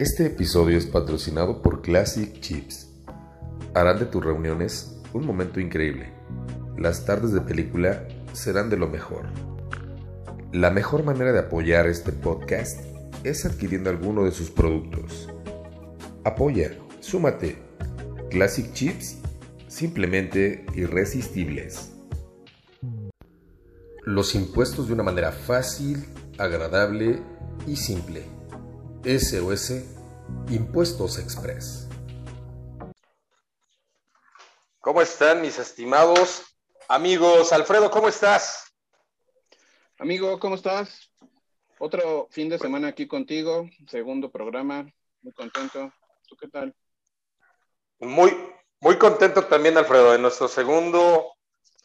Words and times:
Este 0.00 0.26
episodio 0.26 0.76
es 0.76 0.86
patrocinado 0.86 1.62
por 1.62 1.80
Classic 1.80 2.40
Chips. 2.40 2.90
Harán 3.74 4.00
de 4.00 4.06
tus 4.06 4.24
reuniones 4.24 5.00
un 5.12 5.24
momento 5.24 5.60
increíble. 5.60 6.12
Las 6.76 7.04
tardes 7.04 7.30
de 7.30 7.40
película 7.40 8.08
serán 8.32 8.70
de 8.70 8.76
lo 8.76 8.88
mejor. 8.88 9.26
La 10.52 10.70
mejor 10.70 11.04
manera 11.04 11.32
de 11.32 11.38
apoyar 11.38 11.86
este 11.86 12.10
podcast 12.10 12.80
es 13.22 13.46
adquiriendo 13.46 13.88
alguno 13.88 14.24
de 14.24 14.32
sus 14.32 14.50
productos. 14.50 15.28
Apoya, 16.24 16.76
súmate. 16.98 17.58
Classic 18.30 18.72
Chips, 18.72 19.18
simplemente 19.68 20.66
irresistibles. 20.74 21.92
Los 24.02 24.34
impuestos 24.34 24.88
de 24.88 24.94
una 24.94 25.04
manera 25.04 25.30
fácil, 25.30 26.04
agradable 26.36 27.20
y 27.68 27.76
simple. 27.76 28.33
SOS 29.04 29.84
Impuestos 30.48 31.18
Express. 31.18 31.86
¿Cómo 34.80 35.02
están 35.02 35.42
mis 35.42 35.58
estimados 35.58 36.42
amigos? 36.88 37.52
Alfredo, 37.52 37.90
¿cómo 37.90 38.08
estás? 38.08 38.72
Amigo, 39.98 40.38
¿cómo 40.38 40.54
estás? 40.54 41.10
Otro 41.78 42.28
fin 42.30 42.48
de 42.48 42.58
semana 42.58 42.88
aquí 42.88 43.06
contigo, 43.06 43.68
segundo 43.88 44.30
programa, 44.30 44.90
muy 45.20 45.34
contento. 45.34 45.92
¿Tú 46.26 46.36
qué 46.36 46.48
tal? 46.48 46.74
Muy, 47.98 48.34
muy 48.80 48.96
contento 48.96 49.44
también, 49.44 49.76
Alfredo, 49.76 50.14
en 50.14 50.22
nuestro 50.22 50.48
segundo 50.48 51.30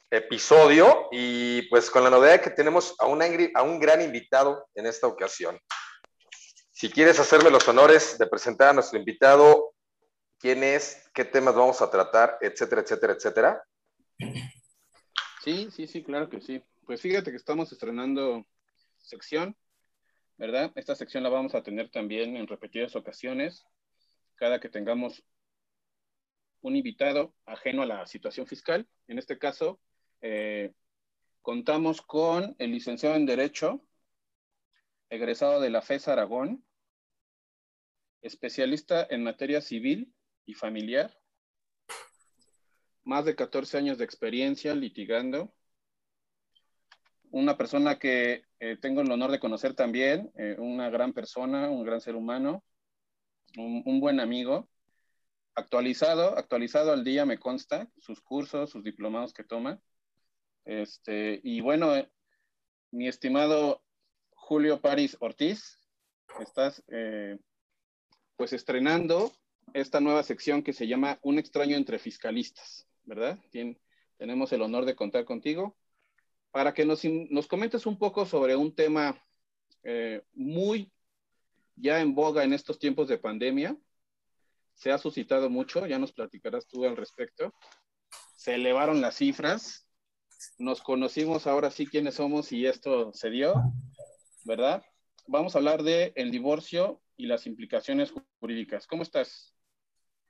episodio 0.10 1.10
y 1.12 1.63
pues 1.63 1.91
con 1.91 2.05
la 2.05 2.10
novedad 2.10 2.40
que 2.40 2.49
tenemos 2.49 2.96
a 2.98 3.08
un, 3.08 3.22
a 3.22 3.62
un 3.62 3.77
gran 3.77 4.02
invitado 4.02 4.70
en 4.74 4.86
esta 4.86 5.08
ocasión. 5.08 5.60
Si 6.80 6.90
quieres 6.90 7.20
hacerme 7.20 7.50
los 7.50 7.68
honores 7.68 8.18
de 8.18 8.26
presentar 8.26 8.70
a 8.70 8.74
nuestro 8.74 8.98
invitado, 8.98 9.74
quién 10.38 10.64
es, 10.64 11.12
qué 11.13 11.26
temas 11.26 11.54
vamos 11.54 11.82
a 11.82 11.91
tratar, 11.91 12.38
etcétera, 12.40 12.84
etcétera, 12.84 13.13
etcétera. 13.16 13.63
Sí, 15.44 15.68
sí, 15.71 15.88
sí, 15.88 16.05
claro 16.05 16.30
que 16.30 16.40
sí. 16.40 16.63
Pues 16.86 17.02
fíjate 17.02 17.32
que 17.32 17.36
estamos 17.36 17.70
estrenando 17.74 18.46
sección, 18.98 19.58
¿verdad? 20.38 20.71
Esta 20.76 20.96
sección 20.96 21.21
la 21.21 21.27
vamos 21.27 21.54
a 21.54 21.63
tener 21.63 21.91
también 21.91 22.38
en 22.38 22.48
repetidas 22.48 22.96
ocasiones, 22.96 23.66
cada 24.36 24.62
que 24.62 24.70
tengamos 24.70 25.21
un 26.62 26.77
invitado 26.77 27.34
ajeno 27.46 27.82
a 27.82 27.88
la 27.88 28.08
situación 28.08 28.48
fiscal. 28.48 28.88
En 29.10 29.20
este 29.20 29.38
caso, 29.38 29.82
eh, 30.21 30.71
contamos 31.41 32.02
con 32.02 32.55
el 32.58 32.71
licenciado 32.71 33.18
en 33.18 33.26
Derecho, 33.26 33.86
egresado 35.10 35.60
de 35.60 35.71
la 35.71 35.82
FES 35.82 36.08
Aragón, 36.08 36.64
especialista 38.21 39.07
en 39.09 39.23
materia 39.23 39.62
civil 39.62 40.13
y 40.45 40.53
familiar, 40.53 41.15
más 43.03 43.25
de 43.25 43.35
14 43.35 43.77
años 43.77 43.98
de 43.98 44.05
experiencia 44.05 44.75
litigando, 44.75 45.53
una 47.31 47.57
persona 47.57 47.99
que 47.99 48.43
eh, 48.59 48.77
tengo 48.77 49.01
el 49.01 49.12
honor 49.12 49.31
de 49.31 49.40
conocer 49.40 49.73
también, 49.73 50.31
eh, 50.35 50.55
una 50.59 50.90
gran 50.90 51.13
persona, 51.13 51.70
un 51.70 51.84
gran 51.84 52.01
ser 52.01 52.15
humano, 52.15 52.63
un, 53.57 53.99
buen 53.99 54.20
amigo, 54.20 54.70
actualizado, 55.55 56.37
actualizado 56.37 56.91
al 56.91 57.03
día 57.03 57.25
me 57.25 57.40
consta, 57.40 57.90
sus 57.97 58.21
cursos, 58.21 58.70
sus 58.70 58.84
diplomados 58.84 59.34
que 59.34 59.43
toma. 59.43 59.79
Este, 60.65 61.40
y 61.43 61.62
bueno, 61.62 61.95
eh, 61.95 62.12
mi 62.91 63.07
estimado 63.07 63.84
Julio 64.31 64.81
París 64.81 65.17
Ortiz, 65.19 65.79
estás 66.40 66.84
pues 68.40 68.53
estrenando 68.53 69.34
esta 69.73 70.00
nueva 70.00 70.23
sección 70.23 70.63
que 70.63 70.72
se 70.72 70.88
llama 70.88 71.19
Un 71.23 71.38
extraño 71.40 71.75
entre 71.75 72.00
fiscalistas, 72.00 72.88
¿verdad? 73.03 73.38
tenemos 74.18 74.53
el 74.53 74.62
honor 74.62 74.85
de 74.85 74.96
contar 74.96 75.25
contigo 75.25 75.75
para 76.50 76.74
que 76.74 76.86
nos, 76.86 77.02
comentes 77.50 77.86
un 77.86 78.00
poco 78.00 78.25
sobre 78.25 78.56
un 78.56 78.74
tema 78.74 79.22
eh, 79.84 80.22
muy 80.31 80.90
ya 81.75 82.00
en 82.00 82.16
boga 82.16 82.46
en 82.46 82.53
estos 82.53 82.80
tiempos 82.80 83.09
de 83.09 83.18
pandemia. 83.18 83.75
Se 84.74 84.90
ha 84.90 84.97
suscitado 84.97 85.50
mucho, 85.50 85.85
ya 85.85 86.00
nos 86.00 86.14
platicarás 86.14 86.66
tú 86.66 86.85
al 86.85 86.96
respecto. 86.96 87.53
Se 88.38 88.56
elevaron 88.56 89.02
las 89.02 89.18
cifras, 89.18 89.85
nos 90.58 90.81
conocimos 90.81 91.46
ahora 91.46 91.72
sí 91.72 91.85
quiénes 91.85 92.16
somos 92.16 92.53
y 92.53 92.66
esto 92.66 93.12
se 93.12 93.31
dio, 93.31 93.53
¿verdad? 94.46 94.81
Vamos 95.28 95.56
a 95.56 95.58
hablar 95.58 95.84
de 95.84 96.14
el 96.16 96.31
divorcio 96.31 97.02
y 97.19 97.28
las 97.28 97.46
implicaciones 97.46 98.13
jurídicas. 98.40 98.88
¿Cómo 98.88 99.03
estás? 99.03 99.53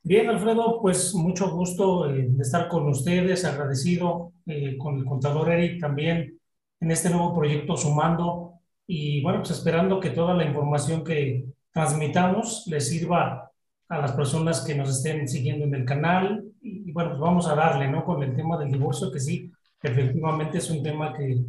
Bien, 0.01 0.27
Alfredo, 0.27 0.81
pues 0.81 1.13
mucho 1.13 1.51
gusto 1.51 2.09
eh, 2.09 2.25
de 2.29 2.41
estar 2.41 2.67
con 2.67 2.89
ustedes, 2.89 3.45
agradecido 3.45 4.33
eh, 4.47 4.75
con 4.77 4.97
el 4.97 5.05
contador 5.05 5.51
Eric 5.51 5.79
también 5.79 6.39
en 6.79 6.91
este 6.91 7.09
nuevo 7.11 7.35
proyecto 7.35 7.77
Sumando 7.77 8.53
y 8.87 9.21
bueno, 9.21 9.39
pues 9.39 9.51
esperando 9.51 9.99
que 9.99 10.09
toda 10.09 10.33
la 10.33 10.45
información 10.45 11.03
que 11.03 11.45
transmitamos 11.71 12.65
les 12.65 12.89
sirva 12.89 13.51
a 13.87 13.97
las 13.99 14.13
personas 14.13 14.61
que 14.61 14.73
nos 14.73 14.89
estén 14.89 15.27
siguiendo 15.27 15.65
en 15.65 15.75
el 15.75 15.85
canal 15.85 16.43
y, 16.59 16.89
y 16.89 16.91
bueno, 16.91 17.11
pues 17.11 17.21
vamos 17.21 17.47
a 17.47 17.55
darle, 17.55 17.87
¿no? 17.87 18.03
Con 18.03 18.23
el 18.23 18.35
tema 18.35 18.57
del 18.57 18.71
divorcio, 18.71 19.11
que 19.11 19.19
sí, 19.19 19.51
efectivamente 19.83 20.57
es 20.57 20.69
un 20.71 20.81
tema 20.81 21.13
que 21.13 21.39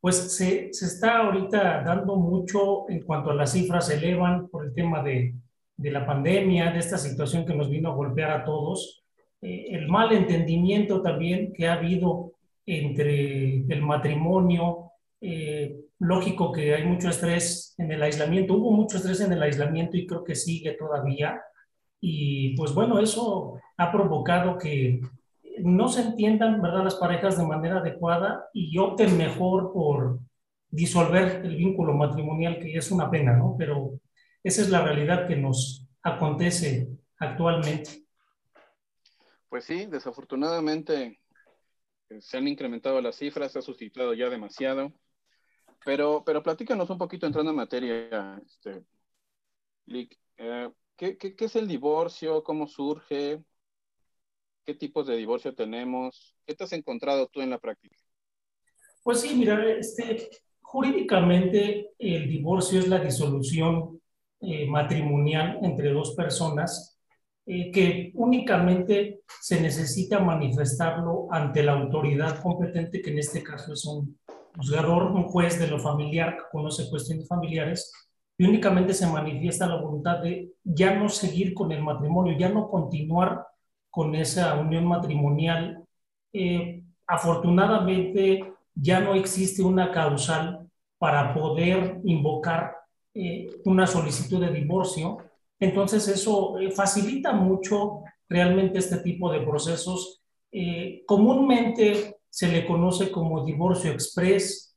pues 0.00 0.34
se, 0.34 0.72
se, 0.72 0.86
está 0.86 1.18
ahorita 1.18 1.82
dando 1.82 2.16
mucho 2.16 2.88
en 2.88 3.02
cuanto 3.02 3.30
a 3.30 3.34
las 3.34 3.52
cifras 3.52 3.86
se 3.86 3.94
elevan 3.94 4.48
por 4.48 4.64
el 4.64 4.72
tema 4.72 5.02
de, 5.02 5.34
de 5.76 5.90
la 5.90 6.06
pandemia, 6.06 6.72
de 6.72 6.78
esta 6.78 6.98
situación 6.98 7.46
que 7.46 7.54
nos 7.54 7.70
vino 7.70 7.90
a 7.90 7.94
golpear 7.94 8.30
a 8.30 8.44
todos, 8.44 9.02
eh, 9.40 9.68
el 9.70 9.88
mal 9.88 10.12
entendimiento 10.12 11.00
también 11.00 11.52
que 11.52 11.68
ha 11.68 11.74
habido 11.74 12.32
entre 12.66 13.64
el 13.66 13.82
matrimonio, 13.82 14.92
eh, 15.20 15.76
lógico 15.98 16.52
que 16.52 16.74
hay 16.74 16.84
mucho 16.84 17.08
estrés 17.08 17.74
en 17.78 17.90
el 17.90 18.02
aislamiento, 18.02 18.54
hubo 18.54 18.72
mucho 18.72 18.98
estrés 18.98 19.20
en 19.22 19.32
el 19.32 19.42
aislamiento 19.42 19.96
y 19.96 20.06
creo 20.06 20.22
que 20.22 20.34
sigue 20.34 20.72
todavía, 20.72 21.40
y 22.00 22.54
pues 22.56 22.74
bueno, 22.74 22.98
eso 22.98 23.58
ha 23.78 23.90
provocado 23.90 24.58
que 24.58 25.00
no 25.64 25.88
se 25.88 26.02
entiendan, 26.02 26.60
¿verdad?, 26.60 26.84
las 26.84 26.96
parejas 26.96 27.38
de 27.38 27.46
manera 27.46 27.78
adecuada 27.78 28.48
y 28.52 28.76
opten 28.78 29.16
mejor 29.16 29.72
por 29.72 30.20
disolver 30.68 31.44
el 31.44 31.56
vínculo 31.56 31.94
matrimonial, 31.94 32.58
que 32.58 32.76
es 32.76 32.90
una 32.90 33.10
pena, 33.10 33.36
¿no? 33.36 33.56
Pero 33.58 34.00
esa 34.42 34.62
es 34.62 34.70
la 34.70 34.82
realidad 34.82 35.26
que 35.26 35.36
nos 35.36 35.86
acontece 36.02 36.88
actualmente. 37.18 38.06
Pues 39.48 39.64
sí, 39.64 39.86
desafortunadamente 39.86 41.20
eh, 42.08 42.20
se 42.20 42.36
han 42.38 42.46
incrementado 42.46 43.00
las 43.00 43.16
cifras, 43.16 43.52
se 43.52 43.58
ha 43.58 43.62
suscitado 43.62 44.14
ya 44.14 44.28
demasiado. 44.28 44.92
Pero, 45.84 46.22
pero 46.24 46.42
platícanos 46.42 46.90
un 46.90 46.98
poquito 46.98 47.26
entrando 47.26 47.50
en 47.50 47.56
materia, 47.56 48.40
este, 48.44 48.84
eh, 50.36 50.70
¿qué, 50.96 51.16
qué, 51.16 51.34
qué 51.34 51.44
es 51.46 51.56
el 51.56 51.66
divorcio? 51.66 52.44
¿Cómo 52.44 52.66
surge? 52.66 53.42
¿Qué 54.70 54.76
tipos 54.76 55.08
de 55.08 55.16
divorcio 55.16 55.52
tenemos? 55.52 56.36
¿Qué 56.46 56.54
te 56.54 56.62
has 56.62 56.72
encontrado 56.72 57.26
tú 57.26 57.40
en 57.40 57.50
la 57.50 57.58
práctica? 57.58 57.96
Pues 59.02 59.20
sí, 59.20 59.34
mira, 59.34 59.68
este, 59.68 60.30
jurídicamente 60.60 61.90
el 61.98 62.28
divorcio 62.28 62.78
es 62.78 62.86
la 62.86 63.00
disolución 63.00 64.00
eh, 64.40 64.68
matrimonial 64.68 65.58
entre 65.62 65.90
dos 65.90 66.14
personas 66.14 67.00
eh, 67.46 67.72
que 67.72 68.12
únicamente 68.14 69.22
se 69.40 69.60
necesita 69.60 70.20
manifestarlo 70.20 71.26
ante 71.32 71.64
la 71.64 71.72
autoridad 71.72 72.40
competente, 72.40 73.02
que 73.02 73.10
en 73.10 73.18
este 73.18 73.42
caso 73.42 73.72
es 73.72 73.84
un 73.86 74.20
juzgador, 74.54 75.10
un 75.10 75.24
juez 75.24 75.58
de 75.58 75.66
lo 75.66 75.80
familiar 75.80 76.36
que 76.36 76.44
conoce 76.52 76.88
cuestiones 76.88 77.26
familiares, 77.26 77.92
y 78.38 78.44
únicamente 78.44 78.94
se 78.94 79.08
manifiesta 79.08 79.66
la 79.66 79.82
voluntad 79.82 80.22
de 80.22 80.52
ya 80.62 80.94
no 80.94 81.08
seguir 81.08 81.54
con 81.54 81.72
el 81.72 81.82
matrimonio, 81.82 82.38
ya 82.38 82.50
no 82.50 82.70
continuar 82.70 83.50
con 83.90 84.14
esa 84.14 84.54
unión 84.54 84.86
matrimonial. 84.86 85.84
Eh, 86.32 86.82
afortunadamente 87.06 88.52
ya 88.74 89.00
no 89.00 89.14
existe 89.14 89.62
una 89.62 89.90
causal 89.90 90.68
para 90.98 91.34
poder 91.34 92.00
invocar 92.04 92.76
eh, 93.14 93.48
una 93.64 93.86
solicitud 93.86 94.40
de 94.40 94.52
divorcio. 94.52 95.18
Entonces 95.58 96.06
eso 96.08 96.58
eh, 96.58 96.70
facilita 96.70 97.32
mucho 97.32 98.02
realmente 98.28 98.78
este 98.78 98.98
tipo 98.98 99.30
de 99.32 99.40
procesos. 99.40 100.22
comúnmente 101.06 102.16
se 102.28 102.48
le 102.48 102.66
conoce 102.66 103.10
como 103.10 103.44
divorcio 103.44 103.92
express, 103.92 104.76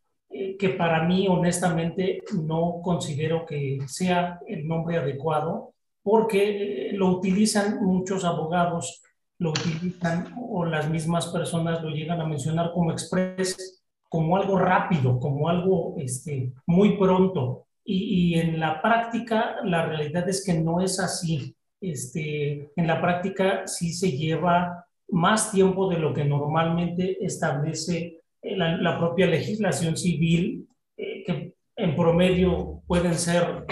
que 0.60 0.70
para 0.70 1.04
mí 1.04 1.28
honestamente 1.28 2.22
no 2.34 2.80
considero 2.84 3.46
que 3.46 3.80
sea 3.88 4.40
el 4.48 4.68
nombre 4.68 4.98
adecuado 4.98 5.74
porque 6.04 6.92
lo 6.94 7.08
utilizan 7.10 7.84
muchos 7.84 8.26
abogados, 8.26 9.03
lo 9.40 9.52
utilizan 9.52 10.34
o 10.50 10.66
las 10.66 10.90
mismas 10.90 11.28
personas 11.28 11.82
lo 11.82 11.90
llegan 11.90 12.22
a 12.22 12.26
mencionar 12.26 12.72
como 12.74 12.92
express, 12.92 13.82
como 14.10 14.38
algo 14.38 14.60
rápido, 14.60 15.20
como 15.20 15.50
algo 15.50 15.96
este, 15.98 16.54
muy 16.68 16.98
pronto. 16.98 17.66
y, 17.86 18.36
en 18.40 18.60
la 18.60 18.82
práctica 18.82 19.58
la 19.64 19.86
realidad 19.86 20.28
es 20.30 20.46
que 20.46 20.54
no 20.54 20.82
es 20.82 21.00
así. 21.00 21.56
Este, 21.82 22.72
en 22.76 22.88
la 22.88 23.02
práctica 23.02 23.68
sí 23.68 23.92
se 23.92 24.12
lleva 24.12 24.86
más 25.10 25.52
tiempo 25.52 25.90
de 25.90 26.00
lo 26.00 26.14
que 26.14 26.24
normalmente 26.24 27.18
establece 27.26 28.22
la, 28.42 28.78
la 28.78 28.98
propia 28.98 29.28
legislación 29.28 29.98
civil, 29.98 30.68
eh, 30.98 31.24
que 31.26 31.56
en 31.76 31.96
promedio 31.96 32.82
pueden 32.88 33.16
ser 33.16 33.66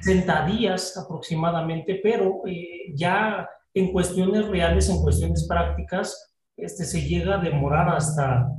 60 0.00 0.46
días 0.46 0.96
aproximadamente, 0.96 2.00
pero 2.02 2.42
eh, 2.46 2.92
ya 2.94 3.48
en 3.78 3.92
cuestiones 3.92 4.46
reales, 4.48 4.88
en 4.88 5.02
cuestiones 5.02 5.46
prácticas, 5.46 6.34
este, 6.56 6.84
se 6.84 7.02
llega 7.02 7.34
a 7.36 7.42
demorar 7.42 7.88
hasta 7.88 8.50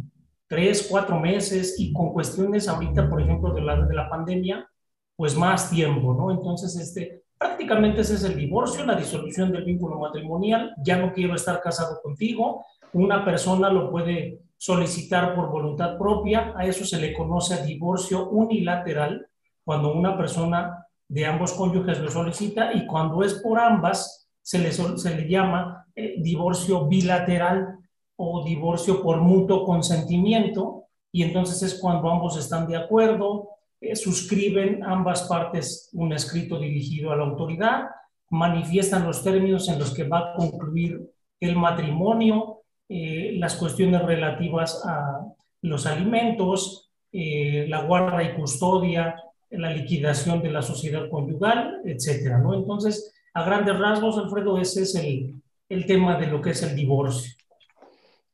tres, 0.48 0.88
cuatro 0.89 1.19
meses 1.19 1.75
y 1.77 1.94
con 1.94 2.12
cuestiones 2.12 2.68
ahorita, 2.68 3.10
por 3.10 3.21
ejemplo, 3.21 3.54
de 3.54 3.62
la, 3.62 3.86
de 3.86 3.94
la 3.94 4.10
pandemia, 4.10 4.68
pues 5.16 5.36
más 5.36 5.69
tiempo, 5.69 6.13
¿no? 6.13 6.31
Entonces, 6.31 6.75
este, 6.77 7.24
prácticamente 7.38 8.01
ese 8.01 8.16
es 8.16 8.24
el 8.24 8.36
divorcio, 8.36 8.86
la 8.86 8.95
disolución 8.95 9.51
del 9.51 9.66
vínculo 9.66 10.00
matrimonial, 10.00 10.74
ya 10.83 10.98
no 10.98 11.13
quiero 11.13 11.36
estar 11.36 11.62
casado 11.62 12.01
contigo, 12.01 12.66
una 12.94 13.24
persona 13.24 13.69
lo 13.69 13.92
puede 13.92 14.42
solicitar 14.57 15.36
por 15.36 15.50
voluntad 15.50 15.98
propia, 15.98 16.54
a 16.56 16.66
eso 16.66 16.83
se 16.83 17.00
le 17.00 17.13
conoce 17.13 17.66
divorcio 17.66 18.30
unilateral, 18.30 19.27
cuando 19.63 19.94
una 19.94 20.18
persona 20.18 20.86
de 21.07 21.25
ambos 21.25 21.54
cónyuges 21.54 22.00
lo 22.00 22.10
solicita 22.10 22.74
y 22.74 22.86
cuando 22.86 23.24
es 23.24 23.36
por 23.36 23.60
ambas 23.60 24.19
se 24.49 24.57
le, 24.57 24.71
se 24.71 25.15
le 25.15 25.29
llama 25.29 25.85
eh, 25.95 26.15
divorcio 26.17 26.87
bilateral 26.87 27.77
o 28.15 28.43
divorcio 28.43 29.03
por 29.03 29.21
mutuo 29.21 29.63
consentimiento 29.63 30.85
y 31.11 31.21
entonces 31.21 31.61
es 31.61 31.79
cuando 31.79 32.09
ambos 32.09 32.35
están 32.35 32.67
de 32.67 32.75
acuerdo, 32.75 33.49
eh, 33.79 33.95
suscriben 33.95 34.83
ambas 34.83 35.27
partes 35.27 35.91
un 35.93 36.13
escrito 36.13 36.57
dirigido 36.57 37.11
a 37.11 37.15
la 37.15 37.25
autoridad, 37.25 37.89
manifiestan 38.31 39.05
los 39.05 39.23
términos 39.23 39.69
en 39.69 39.77
los 39.77 39.93
que 39.93 40.05
va 40.05 40.17
a 40.17 40.33
concluir 40.33 40.99
el 41.39 41.55
matrimonio, 41.55 42.63
eh, 42.89 43.33
las 43.37 43.55
cuestiones 43.55 44.01
relativas 44.01 44.83
a 44.83 45.27
los 45.61 45.85
alimentos, 45.85 46.89
la 47.11 47.83
guarda 47.83 48.23
y 48.23 48.33
custodia, 48.35 49.15
la 49.51 49.71
liquidación 49.71 50.41
de 50.41 50.51
la 50.51 50.61
sociedad 50.63 51.07
conyugal, 51.09 51.81
etcétera, 51.85 52.39
¿no? 52.39 52.53
Entonces, 52.53 53.13
a 53.39 53.45
grandes 53.45 53.80
rasgos, 53.80 54.18
Alfredo, 54.18 54.59
ese 54.59 54.83
es 54.83 54.95
el, 54.95 55.41
el 55.69 55.86
tema 55.86 56.18
de 56.18 56.27
lo 56.27 56.41
que 56.41 56.50
es 56.50 56.62
el 56.62 56.75
divorcio. 56.75 57.33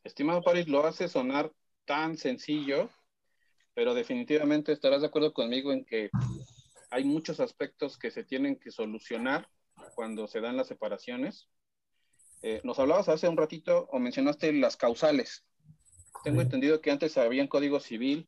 Estimado 0.03 0.41
París, 0.41 0.67
lo 0.67 0.85
hace 0.85 1.07
sonar 1.07 1.51
tan 1.85 2.17
sencillo, 2.17 2.89
pero 3.75 3.93
definitivamente 3.93 4.71
estarás 4.71 5.01
de 5.01 5.07
acuerdo 5.07 5.31
conmigo 5.31 5.71
en 5.71 5.85
que 5.85 6.09
hay 6.89 7.03
muchos 7.03 7.39
aspectos 7.39 7.99
que 7.99 8.09
se 8.09 8.23
tienen 8.23 8.55
que 8.55 8.71
solucionar 8.71 9.47
cuando 9.93 10.27
se 10.27 10.41
dan 10.41 10.57
las 10.57 10.67
separaciones. 10.67 11.49
Eh, 12.41 12.61
nos 12.63 12.79
hablabas 12.79 13.07
hace 13.07 13.27
un 13.27 13.37
ratito 13.37 13.87
o 13.91 13.99
mencionaste 13.99 14.51
las 14.53 14.75
causales. 14.75 15.45
Tengo 16.23 16.41
entendido 16.41 16.81
que 16.81 16.89
antes 16.89 17.17
había 17.17 17.43
en 17.43 17.47
Código 17.47 17.79
Civil 17.79 18.27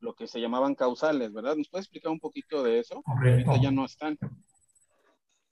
lo 0.00 0.14
que 0.14 0.26
se 0.26 0.40
llamaban 0.40 0.74
causales, 0.74 1.32
¿verdad? 1.32 1.56
¿Nos 1.56 1.68
puedes 1.68 1.84
explicar 1.84 2.12
un 2.12 2.20
poquito 2.20 2.62
de 2.62 2.78
eso? 2.78 3.02
Ahorita 3.04 3.60
ya 3.60 3.70
no 3.70 3.84
están. 3.84 4.18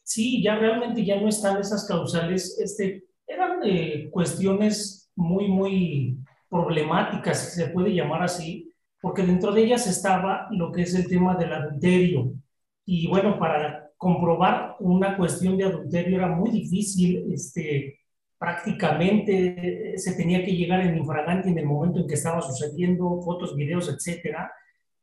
Sí, 0.03 0.43
ya 0.43 0.57
realmente 0.57 1.05
ya 1.05 1.21
no 1.21 1.29
están 1.29 1.61
esas 1.61 1.87
causales. 1.87 2.59
Este, 2.59 3.05
eran 3.27 3.61
eh, 3.65 4.09
cuestiones 4.11 5.11
muy, 5.15 5.49
muy 5.49 6.19
problemáticas, 6.49 7.51
si 7.51 7.63
se 7.63 7.69
puede 7.69 7.95
llamar 7.95 8.23
así, 8.23 8.73
porque 9.01 9.23
dentro 9.23 9.53
de 9.53 9.65
ellas 9.65 9.87
estaba 9.87 10.49
lo 10.51 10.71
que 10.71 10.83
es 10.83 10.95
el 10.95 11.09
tema 11.09 11.37
del 11.37 11.53
adulterio. 11.53 12.33
Y 12.85 13.09
bueno, 13.09 13.39
para 13.39 13.91
comprobar 13.97 14.77
una 14.81 15.17
cuestión 15.17 15.57
de 15.57 15.65
adulterio 15.65 16.17
era 16.17 16.29
muy 16.29 16.51
difícil, 16.51 17.33
este, 17.33 18.01
prácticamente 18.43 19.95
se 19.97 20.17
tenía 20.17 20.45
que 20.45 20.57
llegar 20.57 20.81
en 20.81 20.97
infragante 20.97 21.49
en 21.49 21.59
el 21.59 21.67
momento 21.67 22.01
en 22.01 22.09
que 22.09 22.15
estaba 22.15 22.43
sucediendo, 22.43 23.23
fotos, 23.23 23.55
videos, 23.55 23.89
etcétera. 23.89 24.51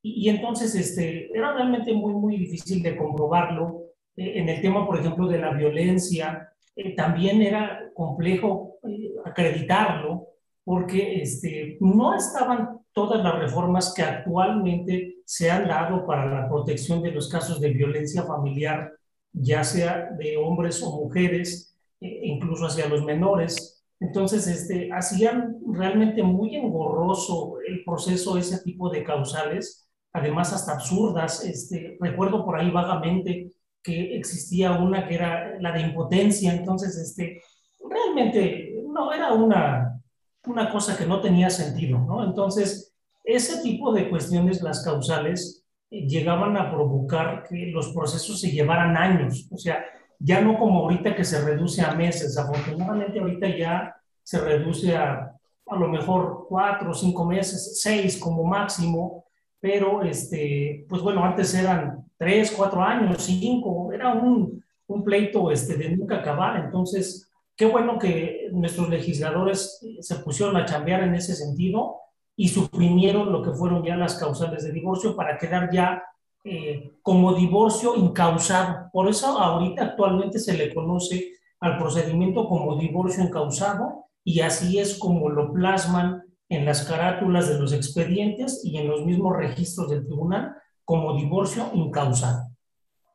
Y, 0.01 0.27
entonces 0.27 0.75
este, 0.75 1.29
era 1.33 1.53
realmente 1.53 1.93
muy, 1.93 2.13
muy 2.13 2.37
difícil 2.37 2.83
de 2.83 2.97
comprobarlo. 2.97 3.83
Eh, 4.19 4.39
en 4.39 4.49
el 4.49 4.61
tema, 4.61 4.85
por 4.85 4.99
ejemplo, 4.99 5.27
de 5.27 5.39
la 5.39 5.53
violencia, 5.53 6.51
eh, 6.75 6.93
también 6.93 7.41
era 7.41 7.89
complejo 7.93 8.79
eh, 8.83 9.13
acreditarlo 9.23 10.27
porque 10.65 11.21
este, 11.21 11.77
no 11.79 12.13
estaban 12.15 12.79
todas 12.91 13.23
las 13.23 13.39
reformas 13.39 13.93
que 13.95 14.03
actualmente 14.03 15.15
se 15.25 15.49
han 15.49 15.69
dado 15.69 16.05
para 16.05 16.25
la 16.25 16.49
protección 16.49 17.01
de 17.01 17.11
los 17.11 17.29
casos 17.29 17.61
de 17.61 17.69
violencia 17.69 18.23
familiar, 18.23 18.91
ya 19.31 19.63
sea 19.63 20.09
de 20.17 20.35
hombres 20.35 20.83
o 20.83 20.97
mujeres, 20.97 21.77
e 22.01 22.27
incluso 22.27 22.65
hacia 22.65 22.89
los 22.89 23.05
menores. 23.05 23.85
Entonces, 24.01 24.47
este, 24.47 24.91
hacían 24.91 25.57
realmente 25.65 26.23
muy 26.23 26.57
engorroso 26.57 27.57
el 27.65 27.83
proceso, 27.85 28.37
ese 28.37 28.61
tipo 28.63 28.89
de 28.89 29.03
causales, 29.03 29.89
además 30.11 30.51
hasta 30.51 30.73
absurdas. 30.73 31.45
Este, 31.45 31.97
recuerdo 32.01 32.43
por 32.43 32.57
ahí 32.59 32.69
vagamente 32.69 33.53
que 33.81 34.17
existía 34.17 34.73
una 34.73 35.07
que 35.07 35.15
era 35.15 35.59
la 35.59 35.71
de 35.71 35.81
impotencia, 35.81 36.53
entonces, 36.53 36.97
este, 36.97 37.41
realmente 37.79 38.83
no 38.87 39.13
era 39.13 39.33
una 39.33 39.99
una 40.45 40.71
cosa 40.71 40.97
que 40.97 41.05
no 41.05 41.21
tenía 41.21 41.49
sentido, 41.49 41.99
¿no? 41.99 42.23
Entonces, 42.23 42.95
ese 43.23 43.61
tipo 43.61 43.93
de 43.93 44.09
cuestiones, 44.09 44.61
las 44.61 44.83
causales, 44.83 45.65
eh, 45.91 46.07
llegaban 46.07 46.57
a 46.57 46.71
provocar 46.71 47.43
que 47.47 47.67
los 47.67 47.89
procesos 47.93 48.39
se 48.39 48.51
llevaran 48.51 48.95
años, 48.97 49.47
o 49.51 49.57
sea, 49.57 49.83
ya 50.19 50.41
no 50.41 50.57
como 50.57 50.81
ahorita 50.81 51.15
que 51.15 51.23
se 51.23 51.41
reduce 51.41 51.81
a 51.81 51.93
meses, 51.93 52.37
afortunadamente 52.37 53.19
ahorita 53.19 53.47
ya 53.55 53.95
se 54.23 54.39
reduce 54.39 54.95
a 54.95 55.35
a 55.71 55.75
lo 55.75 55.87
mejor 55.87 56.47
cuatro 56.49 56.95
cinco 56.95 57.25
meses, 57.25 57.79
seis 57.79 58.17
como 58.17 58.43
máximo, 58.43 59.25
pero 59.59 60.01
este, 60.01 60.83
pues 60.89 61.01
bueno, 61.03 61.23
antes 61.23 61.53
eran 61.53 62.08
tres, 62.19 62.51
cuatro 62.51 62.83
años, 62.83 63.23
cinco, 63.23 63.91
era 63.91 64.13
un, 64.13 64.63
un 64.85 65.03
pleito 65.03 65.49
este, 65.49 65.75
de 65.75 65.95
nunca 65.95 66.17
acabar, 66.17 66.63
entonces 66.63 67.29
Qué 67.59 67.65
bueno 67.65 67.99
que 67.99 68.47
nuestros 68.53 68.87
legisladores 68.87 69.85
se 69.99 70.15
pusieron 70.19 70.55
a 70.55 70.63
chambear 70.63 71.03
en 71.03 71.13
ese 71.13 71.35
sentido 71.35 71.97
y 72.37 72.47
suprimieron 72.47 73.33
lo 73.33 73.43
que 73.43 73.51
fueron 73.51 73.83
ya 73.83 73.97
las 73.97 74.15
causales 74.15 74.63
de 74.63 74.71
divorcio 74.71 75.13
para 75.13 75.37
quedar 75.37 75.69
ya 75.69 76.01
eh, 76.45 76.93
como 77.01 77.33
divorcio 77.33 77.97
incausado. 77.97 78.89
Por 78.93 79.09
eso 79.09 79.37
ahorita 79.37 79.83
actualmente 79.83 80.39
se 80.39 80.53
le 80.53 80.73
conoce 80.73 81.33
al 81.59 81.77
procedimiento 81.77 82.47
como 82.47 82.77
divorcio 82.77 83.25
incausado 83.25 84.05
y 84.23 84.39
así 84.39 84.79
es 84.79 84.97
como 84.97 85.27
lo 85.27 85.51
plasman 85.51 86.23
en 86.47 86.63
las 86.63 86.87
carátulas 86.87 87.49
de 87.49 87.59
los 87.59 87.73
expedientes 87.73 88.61
y 88.63 88.77
en 88.77 88.87
los 88.87 89.05
mismos 89.05 89.35
registros 89.35 89.89
del 89.89 90.05
tribunal 90.05 90.55
como 90.89 91.13
divorcio 91.13 91.69
incausado. 91.75 92.49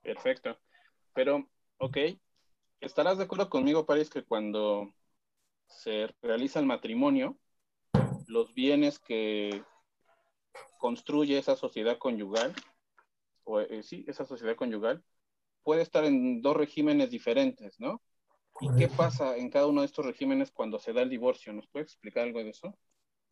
Perfecto. 0.00 0.56
Pero, 1.12 1.48
ok, 1.78 1.96
estarás 2.80 3.18
de 3.18 3.24
acuerdo 3.24 3.50
conmigo, 3.50 3.84
París, 3.84 4.08
que 4.08 4.22
cuando 4.22 4.94
se 5.66 6.06
realiza 6.22 6.60
el 6.60 6.66
matrimonio, 6.66 7.36
los 8.28 8.54
bienes 8.54 9.00
que 9.00 9.64
construye 10.78 11.36
esa 11.36 11.56
sociedad 11.56 11.98
conyugal, 11.98 12.54
o 13.42 13.58
eh, 13.58 13.82
sí, 13.82 14.04
esa 14.06 14.24
sociedad 14.24 14.54
conyugal, 14.54 15.02
puede 15.64 15.82
estar 15.82 16.04
en 16.04 16.42
dos 16.42 16.56
regímenes 16.56 17.10
diferentes, 17.10 17.80
¿no? 17.80 18.00
¿Y 18.60 18.68
qué 18.78 18.86
pasa 18.86 19.36
en 19.36 19.50
cada 19.50 19.66
uno 19.66 19.80
de 19.80 19.88
estos 19.88 20.06
regímenes 20.06 20.52
cuando 20.52 20.78
se 20.78 20.92
da 20.92 21.02
el 21.02 21.10
divorcio? 21.10 21.52
¿Nos 21.52 21.66
puede 21.66 21.86
explicar 21.86 22.22
algo 22.22 22.38
de 22.38 22.50
eso? 22.50 22.78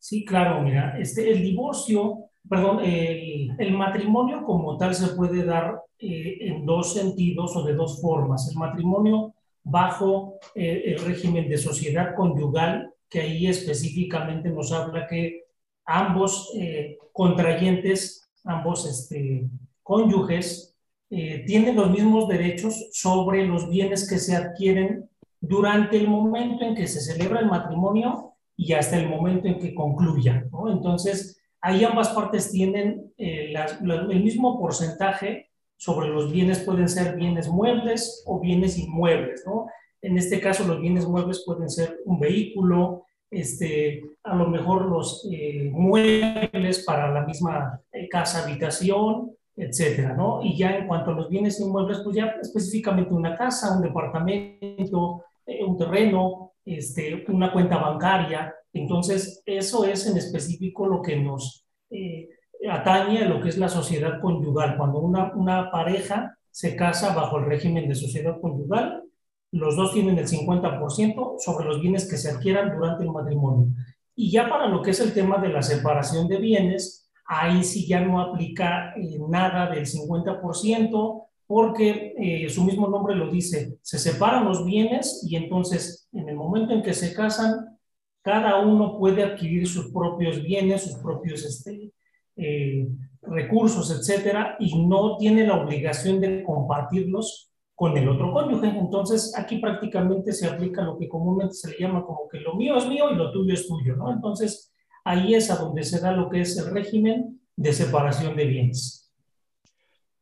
Sí, 0.03 0.25
claro, 0.25 0.61
mira, 0.61 0.99
este, 0.99 1.31
el 1.31 1.41
divorcio, 1.41 2.25
perdón, 2.49 2.81
el, 2.83 3.71
matrimonio 3.71 4.43
como 4.43 4.77
tal 4.77 4.93
se 4.93 5.15
puede 5.15 5.45
dar 5.45 5.81
eh, 5.97 6.39
en 6.41 6.65
dos 6.65 6.91
sentidos 6.93 7.55
o 7.55 7.63
de 7.63 7.73
dos 7.73 8.01
formas. 8.01 8.49
El 8.51 8.57
matrimonio 8.57 9.33
bajo 9.63 10.39
eh, 10.55 10.83
el 10.87 11.05
régimen 11.05 11.47
de 11.47 11.57
sociedad 11.57 12.15
conyugal, 12.15 12.91
que 13.09 13.21
ahí 13.21 13.47
específicamente 13.47 14.49
nos 14.49 14.73
habla 14.73 15.07
que 15.07 15.45
ambos 15.85 16.51
eh, 16.59 16.97
contrayentes, 17.13 18.29
ambos 18.43 18.85
este, 18.85 19.47
cónyuges, 19.83 20.75
tienen 21.09 21.75
los 21.75 21.91
mismos 21.91 22.27
derechos 22.27 22.89
sobre 22.91 23.45
los 23.45 23.69
bienes 23.69 24.09
que 24.09 24.17
se 24.17 24.35
adquieren 24.35 25.07
durante 25.39 25.95
el 25.95 26.07
momento 26.07 26.65
en 26.65 26.73
que 26.75 26.87
se 26.87 26.99
celebra 26.99 27.39
el 27.39 27.45
matrimonio 27.45 28.32
y 28.55 28.73
hasta 28.73 28.97
el 28.97 29.09
momento 29.09 29.47
en 29.47 29.59
que 29.59 29.73
concluya. 29.73 30.45
Entonces, 30.69 31.41
ahí 31.61 31.83
ambas 31.83 32.09
partes 32.09 32.51
tienen 32.51 33.13
el 33.17 34.23
mismo 34.23 34.59
porcentaje 34.59 35.49
sobre 35.83 36.07
los 36.07 36.31
bienes 36.31 36.59
pueden 36.59 36.87
ser 36.87 37.17
bienes 37.17 37.49
muebles 37.49 38.23
o 38.25 38.39
bienes 38.39 38.77
inmuebles, 38.77 39.43
¿no? 39.45 39.67
En 40.01 40.17
este 40.17 40.39
caso, 40.39 40.65
los 40.65 40.79
bienes 40.79 41.05
muebles 41.05 41.43
pueden 41.45 41.69
ser 41.69 41.99
un 42.05 42.21
vehículo, 42.21 43.05
este, 43.29 44.01
a 44.23 44.33
lo 44.33 44.47
mejor 44.47 44.85
los 44.85 45.27
eh, 45.29 45.69
muebles 45.73 46.85
para 46.85 47.11
la 47.11 47.25
misma 47.25 47.81
eh, 47.91 48.07
casa 48.07 48.43
habitación, 48.43 49.31
etcétera, 49.57 50.13
¿no? 50.13 50.41
Y 50.41 50.57
ya 50.57 50.77
en 50.77 50.87
cuanto 50.87 51.11
a 51.11 51.15
los 51.15 51.29
bienes 51.29 51.59
inmuebles, 51.59 51.99
pues 52.01 52.15
ya 52.15 52.35
específicamente 52.41 53.13
una 53.13 53.35
casa, 53.35 53.75
un 53.75 53.81
departamento, 53.81 55.25
eh, 55.45 55.65
un 55.65 55.77
terreno, 55.77 56.52
este, 56.65 57.25
una 57.27 57.51
cuenta 57.51 57.77
bancaria. 57.77 58.53
Entonces, 58.71 59.41
eso 59.45 59.85
es 59.85 60.07
en 60.07 60.17
específico 60.17 60.87
lo 60.87 61.01
que 61.01 61.17
nos 61.17 61.65
eh, 61.89 62.29
atañe 62.69 63.23
a 63.23 63.29
lo 63.29 63.41
que 63.41 63.49
es 63.49 63.57
la 63.57 63.69
sociedad 63.69 64.19
conyugal. 64.21 64.77
Cuando 64.77 64.99
una, 64.99 65.33
una 65.35 65.71
pareja 65.71 66.37
se 66.49 66.75
casa 66.75 67.13
bajo 67.13 67.39
el 67.39 67.45
régimen 67.45 67.87
de 67.87 67.95
sociedad 67.95 68.39
conyugal, 68.39 69.03
los 69.51 69.75
dos 69.75 69.93
tienen 69.93 70.17
el 70.17 70.27
50% 70.27 71.35
sobre 71.37 71.65
los 71.65 71.79
bienes 71.79 72.09
que 72.09 72.17
se 72.17 72.31
adquieran 72.31 72.75
durante 72.75 73.03
el 73.03 73.11
matrimonio. 73.11 73.67
Y 74.15 74.31
ya 74.31 74.49
para 74.49 74.67
lo 74.67 74.81
que 74.81 74.91
es 74.91 74.99
el 74.99 75.13
tema 75.13 75.37
de 75.37 75.49
la 75.49 75.61
separación 75.61 76.27
de 76.27 76.37
bienes, 76.37 77.11
ahí 77.25 77.63
sí 77.63 77.87
ya 77.87 78.01
no 78.01 78.19
aplica 78.19 78.93
eh, 78.95 79.19
nada 79.29 79.69
del 79.69 79.85
50%, 79.85 81.25
porque 81.47 82.13
eh, 82.17 82.49
su 82.49 82.63
mismo 82.63 82.87
nombre 82.87 83.15
lo 83.15 83.29
dice, 83.29 83.77
se 83.81 83.99
separan 83.99 84.45
los 84.45 84.65
bienes 84.65 85.25
y 85.27 85.35
entonces 85.35 86.07
en 86.13 86.29
el 86.29 86.35
momento 86.35 86.73
en 86.73 86.83
que 86.83 86.93
se 86.93 87.13
casan, 87.13 87.77
cada 88.21 88.59
uno 88.61 88.97
puede 88.97 89.23
adquirir 89.23 89.67
sus 89.67 89.91
propios 89.91 90.41
bienes, 90.41 90.83
sus 90.83 90.95
propios 90.99 91.43
este, 91.43 91.91
eh, 92.37 92.87
recursos, 93.21 93.91
etcétera, 93.91 94.55
y 94.59 94.85
no 94.85 95.17
tiene 95.17 95.45
la 95.45 95.61
obligación 95.61 96.21
de 96.21 96.43
compartirlos 96.43 97.51
con 97.75 97.97
el 97.97 98.07
otro 98.07 98.31
cónyuge. 98.31 98.67
Entonces, 98.67 99.33
aquí 99.37 99.57
prácticamente 99.57 100.31
se 100.31 100.47
aplica 100.47 100.81
lo 100.81 100.97
que 100.97 101.09
comúnmente 101.09 101.53
se 101.53 101.71
le 101.71 101.79
llama 101.79 102.05
como 102.05 102.29
que 102.29 102.39
lo 102.39 102.55
mío 102.55 102.77
es 102.77 102.87
mío 102.87 103.11
y 103.11 103.15
lo 103.15 103.31
tuyo 103.31 103.53
es 103.53 103.67
tuyo, 103.67 103.95
¿no? 103.95 104.11
Entonces, 104.11 104.73
ahí 105.03 105.35
es 105.35 105.51
a 105.51 105.57
donde 105.57 105.83
se 105.83 105.99
da 105.99 106.11
lo 106.11 106.29
que 106.29 106.41
es 106.41 106.57
el 106.57 106.73
régimen 106.73 107.41
de 107.55 107.73
separación 107.73 108.35
de 108.35 108.45
bienes. 108.45 109.11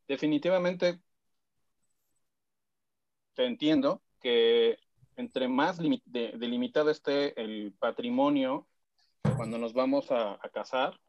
Definitivamente, 0.08 1.00
te 3.34 3.46
entiendo 3.46 4.02
que 4.20 4.78
entre 5.16 5.48
más 5.48 5.78
delimitado 5.78 6.90
esté 6.90 7.40
el 7.42 7.74
patrimonio 7.80 8.68
cuando 9.36 9.58
nos 9.58 9.74
vamos 9.74 10.12
a, 10.12 10.40
casar, 10.54 11.00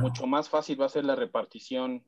mucho 0.00 0.26
más 0.26 0.48
fácil 0.48 0.80
va 0.80 0.86
a 0.86 0.90
ser 0.90 1.04
la 1.04 1.16
repartición 1.16 2.04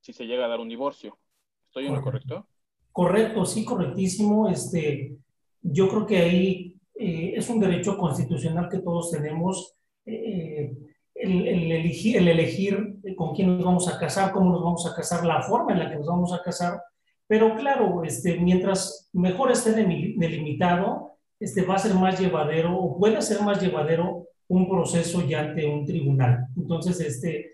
si 0.00 0.12
se 0.12 0.26
llega 0.26 0.44
a 0.44 0.48
dar 0.48 0.60
un 0.60 0.68
divorcio. 0.68 1.18
¿Estoy 1.66 1.86
en 1.86 1.94
lo 1.94 2.02
correcto? 2.02 2.46
Correcto, 2.92 3.44
sí, 3.44 3.64
correctísimo. 3.64 4.48
Este, 4.48 5.16
yo 5.62 5.88
creo 5.88 6.06
que 6.06 6.18
ahí 6.18 6.80
eh, 6.94 7.32
es 7.36 7.48
un 7.48 7.60
derecho 7.60 7.96
constitucional 7.96 8.68
que 8.68 8.78
todos 8.78 9.10
tenemos 9.10 9.74
eh, 10.04 10.76
el, 11.14 11.72
elegir, 11.72 12.18
el 12.18 12.28
elegir 12.28 12.98
con 13.16 13.34
quién 13.34 13.56
nos 13.56 13.64
vamos 13.64 13.88
a 13.88 13.98
casar, 13.98 14.32
cómo 14.32 14.50
nos 14.50 14.62
vamos 14.62 14.86
a 14.86 14.94
casar, 14.94 15.24
la 15.24 15.42
forma 15.42 15.72
en 15.72 15.78
la 15.78 15.90
que 15.90 15.96
nos 15.96 16.06
vamos 16.06 16.32
a 16.32 16.42
casar. 16.42 16.80
Pero 17.26 17.54
claro, 17.56 18.04
este, 18.04 18.38
mientras 18.38 19.08
mejor 19.12 19.50
esté 19.50 19.72
delimitado, 19.72 21.18
este, 21.40 21.62
va 21.62 21.76
a 21.76 21.78
ser 21.78 21.94
más 21.94 22.20
llevadero 22.20 22.76
o 22.76 22.98
puede 22.98 23.20
ser 23.22 23.42
más 23.42 23.60
llevadero 23.60 24.26
un 24.48 24.68
proceso 24.68 25.26
ya 25.26 25.40
ante 25.40 25.66
un 25.66 25.86
tribunal. 25.86 26.46
Entonces, 26.56 27.00
este, 27.00 27.52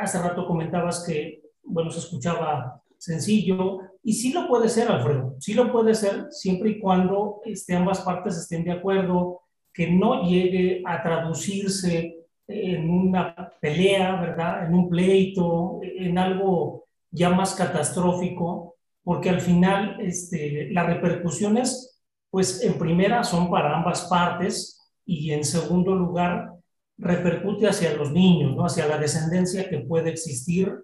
hace 0.00 0.20
rato 0.20 0.46
comentabas 0.46 1.04
que, 1.06 1.42
bueno, 1.62 1.90
se 1.90 2.00
escuchaba 2.00 2.82
sencillo, 2.98 3.80
y 4.02 4.12
sí 4.12 4.32
lo 4.32 4.46
puede 4.46 4.68
ser, 4.68 4.88
Alfredo, 4.88 5.34
sí 5.40 5.52
lo 5.52 5.72
puede 5.72 5.92
ser 5.94 6.26
siempre 6.30 6.70
y 6.70 6.78
cuando 6.78 7.40
este, 7.44 7.74
ambas 7.74 8.02
partes 8.02 8.36
estén 8.36 8.64
de 8.64 8.70
acuerdo, 8.70 9.40
que 9.74 9.90
no 9.90 10.22
llegue 10.22 10.80
a 10.86 11.02
traducirse 11.02 12.16
en 12.46 12.88
una 12.88 13.34
pelea, 13.60 14.20
¿verdad? 14.20 14.66
En 14.66 14.74
un 14.74 14.88
pleito, 14.88 15.80
en 15.82 16.16
algo 16.18 16.84
ya 17.10 17.30
más 17.30 17.54
catastrófico, 17.54 18.75
porque 19.06 19.30
al 19.30 19.40
final 19.40 20.00
este, 20.00 20.68
las 20.72 20.84
repercusiones, 20.84 22.02
pues 22.28 22.60
en 22.64 22.76
primera 22.76 23.22
son 23.22 23.48
para 23.48 23.76
ambas 23.76 24.08
partes 24.10 24.90
y 25.04 25.30
en 25.30 25.44
segundo 25.44 25.94
lugar 25.94 26.50
repercute 26.98 27.68
hacia 27.68 27.94
los 27.94 28.10
niños, 28.10 28.56
¿no? 28.56 28.64
Hacia 28.64 28.88
la 28.88 28.98
descendencia 28.98 29.68
que 29.68 29.78
puede 29.78 30.10
existir, 30.10 30.74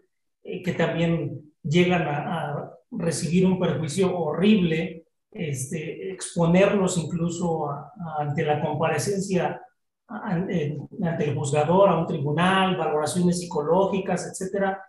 eh, 0.45 0.63
que 0.63 0.73
también 0.73 1.53
llegan 1.65 2.03
a, 2.03 2.71
recibir 2.93 3.45
un 3.45 3.59
perjuicio 3.59 4.17
horrible, 4.17 5.07
este, 5.33 6.13
exponerlos 6.13 6.99
incluso 6.99 7.71
ante 8.19 8.45
la 8.45 8.61
comparecencia 8.61 9.61
ante 10.07 11.25
el 11.25 11.35
juzgador, 11.35 11.89
a 11.89 11.99
un 11.99 12.07
tribunal, 12.07 12.77
valoraciones 12.77 13.41
psicológicas, 13.41 14.29
etcétera, 14.31 14.81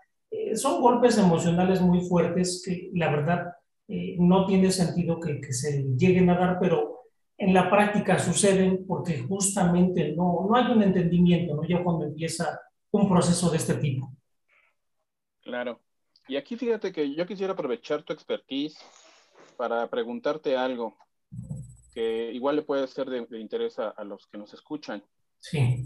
eh, 0.53 0.57
son 0.57 0.81
golpes 0.81 1.17
emocionales 1.17 1.81
muy 1.81 2.01
fuertes 2.01 2.61
que 2.65 2.89
la 2.93 3.09
verdad 3.11 3.53
eh, 3.87 4.15
no 4.19 4.45
tiene 4.45 4.71
sentido 4.71 5.19
que, 5.19 5.41
que, 5.41 5.53
se 5.53 5.83
lleguen 5.97 6.29
a 6.29 6.37
dar, 6.37 6.59
pero 6.59 7.01
en 7.37 7.53
la 7.53 7.69
práctica 7.69 8.19
suceden 8.19 8.85
porque 8.87 9.19
justamente 9.19 10.13
no, 10.15 10.47
no 10.49 10.55
hay 10.55 10.71
un 10.71 10.83
entendimiento, 10.83 11.55
¿no? 11.55 11.63
Ya 11.67 11.83
cuando 11.83 12.05
empieza 12.05 12.59
un 12.91 13.09
proceso 13.09 13.49
de 13.49 13.57
este 13.57 13.75
tipo. 13.75 14.11
Claro. 15.41 15.79
Y 16.27 16.37
aquí 16.37 16.55
fíjate 16.55 16.91
que 16.91 17.13
yo 17.13 17.25
quisiera 17.27 17.53
aprovechar 17.53 18.03
tu 18.03 18.13
expertise 18.13 18.77
para 19.57 19.89
preguntarte 19.89 20.55
algo 20.55 20.95
que 21.93 22.31
igual 22.33 22.55
le 22.55 22.61
puede 22.61 22.87
ser 22.87 23.09
de, 23.09 23.39
interés 23.39 23.77
a, 23.77 24.03
los 24.03 24.27
que 24.27 24.37
nos 24.37 24.53
escuchan. 24.53 25.03
Sí. 25.39 25.85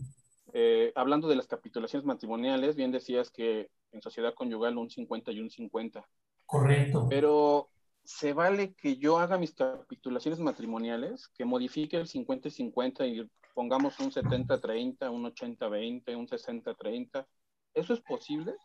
Eh, 0.60 0.92
hablando 0.96 1.28
de 1.28 1.36
las 1.36 1.46
capitulaciones 1.46 2.04
matrimoniales, 2.04 2.76
bien 2.76 2.92
decías 2.92 3.30
que 3.30 3.70
en 3.92 4.02
sociedad 4.02 4.34
conyugal 4.34 4.76
un 4.80 4.90
50 4.90 5.32
y 5.32 5.40
un 5.40 5.52
50. 5.52 6.04
Correcto. 6.48 7.06
Pero 7.08 7.70
¿se 8.04 8.34
vale 8.34 8.74
que 8.74 8.98
yo 8.98 9.20
haga 9.20 9.38
mis 9.38 9.54
capitulaciones 9.54 10.40
matrimoniales, 10.40 11.28
que 11.28 11.46
modifique 11.46 11.96
el 11.96 12.08
50 12.08 12.48
y 12.48 12.52
50 12.52 13.06
y 13.06 13.30
pongamos 13.54 14.00
un 14.00 14.10
70-30, 14.10 15.12
un 15.12 15.26
80-20, 15.26 16.18
un 16.18 16.28
60-30? 16.28 17.28
¿Eso 17.76 17.94
es 17.94 18.02
posible? 18.02 18.56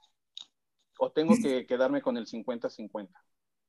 ¿O 0.99 1.11
tengo 1.11 1.35
que 1.43 1.67
quedarme 1.67 2.01
con 2.01 2.17
el 2.17 2.25
50-50? 2.27 3.11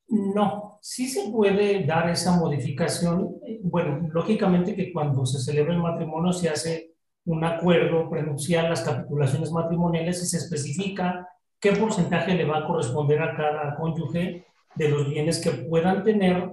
No, 0.07 0.79
sí 0.81 1.09
se 1.09 1.29
puede 1.29 1.85
dar 1.85 2.09
esa 2.09 2.39
modificación. 2.39 3.35
Bueno, 3.63 4.07
lógicamente 4.13 4.77
que 4.77 4.93
cuando 4.93 5.25
se 5.25 5.39
celebra 5.39 5.73
el 5.73 5.81
matrimonio 5.81 6.31
se 6.31 6.47
hace 6.47 6.92
un 7.25 7.43
acuerdo 7.43 8.09
prenupcial, 8.09 8.69
las 8.69 8.81
capitulaciones 8.81 9.51
matrimoniales 9.51 10.21
y 10.21 10.25
se 10.25 10.37
especifica 10.37 11.27
qué 11.59 11.71
porcentaje 11.71 12.35
le 12.35 12.45
va 12.45 12.59
a 12.59 12.67
corresponder 12.67 13.21
a 13.21 13.35
cada 13.35 13.75
cónyuge 13.75 14.45
de 14.75 14.89
los 14.89 15.09
bienes 15.09 15.39
que 15.39 15.51
puedan 15.51 16.03
tener 16.03 16.49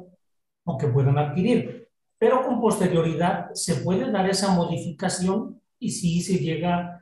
o 0.64 0.78
que 0.78 0.86
puedan 0.86 1.18
adquirir. 1.18 1.88
Pero 2.18 2.42
con 2.42 2.60
posterioridad 2.60 3.50
se 3.54 3.76
puede 3.76 4.10
dar 4.10 4.28
esa 4.28 4.54
modificación 4.54 5.60
y 5.78 5.90
si 5.90 6.20
se 6.20 6.38
llega 6.38 7.00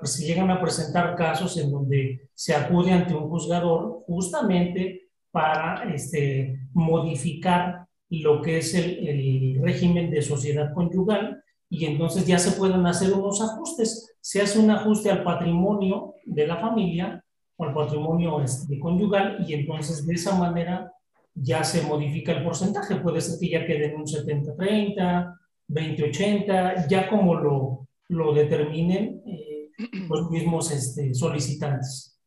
pues, 0.00 0.14
se 0.14 0.26
llegan 0.26 0.50
a 0.50 0.60
presentar 0.60 1.14
casos 1.14 1.56
en 1.58 1.70
donde 1.70 2.28
se 2.34 2.54
acude 2.54 2.92
ante 2.92 3.14
un 3.14 3.28
juzgador 3.28 4.02
justamente 4.06 5.08
para 5.30 5.92
este, 5.94 6.58
modificar 6.72 7.86
lo 8.10 8.42
que 8.42 8.58
es 8.58 8.74
el, 8.74 9.08
el, 9.08 9.62
régimen 9.62 10.10
de 10.10 10.22
sociedad 10.22 10.72
conyugal 10.72 11.42
y 11.76 11.86
entonces 11.86 12.24
ya 12.24 12.38
se 12.38 12.52
pueden 12.52 12.86
hacer 12.86 13.12
unos 13.12 13.40
ajustes. 13.40 14.16
Se 14.20 14.40
hace 14.40 14.60
un 14.60 14.70
ajuste 14.70 15.10
al 15.10 15.24
patrimonio 15.24 16.14
de 16.24 16.46
la 16.46 16.56
familia 16.58 17.24
o 17.56 17.64
al 17.64 17.74
patrimonio 17.74 18.40
este, 18.40 18.78
conyugal 18.78 19.44
y 19.48 19.54
entonces 19.54 20.06
de 20.06 20.14
esa 20.14 20.38
manera 20.38 20.92
ya 21.34 21.64
se 21.64 21.82
modifica 21.82 22.30
el 22.30 22.44
porcentaje. 22.44 22.94
Puede 22.96 23.20
ser 23.20 23.40
que 23.40 23.48
ya 23.48 23.66
quede 23.66 23.86
en 23.86 23.96
un 23.96 24.04
70-30, 24.06 25.36
20-80, 25.68 26.86
ya 26.88 27.08
como 27.08 27.34
lo, 27.34 27.88
lo 28.06 28.32
determinen 28.32 29.20
eh, 29.26 29.70
los 30.08 30.30
mismos 30.30 30.70
este, 30.70 31.12
solicitantes. 31.12 32.20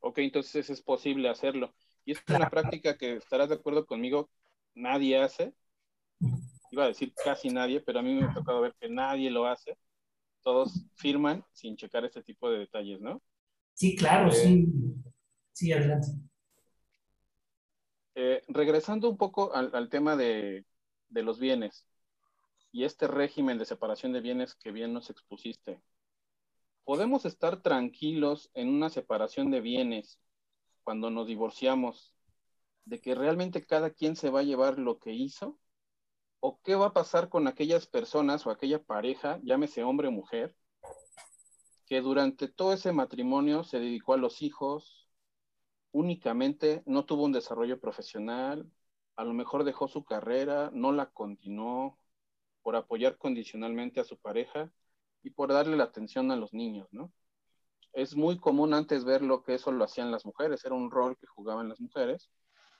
Ok, 0.00 0.20
entonces 0.20 0.70
es 0.70 0.80
posible 0.80 1.28
hacerlo. 1.28 1.74
Y 2.06 2.12
es 2.12 2.22
una 2.34 2.48
práctica 2.48 2.96
que 2.96 3.16
estarás 3.16 3.50
de 3.50 3.56
acuerdo 3.56 3.84
conmigo, 3.84 4.30
nadie 4.74 5.18
hace. 5.18 5.52
Iba 6.74 6.86
a 6.86 6.88
decir 6.88 7.14
casi 7.14 7.50
nadie, 7.50 7.80
pero 7.80 8.00
a 8.00 8.02
mí 8.02 8.12
me 8.14 8.24
ha 8.24 8.34
tocado 8.34 8.60
ver 8.60 8.74
que 8.80 8.88
nadie 8.88 9.30
lo 9.30 9.46
hace. 9.46 9.78
Todos 10.42 10.86
firman 10.96 11.44
sin 11.52 11.76
checar 11.76 12.04
este 12.04 12.20
tipo 12.20 12.50
de 12.50 12.58
detalles, 12.58 13.00
¿no? 13.00 13.22
Sí, 13.74 13.94
claro, 13.94 14.30
eh, 14.30 14.34
sí. 14.34 14.66
Sí, 15.52 15.72
adelante. 15.72 16.08
Eh, 18.16 18.42
regresando 18.48 19.08
un 19.08 19.16
poco 19.16 19.54
al, 19.54 19.70
al 19.72 19.88
tema 19.88 20.16
de, 20.16 20.66
de, 21.10 21.22
los 21.22 21.38
bienes 21.38 21.86
y 22.72 22.82
este 22.82 23.06
régimen 23.06 23.56
de 23.56 23.66
separación 23.66 24.12
de 24.12 24.20
bienes 24.20 24.56
que 24.56 24.72
bien 24.72 24.92
nos 24.92 25.10
expusiste, 25.10 25.80
¿podemos 26.82 27.24
estar 27.24 27.62
tranquilos 27.62 28.50
en 28.54 28.68
una 28.68 28.90
separación 28.90 29.52
de 29.52 29.60
bienes 29.60 30.18
cuando 30.82 31.08
nos 31.08 31.28
divorciamos 31.28 32.16
de 32.84 33.00
que 33.00 33.14
realmente 33.14 33.64
cada 33.64 33.90
quien 33.90 34.16
se 34.16 34.30
va 34.30 34.40
a 34.40 34.44
llevar 34.44 34.80
lo 34.80 34.98
que 34.98 35.12
hizo? 35.12 35.60
¿O 36.46 36.60
qué 36.62 36.74
va 36.74 36.88
a 36.88 36.92
pasar 36.92 37.30
con 37.30 37.48
aquellas 37.48 37.86
personas 37.86 38.46
o 38.46 38.50
aquella 38.50 38.78
pareja, 38.78 39.40
llámese 39.44 39.82
hombre 39.82 40.08
o 40.08 40.10
mujer, 40.10 40.54
que 41.86 42.02
durante 42.02 42.48
todo 42.48 42.74
ese 42.74 42.92
matrimonio 42.92 43.64
se 43.64 43.80
dedicó 43.80 44.12
a 44.12 44.18
los 44.18 44.42
hijos, 44.42 45.08
únicamente 45.90 46.82
no 46.84 47.06
tuvo 47.06 47.24
un 47.24 47.32
desarrollo 47.32 47.80
profesional, 47.80 48.70
a 49.16 49.24
lo 49.24 49.32
mejor 49.32 49.64
dejó 49.64 49.88
su 49.88 50.04
carrera, 50.04 50.70
no 50.74 50.92
la 50.92 51.06
continuó 51.06 51.98
por 52.60 52.76
apoyar 52.76 53.16
condicionalmente 53.16 54.00
a 54.00 54.04
su 54.04 54.18
pareja 54.18 54.70
y 55.22 55.30
por 55.30 55.50
darle 55.50 55.78
la 55.78 55.84
atención 55.84 56.30
a 56.30 56.36
los 56.36 56.52
niños, 56.52 56.88
¿no? 56.92 57.10
Es 57.94 58.16
muy 58.16 58.38
común 58.38 58.74
antes 58.74 59.06
ver 59.06 59.22
lo 59.22 59.42
que 59.42 59.54
eso 59.54 59.72
lo 59.72 59.84
hacían 59.84 60.10
las 60.10 60.26
mujeres, 60.26 60.62
era 60.66 60.74
un 60.74 60.90
rol 60.90 61.16
que 61.16 61.26
jugaban 61.26 61.70
las 61.70 61.80
mujeres. 61.80 62.28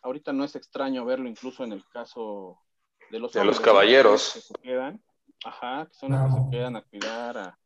Ahorita 0.02 0.34
no 0.34 0.44
es 0.44 0.54
extraño 0.54 1.06
verlo 1.06 1.30
incluso 1.30 1.64
en 1.64 1.72
el 1.72 1.82
caso 1.88 2.60
de 3.10 3.18
los, 3.18 3.32
de 3.32 3.44
los 3.44 3.60
caballeros. 3.60 4.32
Que 4.34 4.40
se 4.40 4.54
quedan, 4.54 5.02
ajá, 5.44 5.86
que 5.86 5.94
son 5.94 6.12
los 6.12 6.34
que 6.34 6.40
se 6.42 6.50
quedan 6.50 6.76
a 6.76 6.82
cuidar, 6.82 7.38
a, 7.38 7.58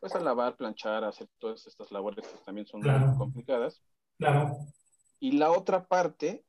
pues 0.00 0.14
a 0.14 0.20
lavar, 0.20 0.56
planchar, 0.56 1.04
a 1.04 1.08
hacer 1.08 1.28
todas 1.38 1.66
estas 1.66 1.90
labores 1.90 2.26
que 2.26 2.38
también 2.44 2.66
son 2.66 2.80
muy 2.80 3.18
complicadas. 3.18 3.82
Claro. 4.18 4.56
Y 5.20 5.32
la 5.32 5.50
otra 5.50 5.86
parte, 5.86 6.44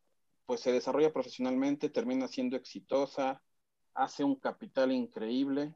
pues 0.45 0.61
se 0.61 0.71
desarrolla 0.71 1.11
profesionalmente, 1.11 1.89
termina 1.89 2.27
siendo 2.27 2.55
exitosa, 2.55 3.41
hace 3.93 4.23
un 4.23 4.35
capital 4.35 4.91
increíble, 4.91 5.75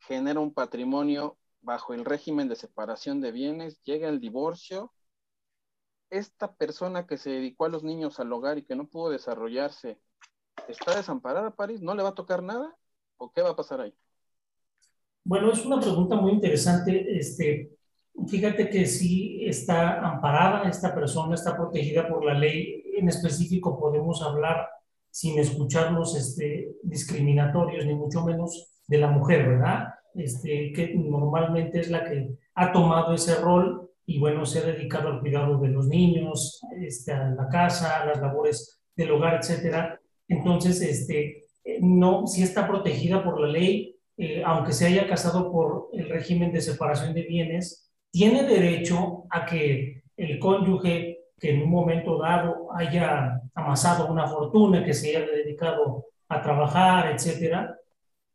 genera 0.00 0.40
un 0.40 0.52
patrimonio 0.52 1.38
bajo 1.60 1.94
el 1.94 2.04
régimen 2.04 2.48
de 2.48 2.56
separación 2.56 3.20
de 3.20 3.32
bienes, 3.32 3.80
llega 3.82 4.08
el 4.08 4.20
divorcio. 4.20 4.92
Esta 6.10 6.54
persona 6.54 7.06
que 7.06 7.18
se 7.18 7.30
dedicó 7.30 7.66
a 7.66 7.68
los 7.68 7.82
niños 7.82 8.18
al 8.20 8.32
hogar 8.32 8.58
y 8.58 8.64
que 8.64 8.76
no 8.76 8.88
pudo 8.88 9.10
desarrollarse, 9.10 10.00
¿está 10.68 10.96
desamparada, 10.96 11.50
París? 11.50 11.80
¿No 11.82 11.94
le 11.94 12.02
va 12.02 12.10
a 12.10 12.14
tocar 12.14 12.42
nada? 12.42 12.76
¿O 13.16 13.32
qué 13.32 13.42
va 13.42 13.50
a 13.50 13.56
pasar 13.56 13.80
ahí? 13.80 13.94
Bueno, 15.24 15.52
es 15.52 15.64
una 15.64 15.80
pregunta 15.80 16.16
muy 16.16 16.32
interesante. 16.32 17.18
Este, 17.18 17.72
fíjate 18.26 18.70
que 18.70 18.86
sí 18.86 19.44
está 19.46 20.00
amparada 20.00 20.68
esta 20.68 20.94
persona, 20.94 21.34
está 21.34 21.56
protegida 21.56 22.08
por 22.08 22.24
la 22.24 22.34
ley. 22.34 22.84
En 22.96 23.08
específico 23.08 23.78
podemos 23.78 24.22
hablar 24.22 24.68
sin 25.10 25.38
escucharnos 25.38 26.16
este, 26.16 26.76
discriminatorios, 26.82 27.84
ni 27.84 27.94
mucho 27.94 28.24
menos 28.24 28.72
de 28.86 28.98
la 28.98 29.08
mujer, 29.08 29.48
¿verdad? 29.48 29.88
Este, 30.14 30.72
que 30.72 30.94
normalmente 30.94 31.80
es 31.80 31.90
la 31.90 32.04
que 32.04 32.38
ha 32.54 32.72
tomado 32.72 33.12
ese 33.14 33.36
rol 33.36 33.90
y 34.06 34.18
bueno, 34.18 34.46
se 34.46 34.60
ha 34.60 34.62
dedicado 34.62 35.08
al 35.08 35.20
cuidado 35.20 35.58
de 35.58 35.68
los 35.68 35.86
niños, 35.86 36.62
este, 36.80 37.12
a 37.12 37.28
la 37.28 37.48
casa, 37.48 38.00
a 38.00 38.06
las 38.06 38.20
labores 38.20 38.80
del 38.96 39.10
hogar, 39.10 39.34
etcétera. 39.34 39.97
Entonces, 40.28 40.80
este, 40.82 41.46
no, 41.80 42.26
si 42.26 42.42
está 42.42 42.68
protegida 42.68 43.24
por 43.24 43.40
la 43.40 43.48
ley, 43.48 43.96
eh, 44.16 44.42
aunque 44.44 44.72
se 44.72 44.86
haya 44.86 45.08
casado 45.08 45.50
por 45.50 45.88
el 45.92 46.08
régimen 46.08 46.52
de 46.52 46.60
separación 46.60 47.14
de 47.14 47.22
bienes, 47.22 47.90
tiene 48.10 48.42
derecho 48.42 49.24
a 49.30 49.44
que 49.44 50.02
el 50.16 50.38
cónyuge 50.38 51.18
que 51.38 51.50
en 51.50 51.62
un 51.62 51.70
momento 51.70 52.18
dado 52.18 52.68
haya 52.74 53.40
amasado 53.54 54.10
una 54.10 54.26
fortuna, 54.26 54.84
que 54.84 54.92
se 54.92 55.16
haya 55.16 55.26
dedicado 55.26 56.06
a 56.28 56.42
trabajar, 56.42 57.12
etcétera, 57.12 57.76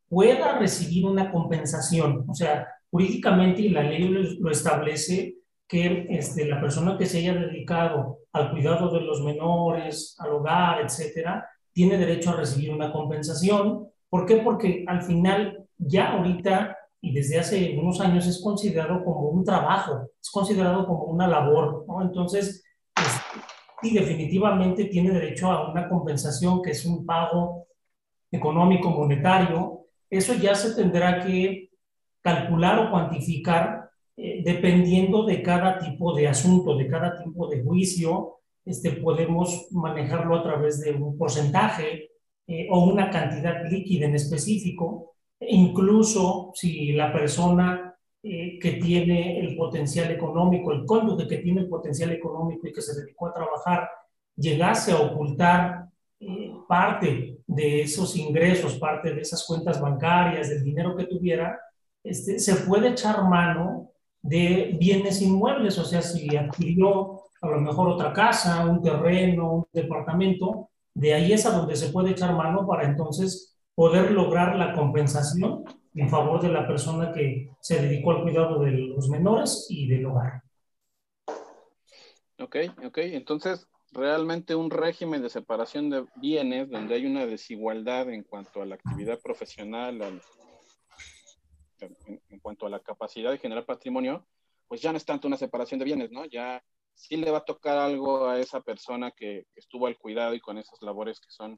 pueda 0.07 0.57
recibir 0.57 1.05
una 1.05 1.31
compensación. 1.31 2.25
O 2.29 2.33
sea, 2.33 2.67
jurídicamente 2.89 3.69
la 3.69 3.83
ley 3.83 4.07
lo, 4.07 4.49
establece 4.49 5.35
que 5.67 6.05
este, 6.09 6.45
la 6.45 6.61
persona 6.61 6.97
que 6.97 7.05
se 7.05 7.19
haya 7.19 7.33
dedicado 7.33 8.19
al 8.31 8.51
cuidado 8.51 8.91
de 8.91 9.01
los 9.01 9.21
menores, 9.21 10.15
al 10.19 10.31
hogar, 10.31 10.81
etcétera, 10.81 11.45
tiene 11.73 11.97
derecho 11.97 12.31
a 12.31 12.37
recibir 12.37 12.71
una 12.71 12.91
compensación. 12.91 13.87
¿Por 14.09 14.25
qué? 14.25 14.37
Porque 14.37 14.85
al 14.87 15.01
final, 15.01 15.65
ya 15.77 16.13
ahorita 16.13 16.77
y 17.01 17.13
desde 17.13 17.39
hace 17.39 17.77
unos 17.77 17.99
años 17.99 18.25
es 18.27 18.41
considerado 18.41 19.03
como 19.03 19.27
un 19.27 19.43
trabajo, 19.43 20.09
es 20.21 20.29
considerado 20.31 20.87
como 20.87 21.03
una 21.03 21.27
labor, 21.27 21.83
¿no? 21.85 22.01
Entonces, 22.01 22.63
sí, 23.81 23.93
definitivamente 23.93 24.85
tiene 24.85 25.11
derecho 25.11 25.51
a 25.51 25.69
una 25.69 25.89
compensación 25.89 26.61
que 26.61 26.71
es 26.71 26.85
un 26.85 27.05
pago 27.05 27.67
económico, 28.31 28.89
monetario, 28.89 29.81
eso 30.09 30.33
ya 30.35 30.55
se 30.55 30.75
tendrá 30.75 31.25
que 31.25 31.71
calcular 32.21 32.79
o 32.79 32.89
cuantificar 32.89 33.89
eh, 34.15 34.43
dependiendo 34.45 35.25
de 35.25 35.41
cada 35.41 35.79
tipo 35.79 36.15
de 36.15 36.27
asunto, 36.27 36.77
de 36.77 36.87
cada 36.87 37.21
tipo 37.21 37.47
de 37.47 37.63
juicio. 37.63 38.39
Este, 38.65 38.91
podemos 38.91 39.67
manejarlo 39.71 40.35
a 40.37 40.43
través 40.43 40.81
de 40.81 40.91
un 40.91 41.17
porcentaje 41.17 42.11
eh, 42.47 42.67
o 42.71 42.85
una 42.85 43.09
cantidad 43.09 43.69
líquida 43.69 44.05
en 44.05 44.15
específico. 44.15 45.15
incluso 45.39 46.51
si 46.55 46.93
la 46.93 47.11
persona 47.11 47.95
eh, 48.23 48.57
que 48.59 48.73
tiene 48.73 49.39
el 49.39 49.57
potencial 49.57 50.11
económico, 50.11 50.71
el 50.71 50.85
cónyuge 50.85 51.27
que 51.27 51.37
tiene 51.39 51.61
el 51.61 51.69
potencial 51.69 52.11
económico 52.11 52.67
y 52.67 52.71
que 52.71 52.81
se 52.81 52.99
dedicó 52.99 53.27
a 53.27 53.33
trabajar, 53.33 53.89
llegase 54.35 54.93
a 54.93 55.01
ocultar 55.01 55.89
parte 56.67 57.39
de 57.45 57.81
esos 57.81 58.15
ingresos, 58.15 58.79
parte 58.79 59.13
de 59.13 59.21
esas 59.21 59.45
cuentas 59.45 59.81
bancarias, 59.81 60.49
del 60.49 60.63
dinero 60.63 60.95
que 60.95 61.05
tuviera, 61.05 61.59
este, 62.03 62.39
se 62.39 62.55
puede 62.67 62.89
echar 62.89 63.23
mano 63.23 63.91
de 64.21 64.75
bienes 64.79 65.21
inmuebles, 65.21 65.77
o 65.77 65.85
sea, 65.85 66.01
si 66.01 66.35
adquirió 66.35 67.22
a 67.43 67.47
lo 67.47 67.59
mejor 67.59 67.89
otra 67.89 68.13
casa, 68.13 68.65
un 68.65 68.81
terreno, 68.81 69.53
un 69.53 69.67
departamento, 69.73 70.69
de 70.93 71.13
ahí 71.13 71.33
es 71.33 71.45
a 71.45 71.51
donde 71.51 71.75
se 71.75 71.89
puede 71.89 72.11
echar 72.11 72.33
mano 72.35 72.65
para 72.65 72.85
entonces 72.85 73.57
poder 73.75 74.11
lograr 74.11 74.55
la 74.55 74.73
compensación 74.73 75.65
en 75.93 76.09
favor 76.09 76.41
de 76.41 76.49
la 76.49 76.65
persona 76.65 77.11
que 77.11 77.49
se 77.59 77.81
dedicó 77.81 78.11
al 78.11 78.23
cuidado 78.23 78.59
de 78.59 78.71
los 78.71 79.09
menores 79.09 79.67
y 79.69 79.87
del 79.87 80.05
hogar. 80.05 80.41
Ok, 82.39 82.55
ok, 82.85 82.97
entonces 82.99 83.67
realmente 83.91 84.55
un 84.55 84.71
régimen 84.71 85.21
de 85.21 85.29
separación 85.29 85.89
de 85.89 86.05
bienes 86.15 86.69
donde 86.69 86.95
hay 86.95 87.05
una 87.05 87.25
desigualdad 87.25 88.09
en 88.09 88.23
cuanto 88.23 88.61
a 88.61 88.65
la 88.65 88.75
actividad 88.75 89.19
profesional, 89.19 90.21
en, 91.81 92.39
cuanto 92.39 92.65
a 92.65 92.69
la 92.69 92.79
capacidad 92.79 93.31
de 93.31 93.37
generar 93.37 93.65
patrimonio, 93.65 94.25
pues 94.67 94.81
ya 94.81 94.91
no 94.91 94.97
es 94.97 95.05
tanto 95.05 95.27
una 95.27 95.37
separación 95.37 95.79
de 95.79 95.85
bienes, 95.85 96.11
¿no? 96.11 96.25
Ya 96.25 96.63
sí 96.93 97.17
le 97.17 97.31
va 97.31 97.39
a 97.39 97.45
tocar 97.45 97.77
algo 97.77 98.27
a 98.27 98.39
esa 98.39 98.61
persona 98.61 99.11
que, 99.11 99.47
estuvo 99.55 99.87
al 99.87 99.97
cuidado 99.97 100.33
y 100.33 100.39
con 100.39 100.57
esas 100.57 100.81
labores 100.81 101.19
que 101.19 101.29
son 101.29 101.57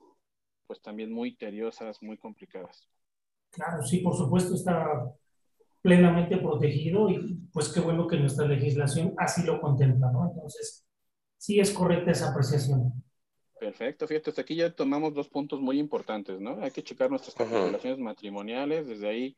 pues 0.67 0.81
también 0.81 1.11
muy 1.11 1.35
tediosas, 1.35 2.01
muy 2.01 2.17
complicadas. 2.17 2.89
Claro, 3.51 3.83
sí, 3.83 3.99
por 3.99 4.15
supuesto 4.15 4.55
está 4.55 5.03
plenamente 5.81 6.37
protegido 6.37 7.09
y 7.09 7.35
pues 7.53 7.69
qué 7.69 7.79
bueno 7.79 8.07
que 8.07 8.17
nuestra 8.17 8.47
legislación 8.47 9.13
así 9.17 9.43
lo 9.43 9.61
contempla, 9.61 10.11
¿no? 10.11 10.27
Entonces, 10.27 10.85
sí 11.37 11.59
es 11.59 11.71
correcta 11.71 12.11
esa 12.11 12.31
apreciación. 12.31 12.91
Perfecto, 13.59 14.07
fíjate, 14.07 14.31
hasta 14.31 14.41
aquí 14.41 14.55
ya 14.55 14.73
tomamos 14.73 15.13
dos 15.13 15.29
puntos 15.29 15.61
muy 15.61 15.79
importantes, 15.79 16.39
¿no? 16.39 16.61
Hay 16.61 16.71
que 16.71 16.83
checar 16.83 17.09
nuestras 17.09 17.37
relaciones 17.49 17.99
matrimoniales, 17.99 18.87
desde 18.87 19.07
ahí 19.07 19.37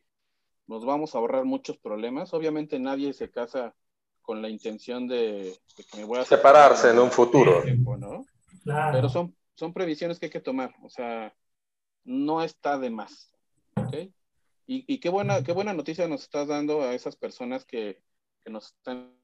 nos 0.67 0.86
vamos 0.86 1.15
a 1.15 1.17
ahorrar 1.17 1.45
muchos 1.45 1.77
problemas. 1.77 2.33
Obviamente 2.33 2.79
nadie 2.79 3.13
se 3.13 3.31
casa 3.31 3.75
con 4.27 4.41
la 4.41 4.49
intención 4.49 5.07
de, 5.07 5.57
que 5.77 5.97
me 5.97 6.03
voy 6.03 6.19
a 6.19 6.25
separarse 6.25 6.89
en 6.89 6.99
un 6.99 7.09
futuro. 7.09 7.63
¿no? 7.97 8.25
Pero 8.65 9.07
son, 9.07 9.33
son 9.55 9.71
previsiones 9.71 10.19
que 10.19 10.25
hay 10.25 10.29
que 10.29 10.41
tomar, 10.41 10.75
o 10.83 10.89
sea, 10.89 11.33
no 12.03 12.43
está 12.43 12.77
de 12.77 12.89
más. 12.89 13.31
¿ok? 13.77 13.93
Y, 14.65 14.83
y 14.93 14.99
qué, 14.99 15.07
buena, 15.07 15.41
qué 15.43 15.53
buena 15.53 15.73
noticia 15.73 16.09
nos 16.09 16.23
estás 16.23 16.49
dando 16.49 16.81
a 16.81 16.93
esas 16.93 17.15
personas 17.15 17.63
que, 17.63 18.03
que 18.43 18.49
nos 18.51 18.65
están 18.65 19.17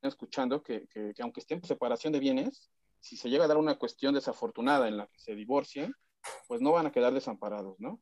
escuchando 0.00 0.62
que, 0.62 0.88
aunque 1.20 1.40
estén 1.40 1.58
en 1.58 1.64
separación 1.64 2.14
de 2.14 2.20
bienes, 2.20 2.70
si 3.00 3.18
se 3.18 3.28
llega 3.28 3.44
a 3.44 3.48
dar 3.48 3.58
una 3.58 3.74
cuestión 3.74 4.14
desafortunada 4.14 4.88
en 4.88 4.96
la 4.96 5.06
que 5.08 5.20
se 5.20 5.34
divorcien, 5.34 5.92
pues 6.48 6.62
no 6.62 6.72
van 6.72 6.86
a 6.86 6.92
quedar 6.92 7.12
desamparados, 7.12 7.78
¿no? 7.78 8.00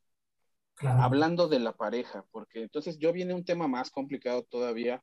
Hablando 0.78 1.48
de 1.48 1.59
la 1.59 1.72
pareja, 1.72 2.24
porque 2.31 2.62
entonces 2.62 2.98
yo 2.98 3.12
viene 3.12 3.35
un 3.35 3.44
tema 3.44 3.66
más 3.66 3.90
complicado 3.90 4.44
todavía 4.44 5.02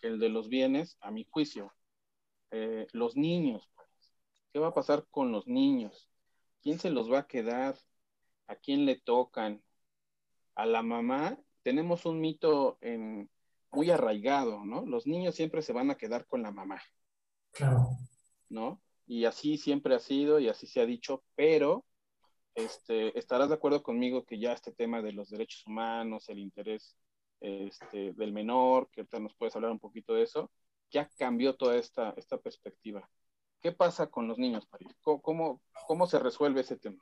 que 0.00 0.08
el 0.08 0.18
de 0.18 0.28
los 0.28 0.48
bienes, 0.48 0.96
a 1.00 1.10
mi 1.10 1.26
juicio. 1.28 1.72
Eh, 2.50 2.86
los 2.92 3.16
niños, 3.16 3.70
pues. 3.74 3.88
¿qué 4.52 4.58
va 4.58 4.68
a 4.68 4.74
pasar 4.74 5.06
con 5.10 5.32
los 5.32 5.46
niños? 5.46 6.10
¿Quién 6.62 6.78
se 6.78 6.90
los 6.90 7.10
va 7.10 7.20
a 7.20 7.26
quedar? 7.26 7.76
¿A 8.46 8.56
quién 8.56 8.84
le 8.86 8.96
tocan? 8.96 9.62
A 10.54 10.66
la 10.66 10.82
mamá. 10.82 11.38
Tenemos 11.62 12.06
un 12.06 12.20
mito 12.20 12.78
en, 12.80 13.30
muy 13.70 13.90
arraigado, 13.90 14.64
¿no? 14.64 14.84
Los 14.86 15.06
niños 15.06 15.34
siempre 15.34 15.62
se 15.62 15.72
van 15.72 15.90
a 15.90 15.96
quedar 15.96 16.26
con 16.26 16.42
la 16.42 16.50
mamá. 16.50 16.82
Claro. 17.52 17.90
¿No? 18.48 18.82
Y 19.06 19.24
así 19.24 19.58
siempre 19.58 19.94
ha 19.94 19.98
sido 19.98 20.40
y 20.40 20.48
así 20.48 20.66
se 20.66 20.80
ha 20.80 20.86
dicho, 20.86 21.24
pero 21.34 21.84
este, 22.54 23.16
estarás 23.18 23.48
de 23.48 23.54
acuerdo 23.54 23.82
conmigo 23.82 24.24
que 24.24 24.38
ya 24.38 24.52
este 24.52 24.72
tema 24.72 25.02
de 25.02 25.12
los 25.12 25.30
derechos 25.30 25.66
humanos, 25.66 26.28
el 26.28 26.38
interés 26.38 26.96
este, 27.40 28.12
del 28.12 28.32
menor, 28.32 28.88
que 28.90 29.00
ahorita 29.00 29.20
nos 29.20 29.34
puedes 29.34 29.54
hablar 29.56 29.70
un 29.70 29.78
poquito 29.78 30.14
de 30.14 30.22
eso, 30.22 30.50
ya 30.90 31.08
cambió 31.18 31.54
toda 31.56 31.76
esta, 31.76 32.14
esta 32.16 32.38
perspectiva. 32.38 33.08
¿Qué 33.60 33.72
pasa 33.72 34.08
con 34.08 34.26
los 34.26 34.38
niños, 34.38 34.66
París? 34.66 34.96
¿Cómo, 35.02 35.60
cómo, 35.86 36.06
se 36.06 36.18
resuelve 36.18 36.62
ese 36.62 36.76
tema? 36.76 36.98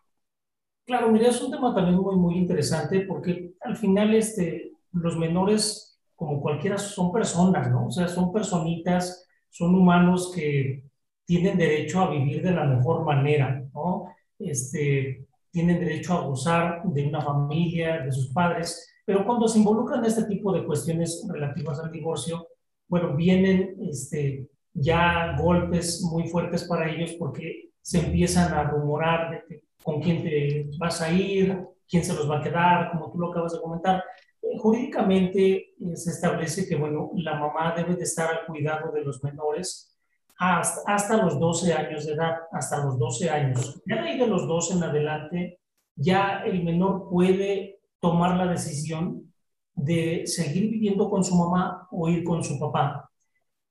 Claro, 0.85 1.11
mira, 1.11 1.29
es 1.29 1.40
un 1.40 1.51
tema 1.51 1.74
también 1.74 1.96
muy, 1.96 2.16
muy 2.16 2.37
interesante 2.37 3.01
porque 3.03 3.53
al 3.61 3.77
final 3.77 4.14
este, 4.14 4.72
los 4.92 5.16
menores 5.16 5.88
como 6.18 6.40
cualquiera, 6.40 6.77
son 6.79 7.12
personas, 7.12 7.70
¿no? 7.70 7.87
O 7.87 7.90
sea, 7.92 8.09
son 8.09 8.33
personitas 8.33 9.24
son 9.51 9.74
humanos 9.74 10.33
que 10.35 10.83
tienen 11.24 11.57
derecho 11.57 12.01
a 12.01 12.11
vivir 12.11 12.42
de 12.42 12.51
la 12.51 12.64
mejor 12.64 13.05
manera, 13.05 13.62
¿no? 13.72 14.09
Este, 14.38 15.27
tienen 15.51 15.79
derecho 15.79 16.14
a 16.14 16.22
gozar 16.22 16.83
de 16.85 17.07
una 17.07 17.20
familia, 17.20 18.01
de 18.01 18.11
sus 18.11 18.33
padres, 18.33 18.88
pero 19.09 19.25
cuando 19.25 19.49
se 19.49 19.59
involucran 19.59 20.05
este 20.05 20.25
tipo 20.25 20.53
de 20.53 20.66
cuestiones 20.66 21.27
relativas 21.27 21.81
al 21.81 21.90
divorcio, 21.90 22.47
bueno, 22.87 23.16
vienen 23.16 23.75
este, 23.88 24.47
ya 24.75 25.35
golpes 25.40 26.03
muy 26.03 26.29
fuertes 26.29 26.64
para 26.64 26.90
ellos 26.90 27.14
porque 27.18 27.71
se 27.81 28.01
empiezan 28.01 28.53
a 28.53 28.64
rumorar 28.64 29.31
de 29.49 29.62
con 29.83 30.03
quién 30.03 30.23
te 30.23 30.68
vas 30.79 31.01
a 31.01 31.11
ir, 31.11 31.59
quién 31.88 32.05
se 32.05 32.12
los 32.12 32.31
va 32.31 32.40
a 32.40 32.42
quedar, 32.42 32.90
como 32.90 33.11
tú 33.11 33.18
lo 33.18 33.31
acabas 33.31 33.55
de 33.55 33.62
comentar. 33.62 34.05
Eh, 34.42 34.59
jurídicamente 34.59 35.71
eh, 35.81 35.97
se 35.97 36.11
establece 36.11 36.68
que, 36.68 36.77
bueno, 36.77 37.11
la 37.14 37.38
mamá 37.38 37.73
debe 37.75 37.97
de 37.97 38.03
estar 38.03 38.31
al 38.31 38.44
cuidado 38.44 38.92
de 38.92 39.01
los 39.01 39.25
menores 39.25 39.97
hasta, 40.37 40.83
hasta 40.92 41.16
los 41.16 41.40
12 41.40 41.73
años 41.73 42.05
de 42.05 42.12
edad, 42.12 42.40
hasta 42.53 42.85
los 42.85 42.99
12 42.99 43.31
años. 43.31 43.81
Ya 43.87 44.03
de 44.03 44.11
ahí 44.11 44.18
de 44.18 44.27
los 44.27 44.47
12 44.47 44.75
en 44.75 44.83
adelante, 44.83 45.61
ya 45.97 46.42
el 46.44 46.62
menor 46.62 47.09
puede 47.09 47.78
tomar 48.01 48.37
la 48.37 48.47
decisión 48.47 49.33
de 49.75 50.27
seguir 50.27 50.71
viviendo 50.71 51.09
con 51.09 51.23
su 51.23 51.35
mamá 51.37 51.87
o 51.91 52.09
ir 52.09 52.25
con 52.25 52.43
su 52.43 52.59
papá. 52.59 53.11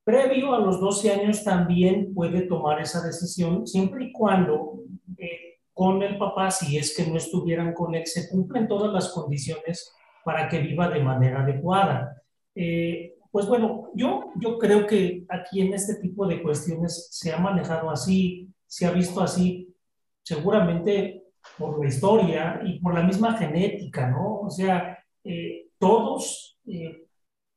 Previo 0.03 0.53
a 0.53 0.59
los 0.59 0.79
12 0.79 1.11
años 1.11 1.43
también 1.43 2.13
puede 2.13 2.43
tomar 2.43 2.79
esa 2.79 3.05
decisión 3.05 3.67
siempre 3.67 4.05
y 4.05 4.11
cuando 4.13 4.79
eh, 5.17 5.57
con 5.73 6.01
el 6.01 6.17
papá, 6.17 6.49
si 6.49 6.77
es 6.77 6.95
que 6.95 7.05
no 7.05 7.17
estuvieran 7.17 7.73
con 7.73 7.93
él, 7.93 8.07
se 8.07 8.29
cumplen 8.29 8.67
todas 8.67 8.91
las 8.93 9.09
condiciones 9.09 9.93
para 10.23 10.47
que 10.47 10.59
viva 10.59 10.89
de 10.89 11.03
manera 11.03 11.41
adecuada. 11.41 12.21
Eh, 12.55 13.15
pues 13.31 13.47
bueno, 13.47 13.91
yo, 13.93 14.31
yo 14.39 14.57
creo 14.57 14.87
que 14.87 15.25
aquí 15.29 15.61
en 15.61 15.73
este 15.73 15.95
tipo 15.95 16.25
de 16.25 16.41
cuestiones 16.41 17.09
se 17.11 17.33
ha 17.33 17.37
manejado 17.37 17.89
así, 17.89 18.49
se 18.65 18.85
ha 18.85 18.91
visto 18.91 19.21
así, 19.21 19.75
seguramente 20.23 21.26
por 21.57 21.79
la 21.81 21.87
historia 21.87 22.61
y 22.65 22.79
por 22.79 22.93
la 22.93 23.03
misma 23.03 23.37
genética, 23.37 24.09
¿no? 24.09 24.41
O 24.41 24.49
sea, 24.49 24.97
eh, 25.23 25.67
todos 25.77 26.59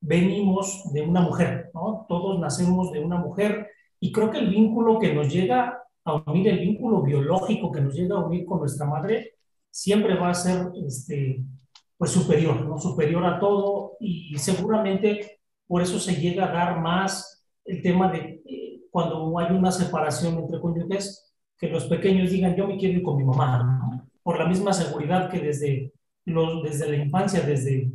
venimos 0.00 0.90
de 0.92 1.02
una 1.02 1.20
mujer, 1.20 1.70
¿no? 1.74 2.06
Todos 2.08 2.38
nacemos 2.38 2.92
de 2.92 3.00
una 3.00 3.16
mujer 3.16 3.68
y 3.98 4.12
creo 4.12 4.30
que 4.30 4.38
el 4.38 4.48
vínculo 4.48 4.98
que 4.98 5.14
nos 5.14 5.32
llega 5.32 5.82
a 6.04 6.14
unir, 6.30 6.48
el 6.48 6.60
vínculo 6.60 7.02
biológico 7.02 7.70
que 7.70 7.80
nos 7.80 7.94
llega 7.94 8.16
a 8.16 8.24
unir 8.24 8.46
con 8.46 8.60
nuestra 8.60 8.86
madre, 8.86 9.34
siempre 9.70 10.14
va 10.16 10.30
a 10.30 10.34
ser 10.34 10.72
este, 10.86 11.44
pues 11.98 12.10
superior, 12.10 12.64
¿no? 12.66 12.78
Superior 12.78 13.24
a 13.26 13.38
todo 13.38 13.96
y 14.00 14.36
seguramente 14.38 15.40
por 15.66 15.82
eso 15.82 16.00
se 16.00 16.16
llega 16.16 16.46
a 16.46 16.52
dar 16.52 16.80
más 16.80 17.44
el 17.64 17.82
tema 17.82 18.10
de 18.10 18.42
eh, 18.46 18.80
cuando 18.90 19.38
hay 19.38 19.54
una 19.54 19.70
separación 19.70 20.38
entre 20.38 20.60
cónyuges, 20.60 21.29
que 21.60 21.68
los 21.68 21.84
pequeños 21.84 22.30
digan 22.30 22.56
yo 22.56 22.66
me 22.66 22.76
quiero 22.76 22.98
ir 22.98 23.02
con 23.04 23.16
mi 23.16 23.24
mamá, 23.24 24.08
por 24.24 24.38
la 24.38 24.48
misma 24.48 24.72
seguridad 24.72 25.30
que 25.30 25.38
desde, 25.38 25.92
desde 26.24 26.88
la 26.90 26.96
infancia, 26.96 27.42
desde 27.42 27.92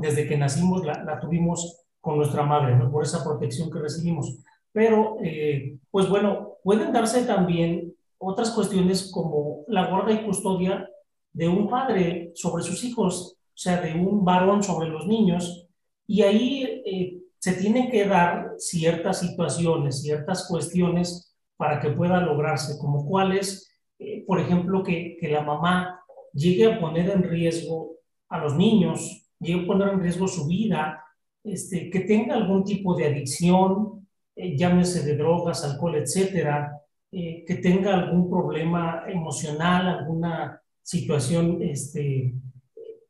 desde 0.00 0.26
que 0.26 0.36
nacimos 0.36 0.84
la, 0.84 1.18
tuvimos 1.20 1.84
con 2.00 2.18
nuestra 2.18 2.44
madre, 2.44 2.76
por 2.90 3.02
esa 3.02 3.24
protección 3.24 3.70
que 3.70 3.78
recibimos. 3.78 4.38
Pero, 4.72 5.16
eh, 5.22 5.78
pues 5.90 6.08
bueno, 6.08 6.58
pueden 6.62 6.92
darse 6.92 7.24
también 7.24 7.94
otras 8.18 8.50
cuestiones 8.50 9.10
como 9.12 9.64
la 9.68 9.88
guarda 9.88 10.12
y 10.12 10.24
custodia 10.24 10.88
de 11.32 11.48
un 11.48 11.68
padre 11.68 12.32
sobre 12.34 12.62
sus 12.62 12.84
hijos, 12.84 13.36
o 13.38 13.58
sea, 13.58 13.80
de 13.80 13.94
un 13.94 14.24
varón 14.24 14.62
sobre 14.62 14.88
los 14.88 15.06
niños, 15.06 15.66
y 16.06 16.22
ahí 16.22 16.82
eh, 16.84 17.18
se 17.38 17.54
tienen 17.54 17.90
que 17.90 18.06
dar 18.06 18.54
ciertas 18.58 19.20
situaciones, 19.20 20.02
ciertas 20.02 20.46
cuestiones 20.48 21.34
para 21.56 21.80
que 21.80 21.90
pueda 21.90 22.20
lograrse, 22.20 22.78
como 22.78 23.06
cuáles, 23.06 23.70
eh, 23.98 24.24
por 24.26 24.40
ejemplo, 24.40 24.82
que, 24.82 25.16
que 25.20 25.28
la 25.28 25.42
mamá 25.42 26.00
llegue 26.32 26.66
a 26.66 26.80
poner 26.80 27.10
en 27.10 27.22
riesgo 27.22 27.96
a 28.28 28.38
los 28.38 28.56
niños 28.56 29.26
llegue 29.40 29.64
a 29.64 29.66
poner 29.66 29.88
en 29.88 30.00
riesgo 30.00 30.28
su 30.28 30.46
vida, 30.46 31.02
este, 31.44 31.90
que 31.90 32.00
tenga 32.00 32.34
algún 32.34 32.64
tipo 32.64 32.96
de 32.96 33.06
adicción, 33.06 34.08
eh, 34.34 34.56
llámese 34.56 35.04
de 35.04 35.16
drogas, 35.16 35.64
alcohol, 35.64 35.96
etcétera, 35.96 36.80
eh, 37.12 37.44
que 37.46 37.56
tenga 37.56 37.94
algún 37.94 38.28
problema 38.28 39.04
emocional, 39.06 39.86
alguna 39.86 40.60
situación, 40.82 41.62
este, 41.62 42.34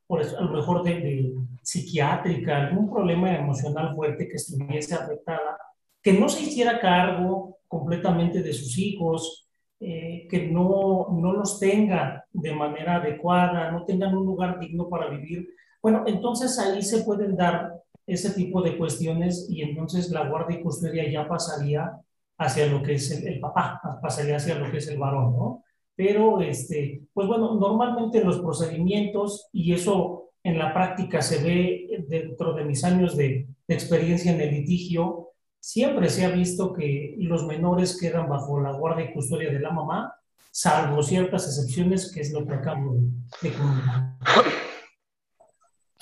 por 0.06 0.20
eso, 0.20 0.38
a 0.38 0.42
lo 0.42 0.52
mejor 0.52 0.82
de, 0.82 1.32
psiquiátrica, 1.62 2.68
algún 2.68 2.88
problema 2.88 3.34
emocional 3.34 3.92
fuerte 3.96 4.28
que 4.28 4.36
estuviese 4.36 4.94
afectada, 4.94 5.58
que 6.06 6.12
no 6.12 6.28
se 6.28 6.44
hiciera 6.44 6.78
cargo 6.78 7.58
completamente 7.66 8.40
de 8.40 8.52
sus 8.52 8.78
hijos, 8.78 9.48
eh, 9.80 10.28
que 10.30 10.46
no, 10.46 11.08
no 11.10 11.32
los 11.32 11.58
tenga 11.58 12.24
de 12.32 12.54
manera 12.54 12.98
adecuada, 12.98 13.72
no 13.72 13.84
tengan 13.84 14.16
un 14.16 14.24
lugar 14.24 14.60
digno 14.60 14.88
para 14.88 15.08
vivir, 15.08 15.48
bueno, 15.82 16.04
entonces 16.06 16.60
ahí 16.60 16.80
se 16.82 17.02
pueden 17.02 17.34
dar 17.34 17.72
ese 18.06 18.30
tipo 18.30 18.62
de 18.62 18.78
cuestiones 18.78 19.48
y 19.50 19.62
entonces 19.62 20.08
la 20.12 20.28
guardia 20.28 20.60
y 20.60 20.62
custodia 20.62 21.10
ya 21.10 21.26
pasaría 21.26 22.00
hacia 22.38 22.66
lo 22.68 22.84
que 22.84 22.94
es 22.94 23.10
el, 23.10 23.40
papá, 23.40 23.80
pasaría 24.00 24.36
hacia 24.36 24.54
lo 24.54 24.70
que 24.70 24.76
es 24.76 24.86
el 24.86 25.00
varón, 25.00 25.36
¿no? 25.36 25.64
Pero, 25.96 26.40
este, 26.40 27.02
pues 27.12 27.26
bueno, 27.26 27.56
normalmente 27.56 28.22
los 28.22 28.38
procedimientos, 28.38 29.48
y 29.52 29.72
eso 29.72 30.30
en 30.44 30.56
la 30.56 30.72
práctica 30.72 31.20
se 31.20 31.42
ve 31.42 32.04
dentro 32.06 32.52
de 32.52 32.64
mis 32.64 32.84
años 32.84 33.16
de, 33.16 33.48
de 33.66 33.74
experiencia 33.74 34.30
en 34.30 34.40
el 34.40 34.54
litigio, 34.54 35.32
siempre 35.60 36.08
se 36.08 36.24
ha 36.24 36.30
visto 36.30 36.72
que 36.72 37.14
los 37.18 37.46
menores 37.46 37.98
quedan 37.98 38.28
bajo 38.28 38.60
la 38.60 38.72
guardia 38.72 39.10
y 39.10 39.12
custodia 39.12 39.52
de 39.52 39.60
la 39.60 39.70
mamá, 39.70 40.14
salvo 40.50 41.02
ciertas 41.02 41.46
excepciones, 41.46 42.12
que 42.12 42.20
es 42.20 42.32
lo 42.32 42.46
que 42.46 42.54
acabo 42.54 42.96
de 43.42 43.52
comentar. 43.52 44.16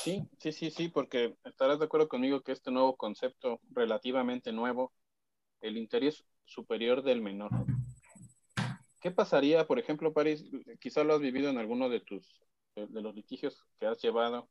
Sí, 0.04 0.28
sí, 0.38 0.52
sí, 0.52 0.70
sí, 0.70 0.88
porque 0.88 1.34
estarás 1.44 1.78
de 1.78 1.86
acuerdo 1.86 2.08
conmigo 2.08 2.42
que 2.42 2.52
este 2.52 2.70
nuevo 2.70 2.94
concepto 2.94 3.58
relativamente 3.70 4.52
nuevo, 4.52 4.92
el 5.62 5.78
interés 5.78 6.24
superior 6.44 7.02
del 7.02 7.22
menor. 7.22 7.50
¿Qué 9.00 9.10
pasaría, 9.10 9.66
por 9.66 9.78
ejemplo, 9.78 10.12
París, 10.12 10.44
quizá 10.80 11.04
lo 11.04 11.14
has 11.14 11.20
vivido 11.20 11.50
en 11.50 11.58
alguno 11.58 11.88
de 11.88 12.00
tus, 12.00 12.40
de, 12.74 13.02
los 13.02 13.14
litigios 13.14 13.64
que 13.78 13.86
has 13.86 14.00
llevado? 14.00 14.48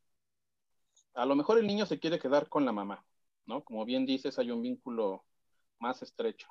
A 1.13 1.25
lo 1.25 1.35
mejor 1.35 1.59
el 1.59 1.67
niño 1.67 1.85
se 1.85 1.99
quiere 1.99 2.19
quedar 2.19 2.49
con 2.49 2.65
la 2.65 2.71
mamá, 2.71 3.05
¿no? 3.45 3.63
Como 3.63 3.85
bien 3.85 4.05
dices, 4.05 4.39
hay 4.39 4.51
un 4.51 4.61
vínculo 4.61 5.23
más 5.79 6.01
estrecho. 6.01 6.47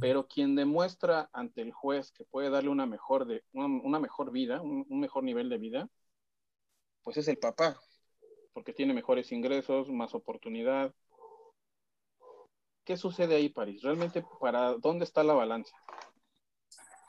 Pero 0.00 0.26
quien 0.26 0.56
demuestra 0.56 1.30
ante 1.32 1.62
el 1.62 1.72
juez 1.72 2.10
que 2.10 2.24
puede 2.24 2.50
darle 2.50 2.70
una 2.70 2.86
mejor, 2.86 3.26
de, 3.26 3.44
una, 3.52 4.00
mejor 4.00 4.32
vida, 4.32 4.60
un 4.60 5.00
mejor 5.00 5.22
nivel 5.22 5.48
de 5.48 5.58
vida, 5.58 5.88
pues 7.02 7.16
es 7.16 7.28
el 7.28 7.38
papá, 7.38 7.78
porque 8.52 8.72
tiene 8.72 8.94
mejores 8.94 9.32
ingresos, 9.32 9.90
más 9.90 10.14
oportunidad. 10.14 10.92
¿Qué 12.84 12.96
sucede 12.96 13.36
ahí, 13.36 13.48
París? 13.48 13.82
¿Realmente 13.82 14.24
para 14.40 14.74
dónde 14.74 15.04
está 15.04 15.22
la 15.22 15.34
balanza? 15.34 15.76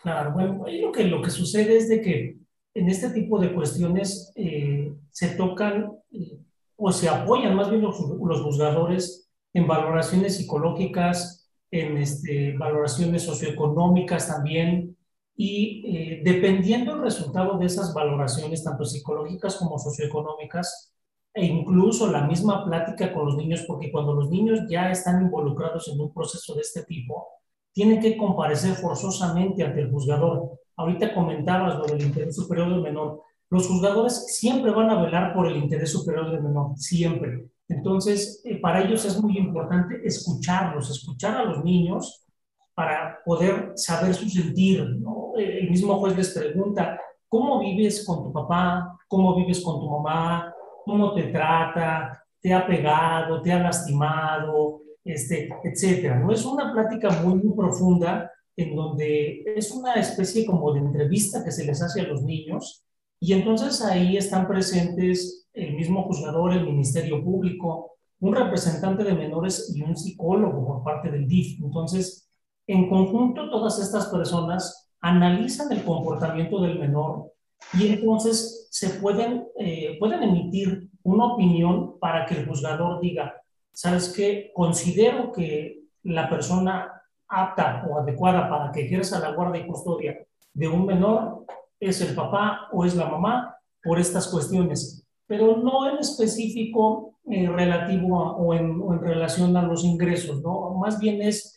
Claro, 0.01 0.34
bueno, 0.34 0.65
lo 0.67 0.91
que, 0.91 1.03
lo 1.03 1.21
que 1.21 1.29
sucede 1.29 1.77
es 1.77 1.89
de 1.89 2.01
que 2.01 2.38
en 2.73 2.89
este 2.89 3.10
tipo 3.10 3.39
de 3.39 3.53
cuestiones 3.53 4.31
eh, 4.36 4.93
se 5.10 5.36
tocan 5.36 5.91
eh, 6.12 6.39
o 6.84 6.91
se 6.91 7.08
apoyan 7.08 7.56
más 7.56 7.70
bien 7.70 7.84
los, 7.84 8.00
los, 8.00 8.41
juzgadores 8.41 9.30
en 9.54 9.67
valoraciones 9.67 10.38
psicológicas, 10.38 11.48
en 11.70 11.98
este, 11.98 12.58
valoraciones 12.58 13.24
socioeconómicas 13.24 14.28
también, 14.28 14.98
y 15.36 15.84
eh, 15.86 16.22
dependiendo 16.26 16.94
del 16.94 17.04
resultado 17.04 17.60
de 17.60 17.67
esas 17.67 17.94
valoraciones, 17.94 18.63
tanto 18.63 18.84
psicológicas 18.84 19.58
como 19.58 19.78
socioeconómicas, 19.78 20.91
e 21.34 21.46
incluso 21.46 22.12
la 22.12 22.26
misma 22.26 22.65
plática 22.65 23.13
con 23.13 23.28
los 23.28 23.38
niños, 23.38 23.63
porque 23.67 23.91
cuando 23.91 24.13
los 24.13 24.32
niños 24.32 24.62
ya 24.67 24.91
están 24.91 25.22
involucrados 25.22 25.88
en 25.88 26.02
un 26.02 26.12
proceso 26.12 26.56
de 26.56 26.62
este 26.62 26.84
tipo, 26.84 27.28
tienen 27.74 28.02
que 28.02 28.17
comparecer 28.17 28.74
forzosamente 28.74 29.63
ante 29.63 29.82
el 29.82 29.91
juzgador. 29.91 30.60
Ahorita 30.78 31.13
comentabas 31.13 31.78
lo 31.78 31.86
del 31.86 32.02
interés 32.02 32.36
superior 32.36 32.70
del 32.70 32.82
menor. 32.82 33.22
Los 33.51 33.67
juzgadores 33.67 34.27
siempre 34.27 34.71
van 34.71 34.89
a 34.89 35.01
velar 35.01 35.33
por 35.33 35.45
el 35.45 35.57
interés 35.57 35.91
superior 35.91 36.31
del 36.31 36.41
menor, 36.41 36.77
siempre. 36.77 37.49
Entonces, 37.67 38.41
eh, 38.45 38.55
para 38.61 38.81
ellos 38.81 39.03
es 39.03 39.21
muy 39.21 39.37
importante 39.37 39.99
escucharlos, 40.05 40.89
escuchar 40.89 41.35
a 41.35 41.43
los 41.43 41.61
niños 41.61 42.25
para 42.73 43.19
poder 43.25 43.73
saber 43.75 44.13
su 44.13 44.29
sentir. 44.29 44.89
¿no? 45.01 45.33
El 45.35 45.69
mismo 45.69 45.99
juez 45.99 46.15
les 46.15 46.29
pregunta, 46.29 46.97
¿cómo 47.27 47.59
vives 47.59 48.05
con 48.05 48.23
tu 48.23 48.31
papá? 48.31 48.97
¿Cómo 49.09 49.35
vives 49.35 49.59
con 49.59 49.81
tu 49.81 49.89
mamá? 49.89 50.55
¿Cómo 50.85 51.13
te 51.13 51.23
trata? 51.23 52.23
¿Te 52.39 52.53
ha 52.53 52.65
pegado? 52.65 53.41
¿Te 53.41 53.51
ha 53.51 53.59
lastimado? 53.59 54.81
Este, 55.03 55.49
etcétera. 55.61 56.19
¿no? 56.19 56.31
Es 56.31 56.45
una 56.45 56.71
plática 56.71 57.09
muy, 57.21 57.35
muy 57.35 57.53
profunda 57.53 58.31
en 58.55 58.77
donde 58.77 59.43
es 59.57 59.71
una 59.71 59.95
especie 59.95 60.45
como 60.45 60.71
de 60.71 60.79
entrevista 60.79 61.43
que 61.43 61.51
se 61.51 61.65
les 61.65 61.81
hace 61.81 61.99
a 61.99 62.07
los 62.07 62.23
niños 62.23 62.85
y 63.23 63.34
entonces 63.34 63.84
ahí 63.84 64.17
están 64.17 64.47
presentes 64.47 65.47
el 65.53 65.75
mismo 65.75 66.03
juzgador, 66.03 66.53
el 66.53 66.65
Ministerio 66.65 67.23
Público, 67.23 67.91
un 68.19 68.36
representante 68.36 69.03
de 69.03 69.13
menores 69.13 69.71
y 69.75 69.84
un 69.84 69.95
psicólogo 69.95 70.65
por 70.65 70.84
parte 70.84 71.12
del 71.12 71.27
DIF. 71.27 71.62
Entonces, 71.62 72.31
en 72.65 72.89
conjunto, 72.89 73.51
todas 73.51 73.79
estas 73.79 74.07
personas 74.07 74.89
analizan 75.01 75.71
el 75.71 75.84
comportamiento 75.84 76.62
del 76.62 76.79
menor 76.79 77.31
y 77.73 77.89
entonces 77.89 78.67
se 78.71 78.89
pueden, 78.89 79.45
eh, 79.60 79.97
pueden 79.99 80.23
emitir 80.23 80.89
una 81.03 81.34
opinión 81.34 81.99
para 81.99 82.25
que 82.25 82.39
el 82.39 82.47
juzgador 82.47 83.01
diga, 83.01 83.36
¿sabes 83.71 84.12
qué? 84.15 84.51
Considero 84.55 85.31
que 85.31 85.84
la 86.03 86.27
persona 86.27 87.03
apta 87.27 87.86
o 87.88 87.99
adecuada 87.99 88.49
para 88.49 88.71
que 88.71 88.86
ejerza 88.86 89.19
la 89.19 89.34
guardia 89.34 89.62
y 89.62 89.67
custodia 89.67 90.25
de 90.53 90.67
un 90.67 90.88
menor 90.88 91.45
es 91.82 92.00
el 92.00 92.15
papá 92.15 92.70
o 92.72 92.86
es 92.86 92.96
la 92.96 93.08
mamá 93.08 93.58
por 93.84 94.00
estas 94.00 94.28
cuestiones, 94.28 95.06
pero 95.28 95.58
no 95.58 95.89
en 95.89 95.98
específico 95.98 97.15
eh, 97.30 97.50
relativo 97.50 98.17
o, 98.17 98.54
en, 98.54 99.00
relación 99.02 99.58
a 99.58 99.63
los 99.63 99.84
ingresos, 99.84 100.41
¿no? 100.41 100.76
Más 100.76 101.00
bien 101.00 101.22
es 101.22 101.56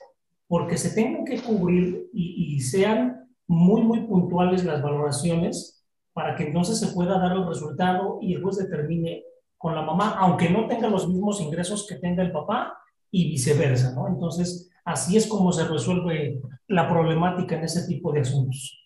porque 0.48 0.76
se 0.76 0.94
tengan 0.94 1.24
que 1.24 1.40
cubrir 1.40 2.08
y, 2.12 2.56
y 2.56 2.60
sean 2.60 3.28
muy, 3.46 3.82
muy 3.82 4.00
puntuales 4.00 4.64
las 4.64 4.82
valoraciones 4.82 5.84
para 6.14 6.34
que 6.36 6.44
entonces 6.44 6.78
se 6.78 6.94
pueda 6.94 7.18
dar 7.18 7.32
el 7.32 7.46
resultado 7.46 8.18
y 8.22 8.34
el 8.34 8.42
juez 8.42 8.56
determine 8.56 9.24
con 9.58 9.74
la 9.74 9.82
mamá, 9.82 10.16
aunque 10.18 10.48
no 10.48 10.66
tenga 10.66 10.88
los 10.88 11.08
mismos 11.08 11.40
ingresos 11.40 11.86
que 11.86 11.96
tenga 11.96 12.22
el 12.22 12.32
papá 12.32 12.78
y 13.10 13.30
viceversa, 13.30 13.94
¿no? 13.94 14.08
Entonces, 14.08 14.70
así 14.84 15.16
es 15.16 15.26
como 15.26 15.52
se 15.52 15.66
resuelve 15.66 16.40
la 16.68 16.88
problemática 16.88 17.56
en 17.56 17.64
ese 17.64 17.86
tipo 17.86 18.12
de 18.12 18.20
asuntos. 18.20 18.83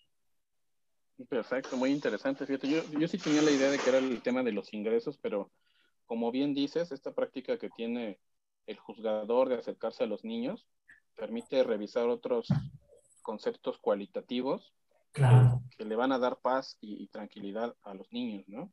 Perfecto, 1.27 1.75
muy 1.75 1.91
interesante. 1.91 2.45
Fíjate, 2.45 2.69
yo, 2.69 2.83
yo 2.97 3.07
sí 3.07 3.17
tenía 3.17 3.41
la 3.41 3.51
idea 3.51 3.69
de 3.69 3.77
que 3.77 3.89
era 3.89 3.97
el 3.97 4.21
tema 4.21 4.43
de 4.43 4.51
los 4.51 4.73
ingresos, 4.73 5.17
pero 5.17 5.51
como 6.05 6.31
bien 6.31 6.53
dices, 6.53 6.91
esta 6.91 7.13
práctica 7.13 7.57
que 7.57 7.69
tiene 7.69 8.19
el 8.65 8.77
juzgador 8.77 9.49
de 9.49 9.55
acercarse 9.55 10.03
a 10.03 10.07
los 10.07 10.23
niños 10.23 10.67
permite 11.15 11.63
revisar 11.63 12.07
otros 12.07 12.47
conceptos 13.21 13.77
cualitativos 13.79 14.73
claro. 15.11 15.61
que, 15.71 15.77
que, 15.77 15.85
le 15.85 15.95
van 15.95 16.11
a 16.11 16.19
dar 16.19 16.39
paz 16.39 16.77
y, 16.79 17.03
y, 17.03 17.07
tranquilidad 17.07 17.75
a 17.83 17.93
los 17.93 18.11
niños, 18.11 18.47
¿no? 18.47 18.71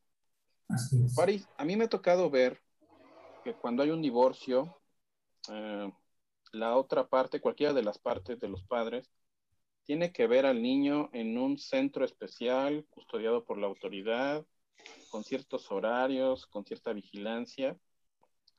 Así 0.69 1.03
es. 1.05 1.49
A 1.57 1.65
mí 1.65 1.77
me 1.77 1.85
ha 1.85 1.89
tocado 1.89 2.31
ver 2.31 2.61
que 3.45 3.55
cuando 3.55 3.83
hay 3.83 3.91
un 3.91 4.03
divorcio, 4.03 4.77
eh, 5.51 5.93
la 6.53 6.77
otra 6.77 7.09
parte, 7.09 7.41
cualquiera 7.41 7.73
de 7.73 7.83
las 7.83 7.99
partes 7.99 8.41
de 8.41 8.49
los 8.49 8.63
padres, 8.65 9.11
tiene 9.87 10.13
que 10.13 10.27
ver 10.27 10.47
al 10.47 10.63
niño 10.63 11.11
en 11.13 11.39
un 11.39 11.59
centro 11.59 12.05
especial, 12.05 12.85
custodiado 12.91 13.45
por 13.45 13.57
la 13.57 13.69
autoridad, 13.69 14.45
con 15.11 15.23
ciertos 15.23 15.71
horarios, 15.71 16.47
con 16.47 16.65
cierta 16.65 16.93
vigilancia. 16.93 17.79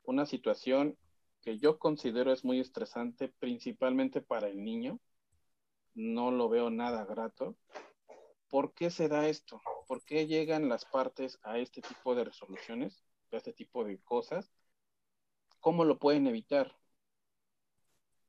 Una 0.04 0.26
situación 0.26 0.98
que 1.42 1.60
yo 1.60 1.80
considero 1.80 2.32
es 2.32 2.46
muy 2.46 2.60
estresante, 2.60 3.28
principalmente 3.28 4.22
para 4.22 4.48
el 4.48 4.64
niño. 4.64 5.00
No 5.94 6.32
lo 6.32 6.48
veo 6.48 6.70
nada 6.70 7.06
grato. 7.06 7.58
¿Por 8.50 8.74
qué 8.74 8.90
se 8.90 9.10
da 9.10 9.28
esto? 9.28 9.62
¿Por 9.86 10.04
qué 10.06 10.28
llegan 10.28 10.70
las 10.70 10.86
partes 10.86 11.40
a 11.44 11.58
este 11.60 11.82
tipo 11.82 12.16
de 12.16 12.24
resoluciones, 12.24 13.04
a 13.34 13.38
este 13.38 13.52
tipo 13.52 13.84
de 13.84 14.00
cosas? 14.00 14.50
¿Cómo 15.60 15.84
lo 15.84 16.00
pueden 16.00 16.28
evitar? 16.28 16.74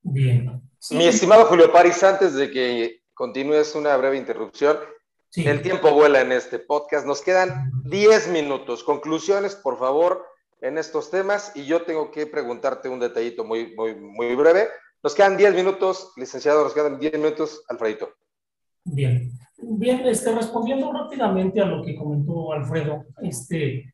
Bien. 0.02 0.67
Sí. 0.78 0.96
Mi 0.96 1.06
estimado 1.06 1.46
Julio 1.46 1.72
Paris, 1.72 2.02
antes 2.02 2.34
de 2.34 2.50
que 2.50 3.00
continúes 3.14 3.74
una 3.74 3.96
breve 3.96 4.16
interrupción, 4.16 4.78
sí. 5.28 5.46
el 5.46 5.62
tiempo 5.62 5.92
vuela 5.92 6.20
en 6.20 6.32
este 6.32 6.58
podcast. 6.58 7.06
Nos 7.06 7.20
quedan 7.20 7.70
10 7.84 8.28
minutos. 8.28 8.84
Conclusiones, 8.84 9.56
por 9.56 9.78
favor, 9.78 10.24
en 10.60 10.78
estos 10.78 11.10
temas. 11.10 11.52
Y 11.54 11.66
yo 11.66 11.82
tengo 11.82 12.10
que 12.10 12.26
preguntarte 12.26 12.88
un 12.88 13.00
detallito 13.00 13.44
muy, 13.44 13.74
muy, 13.74 13.94
muy 13.94 14.34
breve. 14.34 14.68
Nos 15.02 15.14
quedan 15.14 15.36
10 15.36 15.54
minutos, 15.54 16.12
licenciado, 16.16 16.64
nos 16.64 16.74
quedan 16.74 16.98
10 16.98 17.12
minutos, 17.14 17.64
Alfredito. 17.68 18.10
Bien. 18.84 19.32
Bien, 19.60 20.06
este, 20.06 20.32
respondiendo 20.32 20.92
rápidamente 20.92 21.60
a 21.60 21.66
lo 21.66 21.84
que 21.84 21.96
comentó 21.96 22.52
Alfredo, 22.52 23.04
este, 23.22 23.92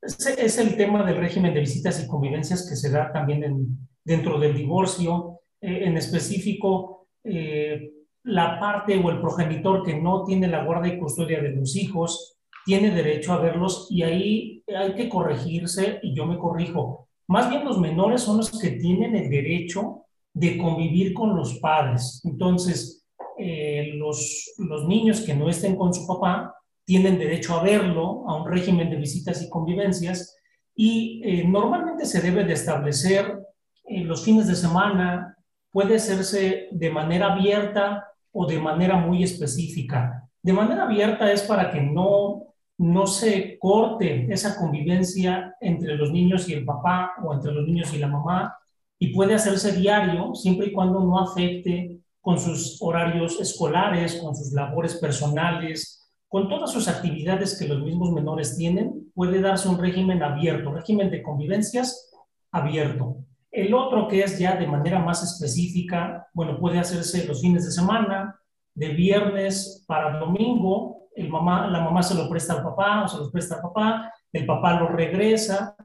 es 0.00 0.58
el 0.58 0.76
tema 0.76 1.04
del 1.04 1.18
régimen 1.18 1.52
de 1.52 1.60
visitas 1.60 2.02
y 2.02 2.06
convivencias 2.06 2.66
que 2.66 2.76
se 2.76 2.90
da 2.90 3.12
también 3.12 3.44
en, 3.44 3.88
dentro 4.02 4.40
del 4.40 4.54
divorcio, 4.54 5.41
eh, 5.62 5.84
en 5.84 5.96
específico 5.96 7.08
eh, 7.24 7.90
la 8.24 8.60
parte 8.60 8.96
o 8.98 9.10
el 9.10 9.20
progenitor 9.20 9.82
que 9.82 10.00
no 10.00 10.24
tiene 10.24 10.48
la 10.48 10.64
guardia 10.64 10.94
y 10.94 10.98
custodia 10.98 11.40
de 11.40 11.50
los 11.50 11.74
hijos 11.76 12.36
tiene 12.64 12.90
derecho 12.90 13.32
a 13.32 13.38
verlos 13.38 13.88
y 13.90 14.02
ahí 14.02 14.64
hay 14.68 14.94
que 14.94 15.08
corregirse 15.08 15.98
y 16.02 16.14
yo 16.14 16.26
me 16.26 16.38
corrijo. 16.38 17.08
Más 17.28 17.48
bien 17.48 17.64
los 17.64 17.78
menores 17.78 18.20
son 18.22 18.36
los 18.36 18.50
que 18.50 18.72
tienen 18.72 19.16
el 19.16 19.30
derecho 19.30 20.02
de 20.34 20.58
convivir 20.58 21.14
con 21.14 21.34
los 21.36 21.58
padres. 21.58 22.20
Entonces, 22.24 23.08
eh, 23.38 23.92
los, 23.94 24.52
los 24.58 24.86
niños 24.86 25.22
que 25.22 25.34
no 25.34 25.48
estén 25.48 25.76
con 25.76 25.92
su 25.92 26.06
papá 26.06 26.54
tienen 26.84 27.18
derecho 27.18 27.54
a 27.54 27.62
verlo, 27.62 28.28
a 28.28 28.42
un 28.42 28.50
régimen 28.50 28.90
de 28.90 28.96
visitas 28.96 29.42
y 29.42 29.48
convivencias, 29.48 30.36
y 30.74 31.22
eh, 31.24 31.44
normalmente 31.46 32.06
se 32.06 32.20
debe 32.20 32.44
de 32.44 32.54
establecer 32.54 33.38
eh, 33.84 34.04
los 34.04 34.24
fines 34.24 34.46
de 34.46 34.54
semana, 34.54 35.36
puede 35.72 35.96
hacerse 35.96 36.68
de 36.70 36.90
manera 36.90 37.32
abierta 37.32 38.06
o 38.30 38.46
de 38.46 38.58
manera 38.58 38.96
muy 38.96 39.22
específica. 39.22 40.28
De 40.42 40.52
manera 40.52 40.84
abierta 40.84 41.32
es 41.32 41.42
para 41.42 41.70
que 41.70 41.80
no, 41.80 42.54
no 42.78 43.06
se 43.06 43.58
corte 43.58 44.26
esa 44.30 44.56
convivencia 44.56 45.56
entre 45.60 45.96
los 45.96 46.12
niños 46.12 46.48
y 46.48 46.54
el 46.54 46.64
papá 46.64 47.12
o 47.24 47.32
entre 47.32 47.52
los 47.52 47.66
niños 47.66 47.92
y 47.94 47.98
la 47.98 48.08
mamá, 48.08 48.56
y 48.98 49.12
puede 49.12 49.34
hacerse 49.34 49.72
diario 49.72 50.34
siempre 50.34 50.68
y 50.68 50.72
cuando 50.72 51.00
no 51.00 51.18
afecte 51.18 51.98
con 52.20 52.38
sus 52.38 52.80
horarios 52.80 53.40
escolares, 53.40 54.16
con 54.16 54.36
sus 54.36 54.52
labores 54.52 54.94
personales, 54.96 56.08
con 56.28 56.48
todas 56.48 56.70
sus 56.70 56.88
actividades 56.88 57.58
que 57.58 57.66
los 57.66 57.82
mismos 57.82 58.12
menores 58.12 58.56
tienen, 58.56 59.10
puede 59.14 59.40
darse 59.40 59.68
un 59.68 59.78
régimen 59.78 60.22
abierto, 60.22 60.72
régimen 60.72 61.10
de 61.10 61.22
convivencias 61.22 62.10
abierto. 62.52 63.16
El 63.52 63.74
otro 63.74 64.08
que 64.08 64.22
es 64.22 64.38
ya 64.38 64.56
de 64.56 64.66
manera 64.66 64.98
más 64.98 65.22
específica, 65.22 66.26
bueno, 66.32 66.58
puede 66.58 66.78
hacerse 66.78 67.26
los 67.26 67.42
fines 67.42 67.66
de 67.66 67.70
semana, 67.70 68.40
de 68.74 68.88
viernes 68.88 69.84
para 69.86 70.18
domingo, 70.18 71.08
el 71.14 71.28
mamá, 71.28 71.66
la 71.68 71.80
mamá 71.80 72.02
se 72.02 72.14
lo 72.14 72.30
presta 72.30 72.54
al 72.54 72.62
papá 72.62 73.04
o 73.04 73.08
se 73.08 73.18
lo 73.18 73.30
presta 73.30 73.56
al 73.56 73.60
papá, 73.62 74.10
el 74.32 74.46
papá 74.46 74.80
lo 74.80 74.88
regresa 74.88 75.76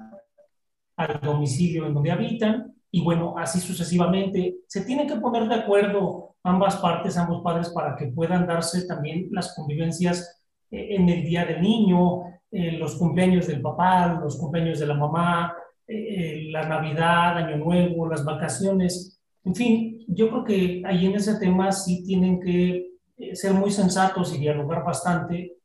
al 0.96 1.20
domicilio 1.22 1.86
en 1.86 1.94
donde 1.94 2.12
habitan 2.12 2.74
y 2.90 3.04
bueno, 3.04 3.36
así 3.38 3.60
sucesivamente. 3.60 4.60
Se 4.68 4.86
tienen 4.86 5.06
que 5.06 5.18
poner 5.18 5.48
de 5.50 5.56
acuerdo 5.56 6.36
ambas 6.44 6.78
partes, 6.78 7.18
ambos 7.18 7.42
padres, 7.44 7.70
para 7.70 7.98
que 7.98 8.08
puedan 8.08 8.48
darse 8.48 8.88
también 8.88 9.28
las 9.32 9.54
convivencias 9.54 10.42
eh, 10.72 10.96
en 10.96 11.10
el 11.10 11.24
día 11.24 11.46
del 11.46 11.62
niño, 11.62 12.22
eh, 12.50 12.72
los 12.78 12.96
cumpleaños 12.96 13.48
del 13.48 13.62
papá, 13.62 14.20
los 14.24 14.38
cumpleaños 14.38 14.80
de 14.80 14.88
la 14.88 14.94
mamá, 14.94 15.54
eh, 15.88 16.48
la 16.52 16.68
Navidad, 16.68 17.38
Año 17.38 17.58
Nuevo, 17.58 18.08
las 18.08 18.26
vacaciones. 18.26 19.22
En 19.44 19.56
fin, 19.56 20.04
yo 20.08 20.30
creo 20.30 20.44
que 20.44 20.82
ahí 20.86 21.06
en 21.06 21.16
ese 21.16 21.40
tema 21.40 21.72
sí 21.72 22.04
tienen 22.04 22.40
que 22.40 22.88
ser 23.34 23.54
muy 23.54 23.72
sensatos 23.72 24.36
y 24.36 24.40
dialogar 24.40 24.84
bastante, 24.84 25.58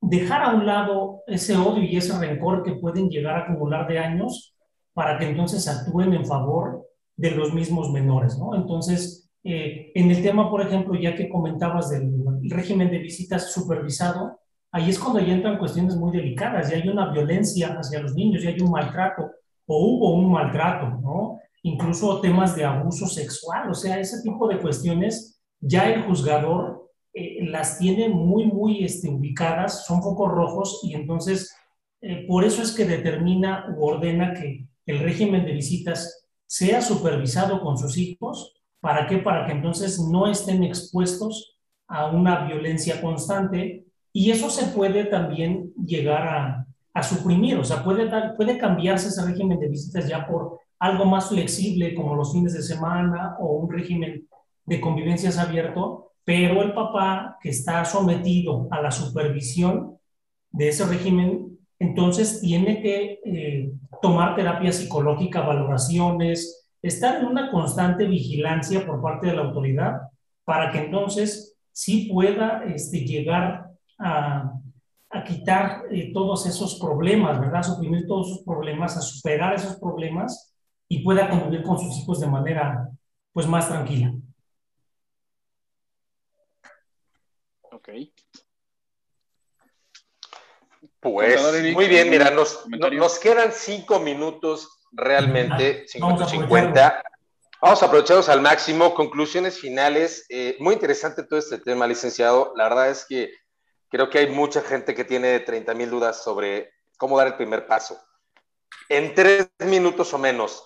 dejar 0.00 0.42
a 0.42 0.54
un 0.54 0.66
lado 0.66 1.22
ese 1.26 1.56
odio 1.56 1.82
y 1.82 1.96
ese 1.96 2.18
rencor 2.18 2.62
que 2.62 2.74
pueden 2.74 3.08
llegar 3.08 3.36
a 3.36 3.42
acumular 3.44 3.86
de 3.88 3.98
años 3.98 4.54
para 4.92 5.18
que 5.18 5.28
entonces 5.28 5.66
actúen 5.68 6.14
en 6.14 6.24
favor 6.24 6.86
de 7.16 7.30
los 7.32 7.52
mismos 7.52 7.92
menores, 7.92 8.38
¿no? 8.38 8.54
Entonces, 8.54 9.30
eh, 9.44 9.92
en 9.94 10.10
el 10.10 10.22
tema, 10.22 10.50
por 10.50 10.60
ejemplo, 10.60 10.98
ya 10.98 11.14
que 11.14 11.28
comentabas 11.28 11.90
del 11.90 12.12
régimen 12.50 12.90
de 12.90 12.98
visitas 12.98 13.52
supervisado, 13.52 14.40
ahí 14.72 14.90
es 14.90 14.98
cuando 14.98 15.20
ya 15.20 15.34
entran 15.34 15.58
cuestiones 15.58 15.96
muy 15.96 16.16
delicadas, 16.16 16.70
ya 16.70 16.76
hay 16.76 16.88
una 16.88 17.10
violencia 17.10 17.76
hacia 17.78 18.00
los 18.00 18.14
niños, 18.14 18.42
ya 18.42 18.50
hay 18.50 18.60
un 18.60 18.70
maltrato 18.70 19.30
o 19.66 19.86
hubo 19.86 20.14
un 20.14 20.30
maltrato, 20.30 20.98
¿no? 21.00 21.40
Incluso 21.62 22.20
temas 22.20 22.54
de 22.56 22.64
abuso 22.64 23.06
sexual, 23.06 23.70
o 23.70 23.74
sea, 23.74 23.98
ese 23.98 24.22
tipo 24.22 24.48
de 24.48 24.58
cuestiones 24.58 25.40
ya 25.60 25.90
el 25.92 26.02
juzgador 26.02 26.90
eh, 27.12 27.44
las 27.46 27.78
tiene 27.78 28.08
muy, 28.08 28.44
muy 28.44 28.84
este, 28.84 29.08
ubicadas, 29.08 29.86
son 29.86 30.02
focos 30.02 30.30
rojos 30.30 30.80
y 30.84 30.94
entonces 30.94 31.54
eh, 32.00 32.26
por 32.28 32.44
eso 32.44 32.62
es 32.62 32.72
que 32.72 32.84
determina 32.84 33.74
u 33.76 33.84
ordena 33.84 34.34
que 34.34 34.68
el 34.86 35.00
régimen 35.00 35.44
de 35.44 35.52
visitas 35.52 36.28
sea 36.46 36.80
supervisado 36.80 37.60
con 37.60 37.76
sus 37.76 37.98
hijos. 37.98 38.54
¿Para 38.80 39.06
qué? 39.08 39.18
Para 39.18 39.46
que 39.46 39.52
entonces 39.52 39.98
no 39.98 40.30
estén 40.30 40.62
expuestos 40.62 41.58
a 41.88 42.06
una 42.06 42.46
violencia 42.46 43.00
constante 43.00 43.86
y 44.12 44.30
eso 44.30 44.50
se 44.50 44.66
puede 44.66 45.04
también 45.04 45.72
llegar 45.74 46.28
a, 46.28 46.65
a 46.96 47.02
suprimir, 47.02 47.58
o 47.58 47.64
sea, 47.64 47.84
puede, 47.84 48.08
puede 48.36 48.56
cambiarse 48.56 49.08
ese 49.08 49.22
régimen 49.22 49.60
de 49.60 49.68
visitas 49.68 50.08
ya 50.08 50.26
por 50.26 50.60
algo 50.78 51.04
más 51.04 51.28
flexible 51.28 51.94
como 51.94 52.14
los 52.14 52.32
fines 52.32 52.54
de 52.54 52.62
semana 52.62 53.36
o 53.38 53.58
un 53.58 53.70
régimen 53.70 54.26
de 54.64 54.80
convivencias 54.80 55.36
abierto, 55.36 56.12
pero 56.24 56.62
el 56.62 56.72
papá 56.72 57.36
que 57.42 57.50
está 57.50 57.84
sometido 57.84 58.66
a 58.70 58.80
la 58.80 58.90
supervisión 58.90 59.98
de 60.50 60.68
ese 60.68 60.86
régimen 60.86 61.58
entonces 61.78 62.40
tiene 62.40 62.80
que 62.80 63.20
eh, 63.26 63.72
tomar 64.00 64.34
terapia 64.34 64.72
psicológica, 64.72 65.42
valoraciones, 65.42 66.66
estar 66.80 67.20
en 67.20 67.26
una 67.26 67.50
constante 67.50 68.06
vigilancia 68.06 68.86
por 68.86 69.02
parte 69.02 69.26
de 69.26 69.36
la 69.36 69.42
autoridad 69.42 70.00
para 70.46 70.72
que 70.72 70.78
entonces 70.78 71.58
sí 71.72 72.08
pueda 72.10 72.64
este, 72.64 73.00
llegar 73.00 73.66
a, 73.98 74.54
a 75.10 75.24
quitar 75.24 75.84
eh, 75.90 76.10
todos 76.12 76.46
esos 76.46 76.78
problemas, 76.80 77.40
¿verdad? 77.40 77.60
A 77.60 77.62
suprimir 77.62 78.06
todos 78.06 78.28
esos 78.28 78.44
problemas, 78.44 78.96
a 78.96 79.00
superar 79.00 79.54
esos 79.54 79.76
problemas 79.76 80.54
y 80.88 81.02
pueda 81.02 81.28
convivir 81.28 81.62
con 81.62 81.78
sus 81.78 81.96
hijos 81.98 82.20
de 82.20 82.26
manera 82.26 82.88
pues 83.32 83.46
más 83.46 83.68
tranquila. 83.68 84.12
Ok. 87.62 87.88
Pues 91.00 91.72
muy 91.72 91.86
bien, 91.86 92.10
mira, 92.10 92.30
nos, 92.30 92.66
nos 92.68 93.18
quedan 93.18 93.52
cinco 93.52 94.00
minutos 94.00 94.80
realmente, 94.90 95.84
cinco 95.86 96.08
minutos 96.08 96.30
cincuenta. 96.30 97.02
Vamos 97.60 97.82
a 97.82 97.86
aprovecharlos 97.86 98.28
al 98.28 98.40
máximo. 98.40 98.92
Conclusiones 98.94 99.58
finales. 99.58 100.26
Eh, 100.28 100.56
muy 100.58 100.74
interesante 100.74 101.22
todo 101.22 101.38
este 101.38 101.58
tema, 101.58 101.86
licenciado. 101.86 102.52
La 102.56 102.64
verdad 102.64 102.90
es 102.90 103.06
que 103.08 103.30
creo 103.90 104.10
que 104.10 104.18
hay 104.18 104.28
mucha 104.28 104.62
gente 104.62 104.94
que 104.94 105.04
tiene 105.04 105.40
30 105.40 105.74
mil 105.74 105.90
dudas 105.90 106.22
sobre 106.22 106.72
cómo 106.96 107.18
dar 107.18 107.28
el 107.28 107.36
primer 107.36 107.66
paso. 107.66 108.00
En 108.88 109.14
tres 109.14 109.48
minutos 109.58 110.12
o 110.14 110.18
menos, 110.18 110.64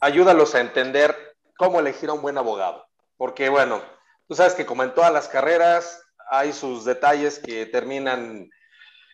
ayúdalos 0.00 0.54
a 0.54 0.60
entender 0.60 1.36
cómo 1.56 1.80
elegir 1.80 2.08
a 2.08 2.14
un 2.14 2.22
buen 2.22 2.38
abogado. 2.38 2.86
Porque, 3.16 3.48
bueno, 3.48 3.82
tú 4.26 4.34
sabes 4.34 4.54
que 4.54 4.66
como 4.66 4.82
en 4.82 4.94
todas 4.94 5.12
las 5.12 5.28
carreras, 5.28 6.02
hay 6.30 6.52
sus 6.52 6.84
detalles 6.84 7.38
que 7.38 7.66
terminan 7.66 8.50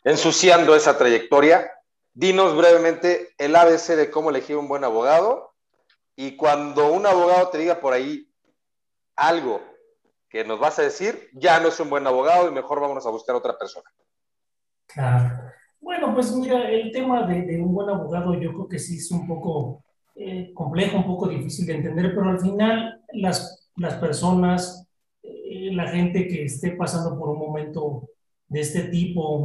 ensuciando 0.05 0.77
esa 0.77 0.99
trayectoria. 0.99 1.71
Dinos 2.12 2.57
brevemente 2.57 3.35
el 3.38 3.57
ABC 3.57 3.97
de 3.97 4.11
cómo 4.11 4.31
elegir 4.31 4.57
un 4.57 4.69
buen 4.69 4.85
abogado 4.85 5.55
y 6.17 6.37
cuando 6.37 6.93
un 6.93 7.07
abogado 7.07 7.49
te 7.49 7.59
diga 7.59 7.81
por 7.81 7.93
ahí 7.93 8.29
algo 9.17 9.62
que 10.35 10.44
nos 10.44 10.59
vas 10.59 10.77
a 10.81 10.83
decir, 10.83 11.29
ya 11.33 11.61
no 11.61 11.68
es 11.68 11.79
un 11.79 11.88
buen 11.88 12.05
abogado 12.09 12.51
y 12.51 12.53
mejor 12.53 12.81
vámonos 12.81 13.07
a 13.07 13.11
buscar 13.11 13.37
otra 13.37 13.57
persona. 13.57 13.88
Claro. 14.85 15.33
Bueno, 15.81 16.12
pues 16.12 16.35
mira, 16.35 16.68
el 16.73 16.90
tema 16.90 17.25
de, 17.25 17.62
un 17.62 17.73
buen 17.73 17.88
abogado 17.88 18.35
yo 18.35 18.53
creo 18.53 18.68
que 18.68 18.81
sí 18.81 18.97
es 18.97 19.12
un 19.12 19.29
poco 19.29 19.85
eh, 20.16 20.51
complejo, 20.53 20.97
un 20.97 21.07
poco 21.07 21.29
difícil 21.29 21.66
de 21.66 21.77
entender, 21.77 22.12
pero 22.16 22.31
al 22.31 22.40
final 22.40 23.01
las, 23.12 23.70
las 23.77 23.94
personas, 23.94 24.88
eh, 25.23 25.70
la 25.73 25.87
gente 25.87 26.27
que 26.27 26.47
esté 26.47 26.73
pasando 26.73 27.16
por 27.16 27.29
un 27.29 27.38
momento 27.38 28.09
de 28.49 28.59
este 28.59 28.88
tipo, 28.88 29.37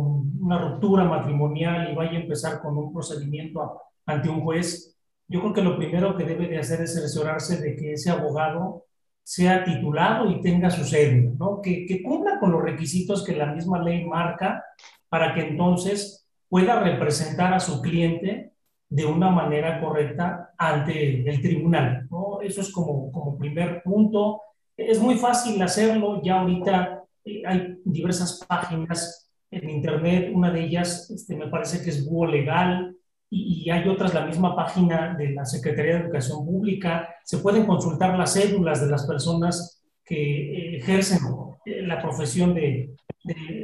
una 0.41 0.57
ruptura 0.57 1.03
matrimonial 1.03 1.91
y 1.91 1.95
vaya 1.95 2.17
a 2.17 2.21
empezar 2.21 2.63
con 2.63 2.75
un 2.75 2.91
procedimiento 2.91 3.79
ante 4.07 4.27
un 4.27 4.41
juez, 4.41 4.97
yo 5.27 5.39
creo 5.39 5.53
que 5.53 5.61
lo 5.61 5.77
primero 5.77 6.17
que 6.17 6.23
debe 6.23 6.47
de 6.47 6.57
hacer 6.57 6.81
es 6.81 6.95
cerciorarse 6.95 7.61
de 7.61 7.75
que 7.75 7.93
ese 7.93 8.09
abogado 8.09 8.85
sea 9.29 9.63
titulado 9.63 10.27
y 10.31 10.41
tenga 10.41 10.71
su 10.71 10.83
cédula, 10.83 11.35
¿no? 11.37 11.61
Que, 11.61 12.01
cumpla 12.03 12.39
con 12.39 12.51
los 12.51 12.63
requisitos 12.63 13.23
que 13.23 13.35
la 13.35 13.53
misma 13.53 13.79
ley 13.83 14.03
marca 14.03 14.65
para 15.07 15.35
que 15.35 15.41
entonces 15.41 16.27
pueda 16.49 16.79
representar 16.79 17.53
a 17.53 17.59
su 17.59 17.79
cliente 17.79 18.53
de 18.89 19.05
una 19.05 19.29
manera 19.29 19.79
correcta 19.79 20.49
ante 20.57 21.29
el 21.29 21.43
tribunal. 21.43 22.09
Eso 22.41 22.61
es 22.61 22.73
como, 22.73 23.11
como 23.11 23.37
primer 23.37 23.83
punto. 23.83 24.41
Es 24.75 24.99
muy 24.99 25.13
fácil 25.13 25.61
hacerlo, 25.61 26.23
ya 26.23 26.39
ahorita 26.39 27.03
eh, 27.23 27.43
hay 27.45 27.77
diversas 27.85 28.43
páginas 28.47 29.29
en 29.51 29.69
Internet, 29.69 30.31
una 30.33 30.49
de 30.49 30.63
ellas 30.63 31.07
este, 31.11 31.35
me 31.35 31.49
parece 31.49 31.83
que 31.83 31.91
es 31.91 32.03
Búho 32.03 32.25
Legal, 32.25 32.97
y, 33.29 33.69
hay 33.69 33.87
otras, 33.87 34.13
la 34.13 34.25
misma 34.25 34.55
página 34.55 35.15
de 35.15 35.31
la 35.31 35.45
Secretaría 35.45 35.95
de 35.95 35.99
Educación 36.01 36.45
Pública, 36.45 37.15
se 37.23 37.37
pueden 37.37 37.65
consultar 37.65 38.17
las 38.17 38.33
cédulas 38.33 38.81
de 38.81 38.89
las 38.89 39.05
personas 39.05 39.83
que 40.03 40.15
eh, 40.15 40.77
ejercen 40.77 41.19
eh, 41.65 41.83
la 41.83 42.01
profesión 42.01 42.55
de, 42.55 42.95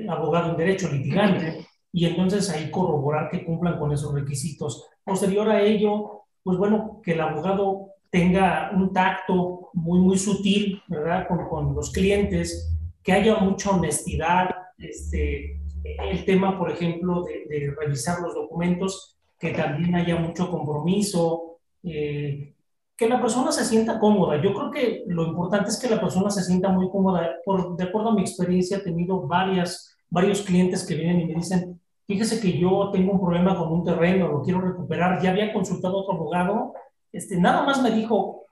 abogado 0.08 0.52
en 0.52 0.58
derecho 0.58 0.92
litigante 0.92 1.66
y 1.92 2.06
entonces 2.06 2.50
ahí 2.50 2.70
corroborar 2.70 3.30
que 3.32 3.44
cumplan 3.44 3.80
con 3.80 3.92
esos 3.92 4.14
requisitos. 4.14 4.88
Posterior 5.04 5.50
a 5.50 5.62
ello, 5.62 6.26
pues 6.44 6.58
bueno, 6.58 7.02
que 7.04 7.14
el 7.14 7.22
abogado 7.22 7.88
tenga 8.12 8.72
un 8.76 8.94
tacto 8.94 9.70
muy, 9.74 10.00
muy 10.00 10.18
sutil, 10.18 10.82
¿verdad? 10.88 11.28
Con, 11.28 11.48
con 11.48 11.74
los 11.74 11.92
clientes, 11.92 12.78
que 13.02 13.14
haya 13.14 13.38
mucha 13.38 13.72
honestidad, 13.72 14.50
este, 14.78 15.60
el 15.84 16.26
tema, 16.26 16.58
por 16.60 16.70
ejemplo, 16.70 17.24
de, 17.24 17.46
de 17.50 17.74
revisar 17.80 18.20
los 18.20 18.36
documentos, 18.36 19.15
que 19.40 19.52
también 19.52 19.96
haya 19.96 20.16
mucho 20.18 20.50
compromiso, 20.50 21.60
eh, 21.84 22.54
que 22.98 23.10
la 23.10 23.22
persona 23.22 23.52
se 23.52 23.66
sienta 23.66 24.00
cómoda. 24.00 24.42
Yo 24.42 24.54
creo 24.54 24.72
que 24.72 25.04
lo 25.08 25.28
importante 25.28 25.70
es 25.70 25.80
que 25.80 25.90
la 25.90 26.00
persona 26.00 26.30
se 26.30 26.44
sienta 26.44 26.70
muy 26.70 26.90
cómoda. 26.90 27.30
Por, 27.44 27.76
de 27.76 27.84
acuerdo 27.84 28.10
a 28.10 28.16
mi 28.16 28.22
experiencia, 28.22 28.78
he 28.78 28.82
tenido 28.82 29.28
varias, 29.28 29.98
varios 30.10 30.42
clientes 30.42 30.86
que 30.86 30.96
vienen 30.96 31.22
y 31.22 31.26
me 31.26 31.36
dicen, 31.36 31.80
fíjese 32.08 32.40
que 32.40 32.58
yo 32.58 32.92
tengo 32.92 33.14
un 33.14 33.20
problema 33.20 33.58
con 33.58 33.72
un 33.72 33.84
terreno, 33.84 34.30
lo 34.30 34.42
quiero 34.42 34.62
recuperar, 34.62 35.22
ya 35.22 35.32
había 35.32 35.52
consultado 35.52 35.98
a 35.98 36.02
otro 36.02 36.14
abogado, 36.14 36.74
este, 37.12 37.38
nada 37.38 37.64
más 37.64 37.82
me 37.82 37.92
dijo 37.92 38.46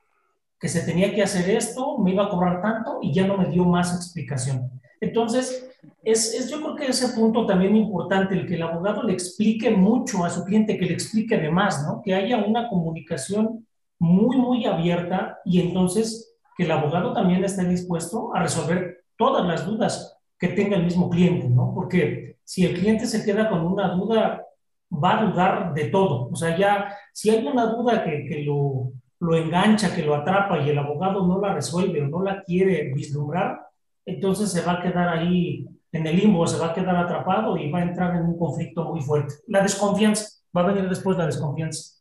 que 0.60 0.68
se 0.68 0.82
tenía 0.82 1.14
que 1.14 1.22
hacer 1.22 1.50
esto, 1.50 1.98
me 1.98 2.12
iba 2.12 2.26
a 2.26 2.30
cobrar 2.30 2.62
tanto 2.62 3.00
y 3.02 3.14
ya 3.14 3.28
no 3.28 3.38
me 3.38 3.48
dio 3.48 3.66
más 3.66 3.96
explicación. 3.96 4.72
Entonces, 5.04 5.70
es, 6.04 6.34
es, 6.34 6.50
yo 6.50 6.62
creo 6.62 6.76
que 6.76 6.86
ese 6.88 7.10
punto 7.10 7.46
también 7.46 7.76
importante, 7.76 8.36
el 8.36 8.48
que 8.48 8.56
el 8.56 8.64
abogado 8.64 9.04
le 9.04 9.14
explique 9.14 9.70
mucho 9.72 10.24
a 10.24 10.30
su 10.30 10.44
cliente, 10.44 10.78
que 10.78 10.86
le 10.86 10.94
explique 10.94 11.36
además, 11.36 11.84
¿no? 11.86 12.02
Que 12.02 12.14
haya 12.14 12.38
una 12.38 12.70
comunicación 12.70 13.68
muy, 14.00 14.38
muy 14.38 14.66
abierta 14.66 15.40
y 15.46 15.62
entonces 15.62 16.36
que 16.58 16.64
el 16.64 16.72
abogado 16.72 17.14
también 17.14 17.44
esté 17.44 17.66
dispuesto 17.66 18.34
a 18.36 18.42
resolver 18.42 19.06
todas 19.18 19.46
las 19.46 19.66
dudas 19.66 20.18
que 20.38 20.50
tenga 20.50 20.78
el 20.78 20.84
mismo 20.84 21.10
cliente, 21.10 21.50
¿no? 21.50 21.74
Porque 21.74 22.38
si 22.44 22.66
el 22.66 22.78
cliente 22.80 23.06
se 23.06 23.24
queda 23.24 23.50
con 23.50 23.66
una 23.66 23.90
duda, 23.90 24.46
va 24.92 25.20
a 25.20 25.26
dudar 25.26 25.74
de 25.74 25.86
todo. 25.86 26.30
O 26.32 26.36
sea, 26.36 26.58
ya, 26.58 26.96
si 27.14 27.30
hay 27.30 27.46
una 27.46 27.66
duda 27.68 28.04
que, 28.04 28.26
que 28.26 28.44
lo, 28.44 28.92
lo 29.20 29.36
engancha, 29.36 29.96
que 29.96 30.04
lo 30.04 30.16
atrapa 30.16 30.60
y 30.60 30.70
el 30.70 30.78
abogado 30.78 31.26
no 31.26 31.40
la 31.40 31.54
resuelve 31.54 32.02
o 32.02 32.08
no 32.08 32.22
la 32.22 32.44
quiere 32.44 32.92
vislumbrar, 32.94 33.73
entonces 34.06 34.52
se 34.52 34.62
va 34.62 34.74
a 34.74 34.82
quedar 34.82 35.10
ahí 35.10 35.68
en 35.92 36.08
el 36.08 36.18
limbo, 36.18 36.46
se 36.48 36.58
va 36.58 36.68
a 36.68 36.74
quedar 36.74 36.96
atrapado 36.96 37.58
y 37.58 37.70
va 37.70 37.80
a 37.80 37.84
entrar 37.84 38.16
en 38.16 38.24
un 38.24 38.38
conflicto 38.38 38.84
muy 38.86 39.02
fuerte. 39.02 39.36
La 39.48 39.62
desconfianza, 39.62 40.28
va 40.56 40.62
a 40.62 40.68
venir 40.68 40.90
después 40.90 41.18
la 41.18 41.26
desconfianza. 41.26 42.00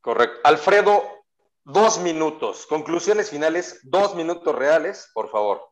Correcto. 0.00 0.36
Alfredo, 0.44 1.02
dos 1.64 2.00
minutos. 2.00 2.66
Conclusiones 2.66 3.30
finales, 3.30 3.80
dos 3.84 4.14
minutos 4.14 4.54
reales, 4.54 5.10
por 5.14 5.30
favor. 5.30 5.62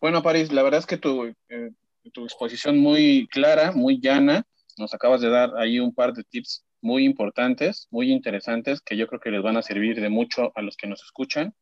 Bueno, 0.00 0.22
París, 0.22 0.52
la 0.52 0.62
verdad 0.62 0.80
es 0.80 0.86
que 0.86 0.98
tu, 0.98 1.24
eh, 1.24 1.70
tu 2.12 2.24
exposición 2.24 2.78
muy 2.78 3.28
clara, 3.30 3.72
muy 3.72 4.00
llana, 4.00 4.44
nos 4.78 4.92
acabas 4.94 5.20
de 5.20 5.30
dar 5.30 5.56
ahí 5.56 5.80
un 5.80 5.94
par 5.94 6.12
de 6.12 6.22
tips 6.24 6.64
muy 6.82 7.04
importantes, 7.04 7.88
muy 7.90 8.12
interesantes, 8.12 8.80
que 8.80 8.96
yo 8.96 9.06
creo 9.06 9.20
que 9.20 9.30
les 9.30 9.42
van 9.42 9.56
a 9.56 9.62
servir 9.62 10.00
de 10.00 10.08
mucho 10.08 10.52
a 10.54 10.62
los 10.62 10.76
que 10.76 10.86
nos 10.86 11.02
escuchan. 11.02 11.54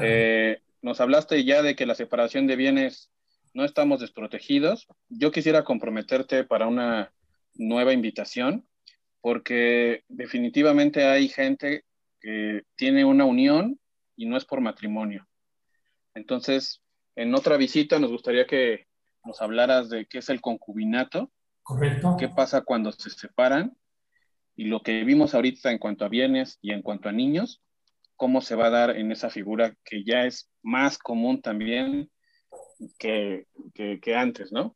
Eh, 0.00 0.60
nos 0.82 1.00
hablaste 1.00 1.44
ya 1.44 1.62
de 1.62 1.74
que 1.74 1.86
la 1.86 1.94
separación 1.94 2.46
de 2.46 2.56
bienes 2.56 3.10
no 3.54 3.64
estamos 3.64 4.00
desprotegidos. 4.00 4.86
Yo 5.08 5.30
quisiera 5.32 5.64
comprometerte 5.64 6.44
para 6.44 6.66
una 6.66 7.12
nueva 7.54 7.92
invitación, 7.92 8.66
porque 9.20 10.04
definitivamente 10.08 11.04
hay 11.04 11.28
gente 11.28 11.84
que 12.20 12.62
tiene 12.76 13.04
una 13.04 13.24
unión 13.24 13.78
y 14.16 14.26
no 14.26 14.36
es 14.36 14.44
por 14.44 14.60
matrimonio. 14.60 15.26
Entonces, 16.14 16.82
en 17.16 17.34
otra 17.34 17.56
visita 17.56 17.98
nos 17.98 18.10
gustaría 18.10 18.46
que 18.46 18.86
nos 19.24 19.40
hablaras 19.42 19.88
de 19.88 20.06
qué 20.06 20.18
es 20.18 20.28
el 20.28 20.40
concubinato, 20.40 21.30
Correcto. 21.62 22.16
qué 22.18 22.28
pasa 22.28 22.62
cuando 22.62 22.92
se 22.92 23.10
separan 23.10 23.76
y 24.56 24.64
lo 24.64 24.82
que 24.82 25.04
vimos 25.04 25.34
ahorita 25.34 25.70
en 25.70 25.78
cuanto 25.78 26.04
a 26.04 26.08
bienes 26.08 26.58
y 26.62 26.72
en 26.72 26.82
cuanto 26.82 27.08
a 27.08 27.12
niños, 27.12 27.60
cómo 28.18 28.40
se 28.42 28.56
va 28.56 28.66
a 28.66 28.70
dar 28.70 28.90
en 28.96 29.12
esa 29.12 29.30
figura 29.30 29.74
que 29.84 30.04
ya 30.04 30.26
es 30.26 30.50
más 30.62 30.98
común 30.98 31.40
también 31.40 32.10
que, 32.98 33.46
que, 33.74 34.14
antes, 34.14 34.52
¿no? 34.52 34.74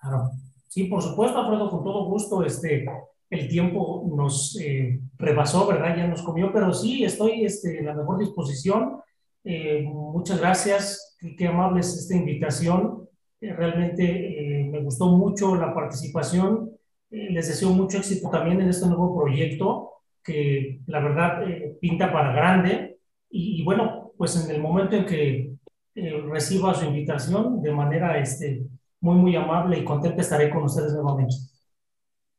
Claro. 0.00 0.30
Sí, 0.68 0.84
por 0.84 1.00
supuesto, 1.00 1.38
Alfredo, 1.38 1.70
con 1.70 1.84
todo 1.84 2.06
gusto. 2.06 2.44
Este, 2.44 2.84
el 3.30 3.48
tiempo 3.48 4.04
nos 4.14 4.58
eh, 4.60 5.00
¿verdad? 5.16 5.96
Ya 5.96 6.06
nos 6.08 6.22
comió, 6.22 6.52
pero 6.52 6.72
sí, 6.74 7.04
estoy 7.04 7.44
este, 7.44 7.78
en 7.78 7.86
la 7.86 7.94
mejor 7.94 8.18
disposición. 8.18 9.00
Eh, 9.44 9.82
muchas 9.84 10.40
gracias, 10.40 11.16
qué, 11.38 11.46
amable 11.46 11.80
es 11.80 11.96
esta 11.96 12.16
invitación. 12.16 13.08
Eh, 13.40 13.52
realmente 13.52 14.68
me 14.70 14.82
gustó 14.82 15.06
mucho 15.06 15.54
la 15.54 15.72
participación. 15.72 16.70
les 17.10 17.46
deseo 17.46 17.70
mucho 17.70 17.98
éxito 17.98 18.28
también 18.28 18.60
en 18.60 18.70
este 18.70 18.86
nuevo 18.86 19.14
proyecto 19.16 19.92
que 20.22 20.80
la 20.86 21.00
verdad 21.00 21.48
eh, 21.48 21.76
pinta 21.80 22.12
para 22.12 22.32
grande. 22.32 22.98
Y, 23.30 23.62
bueno, 23.64 24.12
pues 24.16 24.36
en 24.44 24.54
el 24.54 24.60
momento 24.60 24.94
en 24.96 25.06
que 25.06 25.54
eh, 25.94 26.22
reciba 26.28 26.74
su 26.74 26.84
invitación 26.84 27.62
de 27.62 27.72
manera 27.72 28.18
este, 28.18 28.62
muy, 29.00 29.16
muy 29.16 29.36
amable 29.36 29.78
y 29.78 29.84
contento 29.84 30.20
estaré 30.20 30.50
con 30.50 30.64
ustedes 30.64 30.92
nuevamente. 30.92 31.34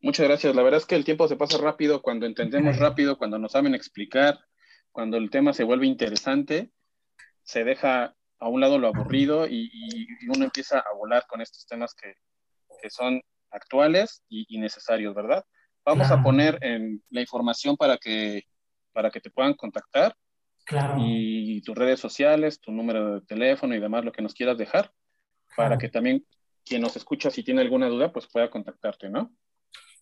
Muchas 0.01 0.27
gracias. 0.27 0.55
La 0.55 0.63
verdad 0.63 0.79
es 0.79 0.86
que 0.86 0.95
el 0.95 1.05
tiempo 1.05 1.27
se 1.27 1.36
pasa 1.36 1.57
rápido 1.57 2.01
cuando 2.01 2.25
entendemos 2.25 2.77
rápido, 2.77 3.17
cuando 3.17 3.39
nos 3.39 3.53
saben 3.53 3.73
explicar, 3.73 4.38
cuando 4.91 5.17
el 5.17 5.29
tema 5.29 5.53
se 5.53 5.63
vuelve 5.63 5.88
interesante, 5.88 6.71
se 7.41 7.63
deja 7.63 8.13
a 8.39 8.47
un 8.49 8.59
lado 8.59 8.77
lo 8.77 8.88
aburrido 8.88 9.47
y, 9.47 9.69
uno 10.27 10.45
empieza 10.45 10.79
a 10.79 10.93
volar 10.95 11.25
con 11.27 11.41
estos 11.41 11.65
temas 11.65 11.93
que, 11.95 12.13
que 12.81 12.89
son 12.89 13.21
actuales 13.53 14.23
y, 14.27 14.57
necesarios, 14.57 15.15
¿verdad? 15.15 15.45
Vamos 15.86 16.11
a 16.11 16.23
poner 16.23 16.57
en 16.61 17.03
la 17.09 17.21
información 17.21 17.75
para 17.75 17.97
que, 17.97 18.43
para 18.93 19.11
que 19.11 19.19
te 19.19 19.29
puedan 19.29 19.53
contactar 19.53 20.15
claro. 20.65 20.95
y 20.99 21.61
tus 21.61 21.75
redes 21.75 21.99
sociales, 21.99 22.59
tu 22.59 22.71
número 22.71 23.15
de 23.15 23.21
teléfono 23.25 23.75
y 23.75 23.79
demás, 23.79 24.05
lo 24.05 24.11
que 24.11 24.21
nos 24.21 24.34
quieras 24.34 24.57
dejar, 24.57 24.91
para 25.57 25.77
que 25.77 25.89
también 25.89 26.25
quien 26.65 26.81
nos 26.81 26.95
escucha, 26.95 27.29
si 27.29 27.43
tiene 27.43 27.61
alguna 27.61 27.89
duda, 27.89 28.13
pues 28.13 28.27
pueda 28.31 28.49
contactarte, 28.49 29.09
¿no? 29.09 29.31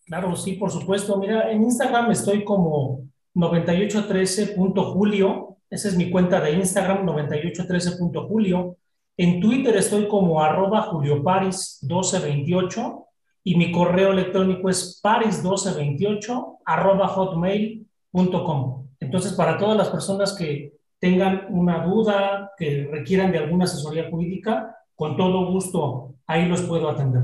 Claro, 0.04 0.36
sí, 0.36 0.52
por 0.54 0.70
supuesto. 0.70 1.16
Mira, 1.18 1.50
en 1.50 1.62
Instagram 1.62 2.10
estoy 2.10 2.44
como 2.44 3.08
9813.julio. 3.34 5.56
Esa 5.70 5.88
es 5.88 5.96
mi 5.96 6.10
cuenta 6.10 6.38
de 6.40 6.52
Instagram, 6.52 7.06
9813.julio. 7.06 8.76
En 9.16 9.40
Twitter 9.40 9.74
estoy 9.76 10.06
como 10.08 10.42
arroba 10.42 10.90
julioparis1228 10.90 13.06
y 13.44 13.56
mi 13.56 13.72
correo 13.72 14.12
electrónico 14.12 14.68
es 14.68 15.00
paris1228 15.02 16.58
arroba 16.64 17.08
hotmail.com. 17.08 18.88
Entonces, 19.00 19.32
para 19.32 19.58
todas 19.58 19.76
las 19.76 19.90
personas 19.90 20.36
que 20.36 20.74
tengan 20.98 21.46
una 21.50 21.84
duda, 21.84 22.52
que 22.56 22.88
requieran 22.90 23.32
de 23.32 23.38
alguna 23.38 23.64
asesoría 23.64 24.08
jurídica, 24.08 24.76
con 24.94 25.16
todo 25.16 25.50
gusto 25.50 26.14
ahí 26.26 26.46
los 26.46 26.62
puedo 26.62 26.88
atender. 26.88 27.22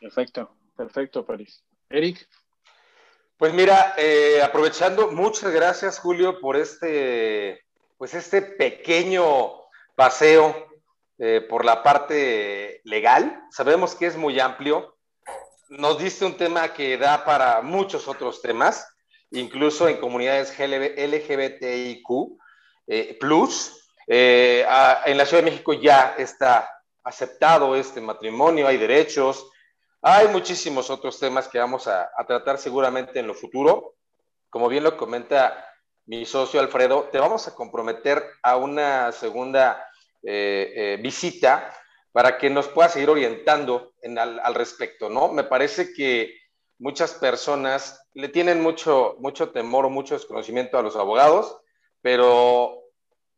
Perfecto, 0.00 0.50
perfecto, 0.76 1.24
Paris. 1.24 1.64
Eric. 1.88 2.28
Pues 3.38 3.54
mira, 3.54 3.94
eh, 3.96 4.42
aprovechando, 4.42 5.12
muchas 5.12 5.52
gracias 5.52 5.98
Julio 5.98 6.40
por 6.40 6.56
este, 6.56 7.64
pues 7.96 8.12
este 8.14 8.42
pequeño 8.42 9.52
paseo 9.94 10.67
eh, 11.18 11.40
por 11.48 11.64
la 11.64 11.82
parte 11.82 12.80
legal. 12.84 13.42
Sabemos 13.50 13.94
que 13.94 14.06
es 14.06 14.16
muy 14.16 14.38
amplio. 14.40 14.96
Nos 15.68 15.98
diste 15.98 16.24
un 16.24 16.36
tema 16.36 16.72
que 16.72 16.96
da 16.96 17.24
para 17.24 17.60
muchos 17.62 18.08
otros 18.08 18.40
temas, 18.40 18.86
incluso 19.30 19.88
en 19.88 19.98
comunidades 19.98 20.58
LGBTIQ 20.58 22.08
eh, 22.86 23.16
plus. 23.20 23.74
en 24.06 25.18
la 25.18 25.26
Ciudad 25.26 25.42
de 25.42 25.50
México 25.50 25.74
ya 25.74 26.14
está 26.16 26.70
aceptado 27.04 27.74
este 27.76 28.00
matrimonio, 28.00 28.66
hay 28.66 28.76
derechos, 28.76 29.50
hay 30.02 30.28
muchísimos 30.28 30.90
otros 30.90 31.18
temas 31.18 31.48
que 31.48 31.58
vamos 31.58 31.88
a, 31.88 32.10
tratar 32.26 32.58
seguramente 32.58 33.18
en 33.18 33.26
lo 33.26 33.34
futuro. 33.34 33.96
Como 34.48 34.68
bien 34.68 34.84
lo 34.84 34.96
comenta 34.96 35.66
mi 36.06 36.24
socio 36.24 36.60
Alfredo, 36.60 37.08
te 37.10 37.18
vamos 37.18 37.48
a 37.48 37.54
comprometer 37.54 38.24
a 38.42 38.56
una 38.56 39.10
segunda 39.10 39.87
eh, 40.22 40.72
eh, 40.74 40.98
visita 41.00 41.74
para 42.12 42.38
que 42.38 42.50
nos 42.50 42.68
pueda 42.68 42.88
seguir 42.88 43.10
orientando 43.10 43.92
al, 44.02 44.54
respecto, 44.54 45.08
¿no? 45.08 45.28
Me 45.32 45.44
parece 45.44 45.92
que 45.92 46.34
muchas 46.78 47.14
personas 47.14 48.04
le 48.14 48.28
tienen 48.28 48.60
mucho, 48.60 49.16
mucho 49.20 49.50
temor 49.50 49.84
o 49.84 49.90
mucho 49.90 50.14
desconocimiento 50.14 50.78
a 50.78 50.82
los 50.82 50.96
abogados, 50.96 51.60
pero 52.02 52.82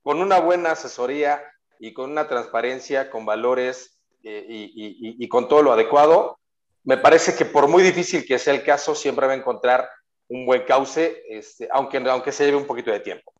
con 0.02 0.20
una 0.20 0.40
buena 0.40 0.72
asesoría 0.72 1.42
y 1.78 1.92
con 1.92 2.10
una 2.10 2.28
transparencia, 2.28 3.10
con 3.10 3.26
valores 3.26 3.98
eh, 4.22 4.44
y, 4.48 5.28
con 5.28 5.48
todo 5.48 5.62
lo 5.62 5.72
adecuado, 5.72 6.38
me 6.84 6.96
parece 6.96 7.34
que 7.34 7.44
por 7.44 7.68
muy 7.68 7.82
difícil 7.82 8.24
que 8.24 8.38
sea 8.38 8.54
el 8.54 8.64
caso, 8.64 8.94
siempre 8.94 9.26
va 9.26 9.32
a 9.32 9.36
encontrar 9.36 9.90
un 10.28 10.46
buen 10.46 10.62
cauce, 10.62 11.22
este, 11.28 11.68
aunque, 11.72 11.98
aunque 11.98 12.32
se 12.32 12.44
lleve 12.44 12.56
un 12.56 12.66
poquito 12.66 12.90
de 12.90 13.00
tiempo. 13.00 13.32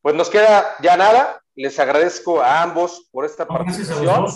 Pues 0.00 0.14
nos 0.14 0.30
queda 0.30 0.76
ya 0.80 0.96
nada. 0.96 1.42
Les 1.62 1.78
agradezco 1.78 2.40
a 2.40 2.62
ambos 2.62 3.08
por 3.10 3.24
esta 3.24 3.46
participación. 3.46 4.26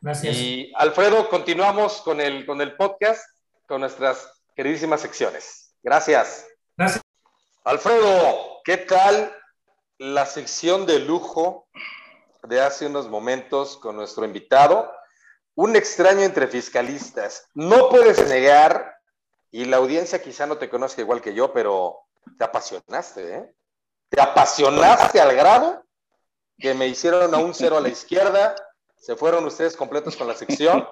Gracias. 0.00 0.36
Y 0.36 0.72
Alfredo, 0.76 1.28
continuamos 1.28 2.02
con 2.02 2.20
el, 2.20 2.46
con 2.46 2.60
el 2.60 2.76
podcast, 2.76 3.22
con 3.66 3.80
nuestras 3.80 4.28
queridísimas 4.54 5.00
secciones. 5.00 5.74
Gracias. 5.82 6.46
Gracias. 6.76 7.02
Alfredo, 7.64 8.60
¿qué 8.64 8.76
tal 8.76 9.32
la 9.98 10.26
sección 10.26 10.86
de 10.86 11.00
lujo 11.00 11.68
de 12.42 12.60
hace 12.60 12.86
unos 12.86 13.08
momentos 13.08 13.76
con 13.76 13.96
nuestro 13.96 14.24
invitado? 14.24 14.90
un 15.58 15.74
extraño 15.74 16.20
entre 16.20 16.46
fiscalistas. 16.46 17.48
No 17.52 17.88
puedes 17.88 18.28
negar, 18.28 18.96
y 19.50 19.64
la 19.64 19.78
audiencia 19.78 20.22
quizá 20.22 20.46
no 20.46 20.56
te 20.56 20.70
conozca 20.70 21.00
igual 21.00 21.20
que 21.20 21.34
yo, 21.34 21.52
pero 21.52 21.98
te 22.38 22.44
apasionaste, 22.44 23.34
¿eh? 23.34 23.54
Te 24.08 24.20
apasionaste 24.20 25.20
al 25.20 25.34
grado 25.34 25.84
que 26.58 26.74
me 26.74 26.88
hicieron 26.88 27.34
a 27.34 27.38
un 27.38 27.54
cero 27.54 27.76
a 27.76 27.80
la 27.80 27.88
izquierda, 27.88 28.54
se 28.96 29.16
fueron 29.16 29.44
ustedes 29.44 29.76
completos 29.76 30.16
con 30.16 30.26
la 30.26 30.34
sección, 30.34 30.86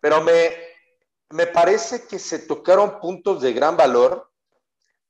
pero 0.00 0.20
me, 0.22 0.50
me 1.30 1.46
parece 1.46 2.06
que 2.06 2.18
se 2.18 2.40
tocaron 2.40 3.00
puntos 3.00 3.40
de 3.40 3.52
gran 3.52 3.76
valor 3.76 4.30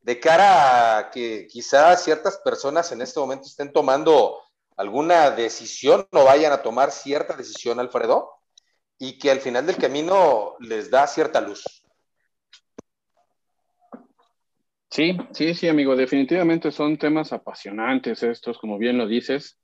de 0.01 0.21
cara 0.21 0.99
a 0.99 1.11
que 1.11 1.49
quizá 1.49 1.97
ciertas 1.97 2.39
personas 2.39 2.93
en 2.93 3.03
este 3.03 3.19
momento 3.19 3.49
estén 3.49 3.73
tomando 3.73 4.41
alguna 4.77 5.31
decisión 5.31 6.07
o 6.13 6.25
vayan 6.25 6.53
a 6.53 6.63
tomar 6.63 6.93
cierta 6.93 7.35
decisión, 7.35 7.81
Alfredo, 7.81 8.31
y 8.99 9.19
que 9.19 9.31
al 9.31 9.41
final 9.41 9.67
del 9.67 9.77
camino 9.77 10.55
les 10.61 10.91
da 10.91 11.07
cierta 11.07 11.41
luz. 11.41 11.65
Sí, 14.91 15.17
sí, 15.33 15.55
sí, 15.55 15.69
amigo, 15.69 15.97
definitivamente 15.97 16.71
son 16.71 16.97
temas 16.97 17.33
apasionantes 17.33 18.23
estos, 18.23 18.59
como 18.59 18.79
bien 18.79 18.97
lo 18.97 19.07
dices, 19.07 19.59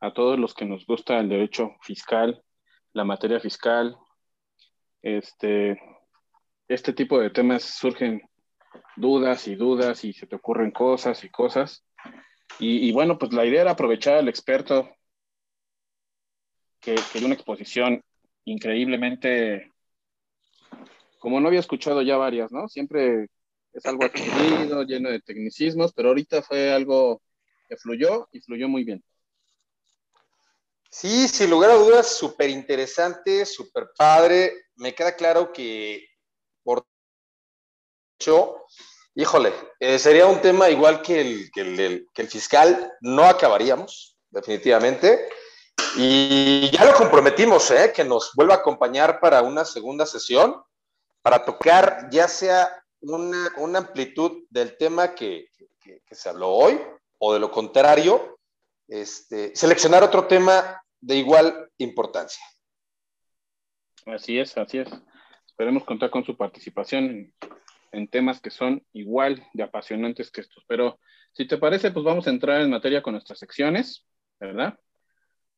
a 0.00 0.12
todos 0.12 0.38
los 0.38 0.54
que 0.54 0.64
nos 0.64 0.86
gusta 0.86 1.18
el 1.18 1.28
derecho 1.28 1.76
fiscal, 1.82 2.42
la 2.92 3.04
materia 3.04 3.40
fiscal, 3.40 3.96
este, 5.02 5.80
este 6.68 6.92
tipo 6.92 7.20
de 7.20 7.30
temas 7.30 7.62
surgen 7.62 8.22
dudas 8.96 9.46
y 9.48 9.54
dudas 9.54 10.04
y 10.04 10.12
se 10.12 10.26
te 10.26 10.36
ocurren 10.36 10.70
cosas 10.70 11.22
y 11.24 11.30
cosas. 11.30 11.84
Y, 12.58 12.92
bueno, 12.92 13.18
pues 13.18 13.32
la 13.32 13.44
idea 13.44 13.62
era 13.62 13.72
aprovechar 13.72 14.14
al 14.14 14.28
experto 14.28 14.88
que, 16.80 16.94
que 17.12 17.24
una 17.24 17.34
exposición 17.34 18.02
increíblemente, 18.44 19.72
como 21.18 21.40
no 21.40 21.48
había 21.48 21.60
escuchado 21.60 22.02
ya 22.02 22.16
varias, 22.16 22.52
¿no? 22.52 22.68
Siempre 22.68 23.26
es 23.72 23.84
algo 23.84 24.04
adquirido, 24.06 24.84
lleno 24.84 25.10
de 25.10 25.20
tecnicismos, 25.20 25.92
pero 25.92 26.08
ahorita 26.08 26.42
fue 26.42 26.72
algo 26.72 27.20
que 27.68 27.76
fluyó 27.76 28.28
y 28.32 28.40
fluyó 28.40 28.68
muy 28.68 28.84
bien. 28.84 29.04
Sí, 30.90 31.28
sin 31.28 31.50
lugar 31.50 31.70
a 31.70 31.74
dudas, 31.74 32.16
súper 32.16 32.50
interesante, 32.50 33.44
súper 33.44 33.90
padre. 33.96 34.66
Me 34.76 34.94
queda 34.94 35.14
claro 35.14 35.52
que 35.52 36.06
por 36.62 36.86
hecho, 38.18 38.64
híjole, 39.14 39.52
eh, 39.80 39.98
sería 39.98 40.26
un 40.26 40.40
tema 40.40 40.70
igual 40.70 41.02
que 41.02 41.20
el, 41.20 41.50
que 41.52 41.60
el, 41.60 42.08
que 42.14 42.24
fiscal, 42.24 42.92
no 43.00 43.24
acabaríamos, 43.24 44.16
definitivamente. 44.30 45.28
Y 45.96 46.70
ya 46.70 46.84
lo 46.84 46.94
comprometimos, 46.94 47.70
¿eh? 47.70 47.92
que 47.94 48.04
nos 48.04 48.32
vuelva 48.34 48.54
a 48.54 48.58
acompañar 48.58 49.20
para 49.20 49.42
una 49.42 49.64
segunda 49.64 50.06
sesión, 50.06 50.62
para 51.22 51.44
tocar 51.44 52.08
ya 52.10 52.28
sea 52.28 52.82
una, 53.00 53.78
amplitud 53.78 54.44
del 54.50 54.76
tema 54.76 55.14
que, 55.14 55.48
se 56.10 56.28
habló 56.28 56.50
hoy, 56.50 56.80
o 57.18 57.32
de 57.32 57.40
lo 57.40 57.50
contrario, 57.50 58.35
este, 58.88 59.54
seleccionar 59.54 60.02
otro 60.02 60.26
tema 60.26 60.82
de 61.00 61.16
igual 61.16 61.70
importancia. 61.78 62.42
Así 64.06 64.38
es, 64.38 64.56
así 64.56 64.78
es. 64.78 64.88
Esperemos 65.46 65.84
contar 65.84 66.10
con 66.10 66.24
su 66.24 66.36
participación 66.36 67.04
en, 67.04 67.34
en, 67.92 68.08
temas 68.08 68.40
que 68.40 68.50
son 68.50 68.84
igual 68.92 69.46
de 69.52 69.62
apasionantes 69.62 70.30
que 70.30 70.42
estos. 70.42 70.64
Pero 70.68 70.98
si 71.32 71.46
te 71.46 71.58
parece, 71.58 71.90
pues 71.90 72.04
vamos 72.04 72.26
a 72.26 72.30
entrar 72.30 72.60
en 72.60 72.70
materia 72.70 73.02
con 73.02 73.14
nuestras 73.14 73.38
secciones, 73.38 74.06
¿verdad? 74.38 74.78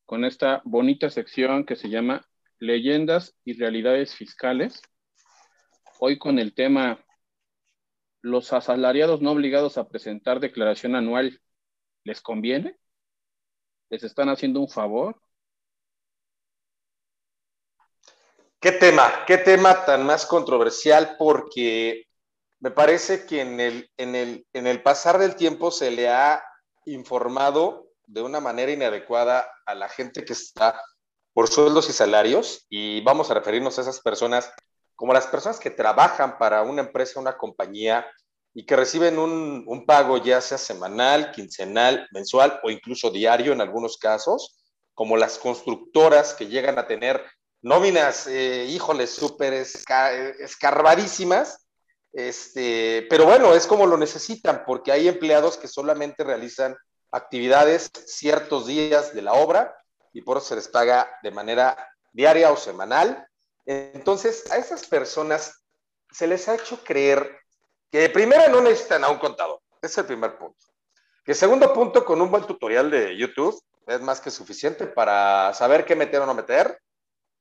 con 0.09 0.25
esta 0.25 0.63
bonita 0.65 1.11
sección 1.11 1.67
que 1.67 1.75
se 1.75 1.87
llama 1.87 2.25
Leyendas 2.57 3.35
y 3.45 3.53
Realidades 3.53 4.15
Fiscales. 4.15 4.81
Hoy 5.99 6.17
con 6.17 6.39
el 6.39 6.55
tema 6.55 7.05
¿Los 8.23 8.51
asalariados 8.51 9.21
no 9.21 9.33
obligados 9.33 9.77
a 9.77 9.87
presentar 9.87 10.39
declaración 10.39 10.95
anual 10.95 11.39
les 12.03 12.21
conviene? 12.21 12.75
¿Les 13.89 14.03
están 14.03 14.29
haciendo 14.29 14.59
un 14.59 14.69
favor? 14.69 15.19
¿Qué 18.59 18.71
tema? 18.71 19.25
¿Qué 19.25 19.37
tema 19.37 19.85
tan 19.85 20.05
más 20.05 20.25
controversial? 20.25 21.15
Porque 21.17 22.05
me 22.59 22.71
parece 22.71 23.25
que 23.25 23.41
en 23.41 23.59
el, 23.59 23.89
en 23.97 24.15
el, 24.15 24.45
en 24.53 24.67
el 24.67 24.83
pasar 24.83 25.17
del 25.17 25.35
tiempo 25.35 25.71
se 25.71 25.91
le 25.91 26.09
ha 26.09 26.43
informado 26.85 27.87
de 28.05 28.21
una 28.21 28.39
manera 28.39 28.71
inadecuada 28.71 29.49
a 29.65 29.75
la 29.75 29.89
gente 29.89 30.25
que 30.25 30.33
está 30.33 30.79
por 31.33 31.47
sueldos 31.47 31.89
y 31.89 31.93
salarios 31.93 32.65
y 32.69 33.01
vamos 33.01 33.31
a 33.31 33.35
referirnos 33.35 33.77
a 33.77 33.81
esas 33.81 34.01
personas 34.01 34.51
como 34.95 35.13
las 35.13 35.27
personas 35.27 35.59
que 35.59 35.69
trabajan 35.69 36.37
para 36.37 36.61
una 36.63 36.81
empresa, 36.81 37.19
una 37.19 37.37
compañía 37.37 38.05
y 38.53 38.65
que 38.65 38.75
reciben 38.75 39.19
un, 39.19 39.63
un 39.67 39.85
pago 39.85 40.17
ya 40.17 40.41
sea 40.41 40.57
semanal, 40.57 41.31
quincenal, 41.31 42.07
mensual 42.11 42.59
o 42.63 42.69
incluso 42.69 43.11
diario 43.11 43.53
en 43.53 43.61
algunos 43.61 43.97
casos, 43.97 44.57
como 44.93 45.17
las 45.17 45.37
constructoras 45.37 46.33
que 46.33 46.47
llegan 46.47 46.77
a 46.77 46.87
tener 46.87 47.23
nóminas, 47.61 48.27
eh, 48.27 48.65
híjoles, 48.65 49.11
súper 49.11 49.53
escarbadísimas, 49.53 51.67
este, 52.11 53.05
pero 53.09 53.25
bueno, 53.25 53.53
es 53.53 53.67
como 53.67 53.85
lo 53.85 53.97
necesitan, 53.97 54.63
porque 54.65 54.91
hay 54.91 55.07
empleados 55.07 55.57
que 55.57 55.67
solamente 55.67 56.23
realizan 56.23 56.75
actividades 57.11 57.91
ciertos 58.05 58.67
días 58.67 59.13
de 59.13 59.21
la 59.21 59.33
obra 59.33 59.75
y 60.13 60.21
por 60.21 60.37
eso 60.37 60.47
se 60.47 60.55
les 60.55 60.67
paga 60.67 61.09
de 61.23 61.31
manera 61.31 61.77
diaria 62.13 62.51
o 62.51 62.57
semanal. 62.57 63.27
Entonces, 63.65 64.49
a 64.51 64.57
esas 64.57 64.87
personas 64.87 65.63
se 66.11 66.27
les 66.27 66.47
ha 66.47 66.55
hecho 66.55 66.83
creer 66.83 67.38
que 67.91 68.09
primero 68.09 68.49
no 68.49 68.61
necesitan 68.61 69.03
a 69.03 69.09
un 69.09 69.17
contador. 69.17 69.59
Ese 69.81 69.93
es 69.93 69.97
el 69.99 70.05
primer 70.05 70.37
punto. 70.37 70.59
Que 71.23 71.33
segundo 71.33 71.73
punto, 71.73 72.05
con 72.05 72.21
un 72.21 72.31
buen 72.31 72.45
tutorial 72.45 72.89
de 72.89 73.15
YouTube 73.15 73.59
es 73.87 74.01
más 74.01 74.21
que 74.21 74.31
suficiente 74.31 74.85
para 74.85 75.53
saber 75.53 75.85
qué 75.85 75.95
meter 75.95 76.21
o 76.21 76.25
no 76.25 76.33
meter, 76.33 76.79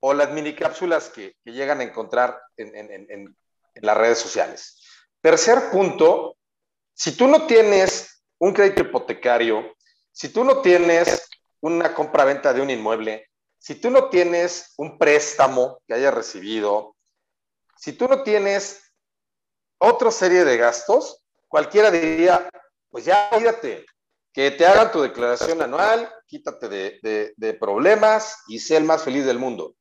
o 0.01 0.15
las 0.15 0.31
mini 0.31 0.55
cápsulas 0.55 1.09
que, 1.09 1.35
llegan 1.45 1.81
a 1.81 1.85
encontrar 1.85 2.41
en, 2.57 2.75
en, 2.75 2.91
en, 2.91 3.07
en, 3.11 3.37
las 3.75 3.97
redes 3.97 4.19
sociales. 4.19 4.81
Tercer 5.21 5.71
punto, 5.71 6.37
si 6.95 7.13
tú 7.17 7.29
no 7.29 7.47
tienes 7.47 8.23
un 8.39 8.53
crédito 8.53 8.83
hipotecario, 8.83 9.77
si 10.11 10.31
tú 10.31 10.45
no 10.45 10.63
tienes 10.63 11.29
una 11.61 11.95
compra-venta 11.95 12.53
de 12.53 12.61
un 12.61 12.71
inmueble, 12.71 13.29
si 13.59 13.75
tú 13.77 13.91
no 13.91 14.09
tienes 14.09 14.75
un 14.77 14.99
préstamo 14.99 15.81
que 15.87 15.95
hayas 15.95 16.15
recibido, 16.15 16.97
si 17.77 17.93
tú 17.93 18.09
no 18.09 18.23
tienes 18.23 18.88
otra 19.79 20.11
serie 20.11 20.45
de 20.45 20.57
gastos, 20.57 21.25
cualquiera 21.47 21.91
diría, 21.91 22.49
pues 22.91 23.05
ya 23.05 23.31
olvídate, 23.33 23.87
que 24.33 24.51
te 24.51 24.67
hagan 24.67 24.93
tu 24.93 25.01
declaración 25.01 25.63
anual, 25.63 26.09
quítate 26.27 26.69
de, 26.69 27.33
de, 27.37 27.55
problemas 27.55 28.45
y 28.47 28.59
sé 28.59 28.77
el 28.77 28.85
más 28.85 29.03
feliz 29.03 29.25
del 29.25 29.39
mundo. 29.39 29.75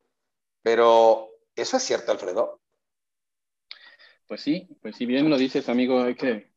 Pero, 0.63 1.29
¿eso 1.55 1.77
es 1.77 1.83
cierto, 1.83 2.11
Alfredo? 2.11 2.59
Pues 4.27 4.41
sí, 4.41 4.67
pues 4.81 4.95
si 4.95 5.05
bien 5.05 5.29
lo 5.29 5.37
dices, 5.37 5.69
amigo, 5.69 6.01
hay 6.01 6.15
que, 6.15 6.51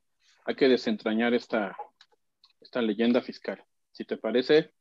hay 0.45 0.55
que 0.55 0.68
desentrañar 0.68 1.34
esta, 1.34 1.76
esta 2.61 2.80
leyenda 2.80 3.20
fiscal. 3.20 3.62
Si 3.93 4.05
te 4.05 4.16
parece, 4.16 4.72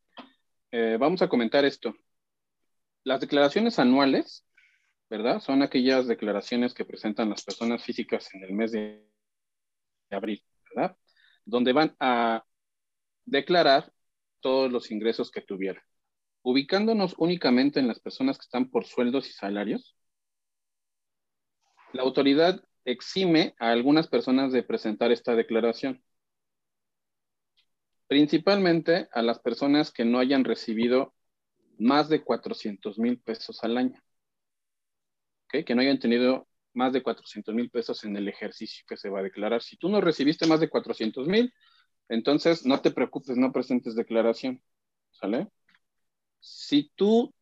eh, 0.71 0.97
vamos 0.99 1.21
a 1.21 1.27
comentar 1.27 1.65
esto. 1.65 1.95
Las 3.03 3.19
declaraciones 3.19 3.79
anuales, 3.79 4.45
¿verdad? 5.09 5.39
Son 5.39 5.61
aquellas 5.61 6.07
declaraciones 6.07 6.73
que 6.73 6.85
presentan 6.85 7.29
las 7.29 7.43
personas 7.43 7.83
físicas 7.83 8.33
en 8.33 8.43
el 8.43 8.53
mes 8.53 8.71
de 8.71 9.05
abril, 10.11 10.43
¿verdad? 10.73 10.97
Donde 11.45 11.73
van 11.73 11.95
a 11.99 12.43
declarar 13.25 13.91
todos 14.39 14.71
los 14.71 14.91
ingresos 14.91 15.31
que 15.31 15.41
tuvieron. 15.41 15.83
Ubicándonos 16.41 17.15
únicamente 17.17 17.79
en 17.79 17.87
las 17.87 17.99
personas 17.99 18.37
que 18.37 18.43
están 18.43 18.69
por 18.69 18.85
sueldos 18.85 19.27
y 19.27 19.33
salarios, 19.33 19.95
la 21.91 22.03
autoridad 22.03 22.63
exime 22.85 23.55
a 23.59 23.71
algunas 23.71 24.07
personas 24.07 24.51
de 24.51 24.63
presentar 24.63 25.11
esta 25.11 25.35
declaración 25.35 26.03
principalmente 28.09 29.07
a 29.13 29.21
las 29.21 29.37
personas 29.39 29.91
que 29.91 30.03
no 30.03 30.17
hayan 30.17 30.43
recibido 30.43 31.13
más 31.77 32.09
de 32.09 32.23
400 32.23 32.97
mil 32.97 33.19
pesos 33.19 33.63
al 33.63 33.77
año. 33.77 34.01
¿Okay? 35.49 35.63
Que 35.63 35.73
no 35.73 35.81
hayan 35.81 35.99
tenido 35.99 36.47
más 36.73 36.93
de 36.93 37.01
400 37.01 37.53
mil 37.55 37.69
pesos 37.69 38.03
en 38.03 38.15
el 38.15 38.27
ejercicio 38.27 38.85
que 38.87 38.97
se 38.97 39.09
va 39.09 39.19
a 39.19 39.23
declarar. 39.23 39.63
Si 39.63 39.77
tú 39.77 39.89
no 39.89 39.99
recibiste 39.99 40.45
más 40.45 40.59
de 40.59 40.69
400 40.69 41.27
mil, 41.27 41.51
entonces 42.07 42.65
no 42.65 42.79
te 42.81 42.91
preocupes, 42.91 43.35
no 43.35 43.51
presentes 43.51 43.95
declaración. 43.95 44.61
¿Sale? 45.11 45.47
Si 46.39 46.91
tú 46.95 47.33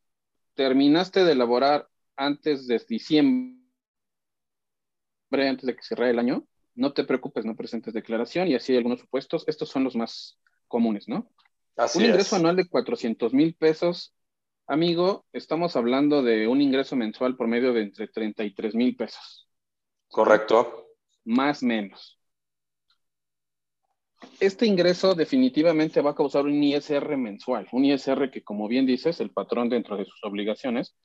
terminaste 0.53 1.23
de 1.25 1.33
elaborar 1.33 1.87
antes 2.15 2.65
de 2.65 2.81
diciembre, 2.87 3.59
antes 5.31 5.65
de 5.65 5.75
que 5.75 5.83
cierre 5.83 6.09
el 6.09 6.19
año, 6.19 6.47
no 6.73 6.93
te 6.93 7.03
preocupes, 7.03 7.45
no 7.45 7.55
presentes 7.55 7.93
declaración 7.93 8.47
y 8.47 8.55
así 8.55 8.71
hay 8.71 8.77
algunos 8.77 9.01
supuestos. 9.01 9.43
Estos 9.47 9.69
son 9.69 9.83
los 9.83 9.95
más 9.95 10.39
comunes, 10.67 11.07
¿no? 11.07 11.29
Así 11.75 11.99
un 11.99 12.05
ingreso 12.05 12.35
es. 12.35 12.39
anual 12.39 12.55
de 12.55 12.67
400 12.67 13.33
mil 13.33 13.53
pesos, 13.53 14.15
amigo, 14.67 15.25
estamos 15.33 15.75
hablando 15.75 16.21
de 16.21 16.47
un 16.47 16.61
ingreso 16.61 16.95
mensual 16.95 17.35
por 17.35 17.47
medio 17.47 17.73
de 17.73 17.81
entre 17.83 18.07
33 18.07 18.75
mil 18.75 18.95
pesos. 18.95 19.49
Correcto. 20.09 20.89
Más 21.25 21.63
menos. 21.63 22.19
Este 24.39 24.65
ingreso 24.65 25.13
definitivamente 25.13 26.01
va 26.01 26.11
a 26.11 26.15
causar 26.15 26.45
un 26.45 26.63
ISR 26.63 27.17
mensual, 27.17 27.67
un 27.71 27.85
ISR 27.85 28.31
que, 28.31 28.43
como 28.43 28.67
bien 28.67 28.85
dices, 28.85 29.19
el 29.19 29.31
patrón 29.31 29.69
dentro 29.69 29.95
de 29.97 30.05
sus 30.05 30.23
obligaciones, 30.23 30.95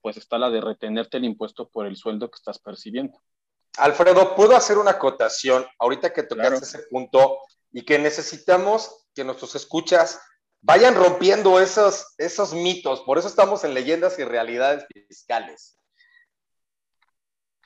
pues 0.00 0.16
está 0.16 0.38
la 0.38 0.50
de 0.50 0.60
retenerte 0.60 1.16
el 1.16 1.24
impuesto 1.24 1.68
por 1.68 1.86
el 1.86 1.96
sueldo 1.96 2.30
que 2.30 2.36
estás 2.36 2.58
percibiendo. 2.58 3.20
Alfredo, 3.78 4.34
¿puedo 4.34 4.56
hacer 4.56 4.78
una 4.78 4.92
acotación 4.92 5.64
ahorita 5.78 6.12
que 6.12 6.22
tocaste 6.22 6.50
claro. 6.50 6.64
ese 6.64 6.78
punto 6.90 7.38
y 7.72 7.82
que 7.82 7.98
necesitamos 7.98 9.08
que 9.14 9.24
nuestros 9.24 9.54
escuchas 9.56 10.20
vayan 10.64 10.94
rompiendo 10.94 11.60
esos, 11.60 12.14
esos 12.16 12.54
mitos? 12.54 13.02
Por 13.02 13.18
eso 13.18 13.28
estamos 13.28 13.64
en 13.64 13.74
leyendas 13.74 14.18
y 14.18 14.24
realidades 14.24 14.86
fiscales. 15.08 15.78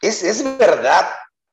¿Es, 0.00 0.24
es 0.24 0.58
verdad 0.58 1.08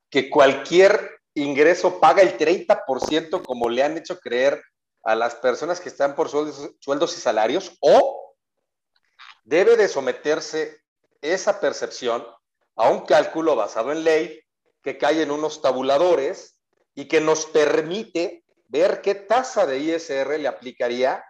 que 0.10 0.30
cualquier 0.30 1.20
ingreso 1.36 2.00
paga 2.00 2.24
el 2.24 2.38
30% 2.38 3.46
como 3.46 3.70
le 3.70 3.84
han 3.84 3.98
hecho 3.98 4.20
creer 4.20 4.64
a 5.04 5.16
las 5.16 5.36
personas 5.36 5.80
que 5.80 5.90
están 5.90 6.16
por 6.16 6.30
sueldos, 6.30 6.72
sueldos 6.80 7.16
y 7.16 7.22
salarios? 7.22 7.78
¿O 7.80 8.36
debe 9.44 9.78
de 9.78 9.88
someterse 9.88 10.80
esa 11.22 11.60
percepción 11.60 12.26
a 12.76 12.90
un 12.90 13.06
cálculo 13.06 13.56
basado 13.56 13.92
en 13.92 14.04
ley 14.04 14.42
que 14.82 14.98
cae 14.98 15.22
en 15.22 15.30
unos 15.30 15.62
tabuladores 15.62 16.60
y 16.96 17.08
que 17.08 17.22
nos 17.22 17.46
permite 17.46 18.44
ver 18.68 19.02
qué 19.02 19.14
tasa 19.14 19.68
de 19.68 19.78
ISR 19.78 20.40
le 20.40 20.48
aplicaría 20.48 21.24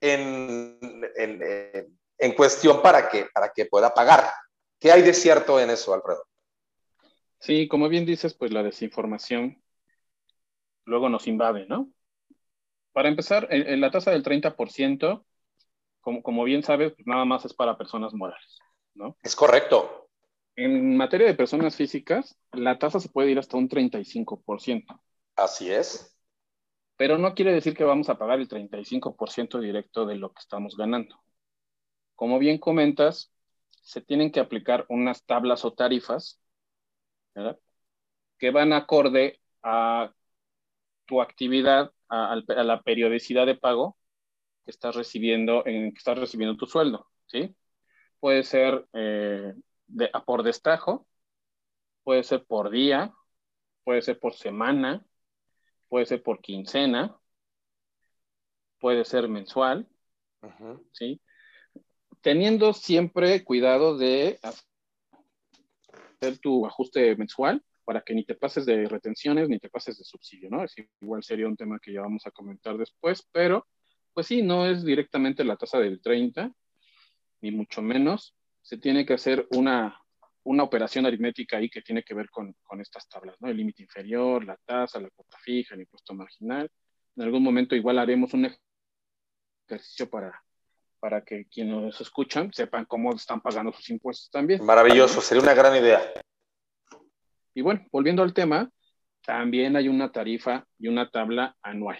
en, 0.00 0.78
en, 1.16 1.98
en, 2.18 2.32
cuestión 2.34 2.82
para 2.82 3.08
que, 3.08 3.26
para 3.32 3.50
que 3.50 3.66
pueda 3.66 3.92
pagar. 3.92 4.30
¿Qué 4.78 4.92
hay 4.92 5.02
de 5.02 5.14
cierto 5.14 5.58
en 5.60 5.70
eso, 5.70 5.92
Alfredo? 5.94 6.24
Sí, 7.40 7.68
como 7.68 7.88
bien 7.88 8.06
dices, 8.06 8.34
pues 8.34 8.52
la 8.52 8.62
desinformación 8.62 9.62
luego 10.84 11.08
nos 11.08 11.26
invade, 11.26 11.66
¿no? 11.66 11.90
Para 12.92 13.08
empezar, 13.08 13.46
en 13.50 13.80
la 13.80 13.90
tasa 13.90 14.10
del 14.10 14.24
30%, 14.24 15.24
como, 16.00 16.22
como 16.22 16.44
bien 16.44 16.62
sabes, 16.62 16.92
pues 16.94 17.06
nada 17.06 17.24
más 17.24 17.44
es 17.44 17.54
para 17.54 17.76
personas 17.76 18.14
morales, 18.14 18.58
¿no? 18.94 19.16
Es 19.22 19.36
correcto. 19.36 20.08
En 20.56 20.96
materia 20.96 21.26
de 21.26 21.34
personas 21.34 21.76
físicas, 21.76 22.36
la 22.52 22.78
tasa 22.78 22.98
se 22.98 23.08
puede 23.08 23.30
ir 23.30 23.38
hasta 23.38 23.56
un 23.56 23.68
35%. 23.68 25.00
Así 25.36 25.70
es. 25.70 26.17
Pero 26.98 27.16
no 27.16 27.34
quiere 27.34 27.52
decir 27.52 27.76
que 27.76 27.84
vamos 27.84 28.08
a 28.10 28.18
pagar 28.18 28.40
el 28.40 28.48
35% 28.48 29.60
directo 29.60 30.04
de 30.04 30.16
lo 30.16 30.32
que 30.32 30.40
estamos 30.40 30.76
ganando. 30.76 31.22
Como 32.16 32.40
bien 32.40 32.58
comentas, 32.58 33.32
se 33.82 34.00
tienen 34.02 34.32
que 34.32 34.40
aplicar 34.40 34.84
unas 34.88 35.24
tablas 35.24 35.64
o 35.64 35.72
tarifas 35.72 36.40
¿verdad? 37.34 37.56
que 38.38 38.50
van 38.50 38.72
acorde 38.72 39.40
a 39.62 40.12
tu 41.06 41.22
actividad, 41.22 41.92
a, 42.08 42.36
la 42.36 42.82
periodicidad 42.82 43.46
de 43.46 43.54
pago 43.54 43.96
que 44.64 44.72
estás 44.72 44.96
recibiendo, 44.96 45.64
en 45.66 45.92
que 45.92 45.98
estás 45.98 46.18
recibiendo 46.18 46.56
tu 46.56 46.66
sueldo, 46.66 47.06
¿sí? 47.26 47.54
Puede 48.20 48.42
ser 48.42 48.86
eh, 48.92 49.54
de, 49.86 50.10
por 50.26 50.42
destajo, 50.42 51.06
puede 52.02 52.24
ser 52.24 52.44
por 52.44 52.70
día, 52.70 53.14
puede 53.84 54.02
ser 54.02 54.18
por 54.18 54.34
semana, 54.34 55.04
puede 55.88 56.06
ser 56.06 56.22
por 56.22 56.40
quincena, 56.40 57.16
puede 58.78 59.04
ser 59.04 59.28
mensual, 59.28 59.88
uh 60.42 60.46
-huh. 60.46 60.86
¿sí? 60.92 61.20
Teniendo 62.20 62.72
siempre 62.72 63.44
cuidado 63.44 63.96
de 63.96 64.38
hacer 64.42 66.38
tu 66.38 66.66
ajuste 66.66 67.16
mensual 67.16 67.62
para 67.84 68.02
que 68.02 68.14
ni 68.14 68.24
te 68.24 68.34
pases 68.34 68.66
de 68.66 68.86
retenciones 68.86 69.48
ni 69.48 69.58
te 69.58 69.70
pases 69.70 69.98
de 69.98 70.04
subsidio, 70.04 70.50
¿no? 70.50 70.62
Es 70.62 70.74
igual 71.00 71.22
sería 71.22 71.46
un 71.46 71.56
tema 71.56 71.78
que 71.80 71.92
ya 71.92 72.02
vamos 72.02 72.26
a 72.26 72.30
comentar 72.30 72.76
después, 72.76 73.26
pero 73.32 73.66
pues 74.12 74.26
sí, 74.26 74.42
no 74.42 74.66
es 74.66 74.84
directamente 74.84 75.44
la 75.44 75.56
tasa 75.56 75.78
del 75.78 76.00
30, 76.02 76.52
ni 77.40 77.50
mucho 77.50 77.82
menos. 77.82 78.34
Se 78.62 78.76
tiene 78.76 79.06
que 79.06 79.14
hacer 79.14 79.46
una, 79.52 80.02
una 80.48 80.62
operación 80.62 81.04
aritmética 81.04 81.58
ahí 81.58 81.68
que 81.68 81.82
tiene 81.82 82.02
que 82.02 82.14
ver 82.14 82.30
con, 82.30 82.54
con 82.62 82.80
estas 82.80 83.06
tablas, 83.06 83.36
¿no? 83.38 83.48
El 83.48 83.56
límite 83.58 83.82
inferior, 83.82 84.44
la 84.44 84.56
tasa, 84.64 84.98
la 84.98 85.10
cuota 85.10 85.36
fija, 85.38 85.74
el 85.74 85.82
impuesto 85.82 86.14
marginal. 86.14 86.70
En 87.16 87.22
algún 87.22 87.42
momento 87.42 87.76
igual 87.76 87.98
haremos 87.98 88.32
un 88.32 88.50
ejercicio 89.68 90.08
para, 90.08 90.42
para 91.00 91.22
que 91.22 91.46
quienes 91.48 91.74
nos 91.74 92.00
escuchan 92.00 92.50
sepan 92.52 92.86
cómo 92.86 93.14
están 93.14 93.42
pagando 93.42 93.72
sus 93.72 93.90
impuestos 93.90 94.30
también. 94.30 94.64
Maravilloso, 94.64 95.20
sería 95.20 95.42
una 95.42 95.52
gran 95.52 95.76
idea. 95.76 96.00
Y 97.52 97.60
bueno, 97.60 97.86
volviendo 97.92 98.22
al 98.22 98.32
tema, 98.32 98.70
también 99.20 99.76
hay 99.76 99.88
una 99.88 100.10
tarifa 100.10 100.66
y 100.78 100.88
una 100.88 101.10
tabla 101.10 101.56
anual, 101.60 101.98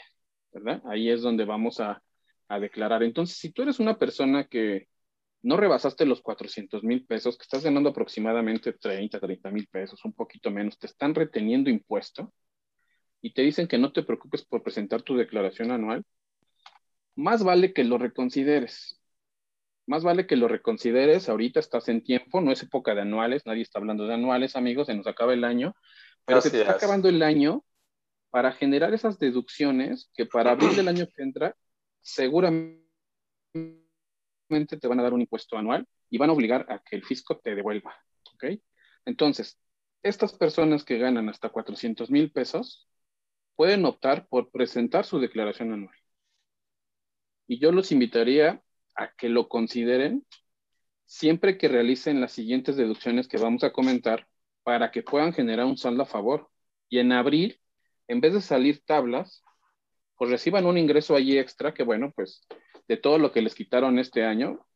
¿verdad? 0.53 0.80
Ahí 0.86 1.11
es 1.11 1.20
donde 1.20 1.44
vamos 1.44 1.80
a, 1.80 2.01
a 2.49 2.59
declarar. 2.59 3.03
Entonces, 3.03 3.36
si 3.36 3.53
tú 3.53 3.61
eres 3.61 3.78
una 3.78 3.99
persona 3.99 4.44
que 4.44 4.88
no 5.43 5.57
rebasaste 5.57 6.05
los 6.05 6.20
400 6.20 6.82
mil 6.82 7.07
pesos, 7.07 7.36
que 7.36 7.43
estás 7.43 7.62
ganando 7.62 7.91
aproximadamente 7.91 8.72
30, 8.72 9.20
30 9.20 9.51
mil 9.51 9.66
pesos, 9.68 10.05
un 10.05 10.12
poquito 10.12 10.51
menos, 10.51 10.78
te 10.78 10.86
están 10.86 11.14
reteniendo 11.14 11.70
impuesto 11.70 12.32
y 13.20 13.32
te 13.32 13.43
dicen 13.43 13.68
que 13.68 13.78
no 13.78 13.93
te 13.93 14.03
preocupes 14.03 14.45
por 14.45 14.62
presentar 14.62 15.03
tu 15.03 15.16
declaración 15.16 15.70
anual, 15.70 16.05
más 17.14 17.43
vale 17.43 17.72
que 17.72 17.84
lo 17.84 17.99
reconsideres. 17.99 19.01
Más 19.86 20.05
vale 20.05 20.26
que 20.26 20.36
lo 20.36 20.49
reconsideres, 20.49 21.28
ahorita 21.28 21.61
estás 21.61 21.89
en 21.89 22.05
tiempo, 22.05 22.41
no 22.41 22.53
es 22.53 22.62
época 22.62 22.95
de 22.95 23.01
anuales, 23.01 23.47
nadie 23.47 23.62
está 23.62 23.78
hablando 23.78 24.07
de 24.07 24.14
anuales, 24.14 24.55
amigos, 24.55 24.86
se 24.86 24.95
nos 24.95 25.07
acaba 25.07 25.32
el 25.32 25.45
año, 25.45 25.74
pero 26.26 26.41
se 26.41 26.51
te 26.51 26.61
está 26.61 26.72
acabando 26.72 27.09
el 27.09 27.22
año 27.22 27.64
para 28.30 28.53
generar 28.53 28.93
esas 28.93 29.18
deducciones 29.18 30.11
que 30.14 30.26
para 30.26 30.51
abril 30.51 30.76
del 30.76 30.89
año 30.89 31.07
que 31.07 31.22
entra 31.22 31.57
seguramente 32.03 32.86
te 34.49 34.88
van 34.88 35.01
a 35.01 35.03
dar 35.03 35.14
un 35.14 35.20
impuesto 35.20 35.57
anual 35.57 35.86
y 36.11 36.18
van 36.18 36.30
a 36.30 36.32
obligar 36.32 36.66
a 36.68 36.80
que 36.80 36.96
el 36.96 37.05
fisco 37.05 37.38
te 37.38 37.55
devuelva. 37.55 37.94
¿ok? 38.34 38.59
Entonces, 39.05 39.59
estas 40.03 40.32
personas 40.32 40.84
que 40.84 40.99
ganan 40.99 41.28
hasta 41.28 41.51
400 41.51 42.11
mil 42.11 42.30
pesos 42.32 42.88
pueden 43.57 43.84
optar 43.84 44.26
por 44.28 44.51
presentar 44.51 45.05
su 45.05 45.18
declaración 45.18 45.72
anual. 45.72 45.96
Y 47.46 47.59
yo 47.59 47.72
los 47.72 47.92
invitaría 47.92 48.62
a 48.94 49.12
que 49.12 49.28
lo 49.28 49.49
consideren 49.49 50.26
siempre 51.07 51.57
que 51.57 51.68
realicen 51.68 52.20
las 52.20 52.32
siguientes 52.32 52.76
deducciones 52.76 53.28
que 53.28 53.38
vamos 53.38 53.64
a 53.64 53.72
comentar 53.72 54.28
para 54.62 54.90
que 54.90 55.03
puedan 55.03 55.32
generar 55.32 55.64
un 55.66 55.78
saldo 55.78 56.03
a 56.03 56.07
favor. 56.07 56.51
Y 56.90 56.99
en 56.99 57.12
abril, 57.12 57.61
en 58.07 58.20
vez 58.20 58.34
de 58.34 58.42
salir 58.42 58.84
tablas, 58.84 59.42
pues 60.16 60.30
reciban 60.30 60.66
un 60.66 60.76
ingreso 60.76 61.16
allí 61.16 61.38
extra 61.38 61.72
que, 61.72 61.82
bueno, 61.82 62.12
pues 62.14 62.46
de 62.89 62.97
todo 62.97 63.18
lo 63.18 63.30
que 63.30 63.43
les 63.43 63.55
quitaron 63.55 63.99
este 63.99 64.24
año, 64.24 64.66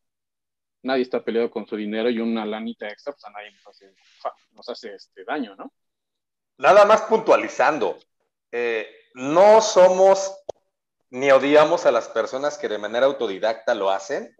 nadie 0.83 1.01
está 1.01 1.23
peleado 1.23 1.49
con 1.49 1.65
su 1.65 1.75
dinero 1.75 2.09
y 2.09 2.19
una 2.19 2.45
lanita 2.45 2.87
extra, 2.87 3.13
pues 3.13 3.25
a 3.25 3.31
nadie 3.31 3.51
nos 4.51 4.69
hace, 4.69 4.93
este 4.93 5.23
daño, 5.25 5.55
¿no? 5.55 5.73
Nada 6.57 6.85
más 6.85 7.01
puntualizando, 7.03 7.97
eh, 8.51 8.87
no 9.15 9.61
somos 9.61 10.37
ni 11.09 11.31
odiamos 11.31 11.85
a 11.85 11.91
las 11.91 12.07
personas 12.07 12.57
que 12.57 12.69
de 12.69 12.77
manera 12.77 13.07
autodidacta 13.07 13.73
lo 13.73 13.89
hacen, 13.89 14.35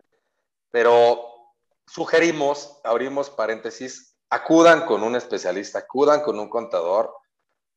pero 0.69 1.51
sugerimos, 1.87 2.79
abrimos 2.83 3.29
paréntesis, 3.31 4.17
acudan 4.29 4.85
con 4.85 5.03
un 5.03 5.15
especialista, 5.15 5.79
acudan 5.79 6.21
con 6.21 6.39
un 6.39 6.49
contador, 6.49 7.15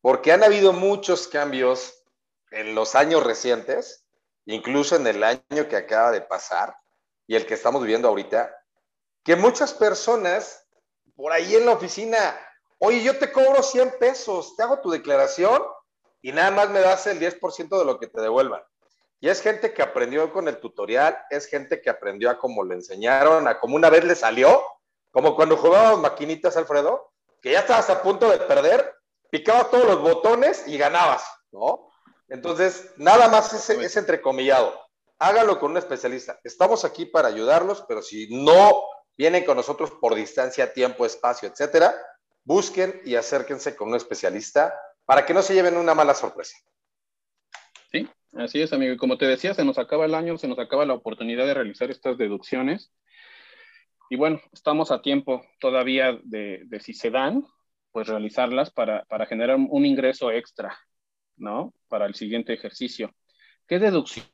porque 0.01 0.31
han 0.31 0.43
habido 0.43 0.73
muchos 0.73 1.27
cambios 1.27 2.03
en 2.51 2.75
los 2.75 2.95
años 2.95 3.23
recientes 3.23 4.06
incluso 4.53 4.95
en 4.95 5.05
el 5.07 5.23
año 5.23 5.67
que 5.69 5.75
acaba 5.75 6.11
de 6.11 6.21
pasar 6.21 6.75
y 7.27 7.35
el 7.35 7.45
que 7.45 7.53
estamos 7.53 7.81
viviendo 7.81 8.07
ahorita, 8.07 8.55
que 9.23 9.35
muchas 9.35 9.73
personas 9.73 10.65
por 11.15 11.31
ahí 11.31 11.55
en 11.55 11.65
la 11.65 11.73
oficina, 11.73 12.39
oye, 12.79 13.03
yo 13.03 13.17
te 13.17 13.31
cobro 13.31 13.61
100 13.61 13.95
pesos, 13.99 14.55
te 14.55 14.63
hago 14.63 14.79
tu 14.79 14.89
declaración 14.89 15.61
y 16.21 16.31
nada 16.31 16.51
más 16.51 16.69
me 16.69 16.79
das 16.79 17.07
el 17.07 17.19
10% 17.19 17.77
de 17.77 17.85
lo 17.85 17.99
que 17.99 18.07
te 18.07 18.21
devuelvan. 18.21 18.61
Y 19.19 19.29
es 19.29 19.41
gente 19.41 19.73
que 19.73 19.81
aprendió 19.81 20.31
con 20.31 20.47
el 20.47 20.59
tutorial, 20.59 21.17
es 21.29 21.47
gente 21.47 21.81
que 21.81 21.89
aprendió 21.89 22.29
a 22.29 22.37
cómo 22.37 22.63
le 22.63 22.75
enseñaron, 22.75 23.47
a 23.47 23.59
cómo 23.59 23.75
una 23.75 23.89
vez 23.89 24.05
le 24.05 24.15
salió, 24.15 24.63
como 25.11 25.35
cuando 25.35 25.57
jugábamos 25.57 25.99
maquinitas, 25.99 26.55
Alfredo, 26.55 27.11
que 27.41 27.51
ya 27.51 27.61
estabas 27.61 27.89
a 27.89 28.03
punto 28.03 28.29
de 28.29 28.37
perder, 28.37 28.95
picabas 29.29 29.71
todos 29.71 29.85
los 29.85 30.01
botones 30.01 30.67
y 30.67 30.77
ganabas, 30.77 31.25
¿no? 31.51 31.86
Entonces, 32.29 32.93
nada 32.97 33.29
más 33.29 33.69
es, 33.69 33.97
entrecomillado. 33.97 34.79
Hágalo 35.19 35.59
con 35.59 35.71
un 35.71 35.77
especialista. 35.77 36.39
Estamos 36.43 36.85
aquí 36.85 37.05
para 37.05 37.29
ayudarlos, 37.29 37.83
pero 37.87 38.01
si 38.01 38.27
no 38.43 38.83
vienen 39.17 39.45
con 39.45 39.57
nosotros 39.57 39.91
por 39.91 40.13
distancia, 40.13 40.73
tiempo, 40.73 41.05
espacio, 41.05 41.49
etcétera, 41.49 41.95
busquen 42.43 43.01
y 43.05 43.15
acérquense 43.15 43.75
con 43.75 43.89
un 43.89 43.95
especialista 43.95 44.77
para 45.05 45.25
que 45.25 45.33
no 45.33 45.41
se 45.41 45.53
lleven 45.53 45.77
una 45.77 45.95
mala 45.95 46.13
sorpresa. 46.13 46.57
Sí, 47.91 48.07
así 48.33 48.61
es, 48.61 48.73
amigo. 48.73 48.93
Y 48.93 48.97
como 48.97 49.17
te 49.17 49.25
decía, 49.25 49.53
se 49.53 49.65
nos 49.65 49.77
acaba 49.77 50.05
el 50.05 50.13
año, 50.13 50.37
se 50.37 50.47
nos 50.47 50.59
acaba 50.59 50.85
la 50.85 50.93
oportunidad 50.93 51.45
de 51.45 51.53
realizar 51.53 51.89
estas 51.89 52.17
deducciones. 52.17 52.91
Y 54.09 54.17
bueno, 54.17 54.39
estamos 54.51 54.91
a 54.91 55.01
tiempo 55.01 55.43
todavía 55.59 56.19
de, 56.23 56.67
si 56.81 56.93
se 56.93 57.09
dan, 57.09 57.47
pues 57.91 58.07
realizarlas 58.07 58.69
para, 58.69 59.05
para 59.05 59.25
generar 59.25 59.55
un 59.55 59.85
ingreso 59.85 60.29
extra 60.31 60.77
¿no? 61.37 61.73
Para 61.87 62.05
el 62.05 62.15
siguiente 62.15 62.53
ejercicio. 62.53 63.15
¿Qué 63.67 63.79
deducciones? 63.79 64.31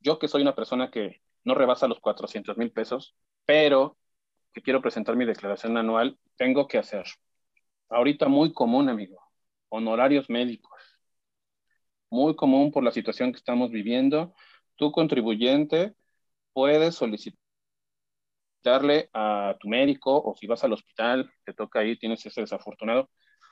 Yo 0.00 0.18
que 0.18 0.28
soy 0.28 0.42
una 0.42 0.54
persona 0.54 0.90
que 0.90 1.20
no 1.44 1.54
rebasa 1.54 1.88
los 1.88 2.00
400 2.00 2.56
mil 2.56 2.70
pesos, 2.72 3.16
pero 3.44 3.96
que 4.52 4.62
quiero 4.62 4.82
presentar 4.82 5.16
mi 5.16 5.24
declaración 5.24 5.76
anual, 5.76 6.18
tengo 6.36 6.68
que 6.68 6.78
hacer. 6.78 7.04
Ahorita 7.88 8.28
muy 8.28 8.52
común, 8.52 8.88
amigo, 8.88 9.20
honorarios 9.68 10.28
médicos. 10.28 10.80
Muy 12.10 12.36
común 12.36 12.70
por 12.70 12.82
la 12.84 12.90
situación 12.90 13.32
que 13.32 13.38
estamos 13.38 13.70
viviendo. 13.70 14.34
Tu 14.76 14.92
contribuyente 14.92 15.94
puedes 16.52 16.94
solicitarle 16.94 17.38
a 19.12 19.56
tu 19.60 19.68
médico 19.68 20.22
o 20.22 20.34
si 20.34 20.46
vas 20.46 20.64
al 20.64 20.72
hospital, 20.72 21.30
te 21.44 21.52
toca 21.52 21.80
ahí, 21.80 21.98
tienes 21.98 22.24
ese 22.26 22.40
desafortunado, 22.40 23.10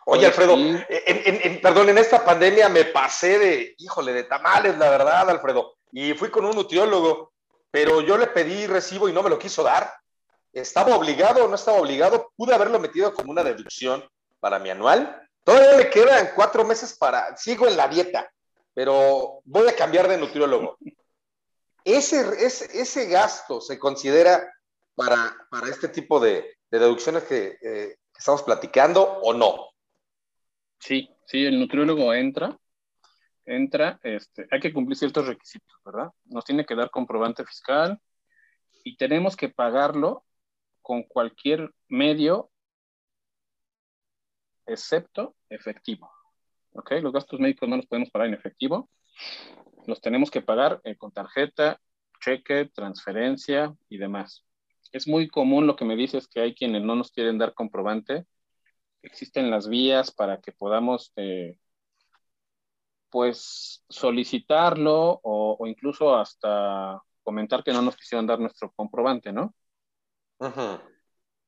Oye, 0.09 0.27
Alfredo, 0.27 0.55
en, 0.57 1.61
perdón, 1.61 1.89
en 1.89 1.99
esta 1.99 2.25
pandemia 2.25 2.69
me 2.69 2.85
pasé 2.85 3.41
de, 3.41 3.75
híjole, 3.79 4.13
de 4.13 4.23
tamales, 4.23 4.79
la 4.79 4.89
verdad, 4.89 5.29
Alfredo. 5.29 5.79
Y 5.91 6.15
fui 6.15 6.31
con 6.31 6.45
un 6.45 6.55
nutriólogo, 6.55 7.33
pero 7.73 8.01
yo 8.03 8.17
le 8.17 8.29
pedí 8.29 8.69
recibo 8.69 9.09
y 9.09 9.13
no 9.13 9.25
me 9.25 9.31
lo 9.31 9.39
quiso 9.39 9.65
dar. 9.65 9.93
¿Estaba 10.53 10.95
obligado 10.95 11.45
o 11.45 11.49
no 11.49 11.57
estaba 11.57 11.81
obligado? 11.81 12.31
Pude 12.37 12.55
haberlo 12.55 12.79
metido 12.79 13.13
como 13.13 13.33
una 13.33 13.43
deducción 13.43 14.09
para 14.39 14.61
mi 14.61 14.71
anual. 14.71 15.29
Todavía 15.43 15.73
le 15.77 15.91
quedan 15.91 16.31
cuatro 16.37 16.65
meses 16.65 16.97
para, 16.97 17.37
sigo 17.37 17.67
en 17.67 17.77
la 17.77 17.89
dieta, 17.89 18.31
pero 18.75 19.41
voy 19.45 19.67
a 19.67 19.75
cambiar 19.75 20.07
de 20.07 20.19
nutriólogo. 20.19 20.79
Ese, 21.85 22.47
ese, 22.47 23.07
gasto 23.07 23.61
se 23.61 23.77
considera 23.77 24.55
para, 24.95 25.37
para 25.51 25.69
este 25.69 25.89
tipo 25.89 26.21
de, 26.21 26.59
deducciones 26.71 27.25
que, 27.25 27.59
eh, 27.61 27.97
que 28.13 28.19
estamos 28.19 28.45
platicando 28.45 29.03
o 29.03 29.35
no? 29.35 29.76
Sí, 30.79 31.09
sí, 31.27 31.45
el 31.45 31.59
nutriólogo 31.59 32.12
entra, 32.14 32.57
entra, 33.45 33.99
este, 34.03 34.47
hay 34.51 34.61
que 34.61 34.72
cumplir 34.72 34.97
ciertos 34.97 35.27
requisitos, 35.27 35.77
¿verdad? 35.85 36.11
Nos 36.24 36.45
tiene 36.45 36.64
que 36.64 36.74
dar 36.74 36.91
comprobante 36.91 37.45
fiscal 37.45 38.01
y 38.85 38.97
tenemos 38.97 39.37
que 39.37 39.49
pagarlo 39.49 40.24
con 40.83 41.03
cualquier 41.03 41.72
medio 41.89 42.51
excepto 44.66 45.37
efectivo. 45.49 46.11
¿Ok? 46.72 46.93
Los 47.03 47.12
gastos 47.12 47.41
médicos 47.41 47.68
no 47.68 47.77
los 47.77 47.87
podemos 47.87 48.11
pagar 48.11 48.29
en 48.29 48.35
efectivo, 48.35 48.91
los 49.87 50.01
tenemos 50.01 50.31
que 50.31 50.43
pagar 50.43 50.81
eh, 50.85 50.97
con 50.97 51.12
tarjeta, 51.12 51.81
cheque, 52.20 52.66
transferencia 52.74 53.74
y 53.89 53.99
demás. 53.99 54.45
Es 54.93 55.09
muy 55.09 55.29
común 55.29 55.66
lo 55.66 55.77
que 55.77 55.85
me 55.85 55.97
dices 55.97 56.29
que 56.29 56.41
hay 56.41 56.55
quienes 56.55 56.83
no 56.83 56.95
nos 56.95 57.11
quieren 57.11 57.39
dar 57.39 57.55
comprobante 57.55 58.27
existen 59.07 59.51
las 59.51 59.69
vías 59.69 60.11
para 60.11 60.41
que 60.41 60.53
podamos, 60.53 61.13
eh, 61.17 61.59
pues, 63.11 63.85
solicitarlo 63.89 65.21
o, 65.23 65.67
incluso 65.67 66.17
hasta 66.17 67.01
comentar 67.23 67.65
que 67.65 67.73
no 67.73 67.83
nos 67.83 67.97
quisieron 67.97 68.27
dar 68.27 68.39
nuestro 68.39 68.73
comprobante, 68.73 69.33
¿no? 69.33 69.55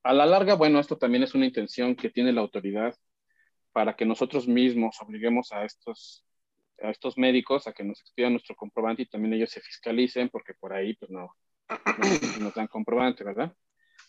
A 0.02 0.12
la 0.14 0.26
larga, 0.26 0.54
bueno, 0.54 0.78
esto 0.80 0.96
también 0.96 1.22
es 1.24 1.34
una 1.34 1.46
intención 1.46 1.94
que 1.94 2.10
tiene 2.10 2.32
la 2.32 2.40
autoridad 2.40 2.94
para 3.72 3.94
que 3.94 4.06
nosotros 4.06 4.48
mismos 4.48 4.96
obliguemos 5.02 5.52
a 5.52 5.64
estos, 5.64 6.24
a 6.82 6.90
estos 6.90 7.18
médicos 7.18 7.66
a 7.66 7.72
que 7.72 7.84
nos 7.84 8.00
expidan 8.00 8.32
nuestro 8.32 8.56
comprobante 8.56 9.02
y 9.02 9.06
también 9.06 9.34
ellos 9.34 9.50
se 9.50 9.60
fiscalicen, 9.60 10.30
porque 10.30 10.54
por 10.54 10.72
ahí, 10.72 10.94
pues 10.94 11.10
no, 11.10 11.34
no 11.68 12.44
nos 12.44 12.54
dan 12.54 12.68
comprobante, 12.68 13.24
¿verdad? 13.24 13.54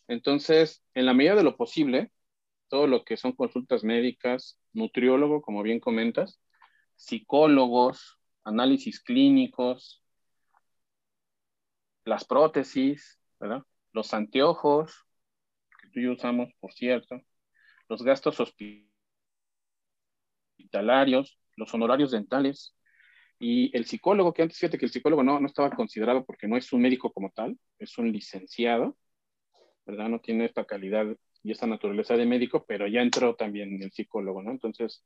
Entonces, 0.08 0.84
en 0.94 1.06
la 1.06 1.14
medida 1.14 1.36
de 1.36 1.44
lo 1.44 1.58
posible, 1.58 2.12
todo 2.70 2.88
lo 2.88 3.04
que 3.04 3.18
son 3.18 3.34
consultas 3.34 3.84
médicas, 3.84 4.60
nutriólogo, 4.74 5.42
como 5.42 5.64
bien 5.64 5.80
comentas, 5.80 6.42
psicólogos, 6.96 8.20
análisis 8.44 9.02
clínicos, 9.02 10.04
las 12.06 12.26
prótesis, 12.26 13.20
¿verdad? 13.40 13.64
los 13.94 14.14
anteojos, 14.14 15.06
que 15.82 15.90
tú 15.90 16.00
y 16.00 16.04
yo 16.04 16.14
usamos, 16.14 16.50
por 16.60 16.74
cierto, 16.74 17.22
los 17.90 18.04
gastos 18.04 18.40
hospitalarios, 20.58 21.40
los 21.56 21.74
honorarios 21.74 22.12
dentales, 22.12 22.76
Y 23.42 23.76
el 23.78 23.86
psicólogo, 23.86 24.34
que 24.34 24.42
antes 24.44 24.58
fíjate 24.60 24.78
que 24.78 24.86
el 24.86 24.92
psicólogo 24.92 25.24
no, 25.24 25.40
no 25.40 25.48
estaba 25.48 25.70
considerado 25.72 26.26
porque 26.26 26.48
no 26.48 26.58
es 26.58 26.74
un 26.74 26.82
médico 26.82 27.12
como 27.14 27.32
tal, 27.32 27.58
es 27.80 27.98
un 27.98 28.12
licenciado, 28.12 28.98
¿verdad? 29.86 30.10
No 30.10 30.20
tiene 30.20 30.46
esta 30.46 30.66
calidad 30.66 31.06
y 31.44 31.52
esta 31.52 31.68
naturaleza 31.68 32.16
de 32.16 32.26
médico, 32.26 32.66
pero 32.68 32.88
ya 32.88 33.02
entró 33.02 33.36
también 33.36 33.82
el 33.82 33.92
psicólogo, 33.92 34.42
¿no? 34.42 34.52
Entonces, 34.52 35.06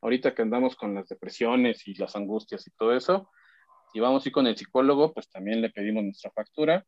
ahorita 0.00 0.34
que 0.34 0.42
andamos 0.42 0.76
con 0.76 0.94
las 0.94 1.08
depresiones 1.08 1.86
y 1.86 1.94
las 1.94 2.16
angustias 2.16 2.66
y 2.66 2.70
todo 2.72 2.94
eso, 2.94 3.30
si 3.92 4.00
vamos 4.00 4.24
a 4.24 4.28
ir 4.28 4.32
con 4.32 4.46
el 4.46 4.56
psicólogo, 4.56 5.12
pues 5.14 5.30
también 5.30 5.60
le 5.60 5.70
pedimos 5.70 6.04
nuestra 6.04 6.30
factura 6.30 6.84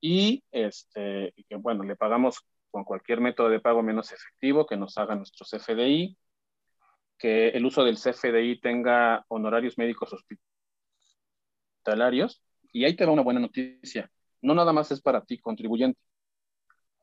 y 0.00 0.42
este, 0.50 1.34
que 1.48 1.56
bueno, 1.56 1.84
le 1.84 1.96
pagamos 1.96 2.40
con 2.70 2.84
cualquier 2.84 3.20
método 3.20 3.48
de 3.50 3.60
pago 3.60 3.82
menos 3.82 4.12
efectivo, 4.12 4.66
que 4.66 4.76
nos 4.76 4.96
haga 4.98 5.14
nuestro 5.14 5.44
CFDI, 5.46 6.16
que 7.18 7.48
el 7.48 7.66
uso 7.66 7.84
del 7.84 7.98
CFDI 7.98 8.60
tenga 8.60 9.24
honorarios 9.28 9.76
médicos 9.78 10.12
hospitalarios. 11.84 12.42
Y 12.72 12.84
ahí 12.84 12.94
te 12.94 13.04
va 13.04 13.12
una 13.12 13.22
buena 13.22 13.40
noticia. 13.40 14.10
No 14.40 14.54
nada 14.54 14.72
más 14.72 14.90
es 14.90 15.00
para 15.00 15.24
ti, 15.24 15.38
contribuyente. 15.38 16.00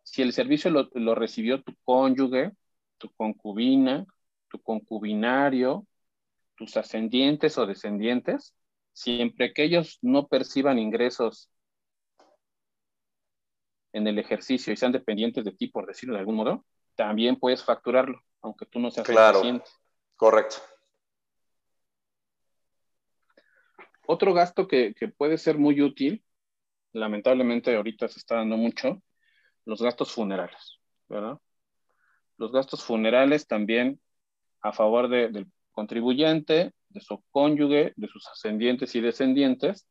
Si 0.07 0.21
el 0.21 0.31
servicio 0.31 0.71
lo, 0.71 0.89
lo 0.93 1.15
recibió 1.15 1.61
tu 1.61 1.75
cónyuge, 1.83 2.53
tu 2.97 3.11
concubina, 3.17 4.05
tu 4.47 4.57
concubinario, 4.61 5.85
tus 6.55 6.77
ascendientes 6.77 7.57
o 7.57 7.65
descendientes, 7.65 8.55
siempre 8.93 9.53
que 9.53 9.65
ellos 9.65 9.99
no 10.01 10.27
perciban 10.27 10.79
ingresos 10.79 11.51
en 13.91 14.07
el 14.07 14.17
ejercicio 14.17 14.71
y 14.71 14.77
sean 14.77 14.93
dependientes 14.93 15.43
de 15.43 15.51
ti, 15.51 15.67
por 15.67 15.85
decirlo 15.85 16.13
de 16.13 16.21
algún 16.21 16.37
modo, 16.37 16.65
también 16.95 17.35
puedes 17.35 17.61
facturarlo, 17.65 18.23
aunque 18.41 18.65
tú 18.65 18.79
no 18.79 18.89
seas 18.89 19.05
claro. 19.05 19.41
Correcto. 20.15 20.55
Otro 24.07 24.33
gasto 24.33 24.69
que, 24.69 24.93
que, 24.93 25.09
puede 25.09 25.37
ser 25.37 25.57
muy 25.57 25.81
útil, 25.81 26.23
lamentablemente 26.93 27.75
ahorita 27.75 28.07
se 28.07 28.19
está 28.19 28.35
dando 28.35 28.55
mucho, 28.55 29.01
los 29.68 29.82
gastos 29.82 30.13
funerales, 30.13 30.80
¿verdad? 31.09 31.39
Los 32.38 32.53
gastos 32.53 32.84
funerales 32.84 33.47
también 33.47 33.99
a 34.61 34.72
favor 34.72 35.09
de, 35.09 35.28
del 35.28 35.47
contribuyente, 35.74 36.72
de 36.88 37.01
su 37.01 37.22
cónyuge, 37.32 37.91
de 37.97 38.07
sus 38.07 38.26
ascendientes 38.30 38.95
y 38.95 39.01
descendientes. 39.01 39.86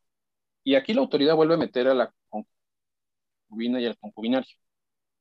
Y 0.64 0.77
aquí 0.77 0.95
la 0.95 1.03
autoridad 1.03 1.37
vuelve 1.37 1.55
a 1.55 1.59
meter 1.59 1.89
a 1.89 1.95
la 1.95 2.12
concubina 2.31 3.79
y 3.79 3.85
al 3.85 3.99
concubinario. 3.99 4.57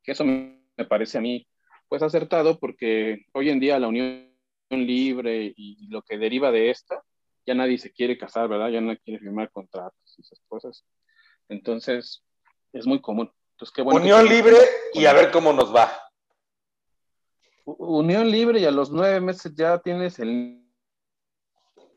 Que 0.02 0.14
eso 0.14 0.24
me, 0.24 0.64
me 0.78 0.86
parece 0.86 1.18
a 1.18 1.22
mí 1.22 1.46
pues 1.90 2.02
acertado 2.02 2.58
porque 2.58 3.26
hoy 3.34 3.50
en 3.50 3.60
día 3.60 3.78
la 3.78 3.90
unión 3.90 4.32
libre 4.70 5.54
y 5.56 5.88
lo 5.90 6.02
que 6.02 6.18
deriva 6.18 6.52
de 6.52 6.70
esta, 6.70 7.04
ya 7.46 7.56
nadie 7.56 7.78
se 7.78 7.92
quiere 7.92 8.18
casar, 8.18 8.48
¿verdad? 8.48 8.70
Ya 8.70 8.80
nadie 8.80 9.02
quiere 9.04 9.20
firmar 9.20 9.52
contratos 9.52 10.16
y 10.18 10.22
esas 10.22 10.40
cosas. 10.48 10.86
Entonces, 11.50 12.24
es 12.72 12.88
muy 12.88 13.02
común. 13.02 13.30
Entonces, 13.56 13.74
qué 13.74 13.82
bueno 13.84 14.02
Unión 14.02 14.28
libre 14.28 14.58
y 14.94 15.06
a 15.06 15.14
ver 15.14 15.32
cómo 15.32 15.54
nos 15.54 15.74
va. 15.74 15.90
Unión 17.64 18.30
libre 18.30 18.60
y 18.60 18.66
a 18.66 18.72
los 18.72 18.92
nueve 18.92 19.22
meses 19.22 19.54
ya 19.56 19.80
tienes 19.80 20.20
el 20.20 20.62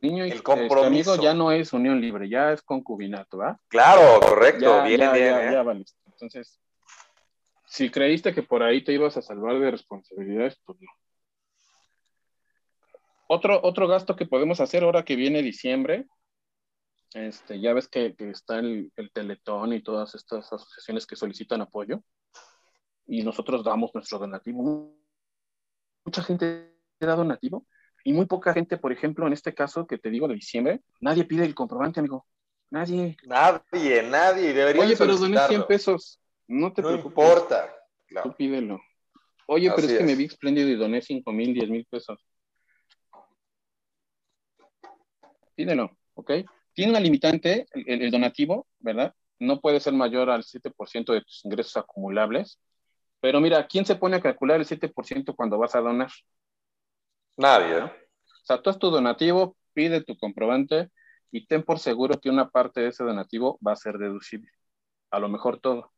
niño 0.00 0.24
y 0.24 0.30
el 0.30 0.42
compromiso. 0.44 0.84
amigo 1.14 1.16
ya 1.16 1.34
no 1.34 1.50
es 1.50 1.72
unión 1.72 2.00
libre, 2.00 2.28
ya 2.28 2.52
es 2.52 2.62
concubinato, 2.62 3.38
¿va? 3.38 3.60
Claro, 3.66 4.20
correcto, 4.20 4.78
ya, 4.78 4.84
bien, 4.84 5.00
ya, 5.00 5.12
bien. 5.12 5.34
Ya, 5.34 5.60
¿eh? 5.60 5.62
vale. 5.64 5.84
Entonces, 6.06 6.60
si 7.66 7.90
creíste 7.90 8.32
que 8.32 8.44
por 8.44 8.62
ahí 8.62 8.84
te 8.84 8.92
ibas 8.92 9.16
a 9.16 9.22
salvar 9.22 9.58
de 9.58 9.72
responsabilidades, 9.72 10.60
pues 10.64 10.78
no. 10.80 10.90
Otro, 13.26 13.60
otro 13.64 13.88
gasto 13.88 14.14
que 14.14 14.26
podemos 14.26 14.60
hacer 14.60 14.84
ahora 14.84 15.04
que 15.04 15.16
viene 15.16 15.42
diciembre, 15.42 16.06
este, 17.14 17.60
ya 17.60 17.72
ves 17.72 17.88
que, 17.88 18.14
que 18.14 18.30
está 18.30 18.58
el, 18.58 18.92
el, 18.96 19.10
Teletón 19.12 19.72
y 19.72 19.82
todas 19.82 20.14
estas 20.14 20.52
asociaciones 20.52 21.06
que 21.06 21.16
solicitan 21.16 21.60
apoyo, 21.60 22.02
y 23.06 23.22
nosotros 23.22 23.64
damos 23.64 23.90
nuestro 23.94 24.18
donativo. 24.18 24.94
Mucha 26.04 26.22
gente 26.22 26.74
da 27.00 27.16
donativo, 27.16 27.66
y 28.04 28.12
muy 28.12 28.26
poca 28.26 28.52
gente, 28.52 28.78
por 28.78 28.92
ejemplo, 28.92 29.26
en 29.26 29.32
este 29.32 29.54
caso 29.54 29.86
que 29.86 29.98
te 29.98 30.10
digo 30.10 30.28
de 30.28 30.34
diciembre, 30.34 30.82
nadie 31.00 31.24
pide 31.24 31.44
el 31.44 31.54
comprobante, 31.54 32.00
amigo. 32.00 32.26
Nadie. 32.70 33.16
Nadie, 33.24 34.02
nadie. 34.02 34.52
Debería 34.52 34.82
Oye, 34.82 34.96
pero 34.96 35.16
doné 35.16 35.38
100 35.46 35.66
pesos. 35.66 36.20
No 36.46 36.72
te 36.72 36.82
no 36.82 36.88
preocupes. 36.88 37.10
importa. 37.10 37.74
Claro. 38.06 38.30
Tú 38.30 38.36
pídelo. 38.36 38.80
Oye, 39.46 39.70
pero 39.74 39.86
Así 39.86 39.92
es 39.92 39.98
que 39.98 40.04
es. 40.04 40.10
me 40.10 40.14
vi 40.14 40.24
espléndido 40.24 40.68
y 40.68 40.76
doné 40.76 41.00
5 41.00 41.32
mil, 41.32 41.54
10 41.54 41.70
mil 41.70 41.86
pesos. 41.86 42.18
Pídelo, 45.54 45.96
¿ok? 46.14 46.30
Tiene 46.78 46.92
una 46.92 47.00
limitante, 47.00 47.66
el, 47.72 48.02
el, 48.02 48.10
donativo, 48.12 48.68
¿verdad? 48.78 49.12
No 49.40 49.60
puede 49.60 49.80
ser 49.80 49.94
mayor 49.94 50.30
al 50.30 50.44
7% 50.44 51.12
de 51.12 51.22
tus 51.22 51.44
ingresos 51.44 51.76
acumulables. 51.76 52.60
Pero 53.18 53.40
mira, 53.40 53.66
¿quién 53.66 53.84
se 53.84 53.96
pone 53.96 54.14
a 54.14 54.20
calcular 54.20 54.60
el 54.60 54.64
7% 54.64 55.34
cuando 55.34 55.58
vas 55.58 55.74
a 55.74 55.80
donar? 55.80 56.08
Nadie, 57.36 57.80
¿no? 57.80 57.86
O 57.86 58.44
sea, 58.44 58.62
tú 58.62 58.70
haz 58.70 58.78
tu 58.78 58.90
donativo, 58.90 59.56
pide 59.72 60.04
tu 60.04 60.16
comprobante 60.16 60.88
y 61.32 61.48
ten 61.48 61.64
por 61.64 61.80
seguro 61.80 62.20
que 62.20 62.30
una 62.30 62.48
parte 62.48 62.80
de 62.80 62.90
ese 62.90 63.02
donativo 63.02 63.58
va 63.66 63.72
a 63.72 63.76
ser 63.76 63.98
deducible. 63.98 64.52
A 65.10 65.18
lo 65.18 65.28
mejor 65.28 65.58
todo. 65.58 65.90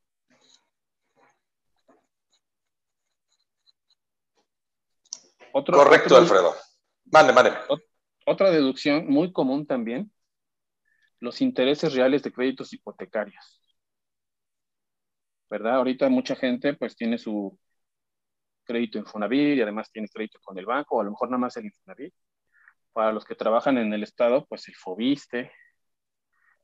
Otro, 5.53 5.76
Correcto, 5.76 6.14
otro, 6.14 6.16
Alfredo. 6.16 6.55
Mande, 7.05 7.35
mande. 7.35 7.53
Otra 8.24 8.51
deducción 8.51 9.07
muy 9.09 9.31
común 9.31 9.66
también, 9.66 10.11
los 11.21 11.41
intereses 11.41 11.95
reales 11.95 12.23
de 12.23 12.33
créditos 12.33 12.73
hipotecarios. 12.73 13.62
¿Verdad? 15.49 15.77
Ahorita 15.77 16.09
mucha 16.09 16.37
gente 16.37 16.75
pues 16.75 16.97
tiene 16.97 17.18
su 17.18 17.59
crédito 18.64 18.99
Infonavit 18.99 19.59
y 19.59 19.62
además 19.62 19.91
tiene 19.91 20.09
crédito 20.09 20.39
con 20.43 20.59
el 20.59 20.66
banco, 20.66 20.97
o 20.97 21.01
a 21.01 21.05
lo 21.05 21.11
mejor 21.11 21.29
nada 21.31 21.41
más 21.41 21.57
el 21.57 21.66
Infonavit. 21.66 22.14
Para 22.93 23.12
los 23.12 23.25
que 23.25 23.35
trabajan 23.35 23.79
en 23.79 23.93
el 23.93 24.03
Estado, 24.03 24.47
pues 24.47 24.68
el 24.68 24.75
FOBISTE, 24.75 25.51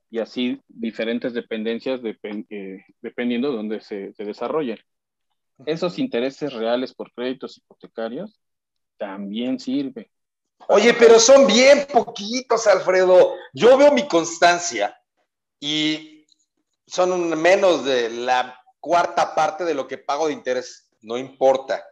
y 0.09 0.19
así 0.19 0.61
diferentes 0.67 1.33
dependencias 1.33 2.01
depend, 2.01 2.45
eh, 2.49 2.83
dependiendo 3.01 3.51
de 3.51 3.57
dónde 3.57 3.81
se, 3.81 4.13
se 4.13 4.25
desarrollen. 4.25 4.79
Esos 5.65 5.99
intereses 5.99 6.53
reales 6.53 6.93
por 6.93 7.11
créditos 7.13 7.57
hipotecarios 7.57 8.39
también 8.97 9.59
sirve. 9.59 10.11
Oye, 10.67 10.93
pero 10.93 11.19
son 11.19 11.47
bien 11.47 11.87
poquitos, 11.91 12.67
Alfredo. 12.67 13.35
Yo 13.53 13.77
veo 13.77 13.91
mi 13.91 14.07
constancia 14.07 14.99
y 15.59 16.25
son 16.85 17.39
menos 17.41 17.85
de 17.85 18.09
la 18.09 18.61
cuarta 18.79 19.35
parte 19.35 19.63
de 19.63 19.73
lo 19.73 19.87
que 19.87 19.97
pago 19.97 20.27
de 20.27 20.33
interés. 20.33 20.89
No 21.01 21.17
importa. 21.17 21.85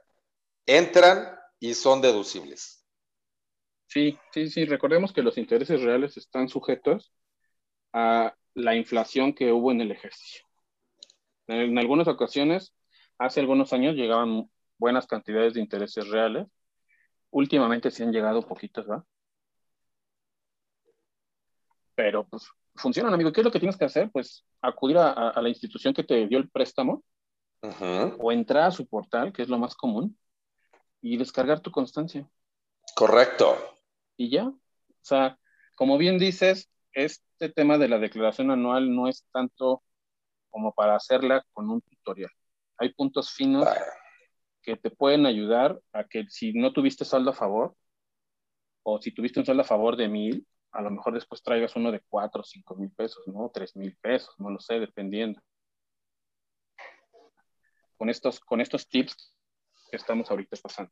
Entran 0.65 1.37
y 1.59 1.73
son 1.73 2.01
deducibles. 2.01 2.85
Sí, 3.87 4.17
sí, 4.33 4.49
sí. 4.49 4.65
Recordemos 4.65 5.13
que 5.13 5.21
los 5.21 5.37
intereses 5.37 5.81
reales 5.81 6.17
están 6.17 6.49
sujetos 6.49 7.13
a 7.93 8.35
la 8.55 8.75
inflación 8.75 9.33
que 9.33 9.51
hubo 9.51 9.71
en 9.71 9.81
el 9.81 9.91
ejercicio. 9.91 10.45
En, 11.47 11.77
algunas 11.77 12.07
ocasiones, 12.07 12.73
hace 13.17 13.39
algunos 13.39 13.71
años, 13.73 13.95
llegaban 13.95 14.49
buenas 14.77 15.07
cantidades 15.07 15.53
de 15.53 15.61
intereses 15.61 16.09
reales 16.09 16.47
últimamente 17.35 17.91
sí 17.91 18.01
han 18.01 18.13
llegado 18.13 18.47
poquitos, 18.47 18.89
¿va? 18.89 19.05
Pero 21.93 22.25
pues 22.25 22.47
funcionan, 22.75 23.13
amigo. 23.13 23.31
¿Qué 23.33 23.41
es 23.41 23.45
lo 23.45 23.51
que 23.51 23.59
tienes 23.59 23.77
que 23.77 23.83
hacer? 23.83 24.09
Pues 24.09 24.45
acudir 24.61 24.97
a, 24.97 25.11
a 25.11 25.41
la 25.41 25.49
institución 25.49 25.93
que 25.93 26.05
te 26.05 26.27
dio 26.27 26.37
el 26.37 26.49
préstamo 26.49 27.03
o 28.19 28.31
entrar 28.31 28.63
a 28.65 28.71
su 28.71 28.87
portal, 28.87 29.33
que 29.33 29.41
es 29.41 29.49
lo 29.49 29.57
más 29.57 29.75
común, 29.75 30.17
y 31.01 31.17
descargar 31.17 31.59
tu 31.59 31.71
constancia. 31.71 32.29
Correcto. 32.95 33.57
Y 34.15 34.29
ya. 34.29 34.47
O 34.47 34.55
sea, 35.01 35.37
como 35.75 35.97
bien 35.97 36.17
dices, 36.17 36.69
este 36.93 37.49
tema 37.49 37.77
de 37.77 37.89
la 37.89 37.99
declaración 37.99 38.49
anual 38.49 38.95
no 38.95 39.09
es 39.09 39.25
tanto 39.33 39.83
como 40.51 40.73
para 40.73 40.95
hacerla 40.95 41.45
con 41.51 41.69
un 41.69 41.81
tutorial. 41.81 42.31
Hay 42.77 42.93
puntos 42.93 43.31
finos. 43.31 43.65
Vale 43.65 44.04
que 44.65 44.75
te 44.75 44.89
pueden 44.89 45.27
ayudar 45.27 45.79
a 45.93 46.03
que 46.05 46.25
si 46.29 46.51
no 46.53 46.73
tuviste 46.73 47.05
saldo 47.05 47.29
a 47.29 47.35
favor, 47.35 47.75
o 48.83 48.99
si 48.99 49.11
tuviste 49.11 49.39
un 49.39 49.45
saldo 49.45 49.61
a 49.61 49.65
favor 49.65 49.95
de 49.95 50.07
mil, 50.07 50.45
a 50.71 50.81
lo 50.81 50.89
mejor 50.89 51.13
después 51.13 51.43
traigas 51.43 51.75
uno 51.75 51.91
de 51.91 52.01
cuatro 52.09 52.41
o 52.41 52.43
cinco 52.43 52.75
mil 52.75 52.91
pesos, 52.91 53.25
¿no? 53.27 53.49
Tres 53.53 53.75
mil 53.75 53.95
pesos, 54.01 54.33
no 54.39 54.49
lo 54.49 54.59
sé, 54.59 54.79
dependiendo. 54.79 55.39
Con 57.97 58.09
estos, 58.09 58.39
con 58.39 58.59
estos 58.59 58.89
tips 58.89 59.35
que 59.89 59.97
estamos 59.97 60.29
ahorita 60.29 60.57
pasando. 60.61 60.91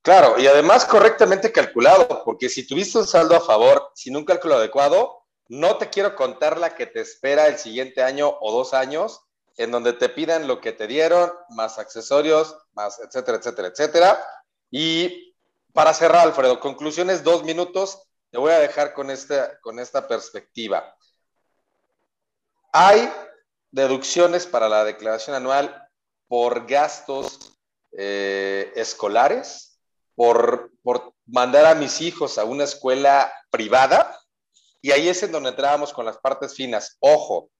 Claro, 0.00 0.38
y 0.38 0.46
además 0.46 0.84
correctamente 0.84 1.52
calculado, 1.52 2.22
porque 2.24 2.48
si 2.48 2.66
tuviste 2.66 2.98
un 2.98 3.06
saldo 3.06 3.36
a 3.36 3.40
favor 3.40 3.90
sin 3.94 4.16
un 4.16 4.24
cálculo 4.24 4.54
adecuado, 4.54 5.24
no 5.48 5.76
te 5.76 5.90
quiero 5.90 6.14
contar 6.14 6.58
la 6.58 6.74
que 6.74 6.86
te 6.86 7.00
espera 7.00 7.48
el 7.48 7.58
siguiente 7.58 8.02
año 8.02 8.32
o 8.40 8.52
dos 8.52 8.74
años 8.74 9.24
en 9.56 9.70
donde 9.70 9.92
te 9.92 10.08
pidan 10.08 10.46
lo 10.46 10.60
que 10.60 10.72
te 10.72 10.86
dieron, 10.86 11.32
más 11.50 11.78
accesorios, 11.78 12.56
más 12.72 12.98
etcétera, 13.00 13.38
etcétera, 13.38 13.68
etcétera. 13.68 14.26
Y 14.70 15.34
para 15.72 15.94
cerrar, 15.94 16.26
Alfredo, 16.26 16.60
conclusiones, 16.60 17.22
dos 17.24 17.44
minutos. 17.44 18.02
te 18.30 18.38
voy 18.38 18.52
a 18.52 18.58
dejar 18.58 18.94
con 18.94 19.10
esta, 19.10 19.58
con 19.60 19.78
esta 19.78 20.08
perspectiva. 20.08 20.96
Hay 22.72 23.12
deducciones 23.70 24.46
para 24.46 24.68
la 24.68 24.84
declaración 24.84 25.36
anual 25.36 25.88
por 26.28 26.66
gastos 26.66 27.58
eh, 27.92 28.72
escolares, 28.74 29.78
por, 30.14 30.72
por 30.82 31.12
mandar 31.26 31.66
a 31.66 31.74
mis 31.74 32.00
hijos 32.00 32.38
a 32.38 32.44
una 32.44 32.64
escuela 32.64 33.32
privada, 33.50 34.18
y 34.80 34.92
ahí 34.92 35.08
es 35.08 35.22
en 35.22 35.32
donde 35.32 35.50
entrábamos 35.50 35.92
con 35.92 36.06
las 36.06 36.18
partes 36.18 36.54
finas. 36.54 36.96
Ojo, 37.00 37.50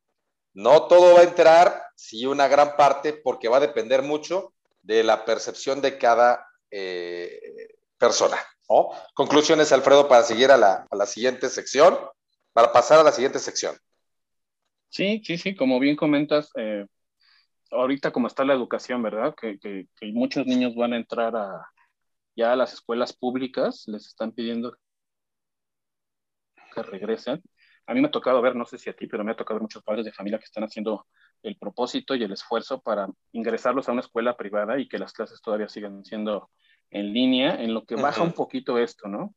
no 0.55 0.87
todo 0.87 1.15
va 1.15 1.21
a 1.21 1.25
entrar, 1.25 1.83
sí 1.97 2.27
una 2.27 2.49
gran 2.49 2.77
parte, 2.77 3.13
porque 3.13 3.49
va 3.49 3.59
a 3.59 3.61
depender 3.61 4.03
mucho 4.03 4.55
de 4.83 5.03
la 5.03 5.25
percepción 5.25 5.81
de 5.81 5.99
cada 5.99 6.47
eh, 6.71 7.41
persona. 7.99 8.37
Conclusiones, 9.15 9.73
Alfredo, 9.73 10.09
para 10.09 10.23
seguir 10.23 10.51
a 10.51 10.57
la, 10.57 11.07
siguiente 11.07 11.49
sección, 11.49 11.99
para 12.53 12.73
pasar 12.73 13.01
a 13.01 13.03
la 13.03 13.13
siguiente 13.13 13.39
sección. 13.39 13.77
Sí, 14.89 15.23
sí, 15.25 15.39
sí, 15.39 15.55
como 15.55 15.79
bien 15.79 15.97
comentas, 15.97 16.51
eh, 16.57 16.87
ahorita 17.71 18.13
como 18.13 18.27
está 18.27 18.45
la 18.45 18.55
educación, 18.55 19.03
¿verdad? 19.03 19.35
Que, 19.35 19.59
que, 19.59 19.87
muchos 20.13 20.47
niños 20.47 20.75
van 20.75 20.93
a 20.93 20.97
entrar 20.97 21.35
a, 21.37 21.67
ya 22.37 22.53
a 22.53 22.57
las 22.57 22.73
escuelas 22.73 23.13
públicas, 23.13 23.85
les 23.87 24.07
están 24.07 24.33
pidiendo 24.33 24.77
que 26.75 26.83
regresen. 26.83 27.43
A 27.87 27.95
mí 27.95 28.01
me 28.01 28.09
ha 28.09 28.11
tocado 28.11 28.41
ver, 28.41 28.55
no 28.55 28.65
sé 28.65 28.79
si 28.79 28.89
a 28.91 28.93
ti, 28.93 29.07
pero 29.07 29.25
me 29.25 29.33
ha 29.33 29.37
tocado 29.37 29.57
ver 29.57 29.63
muchos 29.63 29.83
padres 29.83 30.05
de 30.05 30.13
familia 30.13 30.39
que 30.39 30.45
están 30.45 30.65
haciendo 30.65 31.07
el 31.43 31.57
propósito 31.57 32.15
y 32.15 32.23
el 32.23 32.33
esfuerzo 32.33 32.81
para 32.81 33.09
ingresarlos 33.33 33.89
a 33.89 33.93
una 33.93 34.01
escuela 34.03 34.37
privada 34.37 34.79
y 34.79 34.89
que 34.89 34.99
las 34.99 35.13
clases 35.13 35.41
todavía 35.43 35.69
siguen 35.69 36.05
siendo 36.05 36.51
en 36.91 37.13
línea, 37.13 37.55
en 37.63 37.75
lo 37.75 37.85
que 37.85 37.97
baja 37.97 38.23
un 38.23 38.33
poquito 38.33 38.79
esto, 38.79 39.09
¿no? 39.09 39.35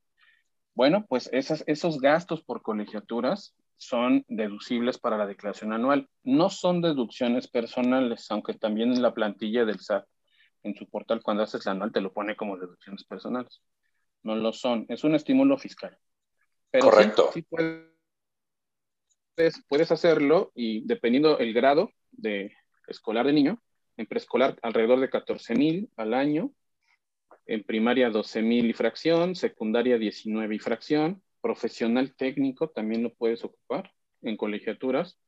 Bueno, 0.76 1.06
pues 1.08 1.30
esas, 1.32 1.64
esos 1.68 2.00
gastos 2.00 2.43
por 2.43 2.62
colegiaturas 2.62 3.56
son 3.78 4.26
deducibles 4.28 4.98
para 4.98 5.18
la 5.18 5.26
declaración 5.26 5.74
anual. 5.74 6.10
No 6.24 6.50
son 6.50 6.82
deducciones 6.82 7.48
personales, 7.48 8.30
aunque 8.30 8.54
también 8.54 8.91
en 8.91 9.02
la 9.02 9.14
plantilla 9.14 9.66
del 9.66 9.80
SAT, 9.80 10.06
en 10.64 10.76
su 10.76 10.89
portal, 10.89 11.22
cuando 11.22 11.43
haces 11.43 11.66
la 11.66 11.72
anual, 11.72 11.91
te 11.91 12.02
lo 12.02 12.12
pone 12.12 12.36
como 12.36 12.58
deducciones 12.58 13.04
personales. 13.04 13.62
No 14.24 14.36
lo 14.36 14.52
son, 14.52 14.86
es 14.89 15.04
un 15.04 15.16
estímulo 15.16 15.58
fiscal. 15.58 15.98
Pero 16.72 16.89
Correcto. 16.89 17.30
Sí, 17.34 17.46
puedes, 19.36 19.91
hacerlo 19.91 20.51
y 20.55 20.86
dependiendo 20.86 21.38
el 21.39 21.53
grado 21.53 21.91
de 22.11 22.55
escolar 22.88 23.25
de 23.25 23.33
niño, 23.33 23.61
en 23.97 24.07
preescolar 24.07 24.57
alrededor 24.61 24.99
de 24.99 25.09
14 25.09 25.55
mil 25.55 25.89
al 25.97 26.13
año, 26.13 26.51
en 27.45 27.63
primaria 27.63 28.09
12 28.09 28.41
mil 28.41 28.69
y 28.69 28.73
fracción, 28.73 29.36
secundaria 29.36 29.97
19 29.97 30.55
y 30.55 30.59
fracción, 30.59 31.21
profesional 31.41 32.15
técnico 32.15 32.69
también 32.69 33.03
lo 33.03 33.13
puedes 33.13 33.43
ocupar 33.43 33.91
en 34.21 34.36
colegiaturas, 34.38 35.19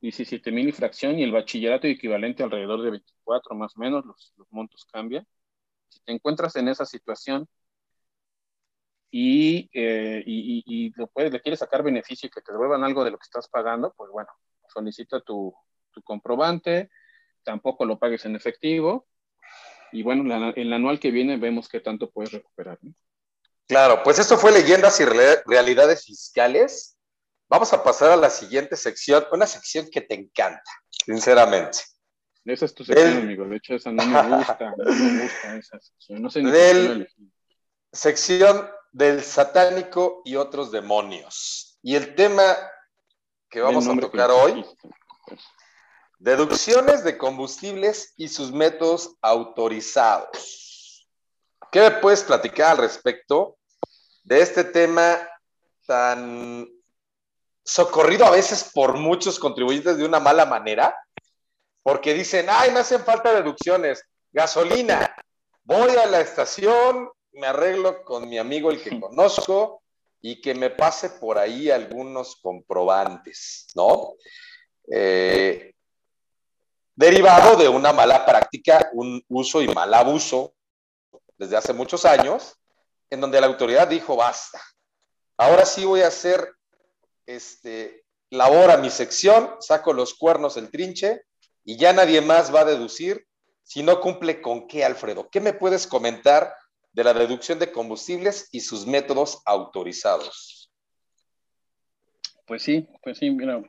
17 0.00 0.50
mil 0.52 0.68
y 0.68 0.72
fracción, 0.72 1.18
y 1.18 1.24
el 1.24 1.32
bachillerato 1.32 1.86
equivalente 1.86 2.42
alrededor 2.42 2.82
de 2.82 2.90
24 2.90 3.54
más 3.56 3.76
o 3.76 3.80
menos, 3.80 4.04
los, 4.06 4.32
montos 4.50 4.86
cambian. 4.90 5.26
Si 5.88 6.00
te 6.04 6.12
encuentras 6.12 6.56
en 6.56 6.68
esa 6.68 6.86
situación 6.86 7.48
y, 9.10 9.68
eh, 9.72 10.22
y, 10.24 10.92
lo 10.96 11.08
puedes, 11.08 11.32
le 11.32 11.40
quieres 11.40 11.58
sacar 11.58 11.82
beneficio 11.82 12.28
y 12.28 12.30
que 12.30 12.40
te 12.40 12.52
devuelvan 12.52 12.84
algo 12.84 13.04
de 13.04 13.10
lo 13.10 13.18
que 13.18 13.24
estás 13.24 13.48
pagando, 13.48 13.92
pues 13.96 14.10
bueno, 14.10 14.28
solicita 14.68 15.20
tu, 15.20 15.54
tu 15.90 16.02
comprobante, 16.02 16.90
tampoco 17.42 17.84
lo 17.84 17.98
pagues 17.98 18.24
en 18.24 18.36
efectivo, 18.36 19.08
y 19.92 20.02
bueno, 20.02 20.22
en 20.34 20.52
el 20.56 20.72
anual 20.72 21.00
que 21.00 21.10
viene 21.10 21.36
vemos 21.36 21.68
qué 21.68 21.80
tanto 21.80 22.10
puedes 22.10 22.32
recuperar. 22.32 22.78
Claro, 23.66 24.02
pues 24.02 24.18
esto 24.18 24.36
fue 24.36 24.52
leyendas 24.52 25.00
y 25.00 25.04
realidades 25.04 26.04
fiscales. 26.04 26.96
Vamos 27.48 27.72
a 27.72 27.82
pasar 27.82 28.10
a 28.10 28.16
la 28.16 28.30
siguiente 28.30 28.76
sección, 28.76 29.24
una 29.32 29.46
sección 29.46 29.88
que 29.90 30.00
te 30.00 30.14
encanta, 30.14 30.70
sinceramente. 30.88 31.78
Esa 32.44 32.64
es 32.64 32.74
tu 32.74 32.84
sección, 32.84 33.18
amigo. 33.18 33.44
De 33.46 33.56
hecho, 33.56 33.74
esa 33.74 33.92
no 33.92 34.04
me 34.04 34.36
gusta, 34.36 34.74
no 34.76 34.84
me 34.84 35.22
gusta 35.22 35.56
esa 35.56 35.80
sección. 35.80 36.22
No 36.22 36.30
sé 36.30 36.42
ni 36.42 36.50
Del, 36.50 37.08
sección 37.92 38.68
del 38.92 39.22
satánico 39.22 40.22
y 40.24 40.36
otros 40.36 40.70
demonios. 40.70 41.78
Y 41.82 41.94
el 41.94 42.14
tema 42.14 42.56
que 43.48 43.60
vamos 43.60 43.86
a 43.88 43.96
tocar 43.96 44.30
hoy 44.30 44.64
Deducciones 46.20 47.02
de 47.02 47.16
combustibles 47.16 48.12
y 48.14 48.28
sus 48.28 48.52
métodos 48.52 49.16
autorizados. 49.22 51.08
¿Qué 51.72 51.80
me 51.80 51.90
puedes 51.92 52.22
platicar 52.24 52.72
al 52.72 52.76
respecto 52.76 53.56
de 54.24 54.42
este 54.42 54.64
tema 54.64 55.26
tan 55.86 56.68
socorrido 57.64 58.26
a 58.26 58.32
veces 58.32 58.70
por 58.74 58.98
muchos 58.98 59.38
contribuyentes 59.38 59.96
de 59.96 60.04
una 60.04 60.20
mala 60.20 60.44
manera? 60.44 60.94
Porque 61.82 62.12
dicen, 62.12 62.48
ay, 62.50 62.70
me 62.70 62.80
hacen 62.80 63.02
falta 63.02 63.32
deducciones. 63.32 64.04
Gasolina. 64.30 65.16
Voy 65.64 65.96
a 65.96 66.04
la 66.04 66.20
estación, 66.20 67.08
me 67.32 67.46
arreglo 67.46 68.04
con 68.04 68.28
mi 68.28 68.38
amigo 68.38 68.70
el 68.70 68.82
que 68.82 68.90
conozco 69.00 69.82
y 70.20 70.40
que 70.40 70.54
me 70.54 70.70
pase 70.70 71.10
por 71.10 71.38
ahí 71.38 71.70
algunos 71.70 72.36
comprobantes, 72.36 73.68
¿no? 73.74 74.14
Eh, 74.90 75.74
derivado 76.94 77.56
de 77.56 77.68
una 77.68 77.92
mala 77.92 78.26
práctica, 78.26 78.90
un 78.92 79.24
uso 79.28 79.62
y 79.62 79.68
mal 79.68 79.94
abuso 79.94 80.54
desde 81.38 81.56
hace 81.56 81.72
muchos 81.72 82.04
años, 82.04 82.56
en 83.08 83.20
donde 83.20 83.40
la 83.40 83.46
autoridad 83.46 83.88
dijo, 83.88 84.16
basta, 84.16 84.60
ahora 85.38 85.64
sí 85.64 85.86
voy 85.86 86.02
a 86.02 86.08
hacer 86.08 86.52
este, 87.24 88.04
labor 88.28 88.70
a 88.70 88.76
mi 88.76 88.90
sección, 88.90 89.56
saco 89.60 89.94
los 89.94 90.14
cuernos 90.14 90.56
del 90.56 90.70
trinche 90.70 91.22
y 91.64 91.78
ya 91.78 91.92
nadie 91.92 92.20
más 92.20 92.54
va 92.54 92.60
a 92.60 92.64
deducir 92.66 93.26
si 93.62 93.82
no 93.82 94.00
cumple 94.00 94.42
con 94.42 94.66
qué, 94.66 94.84
Alfredo. 94.84 95.30
¿Qué 95.30 95.40
me 95.40 95.52
puedes 95.52 95.86
comentar 95.86 96.54
de 96.92 97.04
la 97.04 97.14
deducción 97.14 97.58
de 97.58 97.72
combustibles 97.72 98.48
y 98.52 98.60
sus 98.60 98.86
métodos 98.86 99.42
autorizados? 99.46 100.72
Pues 102.46 102.62
sí, 102.62 102.88
pues 103.02 103.18
sí, 103.18 103.30
mira, 103.30 103.62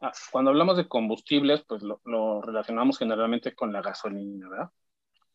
Ah, 0.00 0.12
cuando 0.32 0.50
hablamos 0.50 0.78
de 0.78 0.88
combustibles, 0.88 1.62
pues 1.68 1.82
lo, 1.82 2.40
relacionamos 2.40 2.98
generalmente 2.98 3.54
con 3.54 3.70
la 3.72 3.82
gasolina, 3.82 4.48
¿verdad? 4.48 4.70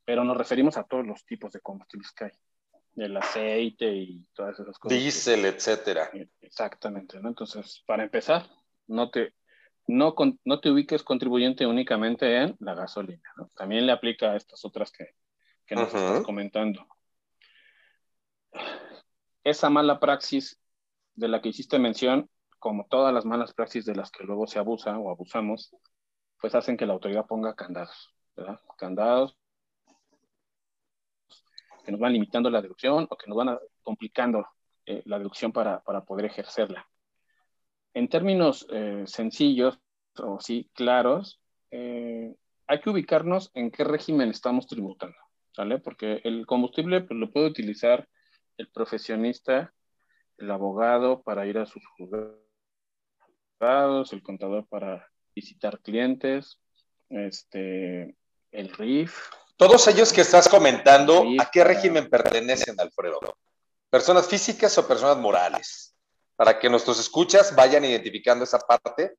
Pero 0.04 0.24
nos 0.24 0.38
referimos 0.38 0.76
a 0.78 0.84
todos 0.84 1.06
los 1.06 1.24
tipos 1.26 1.52
de 1.52 1.62
combustibles 1.62 2.12
que 2.14 2.26
hay, 2.26 2.32
el 2.96 3.16
aceite 3.16 3.94
y 3.94 4.26
todas 4.34 4.60
esas 4.60 4.80
cosas. 4.80 4.98
Diésel, 4.98 5.46
etcétera. 5.46 6.10
Exactamente, 6.42 7.20
¿no? 7.20 7.30
Entonces, 7.30 7.84
para 7.86 8.04
empezar, 8.04 8.50
no 8.88 9.12
te, 9.12 9.36
no, 9.86 10.16
no 10.44 10.60
te 10.60 10.72
ubiques 10.72 11.04
contribuyente 11.04 11.68
únicamente 11.68 12.36
en 12.36 12.56
la 12.60 12.74
gasolina, 12.74 13.30
¿no? 13.38 13.52
También 13.56 13.86
le 13.86 13.92
aplica 13.92 14.32
a 14.32 14.36
estas 14.36 14.66
otras 14.66 14.92
que, 14.92 15.14
que 15.68 15.76
nos 15.76 15.94
estás 15.94 16.24
comentando. 16.24 16.88
Esa 19.44 19.70
mala 19.70 20.00
praxis 20.00 20.60
de 21.14 21.28
la 21.28 21.42
que 21.42 21.50
hiciste 21.50 21.80
mención 21.80 22.30
como 22.60 22.88
todas 22.88 23.14
las 23.14 23.26
malas 23.26 23.54
praxis 23.54 23.86
de 23.86 23.96
las 23.96 24.10
que 24.10 24.24
luego 24.24 24.48
se 24.48 24.60
abusa 24.60 24.98
o 24.98 25.12
abusamos, 25.12 25.76
pues 26.42 26.56
hacen 26.56 26.78
que 26.78 26.86
la 26.86 26.94
autoridad 26.94 27.28
ponga 27.28 27.56
candados, 27.56 28.10
¿verdad? 28.36 28.60
Candados 28.78 29.38
que 31.86 31.92
nos 31.92 32.02
van 32.02 32.14
limitando 32.14 32.50
la 32.50 32.62
deducción 32.62 33.08
o 33.10 33.16
que 33.16 33.28
nos 33.28 33.38
van 33.38 33.60
complicando 33.84 34.48
eh, 34.86 35.04
la 35.06 35.20
deducción 35.20 35.52
para, 35.52 35.82
poder 35.82 36.26
ejercerla. 36.26 36.88
En 37.94 38.10
términos 38.10 38.68
eh, 38.72 39.04
sencillos 39.06 39.80
o 40.18 40.40
sí 40.40 40.70
claros, 40.74 41.40
eh, 41.72 42.36
hay 42.68 42.80
que 42.82 42.90
ubicarnos 42.90 43.52
en 43.54 43.70
qué 43.70 43.84
régimen 43.84 44.30
estamos 44.30 44.68
tributando, 44.68 45.18
¿sale? 45.52 45.78
Porque 45.80 46.22
el 46.24 46.46
combustible 46.46 47.02
pues, 47.02 47.20
lo 47.20 47.32
puede 47.32 47.48
utilizar 47.48 48.08
el 48.58 48.70
profesionista, 48.70 49.74
el 50.38 50.52
abogado 50.52 51.22
para 51.22 51.46
ir 51.46 51.58
a 51.58 51.66
sus 51.66 51.86
juzgados 51.98 52.46
el 54.12 54.22
contador 54.22 54.68
para 54.68 55.10
visitar 55.34 55.80
clientes, 55.80 56.60
este, 57.10 58.16
el 58.52 58.70
RIF. 58.78 59.18
Todos 59.58 59.88
ellos 59.88 60.12
que 60.12 60.22
estás 60.22 60.50
comentando, 60.50 61.24
¿a 61.40 61.50
qué 61.52 61.64
régimen 61.64 62.10
pertenecen, 62.10 62.80
Alfredo? 62.80 63.20
¿Personas 63.90 64.28
físicas 64.28 64.78
o 64.78 64.88
personas 64.88 65.18
morales? 65.18 65.96
Para 66.36 66.60
que 66.60 66.70
nuestros 66.70 67.00
escuchas 67.00 67.56
vayan 67.56 67.86
identificando 67.86 68.44
esa 68.44 68.60
parte 68.60 69.16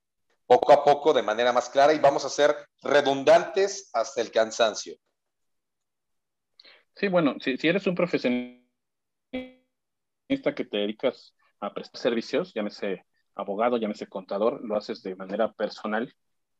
poco 0.47 0.73
a 0.73 0.85
poco 0.85 1.13
de 1.13 1.23
manera 1.23 1.53
más 1.53 1.69
clara 1.71 1.93
y 1.93 1.99
vamos 1.99 2.25
a 2.25 2.29
ser 2.29 2.55
redundantes 2.83 3.91
hasta 3.95 4.21
el 4.21 4.31
cansancio. 4.31 4.97
Sí, 6.95 7.09
bueno, 7.09 7.35
si, 7.41 7.57
si 7.57 7.69
eres 7.69 7.87
un 7.87 7.95
profesionista 10.27 10.55
que 10.55 10.65
te 10.65 10.79
dedicas 10.79 11.35
a 11.61 11.73
prestar 11.73 12.01
servicios, 12.01 12.53
llámese 12.55 13.05
abogado, 13.35 13.77
llámese 13.77 14.09
contador, 14.09 14.61
lo 14.65 14.77
haces 14.77 15.03
de 15.03 15.15
manera 15.15 15.53
personal, 15.53 16.13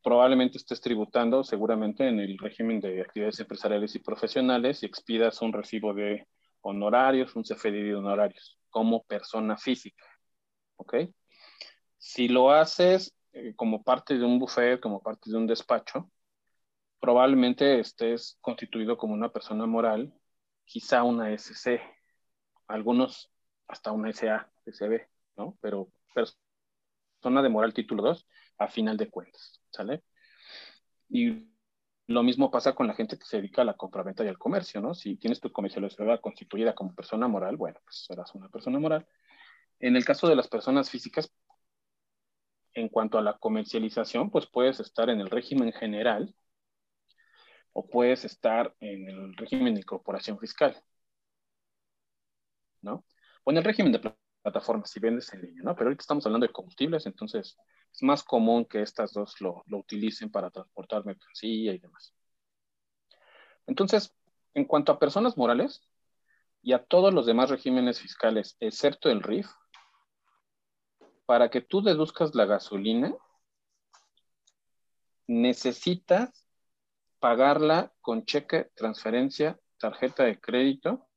probablemente 0.03 0.57
estés 0.57 0.79
tributando 0.79 1.43
seguramente 1.43 2.07
en 2.07 2.19
el 2.19 2.37
régimen 2.37 2.79
de 2.79 3.01
actividades 3.01 3.39
empresariales 3.39 3.95
y 3.95 3.99
profesionales 3.99 4.83
y 4.83 4.85
expidas 4.85 5.41
un 5.41 5.51
recibo 5.51 5.93
de 5.93 6.27
honorarios, 6.61 7.35
un 7.35 7.43
CFDI 7.43 7.83
de 7.83 7.95
honorarios. 7.95 8.57
como 8.69 9.03
persona 9.03 9.57
física. 9.57 10.05
¿Ok? 10.75 10.95
Si 11.97 12.27
lo 12.27 12.51
haces 12.51 13.15
eh, 13.33 13.53
como 13.55 13.83
parte 13.83 14.17
de 14.17 14.23
un 14.25 14.39
buffet, 14.39 14.79
como 14.79 15.01
parte 15.01 15.31
de 15.31 15.37
un 15.37 15.47
despacho, 15.47 16.11
probablemente 16.99 17.79
estés 17.79 18.37
constituido 18.41 18.97
como 18.97 19.13
una 19.13 19.29
persona 19.29 19.65
moral, 19.65 20.13
quizá 20.65 21.03
una 21.03 21.31
SC, 21.31 21.81
algunos 22.67 23.31
hasta 23.67 23.91
una 23.91 24.09
SA, 24.09 24.49
SB, 24.65 25.07
¿no? 25.37 25.57
Pero 25.61 25.89
persona 26.13 27.41
de 27.41 27.49
moral 27.49 27.73
título 27.73 28.03
2, 28.03 28.27
a 28.59 28.67
final 28.67 28.97
de 28.97 29.09
cuentas, 29.09 29.61
¿sale? 29.71 30.03
Y 31.09 31.47
lo 32.07 32.23
mismo 32.23 32.49
pasa 32.49 32.73
con 32.73 32.87
la 32.87 32.93
gente 32.93 33.17
que 33.17 33.25
se 33.25 33.37
dedica 33.37 33.61
a 33.61 33.65
la 33.65 33.75
compraventa 33.75 34.23
y 34.23 34.27
al 34.29 34.37
comercio, 34.37 34.81
¿no? 34.81 34.93
Si 34.93 35.17
tienes 35.17 35.41
tu 35.41 35.51
comercialización 35.51 36.17
constituida 36.19 36.73
como 36.73 36.95
persona 36.95 37.27
moral, 37.27 37.57
bueno, 37.57 37.79
pues 37.83 38.05
serás 38.05 38.33
una 38.35 38.49
persona 38.49 38.79
moral. 38.79 39.05
En 39.79 39.95
el 39.95 40.05
caso 40.05 40.27
de 40.27 40.35
las 40.35 40.47
personas 40.47 40.89
físicas, 40.89 41.31
en 42.73 42.89
cuanto 42.89 43.17
a 43.17 43.21
la 43.21 43.37
comercialización, 43.37 44.29
pues 44.29 44.47
puedes 44.47 44.79
estar 44.79 45.09
en 45.09 45.19
el 45.19 45.29
régimen 45.29 45.73
general 45.73 46.33
o 47.73 47.87
puedes 47.87 48.23
estar 48.25 48.75
en 48.79 49.09
el 49.09 49.35
régimen 49.35 49.73
de 49.75 49.81
incorporación 49.81 50.39
fiscal, 50.39 50.81
¿no? 52.81 53.03
O 53.47 53.51
en 53.51 53.55
el 53.55 53.63
régimen 53.63 53.93
de 53.93 54.13
plataformas, 54.41 54.89
si 54.89 54.99
vendes 54.99 55.33
en 55.33 55.41
línea, 55.41 55.63
¿no? 55.63 55.73
Pero 55.73 55.87
ahorita 55.87 56.01
estamos 56.01 56.25
hablando 56.25 56.45
de 56.45 56.51
combustibles, 56.51 57.05
entonces 57.05 57.57
es 57.93 58.03
más 58.03 58.21
común 58.21 58.65
que 58.65 58.81
estas 58.81 59.13
dos 59.13 59.39
lo, 59.39 59.63
lo 59.67 59.77
utilicen 59.77 60.29
para 60.29 60.49
transportar 60.49 61.05
mercancía 61.05 61.71
y 61.71 61.77
demás. 61.77 62.13
Entonces, 63.65 64.13
en 64.53 64.65
cuanto 64.65 64.91
a 64.91 64.99
personas 64.99 65.37
morales 65.37 65.81
y 66.61 66.73
a 66.73 66.83
todos 66.83 67.13
los 67.13 67.25
demás 67.25 67.49
regímenes 67.49 68.01
fiscales, 68.01 68.57
excepto 68.59 69.09
el 69.09 69.23
RIF, 69.23 69.47
para 71.25 71.49
que 71.49 71.61
tú 71.61 71.81
deduzcas 71.81 72.35
la 72.35 72.43
gasolina, 72.43 73.15
necesitas 75.25 76.45
pagarla 77.19 77.93
con 78.01 78.25
cheque, 78.25 78.71
transferencia, 78.75 79.57
tarjeta 79.77 80.25
de 80.25 80.37
crédito, 80.37 81.07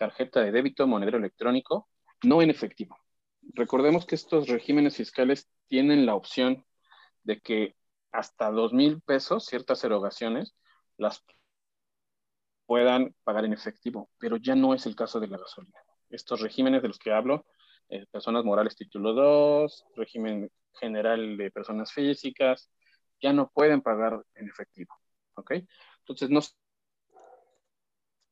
tarjeta 0.00 0.40
de 0.40 0.50
débito, 0.50 0.86
monedero 0.86 1.18
electrónico, 1.18 1.90
no 2.22 2.40
en 2.40 2.48
efectivo. 2.48 2.96
Recordemos 3.52 4.06
que 4.06 4.14
estos 4.14 4.48
regímenes 4.48 4.96
fiscales 4.96 5.50
tienen 5.68 6.06
la 6.06 6.14
opción 6.14 6.64
de 7.22 7.38
que 7.40 7.76
hasta 8.10 8.50
dos 8.50 8.72
mil 8.72 9.02
pesos, 9.02 9.44
ciertas 9.44 9.84
erogaciones, 9.84 10.56
las 10.96 11.22
puedan 12.64 13.14
pagar 13.24 13.44
en 13.44 13.52
efectivo, 13.52 14.08
pero 14.18 14.38
ya 14.38 14.54
no 14.54 14.72
es 14.72 14.86
el 14.86 14.96
caso 14.96 15.20
de 15.20 15.28
la 15.28 15.36
gasolina. 15.36 15.78
Estos 16.08 16.40
regímenes 16.40 16.80
de 16.80 16.88
los 16.88 16.98
que 16.98 17.12
hablo 17.12 17.44
eh, 17.90 18.06
personas 18.10 18.44
morales 18.44 18.76
título 18.76 19.12
2, 19.12 19.84
régimen 19.96 20.50
general 20.78 21.36
de 21.36 21.50
personas 21.50 21.92
físicas, 21.92 22.70
ya 23.20 23.34
no 23.34 23.50
pueden 23.50 23.82
pagar 23.82 24.24
en 24.34 24.48
efectivo. 24.48 24.94
¿Ok? 25.34 25.52
Entonces, 25.98 26.30
no 26.30 26.40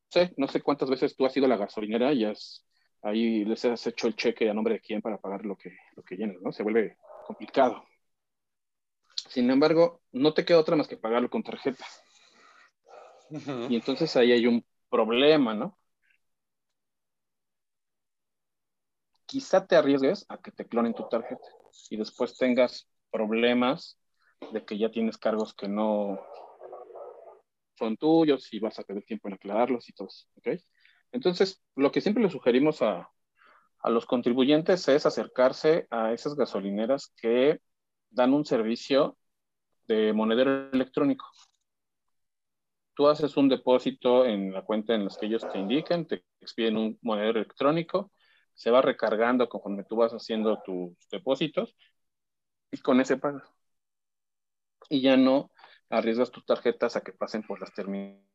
sé, 0.09 0.33
no 0.37 0.47
sé 0.47 0.61
cuántas 0.61 0.89
veces 0.89 1.15
tú 1.15 1.25
has 1.25 1.35
ido 1.35 1.45
a 1.45 1.49
la 1.49 1.57
gasolinera 1.57 2.13
y 2.13 2.25
has, 2.25 2.65
ahí 3.01 3.45
les 3.45 3.63
has 3.65 3.85
hecho 3.87 4.07
el 4.07 4.15
cheque 4.15 4.49
a 4.49 4.53
nombre 4.53 4.75
de 4.75 4.81
quién 4.81 5.01
para 5.01 5.17
pagar 5.17 5.45
lo 5.45 5.55
que, 5.55 5.77
lo 5.95 6.03
que 6.03 6.15
llenas, 6.15 6.41
¿no? 6.41 6.51
Se 6.51 6.63
vuelve 6.63 6.97
complicado. 7.25 7.83
Sin 9.27 9.49
embargo, 9.49 10.01
no 10.11 10.33
te 10.33 10.45
queda 10.45 10.59
otra 10.59 10.75
más 10.75 10.87
que 10.87 10.97
pagarlo 10.97 11.29
con 11.29 11.43
tarjeta. 11.43 11.85
Y 13.69 13.75
entonces 13.75 14.15
ahí 14.15 14.31
hay 14.31 14.47
un 14.47 14.65
problema, 14.89 15.53
¿no? 15.53 15.79
quizá 19.29 19.67
te 19.67 19.75
arriesgues 19.75 20.25
a 20.27 20.39
que 20.39 20.51
te 20.51 20.65
clonen 20.67 20.95
tu 20.95 21.07
tarjeta 21.07 21.47
y 21.91 21.97
después 21.97 22.35
tengas 22.35 22.89
problemas 23.11 23.99
de 24.51 24.65
que 24.65 24.75
ya 24.79 24.89
tienes 24.89 25.19
cargos 25.19 25.53
que 25.53 25.67
no 25.67 26.19
son 27.79 27.97
tuyos 27.97 28.53
y 28.53 28.59
vas 28.59 28.79
a 28.79 28.83
perder 28.83 29.05
tiempo 29.05 29.27
en 29.27 29.35
aclararlos 29.35 29.89
y 29.89 29.93
todo 29.93 30.09
eso, 30.09 30.27
Entonces, 31.11 31.63
lo 31.75 31.91
que 31.91 32.01
siempre 32.01 32.23
le 32.23 32.29
sugerimos 32.29 32.81
a, 32.81 33.09
a 33.79 33.89
los 33.89 34.05
contribuyentes 34.05 34.87
es 34.87 35.05
acercarse 35.05 35.87
a 35.89 36.13
esas 36.13 36.35
gasolineras 36.35 37.13
que 37.17 37.61
dan 38.11 38.33
un 38.33 38.45
servicio 38.45 39.17
de 39.87 40.13
monedero 40.13 40.69
electrónico. 40.71 41.25
Tú 42.93 43.07
haces 43.07 43.37
un 43.37 43.49
depósito 43.49 44.25
en 44.25 44.53
la 44.53 44.63
cuenta 44.63 44.93
en 44.93 45.05
las 45.05 45.17
que 45.17 45.27
ellos 45.27 45.47
te 45.51 45.57
indiquen, 45.57 46.05
te 46.05 46.23
expiden 46.41 46.77
un 46.77 46.99
monedero 47.01 47.39
electrónico 47.39 48.11
se 48.59 48.71
va 48.71 48.81
recargando 48.81 49.47
conforme 49.47 49.85
tú 49.85 49.95
vas 49.95 50.11
haciendo 50.11 50.61
tus 50.61 50.91
depósitos 51.09 51.77
y 52.71 52.77
con 52.79 52.99
ese 52.99 53.15
pagas. 53.15 53.49
Y 54.89 55.01
ya 55.01 55.15
no 55.15 55.49
arriesgas 55.89 56.31
tus 56.31 56.45
tarjetas 56.45 56.95
a 56.95 57.01
que 57.01 57.13
pasen 57.13 57.43
por 57.43 57.59
las 57.59 57.73
terminales 57.73 58.25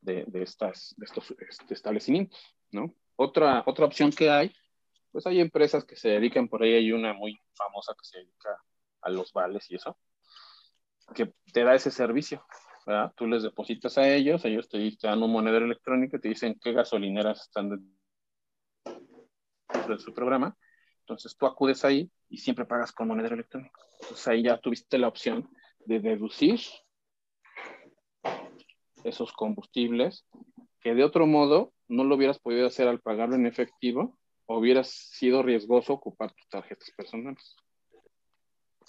de, 0.00 0.26
estas, 0.34 0.94
de 0.96 1.04
estos 1.04 1.34
este, 1.38 1.74
establecimientos, 1.74 2.40
¿no? 2.70 2.94
Otra, 3.16 3.62
otra 3.66 3.86
opción 3.86 4.10
que 4.10 4.30
hay, 4.30 4.52
pues 5.12 5.26
hay 5.26 5.40
empresas 5.40 5.84
que 5.84 5.96
se 5.96 6.08
dedican, 6.08 6.48
por 6.48 6.62
ahí 6.62 6.74
hay 6.74 6.92
una 6.92 7.12
muy 7.12 7.38
famosa 7.54 7.94
que 7.94 8.04
se 8.04 8.18
dedica 8.18 8.56
a 9.02 9.10
los 9.10 9.32
vales 9.32 9.70
y 9.70 9.76
eso, 9.76 9.96
que 11.14 11.32
te 11.52 11.64
da 11.64 11.74
ese 11.74 11.90
servicio. 11.90 12.44
Tú 13.16 13.26
les 13.26 13.44
depositas 13.44 13.96
a 13.98 14.08
ellos, 14.08 14.44
ellos 14.44 14.68
te, 14.68 14.96
dan 15.00 15.22
un 15.22 15.30
monedero 15.30 15.66
electrónico 15.66 16.16
y 16.16 16.20
te 16.20 16.28
dicen 16.28 16.58
qué 16.60 16.72
gasolineras 16.72 17.42
están 17.42 17.70
dentro 19.72 19.96
de 19.96 20.02
su 20.02 20.12
programa. 20.12 20.56
Entonces 21.02 21.36
tú 21.36 21.46
acudes 21.46 21.84
ahí 21.84 22.10
y 22.28 22.38
siempre 22.38 22.64
pagas 22.64 22.92
con 22.92 23.08
monedero 23.08 23.34
electrónico. 23.34 23.80
Entonces 24.00 24.26
ahí 24.28 24.42
ya 24.42 24.58
tuviste 24.58 24.98
la 24.98 25.08
opción 25.08 25.48
de 25.84 26.00
deducir 26.00 26.60
esos 29.04 29.32
combustibles 29.32 30.24
que 30.80 30.94
de 30.94 31.04
otro 31.04 31.26
modo 31.26 31.72
no 31.88 32.04
lo 32.04 32.14
hubieras 32.14 32.38
podido 32.38 32.66
hacer 32.66 32.88
al 32.88 33.00
pagarlo 33.00 33.34
en 33.34 33.46
efectivo 33.46 34.18
o 34.46 34.58
hubieras 34.58 34.88
sido 34.88 35.42
riesgoso 35.42 35.92
ocupar 35.92 36.32
tus 36.32 36.48
tarjetas 36.48 36.90
personales. 36.96 37.56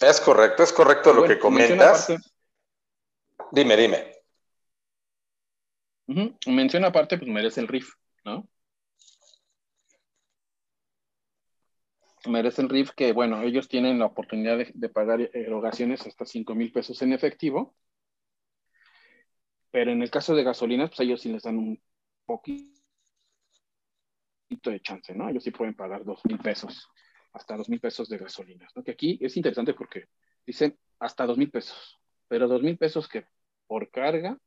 Es 0.00 0.20
correcto, 0.20 0.62
es 0.62 0.72
correcto 0.72 1.12
lo 1.12 1.24
que 1.24 1.38
comentas. 1.38 2.12
Dime, 3.52 3.76
dime. 3.76 4.12
Menciona 6.46 6.88
aparte, 6.88 7.18
pues 7.18 7.30
merece 7.30 7.60
el 7.60 7.68
RIF, 7.68 7.94
¿no? 8.24 8.48
Merece 12.26 12.62
el 12.62 12.68
RIF 12.68 12.92
que, 12.92 13.12
bueno, 13.12 13.42
ellos 13.42 13.68
tienen 13.68 13.98
la 13.98 14.06
oportunidad 14.06 14.58
de, 14.72 14.88
pagar 14.88 15.20
erogaciones 15.34 16.06
hasta 16.06 16.24
5 16.24 16.54
mil 16.54 16.72
pesos 16.72 17.00
en 17.02 17.12
efectivo, 17.12 17.74
pero 19.70 19.90
en 19.90 20.02
el 20.02 20.10
caso 20.10 20.34
de 20.34 20.44
gasolinas, 20.44 20.90
pues 20.90 21.00
ellos 21.00 21.20
sí 21.20 21.30
les 21.30 21.42
dan 21.42 21.58
un 21.58 21.82
poquito 22.24 22.70
de 24.48 24.80
chance, 24.80 25.14
¿no? 25.14 25.28
Ellos 25.28 25.44
sí 25.44 25.50
pueden 25.50 25.74
pagar 25.74 26.04
2 26.04 26.20
mil 26.24 26.38
pesos, 26.38 26.88
hasta 27.32 27.56
2 27.56 27.68
mil 27.68 27.80
pesos 27.80 28.08
de 28.08 28.18
gasolinas. 28.18 28.72
Que 28.84 28.92
aquí 28.92 29.18
es 29.20 29.36
interesante 29.36 29.74
porque 29.74 30.08
dicen 30.46 30.78
hasta 30.98 31.26
2 31.26 31.36
mil 31.36 31.50
pesos, 31.50 31.98
pero 32.28 32.48
2 32.48 32.62
mil 32.62 32.78
pesos 32.78 33.08
que 33.08 33.26
por 33.66 33.90
carga 33.90 34.38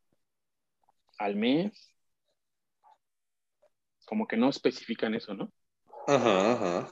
al 1.18 1.36
mes. 1.36 1.94
Como 4.06 4.26
que 4.26 4.38
no 4.38 4.50
especifican 4.50 5.14
eso, 5.16 5.34
¿no? 5.34 5.52
Ajá, 6.08 6.88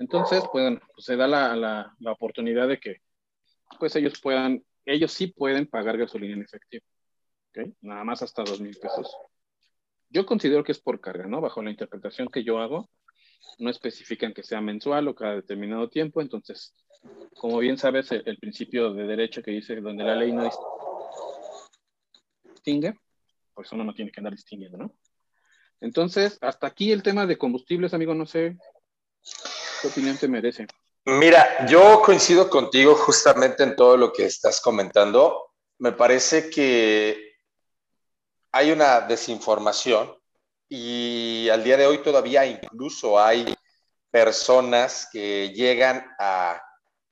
Entonces, 0.00 0.42
pues, 0.50 0.78
se 0.96 1.14
da 1.14 1.28
la, 1.28 1.54
la, 1.54 2.12
oportunidad 2.12 2.66
de 2.66 2.80
que 2.80 2.96
pues 3.78 3.94
ellos 3.96 4.18
puedan, 4.20 4.64
ellos 4.86 5.12
sí 5.12 5.28
pueden 5.28 5.66
pagar 5.66 5.98
gasolina 5.98 6.34
en 6.34 6.42
efectivo. 6.42 6.84
Nada 7.82 8.02
más 8.02 8.22
hasta 8.22 8.42
dos 8.42 8.60
mil 8.60 8.76
pesos. 8.78 9.14
Yo 10.08 10.24
considero 10.24 10.64
que 10.64 10.72
es 10.72 10.80
por 10.80 11.00
carga, 11.00 11.26
¿no? 11.26 11.42
Bajo 11.42 11.62
la 11.62 11.70
interpretación 11.70 12.28
que 12.28 12.42
yo 12.42 12.58
hago, 12.58 12.88
no 13.58 13.68
especifican 13.68 14.32
que 14.32 14.42
sea 14.42 14.62
mensual 14.62 15.06
o 15.06 15.14
cada 15.14 15.34
determinado 15.36 15.90
tiempo, 15.90 16.22
entonces 16.22 16.74
como 17.36 17.58
bien 17.58 17.78
sabes, 17.78 18.10
el, 18.12 18.36
principio 18.38 18.92
de 18.92 19.06
derecho 19.06 19.42
que 19.42 19.50
dice 19.50 19.80
donde 19.80 20.04
la 20.04 20.14
ley 20.14 20.32
no 20.32 20.50
distingue, 22.52 22.94
pues 23.54 23.72
uno 23.72 23.84
no 23.84 23.94
tiene 23.94 24.10
que 24.10 24.20
andar 24.20 24.34
distinguiendo, 24.34 24.76
¿no? 24.76 24.94
Entonces, 25.80 26.36
hasta 26.42 26.66
aquí 26.66 26.92
el 26.92 27.02
tema 27.02 27.26
de 27.26 27.38
combustibles, 27.38 27.94
amigo, 27.94 28.14
no 28.14 28.26
sé 28.26 28.58
qué 29.80 29.88
opinión 29.88 30.16
te 30.16 30.28
merece. 30.28 30.66
Mira, 31.04 31.66
yo 31.66 32.02
coincido 32.02 32.48
contigo 32.50 32.94
justamente 32.94 33.62
en 33.62 33.74
todo 33.74 33.96
lo 33.96 34.12
que 34.12 34.26
estás 34.26 34.60
comentando. 34.60 35.52
Me 35.78 35.92
parece 35.92 36.50
que 36.50 37.34
hay 38.52 38.70
una 38.70 39.00
desinformación 39.00 40.14
y 40.68 41.48
al 41.48 41.64
día 41.64 41.76
de 41.76 41.86
hoy 41.86 41.98
todavía 41.98 42.44
incluso 42.46 43.18
hay 43.18 43.54
personas 44.10 45.08
que 45.10 45.52
llegan 45.54 46.04
a 46.18 46.60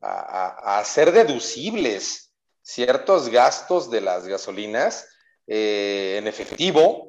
a, 0.00 0.78
hacer 0.78 1.12
deducibles 1.12 2.32
ciertos 2.62 3.28
gastos 3.28 3.90
de 3.90 4.00
las 4.00 4.26
gasolinas 4.26 5.08
eh, 5.46 6.16
en 6.18 6.26
efectivo, 6.26 7.08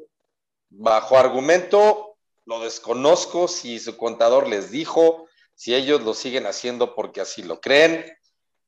bajo 0.69 1.17
argumento, 1.17 2.15
lo 2.45 2.61
desconozco 2.61 3.47
si 3.47 3.79
su 3.79 3.97
contador 3.97 4.47
les 4.47 4.71
dijo, 4.71 5.27
si 5.59 5.75
ellos 5.75 6.03
lo 6.03 6.13
siguen 6.13 6.45
haciendo 6.45 6.95
porque 6.95 7.19
así 7.19 7.43
lo 7.43 7.59
creen, 7.59 8.09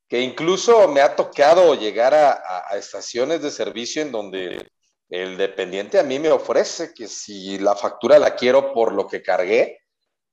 que 0.09 0.19
incluso 0.19 0.89
me 0.89 0.99
ha 0.99 1.15
tocado 1.15 1.73
llegar 1.73 2.13
a, 2.13 2.77
estaciones 2.77 3.41
de 3.41 3.49
servicio 3.49 4.01
en 4.01 4.11
donde 4.11 4.69
el 5.07 5.37
dependiente 5.37 5.99
a 5.99 6.03
mí 6.03 6.19
me 6.19 6.31
ofrece 6.31 6.93
que 6.93 7.07
si 7.07 7.57
la 7.59 7.77
factura 7.77 8.19
la 8.19 8.35
quiero 8.35 8.73
por 8.73 8.91
lo 8.91 9.07
que 9.07 9.23
cargué, 9.23 9.79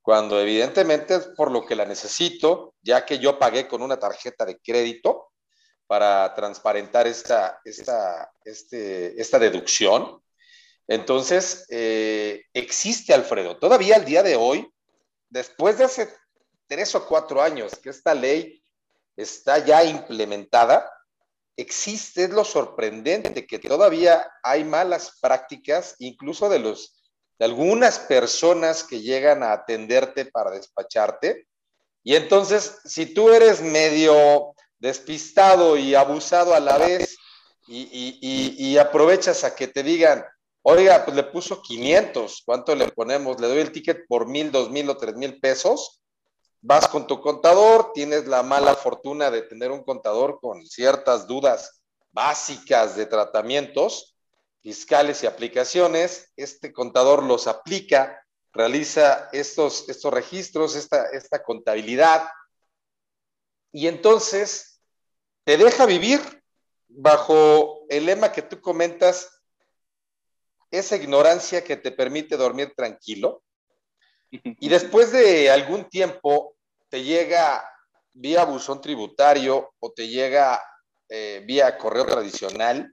cuando 0.03 0.41
evidentemente 0.41 1.15
es 1.15 1.29
por 1.37 1.53
lo 1.53 1.65
que 1.65 1.77
la 1.77 1.85
necesito, 1.85 2.75
ya 2.83 3.07
que 3.07 3.21
yo 3.21 3.39
pagué 3.39 3.69
con 3.69 3.81
una 3.81 4.01
tarjeta 4.01 4.45
de 4.45 4.59
crédito 4.59 5.29
para 5.87 6.35
transparentar 6.35 7.07
esta, 7.07 7.61
esta, 7.65 8.33
este, 8.45 9.21
esta 9.21 9.39
deducción. 9.39 10.21
Entonces, 10.89 11.67
eh, 11.71 12.47
existe, 12.53 13.15
Alfredo, 13.15 13.59
todavía 13.59 13.95
al 13.95 14.05
día 14.05 14.25
de 14.25 14.35
hoy, 14.35 14.69
después 15.29 15.79
de 15.79 15.85
hace 15.85 16.09
tres 16.69 16.95
o 16.95 17.07
cuatro 17.07 17.43
años 17.43 17.73
que 17.83 17.91
esta 17.91 18.15
ley 18.15 18.63
está 19.17 19.59
ya 19.65 19.83
implementada, 19.83 20.89
existe, 21.57 22.29
lo 22.29 22.45
sorprendente, 22.45 23.47
que 23.47 23.59
todavía 23.59 24.31
hay 24.45 24.63
malas 24.63 25.19
prácticas, 25.21 25.97
incluso 25.99 26.49
de, 26.49 26.61
los, 26.61 27.03
de 27.39 27.47
algunas 27.47 27.99
personas 27.99 28.85
que 28.85 29.01
llegan 29.01 29.43
a 29.43 29.53
atenderte 29.53 30.27
para 30.27 30.53
despacharte. 30.53 31.49
Y 32.05 32.15
entonces, 32.15 32.79
si 32.85 33.07
tú 33.07 33.31
eres 33.31 33.61
medio 33.61 34.55
despistado 34.79 35.77
y 35.77 35.97
abusado 35.97 36.55
a 36.55 36.61
la 36.61 36.79
vez 36.79 37.17
y, 37.67 38.79
aprovechas 38.79 39.43
a 39.43 39.57
que 39.57 39.67
te 39.67 39.83
digan, 39.83 40.25
oiga, 40.63 41.05
pues 41.05 41.17
le 41.17 41.25
puso 41.25 41.61
500, 41.61 42.43
¿cuánto 42.47 42.77
le 42.77 42.87
ponemos? 42.89 43.41
Le 43.41 43.49
doy 43.49 43.59
el 43.59 43.73
ticket 43.73 44.07
por 44.07 44.29
mil, 44.29 44.53
dos 44.53 44.71
mil 44.71 44.89
o 44.89 44.97
tres 44.97 45.17
mil 45.17 45.41
pesos 45.41 45.99
vas 46.61 46.89
con 46.89 47.07
tu 47.07 47.21
contador, 47.21 47.93
tienes 47.93 48.27
la 48.27 48.43
mala 48.43 48.75
fortuna 48.75 49.31
de 49.31 49.43
tener 49.43 49.71
un 49.71 49.85
contador 49.85 50.41
con 50.41 50.67
ciertas 50.67 51.27
dudas 51.27 51.83
básicas 52.13 52.97
de 52.97 53.07
tratamientos 53.07 54.17
fiscales 54.61 55.23
y 55.23 55.27
aplicaciones, 55.27 56.33
este 56.37 56.73
contador 56.73 57.23
los 57.23 57.47
aplica, 57.47 58.25
realiza 58.53 59.29
estos, 59.33 59.89
estos 59.89 60.13
registros, 60.13 60.75
esta, 60.75 61.07
esta 61.11 61.43
contabilidad, 61.43 62.29
y 63.73 63.87
entonces 63.87 64.81
te 65.45 65.57
deja 65.57 65.87
vivir 65.87 66.21
bajo 66.89 67.87
el 67.89 68.07
lema 68.07 68.33
que 68.33 68.43
tú 68.43 68.61
comentas, 68.61 69.43
esa 70.71 70.97
ignorancia 70.97 71.65
que 71.65 71.77
te 71.77 71.93
permite 71.93 72.37
dormir 72.37 72.75
tranquilo, 72.77 73.43
y 74.31 74.69
después 74.69 75.13
de 75.13 75.51
algún 75.51 75.89
tiempo 75.89 76.57
te 76.89 77.03
llega 77.03 77.69
vía 78.13 78.45
buzón 78.45 78.81
tributario 78.81 79.75
o 79.79 79.93
te 79.93 80.09
llega 80.09 80.63
eh, 81.09 81.43
vía 81.47 81.79
correo 81.79 82.05
tradicional 82.05 82.93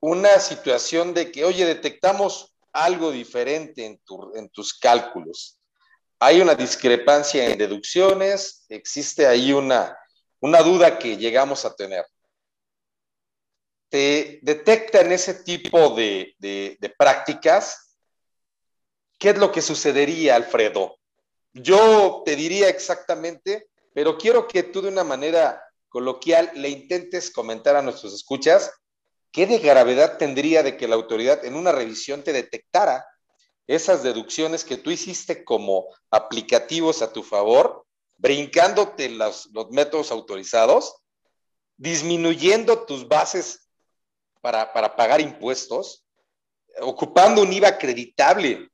una 0.00 0.38
situación 0.38 1.14
de 1.14 1.30
que, 1.30 1.44
oye, 1.44 1.64
detectamos 1.66 2.54
algo 2.72 3.10
diferente 3.10 3.84
en, 3.84 4.00
en 4.34 4.48
tus 4.48 4.78
cálculos. 4.78 5.58
Hay 6.18 6.40
una 6.40 6.54
discrepancia 6.54 7.46
en 7.46 7.58
deducciones, 7.58 8.64
existe 8.68 9.26
ahí 9.26 9.52
una, 9.52 9.96
una 10.40 10.62
duda 10.62 10.98
que 10.98 11.16
llegamos 11.16 11.64
a 11.64 11.74
tener. 11.74 12.04
Te 13.90 14.38
detectan 14.42 15.12
ese 15.12 15.34
tipo 15.34 15.90
de, 15.94 16.34
de 16.38 16.94
prácticas 16.96 17.89
¿qué 19.20 19.30
es 19.30 19.38
lo 19.38 19.52
que 19.52 19.62
sucedería, 19.62 20.34
Alfredo? 20.34 20.96
Yo 21.52 22.22
te 22.24 22.34
diría 22.34 22.68
exactamente, 22.68 23.68
pero 23.92 24.16
quiero 24.16 24.48
que 24.48 24.64
tú 24.64 24.80
de 24.80 24.88
una 24.88 25.04
manera 25.04 25.62
coloquial 25.88 26.50
le 26.54 26.70
intentes 26.70 27.30
comentar 27.30 27.76
a 27.76 27.82
nuestros 27.82 28.14
escuchas 28.14 28.72
qué 29.30 29.46
de 29.46 29.58
gravedad 29.58 30.16
tendría 30.16 30.62
de 30.62 30.76
que 30.76 30.88
la 30.88 30.94
autoridad 30.94 31.44
en 31.44 31.54
una 31.54 31.70
revisión 31.70 32.22
te 32.22 32.32
detectara 32.32 33.04
esas 33.66 34.02
deducciones 34.02 34.64
que 34.64 34.78
tú 34.78 34.90
hiciste 34.90 35.44
como 35.44 35.86
aplicativos 36.10 37.02
a 37.02 37.12
tu 37.12 37.22
favor, 37.22 37.84
brincándote 38.16 39.10
los, 39.10 39.50
métodos 39.70 40.10
autorizados, 40.10 40.96
disminuyendo 41.76 42.86
tus 42.86 43.06
bases 43.06 43.68
para, 44.40 44.72
para 44.72 44.96
pagar 44.96 45.20
impuestos, 45.20 46.04
ocupando 46.80 47.42
un 47.42 47.52
IVA 47.52 47.68
acreditable 47.68 48.70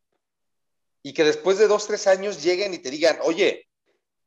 y 1.06 1.12
que 1.12 1.22
después 1.22 1.56
de 1.56 1.68
dos, 1.68 1.86
tres 1.86 2.08
años 2.08 2.42
lleguen 2.42 2.74
y 2.74 2.78
te 2.78 2.90
digan, 2.90 3.18
oye, 3.22 3.68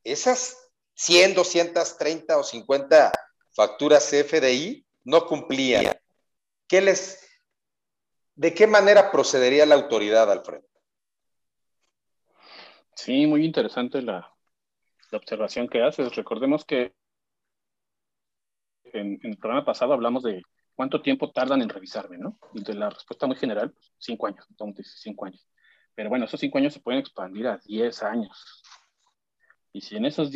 esas 0.01 0.71
100, 0.93 1.35
230 1.35 2.37
o 2.37 2.41
50 2.41 3.11
facturas 3.51 4.09
CFDI 4.09 4.85
no 5.03 5.25
cumplían. 5.25 5.93
¿Qué 6.69 6.79
les, 6.79 7.29
¿De 8.33 8.53
qué 8.53 8.65
manera 8.65 9.11
procedería 9.11 9.65
la 9.65 9.75
autoridad, 9.75 10.31
Alfredo? 10.31 10.63
Sí, 12.95 13.27
muy 13.27 13.43
interesante 13.43 14.01
la, 14.01 14.33
observación 15.11 15.67
que 15.67 15.83
haces. 15.83 16.15
Recordemos 16.15 16.63
que 16.63 16.93
en, 18.85 19.19
el 19.21 19.37
programa 19.37 19.65
pasado 19.65 19.91
hablamos 19.91 20.23
de 20.23 20.43
cuánto 20.75 21.01
tiempo 21.01 21.29
tardan 21.29 21.61
en 21.61 21.67
revisarme, 21.67 22.17
¿no? 22.17 22.39
Y 22.53 22.63
de 22.63 22.73
la 22.73 22.89
respuesta 22.89 23.27
muy 23.27 23.35
general, 23.35 23.73
pues, 23.73 23.91
cinco 23.97 24.27
años, 24.27 24.45
entonces 24.49 24.97
cinco 25.01 25.25
años. 25.25 25.48
Pero 25.99 26.11
bueno, 26.11 26.23
esos 26.23 26.39
cinco 26.39 26.57
años 26.59 26.73
se 26.73 26.79
pueden 26.79 27.01
expandir 27.01 27.45
a 27.45 27.57
10 27.57 28.03
años. 28.03 28.63
Y 29.73 29.81
si 29.81 29.97
en 29.97 30.05
esos 30.05 30.31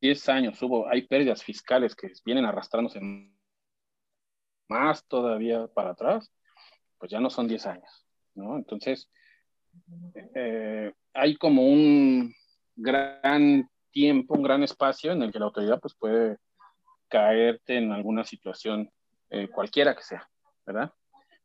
10 0.00 0.28
años 0.28 0.60
hubo, 0.60 0.88
hay 0.88 1.06
pérdidas 1.06 1.44
fiscales 1.44 1.94
que 1.94 2.10
vienen 2.24 2.46
arrastrándose 2.46 3.00
más 4.68 5.06
todavía 5.06 5.68
para 5.68 5.90
atrás, 5.90 6.32
pues 6.98 7.12
ya 7.12 7.20
no 7.20 7.30
son 7.30 7.46
10 7.46 7.64
años, 7.66 8.04
¿no? 8.34 8.56
Entonces, 8.56 9.08
eh, 10.34 10.92
hay 11.14 11.36
como 11.36 11.64
un 11.64 12.34
gran 12.74 13.70
tiempo, 13.92 14.34
un 14.34 14.42
gran 14.42 14.64
espacio 14.64 15.12
en 15.12 15.22
el 15.22 15.30
que 15.30 15.38
la 15.38 15.44
autoridad 15.44 15.78
pues 15.78 15.94
puede 15.94 16.38
caerte 17.06 17.76
en 17.76 17.92
alguna 17.92 18.24
situación, 18.24 18.90
eh, 19.30 19.46
cualquiera 19.46 19.94
que 19.94 20.02
sea, 20.02 20.28
¿verdad? 20.66 20.92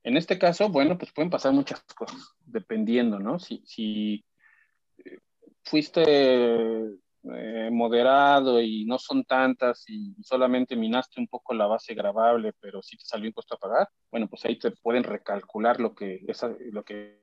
En 0.07 0.15
este 0.15 0.39
caso, 0.39 0.69
bueno, 0.69 0.97
pues 0.97 1.11
pueden 1.11 1.29
pasar 1.29 1.51
muchas 1.51 1.83
cosas, 1.93 2.33
dependiendo, 2.45 3.19
¿no? 3.19 3.39
Si, 3.39 4.23
eh, 5.03 5.19
fuiste 5.65 6.01
eh, 6.05 7.69
moderado 7.73 8.61
y 8.61 8.85
no 8.85 8.99
son 8.99 9.25
tantas 9.25 9.83
y 9.89 10.15
solamente 10.23 10.77
minaste 10.77 11.19
un 11.19 11.27
poco 11.27 11.53
la 11.53 11.67
base 11.67 11.93
grabable, 11.93 12.53
pero 12.61 12.81
sí 12.81 12.95
te 12.95 13.03
salió 13.03 13.27
impuesto 13.27 13.55
a 13.55 13.59
pagar, 13.59 13.89
bueno, 14.09 14.29
pues 14.29 14.45
ahí 14.45 14.57
te 14.57 14.71
pueden 14.71 15.03
recalcular 15.03 15.81
lo 15.81 15.93
que, 15.93 16.21
lo 16.71 16.85
que 16.85 17.19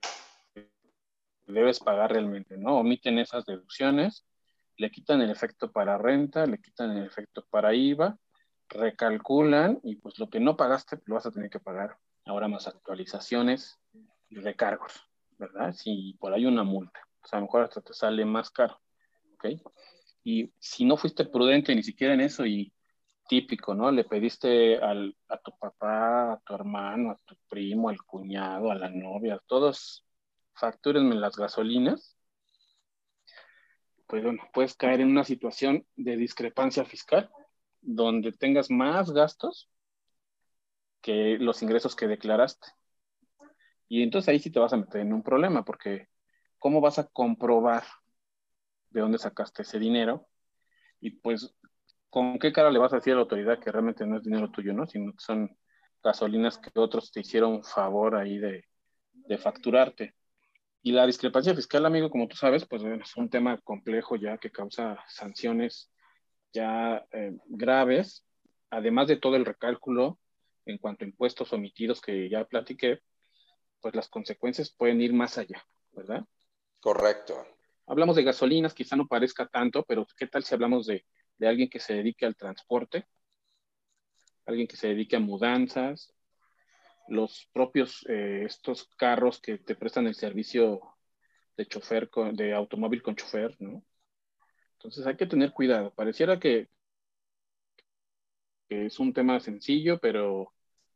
debes 1.46 1.80
pagar 1.80 2.12
realmente, 2.12 2.58
¿no? 2.58 2.80
Omiten 2.80 3.18
esas 3.18 3.46
deducciones, 3.46 4.26
le 4.76 4.90
quitan 4.90 5.22
el 5.22 5.30
efecto 5.30 5.72
para 5.72 5.96
renta, 5.96 6.44
le 6.44 6.58
quitan 6.58 6.94
el 6.98 7.06
efecto 7.06 7.46
para 7.48 7.72
IVA, 7.72 8.18
recalculan 8.74 9.80
y 9.82 9.96
pues 9.96 10.18
lo 10.18 10.28
que 10.28 10.40
no 10.40 10.56
pagaste 10.56 11.00
lo 11.06 11.14
vas 11.14 11.26
a 11.26 11.30
tener 11.30 11.48
que 11.48 11.60
pagar 11.60 11.96
ahora 12.24 12.48
más 12.48 12.66
actualizaciones 12.66 13.78
y 14.28 14.36
recargos, 14.36 14.92
¿verdad? 15.38 15.72
Si 15.72 16.16
por 16.18 16.32
ahí 16.32 16.44
una 16.44 16.64
multa, 16.64 17.00
pues 17.20 17.32
a 17.32 17.36
lo 17.36 17.42
mejor 17.42 17.62
hasta 17.62 17.80
te 17.80 17.94
sale 17.94 18.24
más 18.24 18.50
caro, 18.50 18.80
¿ok? 19.34 19.60
Y 20.24 20.52
si 20.58 20.84
no 20.84 20.96
fuiste 20.96 21.24
prudente 21.24 21.74
ni 21.74 21.82
siquiera 21.82 22.14
en 22.14 22.20
eso 22.20 22.44
y 22.46 22.72
típico, 23.28 23.74
¿no? 23.74 23.90
Le 23.90 24.04
pediste 24.04 24.78
al, 24.78 25.16
a 25.28 25.38
tu 25.38 25.56
papá, 25.56 26.32
a 26.32 26.40
tu 26.40 26.54
hermano, 26.54 27.12
a 27.12 27.20
tu 27.24 27.36
primo, 27.48 27.88
al 27.88 28.02
cuñado, 28.02 28.70
a 28.70 28.74
la 28.74 28.90
novia, 28.90 29.40
todos 29.46 30.04
factúrenme 30.54 31.14
las 31.14 31.36
gasolinas, 31.36 32.16
pues 34.06 34.22
bueno, 34.22 34.42
puedes 34.52 34.74
caer 34.74 35.00
en 35.00 35.08
una 35.08 35.24
situación 35.24 35.86
de 35.96 36.16
discrepancia 36.16 36.84
fiscal 36.84 37.30
donde 37.84 38.32
tengas 38.32 38.70
más 38.70 39.10
gastos 39.10 39.70
que 41.00 41.38
los 41.38 41.62
ingresos 41.62 41.94
que 41.94 42.08
declaraste. 42.08 42.66
Y 43.88 44.02
entonces 44.02 44.28
ahí 44.30 44.38
sí 44.38 44.50
te 44.50 44.58
vas 44.58 44.72
a 44.72 44.78
meter 44.78 45.02
en 45.02 45.12
un 45.12 45.22
problema, 45.22 45.64
porque 45.64 46.08
¿cómo 46.58 46.80
vas 46.80 46.98
a 46.98 47.06
comprobar 47.06 47.84
de 48.90 49.00
dónde 49.00 49.18
sacaste 49.18 49.62
ese 49.62 49.78
dinero? 49.78 50.26
Y 51.00 51.10
pues, 51.10 51.54
¿con 52.08 52.38
qué 52.38 52.52
cara 52.52 52.70
le 52.70 52.78
vas 52.78 52.92
a 52.92 52.96
decir 52.96 53.12
a 53.12 53.16
la 53.16 53.22
autoridad 53.22 53.58
que 53.58 53.70
realmente 53.70 54.06
no 54.06 54.16
es 54.16 54.22
dinero 54.22 54.50
tuyo, 54.50 54.72
¿no? 54.72 54.86
Sino 54.86 55.12
que 55.12 55.20
son 55.20 55.56
gasolinas 56.02 56.58
que 56.58 56.70
otros 56.74 57.12
te 57.12 57.20
hicieron 57.20 57.62
favor 57.62 58.16
ahí 58.16 58.38
de, 58.38 58.64
de 59.12 59.38
facturarte. 59.38 60.14
Y 60.82 60.92
la 60.92 61.06
discrepancia 61.06 61.54
fiscal, 61.54 61.84
amigo, 61.86 62.10
como 62.10 62.28
tú 62.28 62.36
sabes, 62.36 62.66
pues 62.66 62.82
es 62.82 63.16
un 63.16 63.30
tema 63.30 63.58
complejo 63.58 64.16
ya 64.16 64.38
que 64.38 64.50
causa 64.50 65.02
sanciones 65.08 65.90
ya 66.54 67.04
eh, 67.10 67.32
graves 67.46 68.24
además 68.74 69.08
de 69.08 69.16
todo 69.16 69.36
el 69.36 69.44
recálculo 69.44 70.18
en 70.66 70.78
cuanto 70.78 71.04
a 71.04 71.08
impuestos 71.08 71.52
omitidos 71.52 72.00
que 72.00 72.28
ya 72.28 72.44
platiqué, 72.44 73.00
pues 73.80 73.94
las 73.94 74.08
consecuencias 74.08 74.70
pueden 74.70 75.00
ir 75.00 75.12
más 75.12 75.38
allá, 75.38 75.64
¿verdad? 75.92 76.24
Correcto. 76.80 77.46
Hablamos 77.86 78.16
de 78.16 78.24
gasolinas, 78.24 78.74
quizá 78.74 78.96
no 78.96 79.06
parezca 79.06 79.46
tanto, 79.46 79.84
pero 79.84 80.06
¿qué 80.16 80.26
tal 80.26 80.42
si 80.42 80.54
hablamos 80.54 80.86
de, 80.86 81.04
de 81.36 81.48
alguien 81.48 81.68
que 81.68 81.80
se 81.80 81.94
dedique 81.94 82.24
al 82.24 82.36
transporte? 82.36 83.06
Alguien 84.46 84.66
que 84.66 84.76
se 84.76 84.88
dedique 84.88 85.16
a 85.16 85.20
mudanzas, 85.20 86.14
los 87.08 87.48
propios, 87.52 88.04
eh, 88.08 88.44
estos 88.46 88.88
carros 88.96 89.40
que 89.40 89.58
te 89.58 89.74
prestan 89.74 90.06
el 90.06 90.14
servicio 90.14 90.80
de 91.56 91.66
chofer, 91.66 92.08
con, 92.08 92.34
de 92.34 92.54
automóvil 92.54 93.02
con 93.02 93.16
chofer, 93.16 93.54
¿no? 93.60 93.84
Entonces 94.84 95.06
hay 95.06 95.16
que 95.16 95.26
tener 95.26 95.52
cuidado. 95.52 95.90
Pareciera 95.94 96.38
que, 96.38 96.68
es 98.68 98.98
un 98.98 99.14
tema 99.14 99.40
sencillo, 99.40 99.98
pero, 99.98 100.52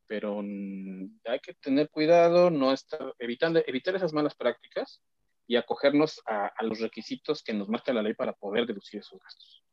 pero 0.06 0.40
hay 0.40 1.40
que 1.43 1.55
tener 1.55 1.89
cuidado, 1.89 2.51
no 2.51 2.73
estar, 2.73 3.15
evitando, 3.19 3.62
evitar 3.66 3.97
esas 3.97 4.12
malas 4.12 4.35
prácticas 4.35 5.01
y 5.47 5.56
acogernos 5.56 6.20
a, 6.27 6.48
a 6.55 6.65
los 6.65 6.81
requisitos 6.81 7.43
que 7.43 7.55
nos 7.55 7.70
marca 7.70 7.94
la 7.94 8.02
ley 8.02 8.12
para 8.12 8.35
poder 8.35 8.66
deducir 8.66 9.01
esos 9.01 9.19
gastos. 9.20 9.65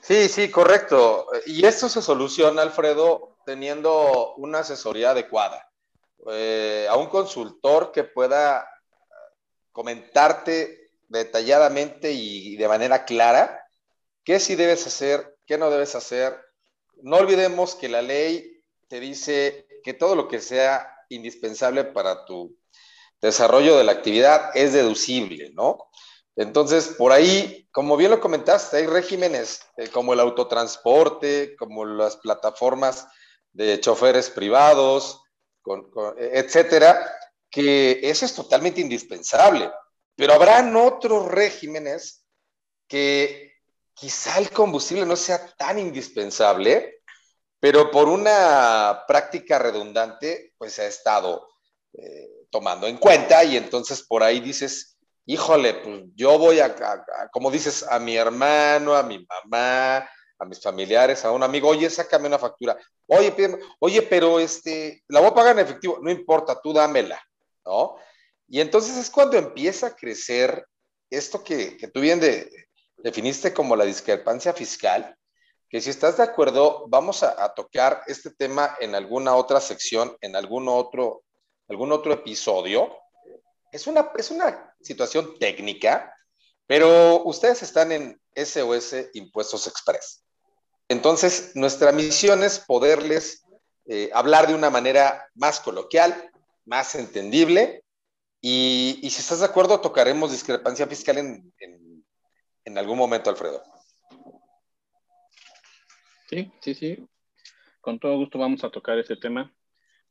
Sí, 0.00 0.28
sí, 0.28 0.50
correcto. 0.50 1.26
Y 1.44 1.66
esto 1.66 1.90
se 1.90 2.00
soluciona, 2.00 2.62
Alfredo, 2.62 3.36
teniendo 3.44 4.34
una 4.36 4.60
asesoría 4.60 5.10
adecuada. 5.10 5.70
Eh, 6.30 6.86
a 6.88 6.96
un 6.96 7.08
consultor 7.08 7.92
que 7.92 8.04
pueda 8.04 8.66
comentarte 9.70 10.85
detalladamente 11.08 12.12
y 12.12 12.56
de 12.56 12.68
manera 12.68 13.04
clara 13.04 13.66
qué 14.24 14.40
sí 14.40 14.56
debes 14.56 14.86
hacer, 14.86 15.36
qué 15.46 15.56
no 15.56 15.70
debes 15.70 15.94
hacer. 15.94 16.36
No 17.02 17.16
olvidemos 17.16 17.74
que 17.74 17.88
la 17.88 18.02
ley 18.02 18.62
te 18.88 19.00
dice 19.00 19.66
que 19.84 19.94
todo 19.94 20.16
lo 20.16 20.28
que 20.28 20.40
sea 20.40 20.92
indispensable 21.08 21.84
para 21.84 22.24
tu 22.24 22.58
desarrollo 23.20 23.78
de 23.78 23.84
la 23.84 23.92
actividad 23.92 24.50
es 24.54 24.72
deducible, 24.72 25.50
¿no? 25.54 25.78
Entonces, 26.34 26.88
por 26.98 27.12
ahí, 27.12 27.66
como 27.72 27.96
bien 27.96 28.10
lo 28.10 28.20
comentaste, 28.20 28.78
hay 28.78 28.86
regímenes 28.86 29.60
eh, 29.76 29.88
como 29.88 30.12
el 30.12 30.20
autotransporte, 30.20 31.56
como 31.56 31.84
las 31.84 32.16
plataformas 32.16 33.06
de 33.52 33.80
choferes 33.80 34.28
privados, 34.28 35.22
con, 35.62 35.90
etcétera, 36.18 37.10
que 37.50 38.00
eso 38.02 38.26
es 38.26 38.34
totalmente 38.34 38.82
indispensable. 38.82 39.70
Pero 40.16 40.32
habrán 40.32 40.74
otros 40.76 41.28
regímenes 41.28 42.24
que 42.88 43.52
quizá 43.94 44.38
el 44.38 44.50
combustible 44.50 45.06
no 45.06 45.16
sea 45.16 45.46
tan 45.56 45.78
indispensable, 45.78 47.02
pero 47.60 47.90
por 47.90 48.08
una 48.08 49.04
práctica 49.06 49.58
redundante, 49.58 50.54
pues 50.58 50.72
se 50.74 50.82
ha 50.82 50.86
estado 50.86 51.48
eh, 51.94 52.46
tomando 52.50 52.86
en 52.86 52.98
cuenta 52.98 53.42
y 53.44 53.56
entonces 53.56 54.02
por 54.02 54.22
ahí 54.22 54.40
dices, 54.40 54.98
híjole, 55.26 55.74
pues 55.74 56.02
yo 56.14 56.38
voy 56.38 56.60
a, 56.60 56.74
como 57.32 57.50
dices, 57.50 57.84
a 57.88 57.98
mi 57.98 58.16
hermano, 58.16 58.94
a 58.94 59.02
mi 59.02 59.26
mamá, 59.26 60.08
a 60.38 60.44
mis 60.44 60.60
familiares, 60.60 61.24
a 61.24 61.32
un 61.32 61.42
amigo, 61.42 61.68
oye, 61.68 61.90
sácame 61.90 62.28
una 62.28 62.38
factura, 62.38 62.76
oye, 63.06 63.34
oye, 63.80 64.02
pero 64.02 64.38
este, 64.38 65.02
la 65.08 65.20
voy 65.20 65.30
a 65.30 65.34
pagar 65.34 65.58
en 65.58 65.64
efectivo, 65.64 65.98
no 66.00 66.10
importa, 66.10 66.60
tú 66.60 66.72
dámela, 66.72 67.20
¿no? 67.64 67.96
Y 68.48 68.60
entonces 68.60 68.96
es 68.96 69.10
cuando 69.10 69.36
empieza 69.36 69.88
a 69.88 69.96
crecer 69.96 70.66
esto 71.10 71.42
que, 71.42 71.76
que 71.76 71.88
tú 71.88 72.00
bien 72.00 72.20
de, 72.20 72.50
definiste 72.98 73.52
como 73.52 73.76
la 73.76 73.84
discrepancia 73.84 74.52
fiscal, 74.52 75.16
que 75.68 75.80
si 75.80 75.90
estás 75.90 76.16
de 76.16 76.22
acuerdo, 76.22 76.86
vamos 76.88 77.22
a, 77.22 77.42
a, 77.42 77.54
tocar 77.54 78.02
este 78.06 78.30
tema 78.30 78.76
en 78.80 78.94
alguna 78.94 79.34
otra 79.34 79.60
sección, 79.60 80.16
en 80.20 80.36
algún 80.36 80.68
otro, 80.68 81.24
algún 81.68 81.90
otro 81.90 82.12
episodio, 82.12 82.96
es 83.72 83.86
una, 83.86 84.12
es 84.16 84.30
una 84.30 84.74
situación 84.80 85.38
técnica, 85.38 86.12
pero 86.66 87.22
ustedes 87.24 87.62
están 87.62 87.92
en 87.92 88.20
SOS 88.34 89.10
Impuestos 89.14 89.66
Express. 89.66 90.24
Entonces, 90.88 91.52
nuestra 91.54 91.92
misión 91.92 92.44
es 92.44 92.60
poderles 92.60 93.44
eh, 93.86 94.10
hablar 94.14 94.46
de 94.46 94.54
una 94.54 94.70
manera 94.70 95.28
más 95.34 95.60
coloquial, 95.60 96.30
más 96.64 96.94
entendible, 96.94 97.84
y, 98.48 99.00
y, 99.02 99.10
si 99.10 99.22
estás 99.22 99.40
de 99.40 99.46
acuerdo, 99.46 99.80
tocaremos 99.80 100.30
discrepancia 100.30 100.86
fiscal 100.86 101.18
en, 101.18 101.52
en, 101.58 102.04
en 102.64 102.78
algún 102.78 102.96
momento, 102.96 103.28
Alfredo. 103.28 103.60
Sí, 106.30 106.52
sí, 106.60 106.74
sí. 106.74 107.08
Con 107.80 107.98
todo 107.98 108.16
gusto 108.18 108.38
vamos 108.38 108.62
a 108.62 108.70
tocar 108.70 109.00
ese 109.00 109.16
tema. 109.16 109.52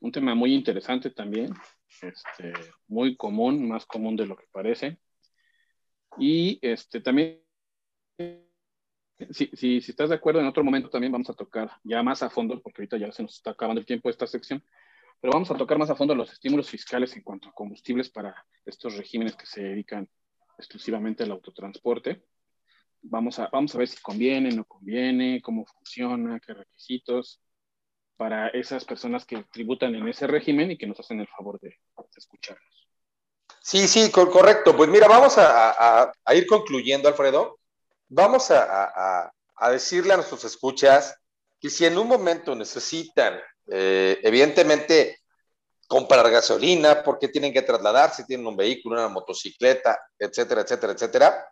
Un 0.01 0.11
tema 0.11 0.35
muy 0.35 0.53
interesante 0.53 1.11
también, 1.11 1.53
este, 2.01 2.51
muy 2.87 3.15
común, 3.15 3.69
más 3.69 3.85
común 3.85 4.17
de 4.17 4.25
lo 4.25 4.35
que 4.35 4.47
parece. 4.51 4.99
Y 6.17 6.59
este, 6.61 6.99
también, 6.99 7.41
si, 9.29 9.47
si, 9.53 9.79
si, 9.79 9.91
estás 9.91 10.09
de 10.09 10.15
acuerdo, 10.15 10.41
en 10.41 10.47
otro 10.47 10.61
momento 10.61 10.89
también 10.89 11.13
vamos 11.13 11.29
a 11.29 11.35
tocar 11.35 11.71
ya 11.85 12.03
más 12.03 12.21
a 12.21 12.29
fondo, 12.29 12.61
porque 12.61 12.81
ahorita 12.81 12.97
ya 12.97 13.13
se 13.13 13.23
nos 13.23 13.35
está 13.35 13.51
acabando 13.51 13.79
el 13.79 13.85
tiempo 13.85 14.09
de 14.09 14.11
esta 14.11 14.27
sección, 14.27 14.61
pero 15.19 15.33
vamos 15.33 15.49
a 15.51 15.57
tocar 15.57 15.77
más 15.77 15.89
a 15.89 15.95
fondo 15.95 16.15
los 16.15 16.31
estímulos 16.31 16.69
fiscales 16.69 17.15
en 17.15 17.23
cuanto 17.23 17.49
a 17.49 17.53
combustibles 17.53 18.09
para 18.09 18.45
estos 18.65 18.95
regímenes 18.95 19.35
que 19.35 19.45
se 19.45 19.63
dedican 19.63 20.09
exclusivamente 20.57 21.23
al 21.23 21.31
autotransporte. 21.31 22.25
Vamos 23.01 23.39
a, 23.39 23.49
vamos 23.51 23.75
a 23.75 23.77
ver 23.77 23.87
si 23.87 24.01
conviene, 24.01 24.49
no 24.51 24.65
conviene, 24.65 25.41
cómo 25.41 25.65
funciona, 25.65 26.39
qué 26.39 26.53
requisitos, 26.53 27.41
para 28.17 28.47
esas 28.49 28.85
personas 28.85 29.25
que 29.25 29.43
tributan 29.51 29.93
en 29.95 30.07
ese 30.07 30.27
régimen 30.27 30.71
y 30.71 30.77
que 30.77 30.87
nos 30.87 30.99
hacen 30.99 31.19
el 31.19 31.27
favor 31.27 31.59
de, 31.59 31.77
escucharnos. 32.15 32.89
Sí, 33.61 33.87
sí, 33.87 34.11
correcto. 34.11 34.75
Pues 34.75 34.89
mira, 34.89 35.07
vamos 35.07 35.37
a, 35.37 35.71
a, 36.03 36.13
a 36.23 36.35
ir 36.35 36.47
concluyendo, 36.47 37.09
Alfredo. 37.09 37.59
Vamos 38.07 38.51
a, 38.51 39.31
a, 39.57 39.71
decirle 39.71 40.13
a 40.13 40.17
nuestros 40.17 40.45
escuchas 40.45 41.19
que 41.65 41.71
si 41.71 41.83
en 41.83 41.97
un 41.97 42.07
momento 42.07 42.53
necesitan, 42.53 43.41
eh, 43.71 44.19
evidentemente, 44.21 45.21
comprar 45.87 46.29
gasolina, 46.29 47.01
porque 47.01 47.27
tienen 47.27 47.51
que 47.51 47.63
trasladarse, 47.63 48.23
tienen 48.25 48.45
un 48.45 48.55
vehículo, 48.55 48.99
una 48.99 49.07
motocicleta, 49.07 49.99
etcétera, 50.19 50.61
etcétera, 50.61 50.93
etcétera, 50.93 51.49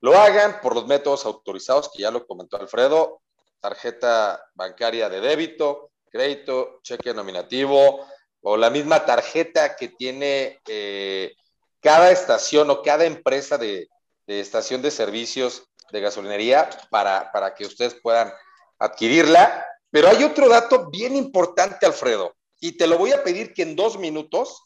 lo 0.00 0.18
hagan 0.18 0.60
por 0.60 0.74
los 0.74 0.88
métodos 0.88 1.24
autorizados, 1.26 1.92
que 1.94 2.02
ya 2.02 2.10
lo 2.10 2.26
comentó 2.26 2.56
Alfredo, 2.56 3.22
tarjeta 3.60 4.44
bancaria 4.56 5.08
de 5.08 5.20
débito, 5.20 5.92
crédito, 6.10 6.80
cheque 6.82 7.14
nominativo 7.14 8.04
o 8.40 8.56
la 8.56 8.68
misma 8.68 9.04
tarjeta 9.04 9.76
que 9.76 9.90
tiene 9.90 10.60
eh, 10.66 11.36
cada 11.80 12.10
estación 12.10 12.68
o 12.70 12.82
cada 12.82 13.04
empresa 13.04 13.58
de, 13.58 13.86
de, 14.26 14.40
estación 14.40 14.82
de 14.82 14.90
servicios 14.90 15.68
de 15.92 16.00
gasolinería 16.00 16.68
para, 16.90 17.30
para 17.30 17.54
que 17.54 17.64
ustedes 17.64 17.94
puedan 17.94 18.32
adquirirla. 18.78 19.66
Pero 19.90 20.08
hay 20.08 20.24
otro 20.24 20.48
dato 20.48 20.90
bien 20.90 21.16
importante, 21.16 21.86
Alfredo, 21.86 22.36
y 22.60 22.76
te 22.76 22.86
lo 22.86 22.98
voy 22.98 23.12
a 23.12 23.22
pedir 23.22 23.54
que 23.54 23.62
en 23.62 23.76
dos 23.76 23.98
minutos, 23.98 24.62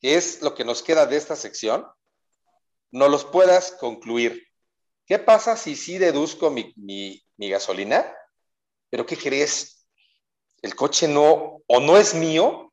que 0.00 0.16
es 0.16 0.42
lo 0.42 0.54
que 0.54 0.64
nos 0.64 0.82
queda 0.82 1.06
de 1.06 1.16
esta 1.16 1.36
sección, 1.36 1.86
nos 2.90 3.10
los 3.10 3.24
puedas 3.24 3.72
concluir. 3.72 4.46
¿Qué 5.06 5.18
pasa 5.18 5.56
si 5.56 5.76
sí 5.76 5.98
deduzco 5.98 6.50
mi, 6.50 6.72
mi, 6.76 7.22
mi 7.36 7.48
gasolina? 7.48 8.12
Pero 8.90 9.06
¿qué 9.06 9.16
crees? 9.16 9.86
El 10.62 10.74
coche 10.74 11.06
no, 11.06 11.62
o 11.66 11.80
no 11.80 11.96
es 11.96 12.14
mío, 12.14 12.72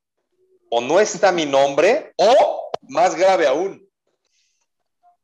o 0.69 0.81
no 0.81 0.99
está 0.99 1.31
mi 1.31 1.45
nombre, 1.45 2.13
o 2.17 2.71
más 2.89 3.15
grave 3.15 3.47
aún, 3.47 3.87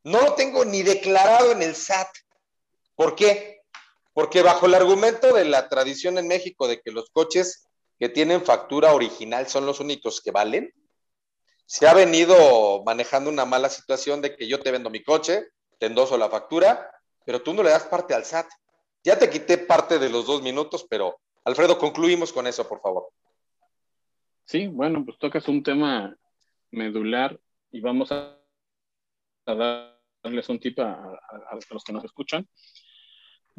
no 0.04 0.22
lo 0.22 0.34
tengo 0.34 0.64
ni 0.66 0.84
declarado 0.84 1.52
en 1.52 1.62
el 1.62 1.76
SAT. 1.76 2.08
¿Por 2.96 3.16
qué? 3.16 3.49
Porque 4.20 4.42
bajo 4.42 4.66
el 4.66 4.76
argumento 4.76 5.34
de 5.34 5.46
la 5.46 5.70
tradición 5.70 6.18
en 6.18 6.28
México 6.28 6.68
de 6.68 6.82
que 6.82 6.92
los 6.92 7.10
coches 7.10 7.66
que 7.98 8.10
tienen 8.10 8.42
factura 8.42 8.94
original 8.94 9.48
son 9.48 9.66
los 9.66 9.80
únicos 9.80 10.20
que 10.20 10.32
valen, 10.32 10.74
se 11.66 11.88
ha 11.88 11.94
venido 11.94 12.84
manejando 12.84 13.30
una 13.30 13.46
mala 13.46 13.70
situación 13.70 14.22
de 14.22 14.36
que 14.36 14.46
yo 14.46 14.60
te 14.60 14.72
vendo 14.72 14.90
mi 14.90 15.02
coche, 15.04 15.48
te 15.78 15.86
endoso 15.86 16.18
la 16.18 16.30
factura, 16.30 16.92
pero 17.26 17.42
tú 17.42 17.54
no 17.54 17.64
le 17.64 17.70
das 17.70 17.86
parte 17.86 18.14
al 18.14 18.26
SAT. 18.26 18.48
Ya 19.06 19.18
te 19.18 19.30
quité 19.30 19.58
parte 19.58 20.00
de 20.00 20.10
los 20.10 20.28
dos 20.28 20.42
minutos, 20.42 20.86
pero 20.90 21.22
Alfredo, 21.46 21.80
concluimos 21.80 22.34
con 22.34 22.46
eso, 22.46 22.68
por 22.68 22.82
favor. 22.82 23.08
Sí, 24.44 24.68
bueno, 24.68 25.06
pues 25.06 25.18
tocas 25.18 25.48
un 25.48 25.64
tema 25.64 26.14
medular 26.72 27.40
y 27.72 27.80
vamos 27.80 28.12
a, 28.12 28.38
darles 29.46 30.50
un 30.50 30.60
tip 30.60 30.78
a, 30.82 30.92
a, 30.92 31.58
los 31.72 31.86
que 31.86 31.94
nos 31.94 32.04
escuchan. 32.04 32.46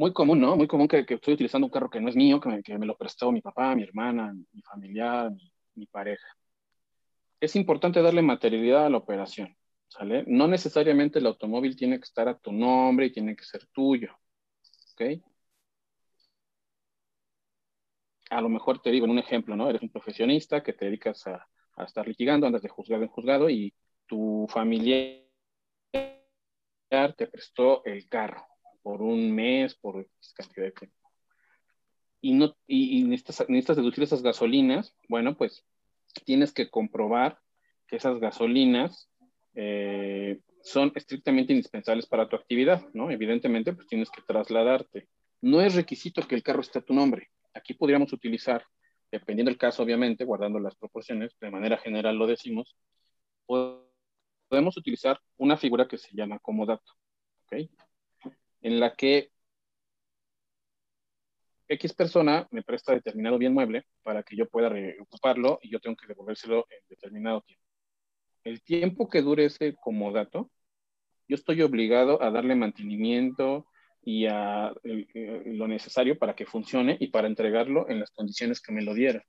Muy 0.01 0.15
común, 0.15 0.41
¿no? 0.41 0.57
Muy 0.57 0.67
común 0.67 0.89
que, 0.89 1.05
estoy 1.07 1.35
utilizando 1.35 1.67
un 1.67 1.71
carro 1.71 1.91
que 1.91 2.01
no 2.01 2.09
es 2.09 2.17
mío, 2.17 2.41
que 2.41 2.79
me, 2.79 2.87
lo 2.87 2.97
prestó 2.97 3.31
mi 3.31 3.43
papá, 3.43 3.75
mi 3.75 3.83
hermana, 3.83 4.33
mi 4.33 4.63
familiar, 4.63 5.31
mi, 5.31 5.53
mi 5.75 5.85
pareja. 5.85 6.27
Es 7.39 7.55
importante 7.55 8.01
darle 8.01 8.23
materialidad 8.23 8.87
a 8.87 8.89
la 8.89 8.97
operación, 8.97 9.55
¿sale? 9.89 10.25
No 10.27 10.49
necesariamente 10.49 11.19
el 11.19 11.27
automóvil 11.27 11.77
tiene 11.77 11.99
que 11.99 12.05
estar 12.05 12.29
a 12.29 12.39
tu 12.39 12.51
nombre 12.51 13.07
y 13.07 13.13
tiene 13.13 13.37
que 13.37 13.45
ser 13.45 13.67
tuyo, 13.67 14.11
¿ok? 14.95 15.23
a 18.31 18.41
lo 18.41 18.49
mejor 18.49 18.81
te 18.81 18.91
digo 18.91 19.05
en 19.05 19.13
un 19.13 19.19
ejemplo, 19.19 19.55
¿no? 19.55 19.69
Eres 19.69 19.83
un 19.83 19.91
profesionista 19.91 20.63
que 20.63 20.73
te 20.73 20.87
dedicas 20.87 21.27
a, 21.27 21.47
a 21.77 21.85
estar 21.85 22.09
litigando, 22.09 22.47
andas 22.47 22.63
de 22.63 22.71
juzgado 22.71 23.03
en 23.03 23.09
juzgado 23.11 23.51
y 23.51 23.75
tu 24.07 24.47
familiar 24.49 25.27
te 25.93 27.27
prestó 27.27 27.85
el 27.85 28.09
carro 28.09 28.50
por 28.83 29.03
un 29.03 29.35
mes, 29.35 29.75
por 29.75 30.07
cantidad 30.35 30.67
de 30.67 30.73
tiempo. 30.73 30.97
Y, 32.21 32.35
no, 32.35 32.55
y, 32.67 33.05
necesitas, 33.05 33.49
necesitas 33.49 33.77
deducir 33.77 34.05
esas 34.05 34.23
gasolinas, 34.23 34.95
bueno, 35.09 35.37
pues 35.37 35.65
tienes 36.25 36.53
que 36.53 36.69
comprobar 36.69 37.39
que 37.87 37.97
esas 37.97 38.19
gasolinas 38.21 39.09
eh, 39.55 40.41
son 40.63 40.93
estrictamente 40.95 41.53
indispensables 41.53 42.07
para 42.07 42.29
tu 42.29 42.37
actividad, 42.37 42.87
¿no? 42.93 43.11
Evidentemente, 43.11 43.73
pues 43.73 43.87
tienes 43.89 44.11
que 44.11 44.23
trasladarte. 44.23 45.09
No 45.41 45.61
es 45.61 45.75
requisito 45.75 46.27
que 46.27 46.35
el 46.35 46.43
carro 46.43 46.61
esté 46.61 46.81
a 46.81 46.83
tu 46.83 46.93
nombre. 46.93 47.29
Aquí 47.55 47.75
podríamos 47.75 48.13
utilizar, 48.13 48.65
dependiendo 49.11 49.51
del 49.51 49.59
caso, 49.59 49.83
obviamente, 49.83 50.25
guardando 50.25 50.59
las 50.61 50.77
proporciones, 50.77 51.35
de 51.41 51.51
manera 51.51 51.79
general 51.79 52.17
lo 52.17 52.27
decimos, 52.27 52.77
podemos 53.47 54.77
utilizar 54.77 55.19
una 55.39 55.57
figura 55.57 55.89
que 55.89 55.99
se 55.99 56.15
llama 56.15 56.39
comodato, 56.39 56.93
¿ok? 57.45 57.69
En 58.63 58.81
la 58.81 58.95
que 58.95 59.31
X 61.69 61.95
persona 61.95 62.49
me 62.51 62.63
presta 62.63 62.93
determinado 62.93 63.39
bien 63.39 63.55
mueble 63.55 63.87
para 64.03 64.23
que 64.25 64.37
yo 64.37 64.49
pueda 64.49 64.73
ocuparlo 65.01 65.61
y 65.63 65.71
yo 65.71 65.79
tengo 65.79 65.97
que 65.97 66.09
devolvérselo 66.09 66.67
en 66.69 66.79
determinado 66.89 67.43
tiempo. 67.43 67.65
El 68.43 68.63
tiempo 68.63 69.09
que 69.09 69.23
dure 69.23 69.45
ese 69.45 69.77
comodato, 69.77 70.51
yo 71.29 71.37
estoy 71.37 71.63
obligado 71.63 72.21
a 72.23 72.31
darle 72.31 72.57
mantenimiento 72.57 73.67
y 74.03 74.27
a 74.27 74.75
lo 74.83 75.69
necesario 75.69 76.19
para 76.19 76.35
que 76.35 76.47
funcione 76.47 76.97
y 76.99 77.09
para 77.09 77.29
entregarlo 77.29 77.89
en 77.89 78.01
las 78.01 78.11
condiciones 78.11 78.61
que 78.61 78.73
me 78.73 78.83
lo 78.83 78.95
diera. 78.95 79.25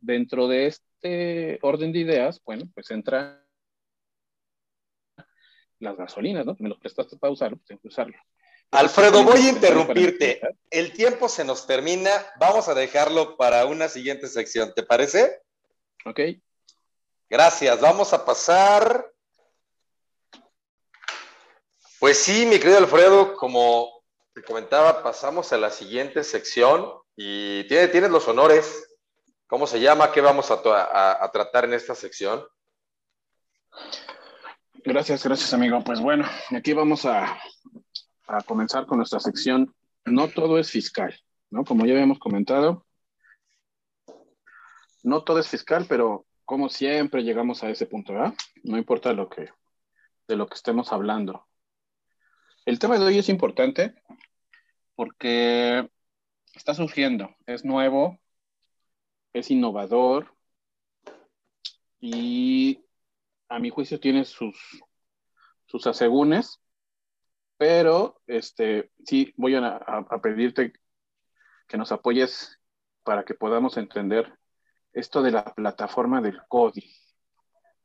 Dentro 0.00 0.46
de 0.46 0.66
este 0.66 1.58
orden 1.62 1.92
de 1.92 1.98
ideas, 1.98 2.40
bueno, 2.44 2.64
pues 2.74 2.90
entra 2.92 3.44
las 5.80 5.96
gasolinas, 5.96 6.46
¿no? 6.46 6.56
Me 6.60 6.68
lo 6.68 6.78
prestaste 6.78 7.16
para 7.16 7.32
usarlo, 7.32 7.56
pues 7.56 7.66
tengo 7.66 7.80
que 7.80 7.88
usarlo. 7.88 8.16
Alfredo, 8.72 9.22
voy 9.22 9.38
a 9.38 9.50
interrumpirte. 9.50 10.40
El 10.70 10.94
tiempo 10.94 11.28
se 11.28 11.44
nos 11.44 11.66
termina. 11.66 12.10
Vamos 12.40 12.68
a 12.68 12.74
dejarlo 12.74 13.36
para 13.36 13.66
una 13.66 13.88
siguiente 13.88 14.28
sección. 14.28 14.72
¿Te 14.74 14.82
parece? 14.82 15.42
Ok. 16.06 16.20
Gracias. 17.28 17.78
Vamos 17.80 18.14
a 18.14 18.24
pasar. 18.24 19.12
Pues 22.00 22.16
sí, 22.18 22.46
mi 22.46 22.58
querido 22.58 22.78
Alfredo, 22.78 23.36
como 23.36 24.02
te 24.34 24.42
comentaba, 24.42 25.02
pasamos 25.02 25.52
a 25.52 25.58
la 25.58 25.70
siguiente 25.70 26.24
sección 26.24 26.94
y 27.14 27.64
tienes 27.68 28.10
los 28.10 28.26
honores. 28.26 28.88
¿Cómo 29.46 29.66
se 29.66 29.80
llama? 29.80 30.10
¿Qué 30.12 30.22
vamos 30.22 30.50
a, 30.50 31.24
a 31.24 31.30
tratar 31.30 31.66
en 31.66 31.74
esta 31.74 31.94
sección? 31.94 32.42
Gracias, 34.82 35.22
gracias, 35.22 35.52
amigo. 35.52 35.84
Pues 35.84 36.00
bueno, 36.00 36.26
aquí 36.56 36.72
vamos 36.72 37.04
a 37.04 37.38
a 38.26 38.42
comenzar 38.42 38.86
con 38.86 38.98
nuestra 38.98 39.20
sección, 39.20 39.74
no 40.04 40.28
todo 40.28 40.58
es 40.58 40.70
fiscal, 40.70 41.14
¿no? 41.50 41.64
Como 41.64 41.86
ya 41.86 41.92
habíamos 41.92 42.18
comentado, 42.18 42.86
no 45.02 45.24
todo 45.24 45.38
es 45.38 45.48
fiscal, 45.48 45.86
pero 45.88 46.26
como 46.44 46.68
siempre 46.68 47.22
llegamos 47.22 47.62
a 47.62 47.70
ese 47.70 47.86
punto, 47.86 48.12
¿verdad? 48.12 48.34
No 48.62 48.78
importa 48.78 49.12
lo 49.12 49.28
que, 49.28 49.48
de 50.28 50.36
lo 50.36 50.46
que 50.46 50.54
estemos 50.54 50.92
hablando. 50.92 51.46
El 52.64 52.78
tema 52.78 52.98
de 52.98 53.04
hoy 53.04 53.18
es 53.18 53.28
importante 53.28 53.94
porque 54.94 55.88
está 56.54 56.74
surgiendo, 56.74 57.34
es 57.46 57.64
nuevo, 57.64 58.20
es 59.32 59.50
innovador 59.50 60.34
y 62.00 62.84
a 63.48 63.58
mi 63.58 63.70
juicio 63.70 63.98
tiene 63.98 64.24
sus, 64.24 64.56
sus 65.66 65.86
asegúnes 65.86 66.61
pero 67.62 68.20
este, 68.26 68.90
sí 69.04 69.32
voy 69.36 69.54
a, 69.54 70.04
pedirte 70.20 70.72
que 71.68 71.76
nos 71.76 71.92
apoyes 71.92 72.58
para 73.04 73.24
que 73.24 73.34
podamos 73.34 73.76
entender 73.76 74.36
esto 74.92 75.22
de 75.22 75.30
la 75.30 75.44
plataforma 75.44 76.20
del 76.20 76.40
CODI, 76.48 76.92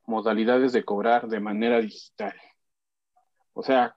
modalidades 0.07 0.73
de 0.73 0.83
cobrar 0.83 1.27
de 1.27 1.39
manera 1.39 1.79
digital. 1.79 2.33
O 3.53 3.61
sea, 3.61 3.95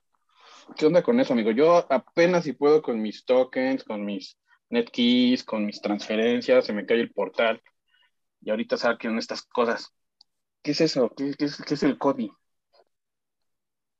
¿qué 0.77 0.85
onda 0.85 1.01
con 1.01 1.19
eso, 1.19 1.33
amigo? 1.33 1.49
Yo 1.49 1.77
apenas 1.91 2.43
si 2.43 2.53
puedo 2.53 2.83
con 2.83 3.01
mis 3.01 3.25
tokens, 3.25 3.83
con 3.83 4.05
mis 4.05 4.37
netkeys, 4.69 5.43
con 5.43 5.65
mis 5.65 5.81
transferencias, 5.81 6.63
se 6.63 6.73
me 6.73 6.85
cae 6.85 7.01
el 7.01 7.11
portal 7.11 7.59
y 8.39 8.51
ahorita 8.51 8.77
saquen 8.77 9.17
estas 9.17 9.41
cosas. 9.41 9.91
¿Qué 10.61 10.73
es 10.73 10.81
eso? 10.81 11.11
¿Qué, 11.17 11.33
es, 11.39 11.59
qué 11.63 11.73
es 11.73 11.81
el 11.81 11.97
CODI? 11.97 12.31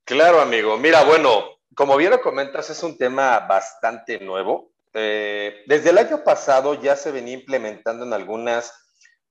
Claro, 0.04 0.42
amigo. 0.42 0.78
Mira, 0.78 1.04
bueno, 1.06 1.51
como 1.76 1.98
bien 1.98 2.12
lo 2.12 2.22
comentas, 2.22 2.70
es 2.70 2.84
un 2.84 2.98
tema 2.98 3.40
bastante 3.40 4.20
nuevo. 4.20 4.72
Eh, 4.94 5.64
desde 5.68 5.92
el 5.92 5.98
año 5.98 6.24
pasado 6.24 6.74
ya 6.74 6.96
se 6.96 7.12
venía 7.12 7.34
implementando 7.34 8.06
en 8.06 8.14
algunas 8.14 8.74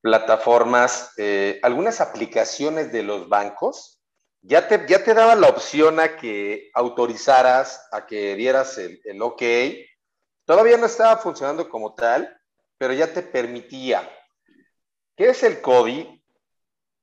plataformas, 0.01 1.13
eh, 1.17 1.59
algunas 1.61 2.01
aplicaciones 2.01 2.91
de 2.91 3.03
los 3.03 3.29
bancos. 3.29 3.99
Ya 4.41 4.67
te, 4.67 4.85
ya 4.87 5.03
te 5.03 5.13
daban 5.13 5.39
la 5.39 5.49
opción 5.49 5.99
a 5.99 6.15
que 6.17 6.71
autorizaras, 6.73 7.87
a 7.91 8.07
que 8.07 8.35
dieras 8.35 8.77
el, 8.79 8.99
el 9.05 9.21
OK. 9.21 9.43
Todavía 10.45 10.77
no 10.77 10.87
estaba 10.87 11.17
funcionando 11.17 11.69
como 11.69 11.93
tal, 11.93 12.35
pero 12.79 12.93
ya 12.93 13.13
te 13.13 13.21
permitía. 13.21 14.09
¿Qué 15.15 15.29
es 15.29 15.43
el 15.43 15.61
CODI? 15.61 16.23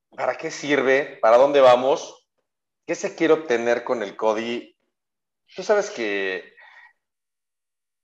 ¿Para 0.09 0.35
qué 0.35 0.51
sirve? 0.51 1.17
¿Para 1.21 1.37
dónde 1.37 1.61
vamos? 1.61 2.27
¿Qué 2.85 2.95
se 2.95 3.15
quiere 3.15 3.35
obtener 3.35 3.85
con 3.85 4.03
el 4.03 4.17
CODI? 4.17 4.75
Tú 5.55 5.63
sabes 5.63 5.89
que 5.89 6.53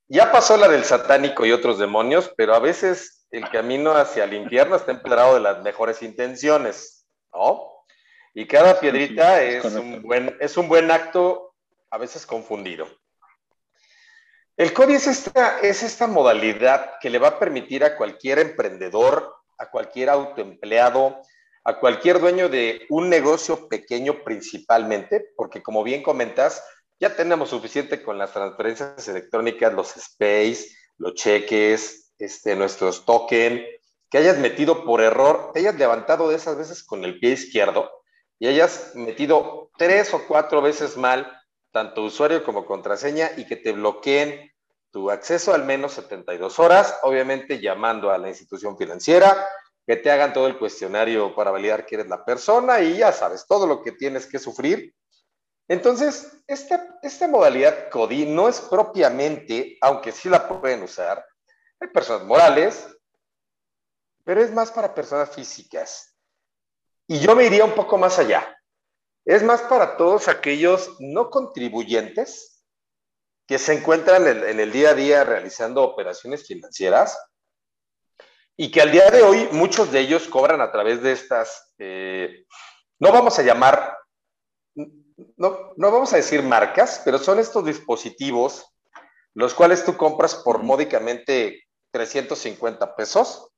ya 0.07 0.31
pasó 0.31 0.57
la 0.57 0.67
del 0.67 0.83
satánico 0.83 1.45
y 1.45 1.51
otros 1.51 1.79
demonios, 1.79 2.31
pero 2.37 2.53
a 2.53 2.59
veces 2.59 3.25
el 3.31 3.49
camino 3.49 3.91
hacia 3.93 4.23
el 4.23 4.33
infierno 4.33 4.75
está 4.75 4.91
empedrado 4.91 5.35
de 5.35 5.41
las 5.41 5.61
mejores 5.63 6.01
intenciones, 6.01 7.07
¿no? 7.33 7.71
Y 8.33 8.47
cada 8.47 8.79
piedrita 8.79 9.41
es, 9.41 9.63
un 9.65 10.01
buen, 10.01 10.35
es 10.39 10.57
un 10.57 10.67
buen 10.67 10.91
acto, 10.91 11.55
a 11.89 11.97
veces 11.97 12.25
confundido. 12.25 12.87
El 14.57 14.73
COVID 14.73 14.95
es 14.95 15.07
esta, 15.07 15.59
es 15.59 15.83
esta 15.83 16.07
modalidad 16.07 16.93
que 17.01 17.09
le 17.09 17.19
va 17.19 17.29
a 17.29 17.39
permitir 17.39 17.83
a 17.83 17.97
cualquier 17.97 18.39
emprendedor, 18.39 19.35
a 19.57 19.69
cualquier 19.69 20.09
autoempleado, 20.09 21.21
a 21.63 21.79
cualquier 21.79 22.19
dueño 22.19 22.47
de 22.47 22.85
un 22.89 23.09
negocio 23.09 23.67
pequeño 23.67 24.23
principalmente, 24.23 25.33
porque 25.35 25.63
como 25.63 25.83
bien 25.83 26.03
comentas, 26.03 26.63
ya 26.99 27.15
tenemos 27.15 27.49
suficiente 27.49 28.01
con 28.03 28.17
las 28.17 28.33
transferencias 28.33 29.07
electrónicas, 29.07 29.73
los 29.73 29.95
space, 29.97 30.69
los 30.97 31.13
cheques, 31.15 32.13
este, 32.17 32.55
nuestros 32.55 33.05
tokens, 33.05 33.61
que 34.09 34.17
hayas 34.17 34.37
metido 34.37 34.85
por 34.85 35.01
error, 35.01 35.51
hayas 35.55 35.75
levantado 35.75 36.29
de 36.29 36.35
esas 36.35 36.57
veces 36.57 36.83
con 36.83 37.03
el 37.03 37.19
pie 37.19 37.31
izquierdo 37.31 37.91
y 38.39 38.47
hayas 38.47 38.91
metido 38.95 39.71
tres 39.77 40.13
o 40.13 40.25
cuatro 40.27 40.61
veces 40.61 40.95
mal 40.97 41.31
tanto 41.71 42.03
usuario 42.03 42.43
como 42.43 42.65
contraseña 42.65 43.31
y 43.35 43.45
que 43.45 43.57
te 43.57 43.73
bloqueen 43.73 44.51
tu 44.91 45.11
acceso 45.11 45.53
al 45.53 45.65
menos 45.65 45.91
72 45.93 46.57
horas, 46.59 46.97
obviamente 47.03 47.59
llamando 47.59 48.11
a 48.11 48.17
la 48.17 48.29
institución 48.29 48.77
financiera, 48.77 49.45
que 49.85 49.97
te 49.97 50.09
hagan 50.09 50.31
todo 50.31 50.47
el 50.47 50.57
cuestionario 50.57 51.35
para 51.35 51.51
validar 51.51 51.85
que 51.85 51.95
eres 51.95 52.07
la 52.07 52.23
persona 52.23 52.79
y 52.79 52.97
ya 52.97 53.11
sabes, 53.11 53.45
todo 53.45 53.67
lo 53.67 53.81
que 53.83 53.91
tienes 53.91 54.25
que 54.25 54.39
sufrir 54.39 54.93
entonces, 55.67 56.43
esta, 56.47 57.27
modalidad 57.27 57.89
CODI 57.89 58.27
no 58.27 58.47
es 58.47 58.61
propiamente, 58.61 59.77
aunque 59.81 60.11
sí 60.11 60.29
la 60.29 60.47
pueden 60.47 60.83
usar, 60.83 61.25
hay 61.79 61.87
personas 61.87 62.23
morales, 62.23 62.87
pero 64.23 64.41
es 64.41 64.51
más 64.51 64.71
para 64.71 64.93
personas 64.93 65.31
físicas. 65.31 66.15
Y 67.07 67.19
yo 67.19 67.35
me 67.35 67.45
iría 67.45 67.65
un 67.65 67.73
poco 67.73 67.97
más 67.97 68.19
allá. 68.19 68.59
Es 69.25 69.43
más 69.43 69.61
para 69.63 69.97
todos 69.97 70.27
aquellos 70.27 70.97
no 70.99 71.29
contribuyentes 71.29 72.63
que 73.47 73.57
se 73.57 73.73
encuentran 73.73 74.27
en, 74.27 74.59
el 74.59 74.71
día 74.71 74.91
a 74.91 74.95
día 74.95 75.23
realizando 75.23 75.83
operaciones 75.83 76.47
financieras 76.47 77.19
y 78.55 78.71
que 78.71 78.81
al 78.81 78.91
día 78.91 79.09
de 79.09 79.21
hoy 79.21 79.49
muchos 79.51 79.91
de 79.91 79.99
ellos 79.99 80.27
cobran 80.27 80.61
a 80.61 80.71
través 80.71 81.01
de 81.01 81.11
estas, 81.11 81.73
eh, 81.77 82.45
no 82.99 83.11
vamos 83.11 83.37
a 83.37 83.43
llamar 83.43 83.97
no, 85.37 85.73
no 85.75 85.91
vamos 85.91 86.13
a 86.13 86.17
decir 86.17 86.43
marcas, 86.43 87.01
pero 87.03 87.17
son 87.17 87.39
estos 87.39 87.65
dispositivos 87.65 88.65
los 89.33 89.53
cuales 89.53 89.83
tú 89.83 89.97
compras 89.97 90.35
por 90.35 90.63
módicamente 90.63 91.65
350 91.91 92.95
pesos, 92.95 93.49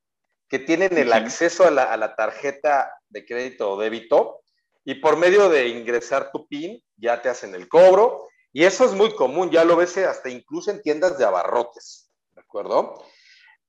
que 0.48 0.58
tienen 0.58 0.98
el 0.98 1.12
acceso 1.12 1.64
a 1.64 1.70
la, 1.70 2.16
tarjeta 2.16 2.92
de 3.08 3.24
crédito 3.24 3.70
o 3.70 3.80
débito 3.80 4.40
y 4.84 4.96
por 4.96 5.16
medio 5.16 5.48
de 5.48 5.68
ingresar 5.68 6.32
tu 6.32 6.48
PIN 6.48 6.82
ya 6.96 7.22
te 7.22 7.28
hacen 7.28 7.54
el 7.54 7.68
cobro 7.68 8.28
y 8.52 8.64
eso 8.64 8.84
es 8.84 8.92
muy 8.92 9.14
común, 9.14 9.50
ya 9.50 9.64
lo 9.64 9.76
ves 9.76 9.98
hasta 9.98 10.30
incluso 10.30 10.70
en 10.70 10.82
tiendas 10.82 11.16
de 11.16 11.26
abarrotes, 11.26 12.10
¿de 12.32 12.40
acuerdo? 12.40 13.04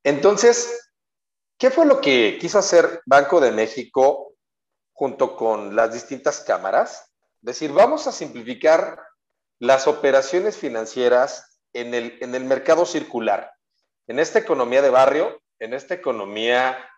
Entonces, 0.04 0.90
¿Qué 1.60 1.70
fue 1.70 1.86
lo 1.86 2.00
que 2.00 2.38
quiso 2.40 2.58
hacer 2.58 3.02
Banco 3.06 3.42
de 3.42 3.52
México 3.52 4.34
junto 4.94 5.36
con 5.36 5.76
las 5.76 5.94
distintas 5.94 6.40
cámaras? 6.40 7.09
Decir, 7.42 7.72
vamos 7.72 8.08
a 8.08 8.12
simplificar 8.12 9.02
las 9.60 9.88
operaciones 9.88 10.58
financieras 10.58 11.60
en 11.74 11.94
el, 11.94 12.18
en 12.22 12.36
el 12.36 12.44
mercado 12.46 12.86
circular, 12.86 13.54
en 14.08 14.20
esta 14.20 14.40
economía 14.40 14.82
de 14.82 14.90
barrio, 14.90 15.42
en 15.60 15.74
esta 15.74 15.94
economía 15.94 16.90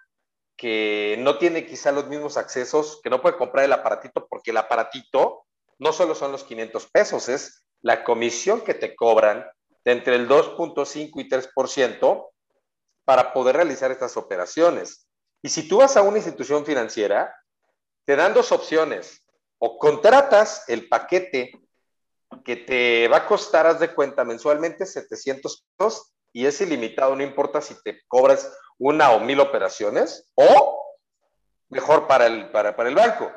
que 0.55 1.15
no 1.19 1.38
tiene 1.38 1.65
quizá 1.65 1.91
los 1.91 2.07
mismos 2.07 2.38
accesos, 2.38 2.99
que 3.03 3.09
no 3.09 3.22
puede 3.22 3.38
comprar 3.38 3.65
el 3.65 3.73
aparatito 3.73 4.27
porque 4.27 4.51
el 4.51 4.57
aparatito 4.57 5.45
no 5.80 5.91
solo 5.91 6.13
son 6.13 6.31
los 6.31 6.43
500 6.43 6.91
pesos, 6.91 7.30
es 7.30 7.65
la 7.81 8.03
comisión 8.03 8.61
que 8.61 8.76
te 8.76 8.95
cobran 8.95 9.45
de 9.84 9.91
entre 9.91 10.15
el 10.15 10.30
2.5 10.30 11.09
y 11.15 11.27
3% 11.27 12.30
para 13.03 13.34
poder 13.34 13.55
realizar 13.55 13.91
estas 13.91 14.15
operaciones. 14.18 15.07
Y 15.41 15.49
si 15.49 15.68
tú 15.68 15.77
vas 15.77 15.97
a 15.97 16.03
una 16.03 16.18
institución 16.18 16.65
financiera, 16.65 17.35
te 18.05 18.15
dan 18.15 18.34
dos 18.34 18.51
opciones. 18.51 19.20
O 19.63 19.77
contratas 19.77 20.67
el 20.69 20.89
paquete 20.89 21.51
que 22.43 22.55
te 22.55 23.07
va 23.07 23.17
a 23.17 23.27
costar, 23.27 23.67
haz 23.67 23.79
de 23.79 23.93
cuenta, 23.93 24.23
mensualmente 24.23 24.88
700 24.88 25.65
pesos 25.77 26.13
y 26.33 26.47
es 26.47 26.59
ilimitado, 26.61 27.15
no 27.15 27.21
importa 27.21 27.61
si 27.61 27.75
te 27.83 28.01
cobras 28.07 28.51
una 28.79 29.11
o 29.11 29.19
mil 29.19 29.39
operaciones, 29.39 30.31
o 30.33 30.81
mejor 31.69 32.07
para 32.07 32.25
el, 32.25 32.49
para, 32.49 32.75
para 32.75 32.89
el 32.89 32.95
banco, 32.95 33.31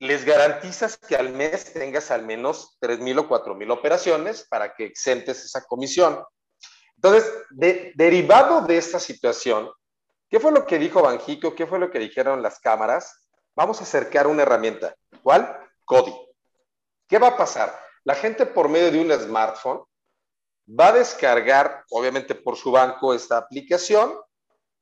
les 0.00 0.24
garantizas 0.24 0.96
que 0.96 1.14
al 1.14 1.30
mes 1.30 1.72
tengas 1.72 2.10
al 2.10 2.24
menos 2.24 2.76
3 2.80 2.98
mil 2.98 3.18
o 3.20 3.28
4 3.28 3.54
mil 3.54 3.70
operaciones 3.70 4.48
para 4.48 4.74
que 4.74 4.84
exentes 4.84 5.44
esa 5.44 5.64
comisión. 5.64 6.24
Entonces, 6.96 7.30
derivado 7.50 8.62
de 8.62 8.78
esta 8.78 8.98
situación, 8.98 9.70
¿qué 10.28 10.40
fue 10.40 10.50
lo 10.50 10.66
que 10.66 10.78
dijo 10.78 11.02
Banjico? 11.02 11.54
¿Qué 11.54 11.66
fue 11.66 11.78
lo 11.78 11.90
que 11.90 12.00
dijeron 12.00 12.42
las 12.42 12.58
cámaras? 12.58 13.25
Vamos 13.56 13.80
a 13.80 13.84
acercar 13.84 14.26
una 14.26 14.42
herramienta. 14.42 14.94
¿Cuál? 15.22 15.58
CODI. 15.84 16.14
¿Qué 17.08 17.18
va 17.18 17.28
a 17.28 17.36
pasar? 17.36 17.76
La 18.04 18.14
gente 18.14 18.46
por 18.46 18.68
medio 18.68 18.92
de 18.92 19.00
un 19.00 19.12
smartphone 19.12 19.82
va 20.68 20.88
a 20.88 20.92
descargar, 20.92 21.84
obviamente 21.90 22.34
por 22.34 22.56
su 22.56 22.70
banco, 22.70 23.14
esta 23.14 23.38
aplicación, 23.38 24.12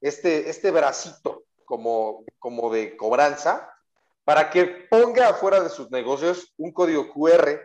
este, 0.01 0.51
este 0.51 0.71
bracito 0.71 1.45
como, 1.65 2.25
como 2.39 2.73
de 2.73 2.97
cobranza, 2.97 3.71
para 4.25 4.51
que 4.51 4.65
ponga 4.91 5.29
afuera 5.29 5.61
de 5.61 5.69
sus 5.69 5.91
negocios 5.91 6.53
un 6.57 6.73
código 6.73 7.13
QR 7.13 7.61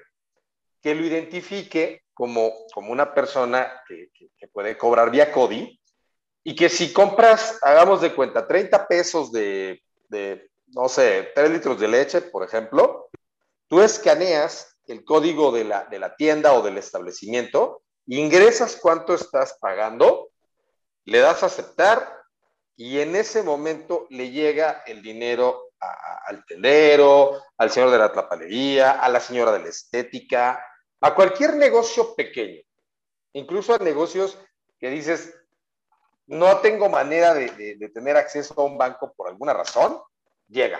que 0.81 0.95
lo 0.95 1.05
identifique 1.05 2.03
como, 2.13 2.53
como 2.73 2.91
una 2.91 3.13
persona 3.13 3.81
que, 3.87 4.09
puede 4.51 4.77
cobrar 4.77 5.09
vía 5.09 5.31
CODI 5.31 5.79
y 6.43 6.55
que 6.55 6.69
si 6.69 6.91
compras, 6.91 7.57
hagamos 7.61 8.01
de 8.01 8.13
cuenta, 8.13 8.47
30 8.47 8.87
pesos 8.87 9.31
de, 9.31 9.81
no 10.71 10.89
sé, 10.89 11.31
3 11.35 11.51
litros 11.51 11.79
de 11.79 11.87
leche, 11.87 12.21
por 12.21 12.43
ejemplo, 12.43 13.09
tú 13.67 13.81
escaneas 13.81 14.77
el 14.87 15.03
código 15.03 15.51
de 15.51 15.63
la, 15.63 15.85
de 15.85 15.99
la 15.99 16.15
tienda 16.15 16.53
o 16.53 16.61
del 16.61 16.77
establecimiento, 16.77 17.83
ingresas 18.07 18.77
cuánto 18.81 19.13
estás 19.13 19.57
pagando, 19.59 20.29
le 21.05 21.19
das 21.19 21.43
a 21.43 21.47
aceptar 21.47 22.19
y 22.75 22.99
en 22.99 23.15
ese 23.15 23.43
momento 23.43 24.07
le 24.09 24.31
llega 24.31 24.83
el 24.87 25.01
dinero 25.01 25.69
al 25.79 26.45
tendero, 26.45 27.41
al 27.57 27.71
señor 27.71 27.89
de 27.89 27.97
la 27.97 28.11
tlapalería, 28.11 28.91
a 28.91 29.09
la 29.09 29.19
señora 29.19 29.51
de 29.51 29.59
la 29.59 29.69
estética, 29.69 30.63
a 31.01 31.15
cualquier 31.15 31.55
negocio 31.55 32.15
pequeño, 32.15 32.61
incluso 33.33 33.73
a 33.73 33.79
negocios 33.79 34.37
que 34.79 34.89
dices, 34.89 35.35
no 36.27 36.59
tengo 36.59 36.89
manera 36.89 37.33
de, 37.33 37.75
de, 37.75 37.89
tener 37.89 38.15
acceso 38.15 38.53
a 38.57 38.65
un 38.65 38.77
banco 38.77 39.13
por 39.15 39.29
alguna 39.29 39.53
razón, 39.53 39.99
llega. 40.49 40.79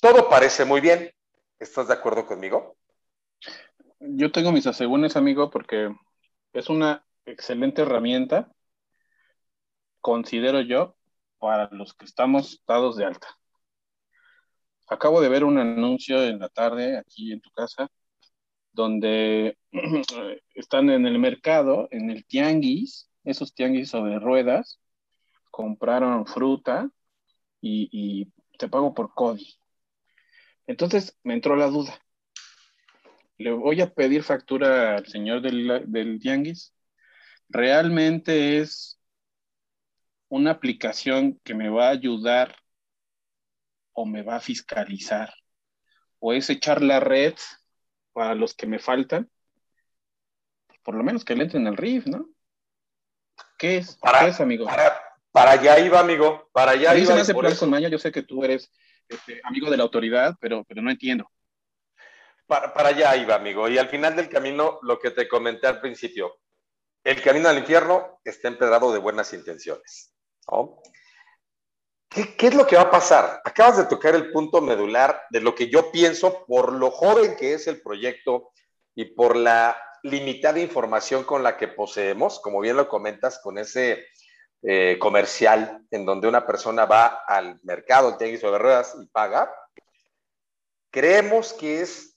Todo 0.00 0.28
parece 0.28 0.64
muy 0.64 0.80
bien. 0.80 1.10
¿Estás 1.58 1.88
de 1.88 1.94
acuerdo 1.94 2.26
conmigo? 2.26 2.76
Yo 4.00 4.32
tengo 4.32 4.52
mis 4.52 4.66
asegúnes, 4.66 5.16
amigo, 5.16 5.50
porque 5.50 5.94
es 6.52 6.68
una 6.68 7.06
excelente 7.24 7.82
herramienta, 7.82 8.52
considero 10.00 10.60
yo, 10.60 10.96
para 11.38 11.68
los 11.70 11.94
que 11.94 12.04
estamos 12.04 12.62
dados 12.66 12.96
de 12.96 13.04
alta. 13.04 13.28
Acabo 14.86 15.20
de 15.20 15.28
ver 15.30 15.44
un 15.44 15.58
anuncio 15.58 16.22
en 16.22 16.38
la 16.38 16.48
tarde 16.48 16.98
aquí 16.98 17.32
en 17.32 17.40
tu 17.40 17.50
casa, 17.50 17.88
donde 18.72 19.56
están 20.54 20.90
en 20.90 21.06
el 21.06 21.18
mercado, 21.18 21.88
en 21.90 22.10
el 22.10 22.26
tianguis, 22.26 23.08
esos 23.24 23.54
tianguis 23.54 23.88
sobre 23.88 24.18
ruedas, 24.18 24.80
compraron 25.50 26.26
fruta 26.26 26.90
y, 27.66 28.32
te 28.58 28.68
pago 28.68 28.94
por 28.94 29.14
CODI. 29.14 29.58
Entonces 30.66 31.18
me 31.24 31.34
entró 31.34 31.56
la 31.56 31.66
duda. 31.66 31.98
Le 33.36 33.50
voy 33.50 33.80
a 33.80 33.92
pedir 33.92 34.22
factura 34.22 34.96
al 34.96 35.06
señor 35.06 35.42
del, 35.42 35.84
del 35.86 36.20
tianguis. 36.20 36.72
¿Realmente 37.48 38.58
es 38.58 39.00
una 40.28 40.52
aplicación 40.52 41.40
que 41.42 41.54
me 41.54 41.68
va 41.68 41.88
a 41.88 41.92
ayudar 41.92 42.56
o 43.92 44.06
me 44.06 44.22
va 44.22 44.36
a 44.36 44.40
fiscalizar 44.40 45.34
o 46.26 46.32
es 46.32 46.48
echar 46.48 46.80
la 46.80 47.00
red 47.00 47.34
para 48.14 48.34
los 48.34 48.54
que 48.54 48.66
me 48.66 48.78
faltan, 48.78 49.30
por 50.82 50.94
lo 50.94 51.04
menos 51.04 51.24
que 51.24 51.34
le 51.34 51.44
entren 51.44 51.66
al 51.66 51.76
RIF, 51.76 52.06
¿no? 52.06 52.28
¿Qué 53.58 53.78
es? 53.78 53.96
Para, 53.96 54.20
¿Qué 54.20 54.28
es, 54.28 54.40
amigo? 54.40 54.64
Para, 54.64 55.03
allá 55.34 55.78
iba, 55.78 56.00
amigo. 56.00 56.48
Para 56.52 56.72
allá 56.72 56.96
iba. 56.96 57.14
Hace 57.14 57.34
plan 57.34 57.56
con 57.56 57.80
Yo 57.80 57.98
sé 57.98 58.12
que 58.12 58.22
tú 58.22 58.44
eres 58.44 58.70
este, 59.08 59.40
amigo 59.44 59.70
de 59.70 59.76
la 59.76 59.82
autoridad, 59.82 60.36
pero, 60.40 60.64
pero 60.64 60.82
no 60.82 60.90
entiendo. 60.90 61.30
Para, 62.46 62.72
para 62.74 62.90
allá 62.90 63.16
iba, 63.16 63.34
amigo. 63.34 63.68
Y 63.68 63.78
al 63.78 63.88
final 63.88 64.16
del 64.16 64.28
camino, 64.28 64.78
lo 64.82 64.98
que 64.98 65.10
te 65.10 65.28
comenté 65.28 65.66
al 65.66 65.80
principio, 65.80 66.36
el 67.04 67.20
camino 67.22 67.48
al 67.48 67.58
infierno 67.58 68.20
está 68.24 68.48
empedrado 68.48 68.92
de 68.92 68.98
buenas 68.98 69.32
intenciones. 69.34 70.14
¿Qué, 72.08 72.46
es 72.46 72.54
lo 72.54 72.66
que 72.66 72.76
va 72.76 72.82
a 72.82 72.90
pasar? 72.90 73.40
Acabas 73.44 73.76
de 73.76 73.86
tocar 73.86 74.14
el 74.14 74.30
punto 74.30 74.60
medular 74.60 75.22
de 75.30 75.40
lo 75.40 75.54
que 75.54 75.68
yo 75.68 75.90
pienso 75.90 76.44
por 76.46 76.72
lo 76.72 76.90
joven 76.90 77.36
que 77.36 77.54
es 77.54 77.66
el 77.66 77.82
proyecto 77.82 78.52
y 78.94 79.06
por 79.06 79.36
la 79.36 79.76
limitada 80.02 80.60
información 80.60 81.24
con 81.24 81.42
la 81.42 81.56
que 81.56 81.68
poseemos, 81.68 82.40
como 82.40 82.60
bien 82.60 82.76
lo 82.76 82.88
comentas, 82.88 83.40
con 83.42 83.58
ese 83.58 84.06
eh, 84.66 84.96
comercial 84.98 85.84
en 85.90 86.06
donde 86.06 86.26
una 86.26 86.46
persona 86.46 86.86
va 86.86 87.22
al 87.26 87.60
mercado, 87.64 88.08
el 88.08 88.16
tianguis 88.16 88.40
de 88.40 88.58
ruedas 88.58 88.96
y 88.98 89.04
paga. 89.08 89.54
Creemos 90.90 91.52
que 91.52 91.82
es, 91.82 92.16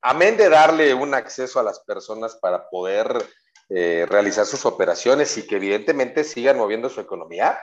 amén 0.00 0.36
de 0.36 0.48
darle 0.48 0.94
un 0.94 1.12
acceso 1.12 1.58
a 1.58 1.64
las 1.64 1.80
personas 1.80 2.36
para 2.36 2.70
poder 2.70 3.26
eh, 3.68 4.06
realizar 4.08 4.46
sus 4.46 4.64
operaciones 4.64 5.36
y 5.38 5.46
que 5.46 5.56
evidentemente 5.56 6.22
sigan 6.22 6.56
moviendo 6.56 6.88
su 6.88 7.00
economía, 7.00 7.58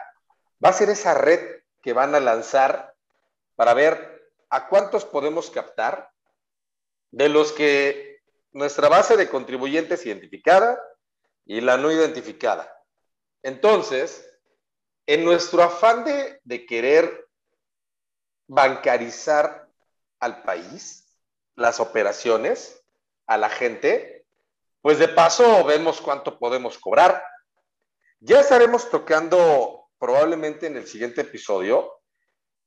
va 0.63 0.69
a 0.69 0.73
ser 0.73 0.89
esa 0.89 1.13
red 1.13 1.61
que 1.81 1.93
van 1.93 2.13
a 2.13 2.19
lanzar 2.19 2.93
para 3.55 3.73
ver 3.73 4.29
a 4.49 4.67
cuántos 4.67 5.05
podemos 5.05 5.49
captar 5.49 6.09
de 7.11 7.29
los 7.29 7.53
que 7.53 8.19
nuestra 8.51 8.89
base 8.89 9.15
de 9.15 9.29
contribuyentes 9.29 10.05
identificada 10.05 10.77
y 11.45 11.61
la 11.61 11.77
no 11.77 11.89
identificada. 11.89 12.74
Entonces, 13.45 14.27
en 15.05 15.23
nuestro 15.23 15.61
afán 15.61 16.03
de, 16.03 16.65
querer 16.65 17.27
bancarizar 18.47 19.69
al 20.19 20.41
país, 20.41 21.15
las 21.53 21.79
operaciones, 21.79 22.83
a 23.27 23.37
la 23.37 23.49
gente, 23.49 24.25
pues 24.81 24.97
de 24.97 25.09
paso 25.09 25.63
vemos 25.63 26.01
cuánto 26.01 26.39
podemos 26.39 26.79
cobrar. 26.79 27.23
Ya 28.19 28.39
estaremos 28.39 28.89
tocando 28.89 29.89
probablemente 29.99 30.65
en 30.65 30.77
el 30.77 30.87
siguiente 30.87 31.21
episodio 31.21 32.01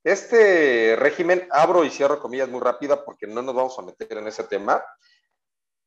este 0.05 0.95
régimen, 0.95 1.49
abro 1.51 1.83
y 1.83 1.91
cierro 1.91 2.21
comillas 2.21 2.49
muy 2.49 2.61
rápida 2.61 3.05
porque 3.05 3.27
no 3.27 3.43
nos 3.43 3.57
vamos 3.57 3.77
a 3.81 3.83
meter 3.83 4.17
en 4.17 4.29
ese 4.29 4.45
tema. 4.45 4.85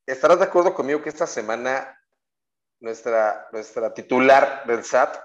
Estarás 0.05 0.39
de 0.39 0.45
acuerdo 0.45 0.73
conmigo 0.73 1.01
que 1.01 1.07
esta 1.07 1.27
semana 1.27 1.97
nuestra, 2.81 3.47
nuestra 3.51 3.93
titular 3.93 4.63
del 4.65 4.83
SAT 4.83 5.17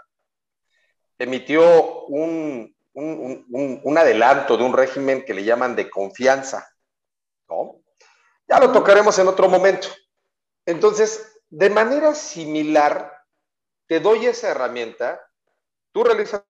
emitió 1.19 2.05
un, 2.05 2.75
un, 2.93 3.99
adelanto 3.99 4.57
de 4.57 4.65
un 4.65 4.73
régimen 4.73 5.25
que 5.25 5.35
le 5.35 5.45
llaman 5.45 5.75
de 5.75 5.91
confianza. 5.91 6.69
¿no? 7.49 7.81
Ya 8.49 8.59
lo 8.61 8.73
tocaremos 8.73 9.19
en 9.19 9.29
otro 9.29 9.49
momento. 9.49 9.89
Entonces, 10.65 11.41
de 11.49 11.71
manera 11.71 12.15
similar, 12.15 13.13
te 13.87 14.01
doy 14.01 14.27
esa 14.27 14.51
herramienta, 14.51 15.21
tú 15.93 16.05
realizas 16.05 16.43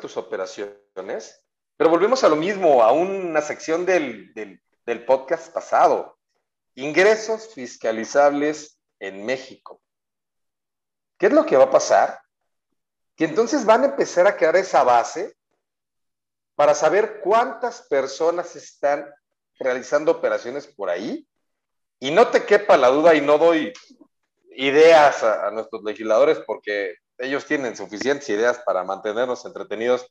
tus 0.00 0.16
operaciones, 0.16 1.44
pero 1.76 1.90
volvemos 1.90 2.22
a 2.24 2.28
lo 2.28 2.36
mismo, 2.36 2.82
a 2.82 2.92
una 2.92 3.40
sección 3.40 3.86
del, 3.86 4.32
del 4.34 5.04
podcast 5.04 5.52
pasado, 5.52 6.18
ingresos 6.74 7.54
fiscalizables 7.54 8.78
en 8.98 9.24
México. 9.24 9.80
¿Qué 11.20 11.26
es 11.26 11.32
lo 11.32 11.46
que 11.46 11.56
va 11.56 11.64
a 11.64 11.70
pasar? 11.70 12.20
que 13.20 13.26
entonces 13.26 13.66
van 13.66 13.82
a 13.82 13.88
empezar 13.88 14.26
a 14.26 14.34
crear 14.34 14.56
esa 14.56 14.82
base 14.82 15.36
para 16.54 16.74
saber 16.74 17.20
cuántas 17.20 17.82
personas 17.82 18.56
están 18.56 19.06
realizando 19.58 20.10
operaciones 20.10 20.66
por 20.66 20.88
ahí. 20.88 21.28
Y 21.98 22.12
no 22.12 22.28
te 22.28 22.46
quepa 22.46 22.78
la 22.78 22.88
duda 22.88 23.14
y 23.14 23.20
no 23.20 23.36
doy 23.36 23.74
ideas 24.56 25.22
a, 25.22 25.50
nuestros 25.50 25.84
legisladores 25.84 26.38
porque 26.46 26.94
ellos 27.18 27.44
tienen 27.44 27.76
suficientes 27.76 28.26
ideas 28.30 28.58
para 28.60 28.84
mantenernos 28.84 29.44
entretenidos 29.44 30.06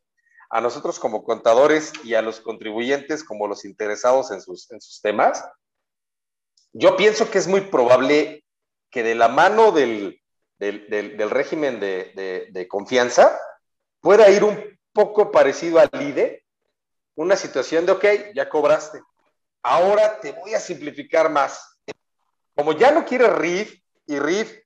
a 0.51 0.61
nosotros 0.61 0.99
como 0.99 1.23
contadores 1.23 1.91
y 2.03 2.13
a 2.13 2.21
los 2.21 2.39
contribuyentes 2.39 3.23
como 3.23 3.47
los 3.47 3.65
interesados 3.65 4.29
en 4.29 4.39
sus, 4.39 4.69
en 4.69 4.79
sus 4.79 5.01
temas. 5.01 5.43
Yo 6.73 6.95
pienso 6.95 7.31
que 7.31 7.39
es 7.39 7.47
muy 7.47 7.61
probable 7.61 8.45
que 8.91 9.01
de 9.01 9.15
la 9.15 9.29
mano 9.29 9.71
del, 9.71 10.21
del, 10.59 10.87
del, 10.89 11.29
régimen 11.29 11.79
de, 11.79 12.49
de, 12.51 12.67
confianza 12.67 13.39
pueda 14.01 14.29
ir 14.29 14.43
un 14.43 14.77
poco 14.93 15.31
parecido 15.31 15.79
al 15.79 15.89
IDE, 15.93 16.43
una 17.15 17.35
situación 17.35 17.85
de, 17.85 17.93
ok, 17.93 18.05
ya 18.35 18.49
cobraste, 18.49 19.01
ahora 19.63 20.19
te 20.19 20.33
voy 20.33 20.53
a 20.53 20.59
simplificar 20.59 21.29
más. 21.29 21.77
Como 22.55 22.73
ya 22.73 22.91
no 22.91 23.05
quieres 23.05 23.33
RIF, 23.33 23.81
y 24.05 24.19
RIF 24.19 24.59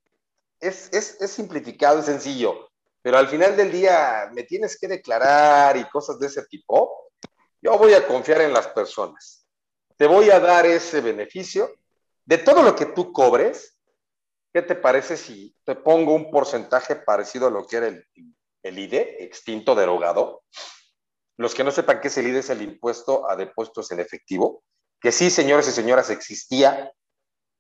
es, 0.60 0.90
es, 0.92 1.22
es 1.22 1.32
simplificado, 1.32 2.00
es 2.00 2.06
sencillo, 2.06 2.70
pero 3.02 3.18
al 3.18 3.28
final 3.28 3.56
del 3.56 3.72
día 3.72 4.30
me 4.34 4.44
tienes 4.44 4.80
que 4.80 4.88
declarar 4.88 5.78
y 5.78 5.84
cosas 5.90 6.18
de 6.18 6.28
ese 6.28 6.44
tipo, 6.46 7.12
yo 7.62 7.78
voy 7.78 7.94
a 7.94 8.08
confiar 8.08 8.42
en 8.42 8.54
las 8.54 8.68
personas. 8.68 9.46
Te 9.96 10.08
voy 10.08 10.30
a 10.32 10.40
dar 10.40 10.66
ese 10.66 11.02
beneficio 11.02 11.70
de 12.26 12.38
todo 12.38 12.64
lo 12.64 12.76
que 12.76 12.88
tú 12.88 13.12
cobres. 13.12 13.73
¿Qué 14.54 14.62
te 14.62 14.76
parece 14.76 15.18
si 15.18 15.56
te 15.64 15.74
pongo 15.74 16.14
un 16.14 16.30
porcentaje 16.30 16.96
parecido 16.96 17.48
a 17.48 17.50
lo 17.50 17.66
que 17.66 17.78
era 17.78 17.88
el, 17.88 18.80
IDE, 18.80 19.24
extinto 19.24 19.74
derogado? 19.74 20.44
Los 21.38 21.56
que 21.56 21.64
no 21.64 21.72
sepan 21.72 22.00
qué 22.00 22.10
es 22.10 22.18
el 22.20 22.28
IDE 22.28 22.40
es 22.40 22.52
el 22.52 22.62
impuesto 22.62 23.28
a 23.28 23.36
depósitos 23.36 23.92
en 23.92 24.00
efectivo, 24.00 24.64
que 25.02 25.12
sí, 25.12 25.32
señores 25.32 25.68
y 25.68 25.72
señoras, 25.72 26.12
existía 26.12 26.94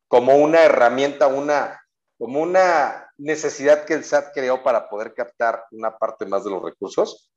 como 0.07 0.35
una 0.35 0.61
herramienta, 0.61 1.25
una, 1.25 1.81
como 2.19 2.41
una 2.41 3.11
necesidad 3.17 3.85
que 3.85 3.95
el 3.95 4.05
SAT 4.05 4.31
creó 4.31 4.61
para 4.61 4.87
poder 4.87 5.15
captar 5.15 5.65
una 5.71 5.97
parte 5.97 6.27
más 6.27 6.43
de 6.43 6.51
los 6.51 6.61
recursos. 6.61 7.31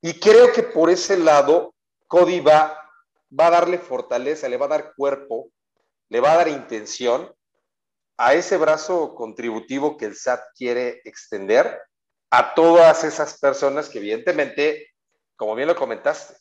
Y 0.00 0.18
creo 0.18 0.52
que 0.52 0.64
por 0.64 0.90
ese 0.90 1.16
lado, 1.16 1.72
CODI 2.08 2.40
va, 2.40 2.90
va 3.38 3.46
a 3.46 3.50
darle 3.50 3.78
fortaleza, 3.78 4.48
le 4.48 4.56
va 4.56 4.66
a 4.66 4.70
dar 4.70 4.94
cuerpo, 4.96 5.52
le 6.08 6.18
va 6.18 6.32
a 6.32 6.36
dar 6.38 6.48
intención 6.48 7.32
a 8.24 8.34
ese 8.34 8.56
brazo 8.56 9.16
contributivo 9.16 9.96
que 9.96 10.04
el 10.04 10.14
SAT 10.14 10.40
quiere 10.56 11.00
extender 11.04 11.82
a 12.30 12.54
todas 12.54 13.02
esas 13.02 13.36
personas 13.40 13.88
que 13.88 13.98
evidentemente, 13.98 14.92
como 15.34 15.56
bien 15.56 15.66
lo 15.66 15.74
comentaste, 15.74 16.36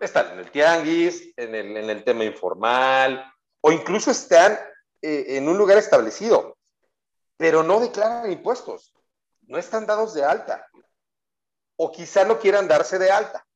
están 0.00 0.32
en 0.32 0.40
el 0.40 0.50
tianguis, 0.50 1.32
en 1.36 1.54
el, 1.54 2.02
tema 2.02 2.24
informal, 2.24 3.32
o 3.60 3.70
incluso 3.70 4.10
están 4.10 4.58
eh, 5.00 5.36
en 5.36 5.48
un 5.48 5.56
lugar 5.56 5.78
establecido, 5.78 6.58
pero 7.36 7.62
no 7.62 7.78
declaran 7.78 8.32
impuestos, 8.32 8.92
no 9.42 9.58
están 9.58 9.86
dados 9.86 10.14
de 10.14 10.24
alta, 10.24 10.66
o 11.76 11.92
quizá 11.92 12.24
no 12.24 12.40
quieran 12.40 12.66
darse 12.66 12.98
de 12.98 13.12
alta. 13.12 13.46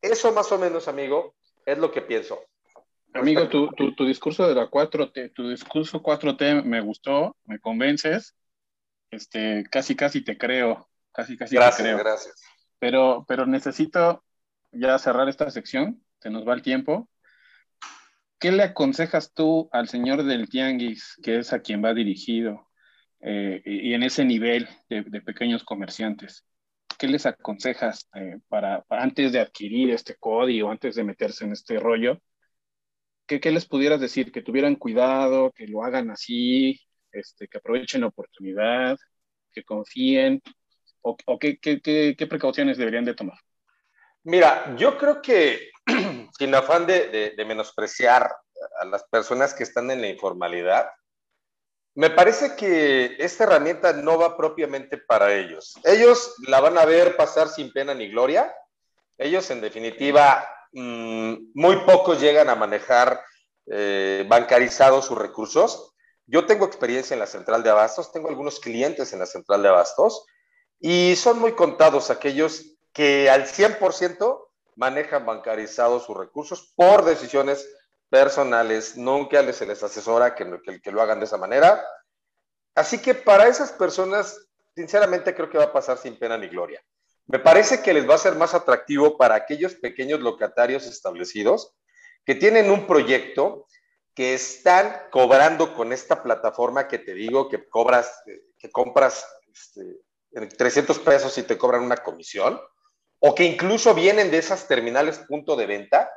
Eso 0.00 0.32
más 0.32 0.50
o 0.50 0.56
menos, 0.56 0.88
amigo, 0.88 1.34
es 1.66 1.76
lo 1.76 1.92
que 1.92 2.00
pienso. 2.00 2.42
Amigo, 3.14 3.48
tu, 3.48 3.68
tu, 3.72 3.94
tu 3.94 4.06
discurso 4.06 4.48
de 4.48 4.54
la 4.54 4.70
4T, 4.70 5.32
tu 5.34 5.48
discurso 5.48 6.02
4T 6.02 6.62
me 6.64 6.80
gustó, 6.80 7.36
me 7.44 7.58
convences, 7.58 8.34
este, 9.10 9.64
casi, 9.70 9.94
casi 9.94 10.22
te 10.22 10.38
creo, 10.38 10.88
casi, 11.12 11.36
casi 11.36 11.56
gracias, 11.56 11.76
te 11.76 11.82
creo. 11.82 11.98
Gracias, 11.98 12.42
Pero, 12.78 13.24
pero 13.28 13.46
necesito 13.46 14.24
ya 14.72 14.98
cerrar 14.98 15.28
esta 15.28 15.50
sección, 15.50 16.02
se 16.20 16.30
nos 16.30 16.48
va 16.48 16.54
el 16.54 16.62
tiempo. 16.62 17.08
¿Qué 18.38 18.50
le 18.50 18.62
aconsejas 18.62 19.32
tú 19.34 19.68
al 19.72 19.88
señor 19.88 20.24
del 20.24 20.48
tianguis, 20.48 21.16
que 21.22 21.38
es 21.38 21.52
a 21.52 21.60
quien 21.60 21.84
va 21.84 21.94
dirigido, 21.94 22.66
eh, 23.20 23.62
y 23.64 23.92
en 23.92 24.02
ese 24.02 24.24
nivel 24.24 24.68
de, 24.88 25.02
de, 25.02 25.20
pequeños 25.20 25.62
comerciantes? 25.62 26.44
¿Qué 26.98 27.06
les 27.08 27.26
aconsejas 27.26 28.08
eh, 28.14 28.38
para, 28.48 28.82
para, 28.82 29.02
antes 29.02 29.32
de 29.32 29.40
adquirir 29.40 29.90
este 29.90 30.16
código, 30.16 30.70
antes 30.70 30.94
de 30.94 31.04
meterse 31.04 31.44
en 31.44 31.52
este 31.52 31.78
rollo? 31.78 32.18
¿Qué, 33.26 33.40
¿Qué, 33.40 33.50
les 33.50 33.66
pudieras 33.66 34.00
decir? 34.00 34.32
Que 34.32 34.42
tuvieran 34.42 34.76
cuidado, 34.76 35.52
que 35.52 35.66
lo 35.66 35.84
hagan 35.84 36.10
así, 36.10 36.80
este, 37.12 37.48
que 37.48 37.58
aprovechen 37.58 38.02
la 38.02 38.08
oportunidad, 38.08 38.96
que 39.52 39.64
confíen, 39.64 40.42
o, 41.00 41.16
o 41.26 41.38
qué, 41.38 41.58
qué 41.58 42.26
precauciones 42.28 42.76
deberían 42.76 43.04
de 43.04 43.14
tomar? 43.14 43.38
Mira, 44.24 44.76
yo 44.76 44.96
creo 44.98 45.20
que 45.20 45.70
sin 46.38 46.54
afán 46.54 46.86
de, 46.86 47.08
de, 47.08 47.30
de, 47.36 47.44
menospreciar 47.44 48.30
a 48.80 48.84
las 48.84 49.04
personas 49.04 49.52
que 49.54 49.64
están 49.64 49.90
en 49.90 50.00
la 50.00 50.08
informalidad, 50.08 50.88
me 51.94 52.08
parece 52.08 52.56
que 52.56 53.16
esta 53.18 53.44
herramienta 53.44 53.92
no 53.92 54.18
va 54.18 54.36
propiamente 54.36 54.96
para 54.96 55.34
ellos. 55.34 55.74
Ellos 55.84 56.34
la 56.46 56.60
van 56.60 56.78
a 56.78 56.84
ver 56.84 57.16
pasar 57.16 57.48
sin 57.48 57.72
pena 57.72 57.92
ni 57.94 58.08
gloria. 58.08 58.54
Ellos, 59.18 59.50
en 59.50 59.60
definitiva, 59.60 60.48
muy 60.72 61.76
pocos 61.84 62.20
llegan 62.20 62.48
a 62.48 62.54
manejar 62.54 63.22
eh, 63.66 64.24
bancarizados 64.28 65.06
sus 65.06 65.18
recursos. 65.18 65.94
Yo 66.26 66.46
tengo 66.46 66.66
experiencia 66.66 67.14
en 67.14 67.20
la 67.20 67.26
central 67.26 67.62
de 67.62 67.70
abastos, 67.70 68.12
tengo 68.12 68.28
algunos 68.28 68.60
clientes 68.60 69.12
en 69.12 69.18
la 69.18 69.26
central 69.26 69.62
de 69.62 69.68
abastos 69.68 70.24
y 70.80 71.14
son 71.16 71.38
muy 71.38 71.52
contados 71.52 72.10
aquellos 72.10 72.76
que 72.92 73.30
al 73.30 73.46
100% 73.46 74.48
manejan 74.76 75.26
bancarizados 75.26 76.04
sus 76.04 76.16
recursos 76.16 76.72
por 76.74 77.04
decisiones 77.04 77.68
personales, 78.08 78.96
nunca 78.96 79.52
se 79.52 79.66
les 79.66 79.82
asesora 79.82 80.34
que, 80.34 80.60
que, 80.82 80.92
lo 80.92 81.00
hagan 81.00 81.18
de 81.18 81.24
esa 81.24 81.38
manera. 81.38 81.82
Así 82.74 83.00
que 83.00 83.14
para 83.14 83.48
esas 83.48 83.72
personas, 83.72 84.48
sinceramente 84.74 85.34
creo 85.34 85.48
que 85.48 85.58
va 85.58 85.64
a 85.64 85.72
pasar 85.72 85.98
sin 85.98 86.18
pena 86.18 86.36
ni 86.36 86.48
gloria. 86.48 86.82
Me 87.32 87.38
parece 87.38 87.80
que 87.82 87.94
les 87.94 88.06
va 88.06 88.16
a 88.16 88.18
ser 88.18 88.34
más 88.34 88.52
atractivo 88.52 89.16
para 89.16 89.34
aquellos 89.34 89.74
pequeños 89.76 90.20
locatarios 90.20 90.84
establecidos 90.84 91.74
que 92.26 92.34
tienen 92.34 92.70
un 92.70 92.86
proyecto, 92.86 93.66
que 94.14 94.34
están 94.34 95.08
cobrando 95.10 95.74
con 95.74 95.94
esta 95.94 96.22
plataforma 96.22 96.88
que 96.88 96.98
te 96.98 97.14
digo 97.14 97.48
que 97.48 97.66
cobras, 97.70 98.22
que 98.58 98.70
compras 98.70 99.26
este, 99.50 100.02
300 100.58 100.98
pesos 100.98 101.38
y 101.38 101.44
te 101.44 101.56
cobran 101.56 101.82
una 101.82 101.96
comisión 101.96 102.60
o 103.18 103.34
que 103.34 103.44
incluso 103.44 103.94
vienen 103.94 104.30
de 104.30 104.36
esas 104.36 104.68
terminales 104.68 105.18
punto 105.20 105.56
de 105.56 105.64
venta 105.64 106.12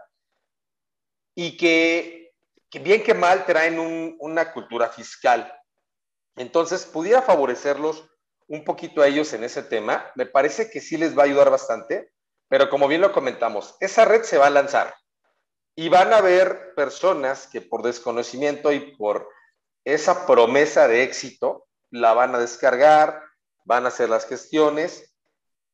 y 1.34 1.56
que, 1.56 2.34
bien 2.82 3.04
que 3.04 3.14
mal 3.14 3.46
traen 3.46 3.80
un, 3.80 4.18
una 4.20 4.52
cultura 4.52 4.90
fiscal. 4.90 5.50
Entonces, 6.36 6.86
pudiera 6.86 7.22
favorecerlos 7.22 8.04
un 8.48 8.64
poquito 8.64 9.02
a 9.02 9.08
ellos 9.08 9.34
en 9.34 9.44
ese 9.44 9.64
tema. 9.64 10.12
Me 10.16 10.26
parece 10.26 10.70
que 10.70 10.82
sí 10.82 10.98
les 10.98 11.18
va 11.18 11.24
a 11.24 11.26
ayudar 11.26 11.50
bastante, 11.50 12.12
pero 12.48 12.70
como 12.70 12.88
bien 12.88 13.02
lo 13.02 13.12
comentamos, 13.12 13.76
esa 13.80 14.06
red 14.06 14.24
se 14.24 14.38
va 14.38 14.48
a 14.48 14.52
lanzar 14.52 14.94
y 15.76 15.90
van 15.90 16.14
a 16.14 16.18
haber 16.18 16.74
personas 16.76 17.48
que 17.48 17.62
por 17.62 17.82
desconocimiento 17.82 18.72
y 18.72 18.96
por 18.96 19.28
esa 19.84 20.26
promesa 20.26 20.88
de 20.88 21.04
éxito 21.04 21.68
la 21.92 22.14
van 22.14 22.34
a 22.34 22.40
descargar, 22.40 23.22
van 23.66 23.86
a 23.86 23.90
hacer 23.90 24.10
las 24.10 24.26
gestiones 24.26 25.16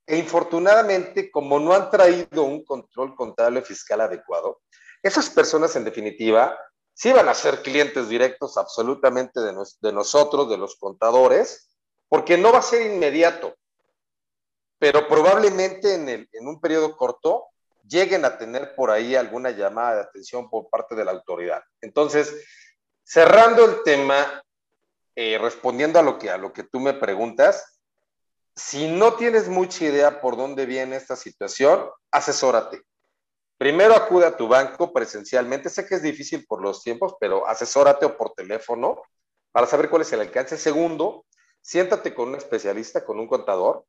e 0.08 0.18
infortunadamente, 0.18 1.30
como 1.30 1.60
no 1.60 1.74
han 1.74 1.90
traído 1.90 2.44
un 2.44 2.66
control 2.66 3.16
contable 3.16 3.62
fiscal 3.62 4.02
adecuado, 4.02 4.62
esas 5.04 5.30
personas 5.30 5.76
en 5.76 5.84
definitiva 5.84 6.58
sí 6.94 7.12
van 7.12 7.30
a 7.30 7.34
ser 7.34 7.62
clientes 7.62 8.10
directos 8.10 8.58
absolutamente 8.58 9.40
de, 9.40 9.54
de 9.82 9.94
nosotros, 9.94 10.50
de 10.50 10.58
los 10.58 10.76
contadores, 10.78 11.71
porque 12.12 12.38
no 12.38 12.52
va 12.52 12.60
a 12.60 12.62
ser 12.62 12.92
inmediato, 12.92 13.56
pero 14.78 15.08
probablemente 15.08 15.96
en, 15.96 16.28
un 16.46 16.60
periodo 16.60 16.98
corto 16.98 17.46
lleguen 17.88 18.26
a 18.26 18.38
tener 18.38 18.76
por 18.76 18.92
ahí 18.92 19.16
alguna 19.16 19.52
llamada 19.52 19.96
de 19.96 20.02
atención 20.02 20.50
por 20.50 20.70
parte 20.70 20.94
de 20.94 21.06
la 21.06 21.12
autoridad. 21.12 21.64
Entonces, 21.80 22.36
cerrando 23.02 23.64
el 23.64 23.82
tema, 23.84 24.44
eh, 25.16 25.38
respondiendo 25.38 26.00
a 26.00 26.02
lo, 26.02 26.18
que, 26.20 26.30
a 26.30 26.38
lo 26.38 26.52
que 26.52 26.64
tú 26.64 26.82
me 26.82 26.94
preguntas, 26.94 27.80
si 28.58 28.90
no 28.92 29.14
tienes 29.14 29.48
mucha 29.48 29.86
idea 29.86 30.20
por 30.20 30.36
dónde 30.36 30.66
viene 30.66 30.98
esta 30.98 31.16
situación, 31.16 31.90
asesórate. 32.12 32.82
Primero 33.58 33.96
acude 33.96 34.26
a 34.26 34.36
tu 34.36 34.50
banco 34.50 34.92
presencialmente. 34.92 35.70
Sé 35.70 35.86
que 35.86 35.96
es 35.96 36.02
difícil 36.02 36.46
por 36.46 36.62
los 36.62 36.84
tiempos, 36.84 37.16
pero 37.22 37.48
asesórate 37.48 38.06
o 38.06 38.18
por 38.18 38.34
teléfono 38.34 39.02
para 39.54 39.66
saber 39.66 39.90
cuál 39.90 40.02
es 40.02 40.12
el 40.12 40.20
alcance. 40.20 40.58
Segundo, 40.58 41.26
siéntate 41.62 42.14
con 42.14 42.30
un 42.30 42.36
especialista, 42.36 43.06
con 43.06 43.20
un 43.20 43.28
contador, 43.28 43.86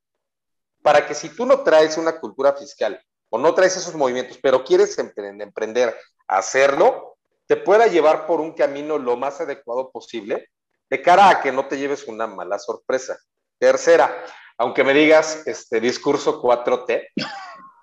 para 0.82 1.06
que 1.06 1.14
si 1.14 1.28
tú 1.28 1.46
no 1.46 1.60
traes 1.60 1.96
una 1.96 2.18
cultura 2.20 2.52
fiscal 2.54 3.00
o 3.30 3.38
no 3.38 3.54
traes 3.54 3.76
esos 3.76 3.94
movimientos, 3.94 4.38
pero 4.42 4.64
quieres 4.64 4.98
emprender 4.98 5.96
hacerlo, 6.26 7.16
te 7.46 7.56
pueda 7.56 7.86
llevar 7.86 8.26
por 8.26 8.40
un 8.40 8.52
camino 8.52 8.98
lo 8.98 9.16
más 9.16 9.40
adecuado 9.40 9.90
posible 9.90 10.48
de 10.90 11.02
cara 11.02 11.28
a 11.28 11.40
que 11.40 11.52
no 11.52 11.66
te 11.66 11.78
lleves 11.78 12.06
una 12.06 12.26
mala 12.26 12.58
sorpresa. 12.58 13.18
Tercera, 13.58 14.24
aunque 14.58 14.84
me 14.84 14.92
digas 14.92 15.42
este 15.46 15.80
discurso 15.80 16.42
4T. 16.42 17.08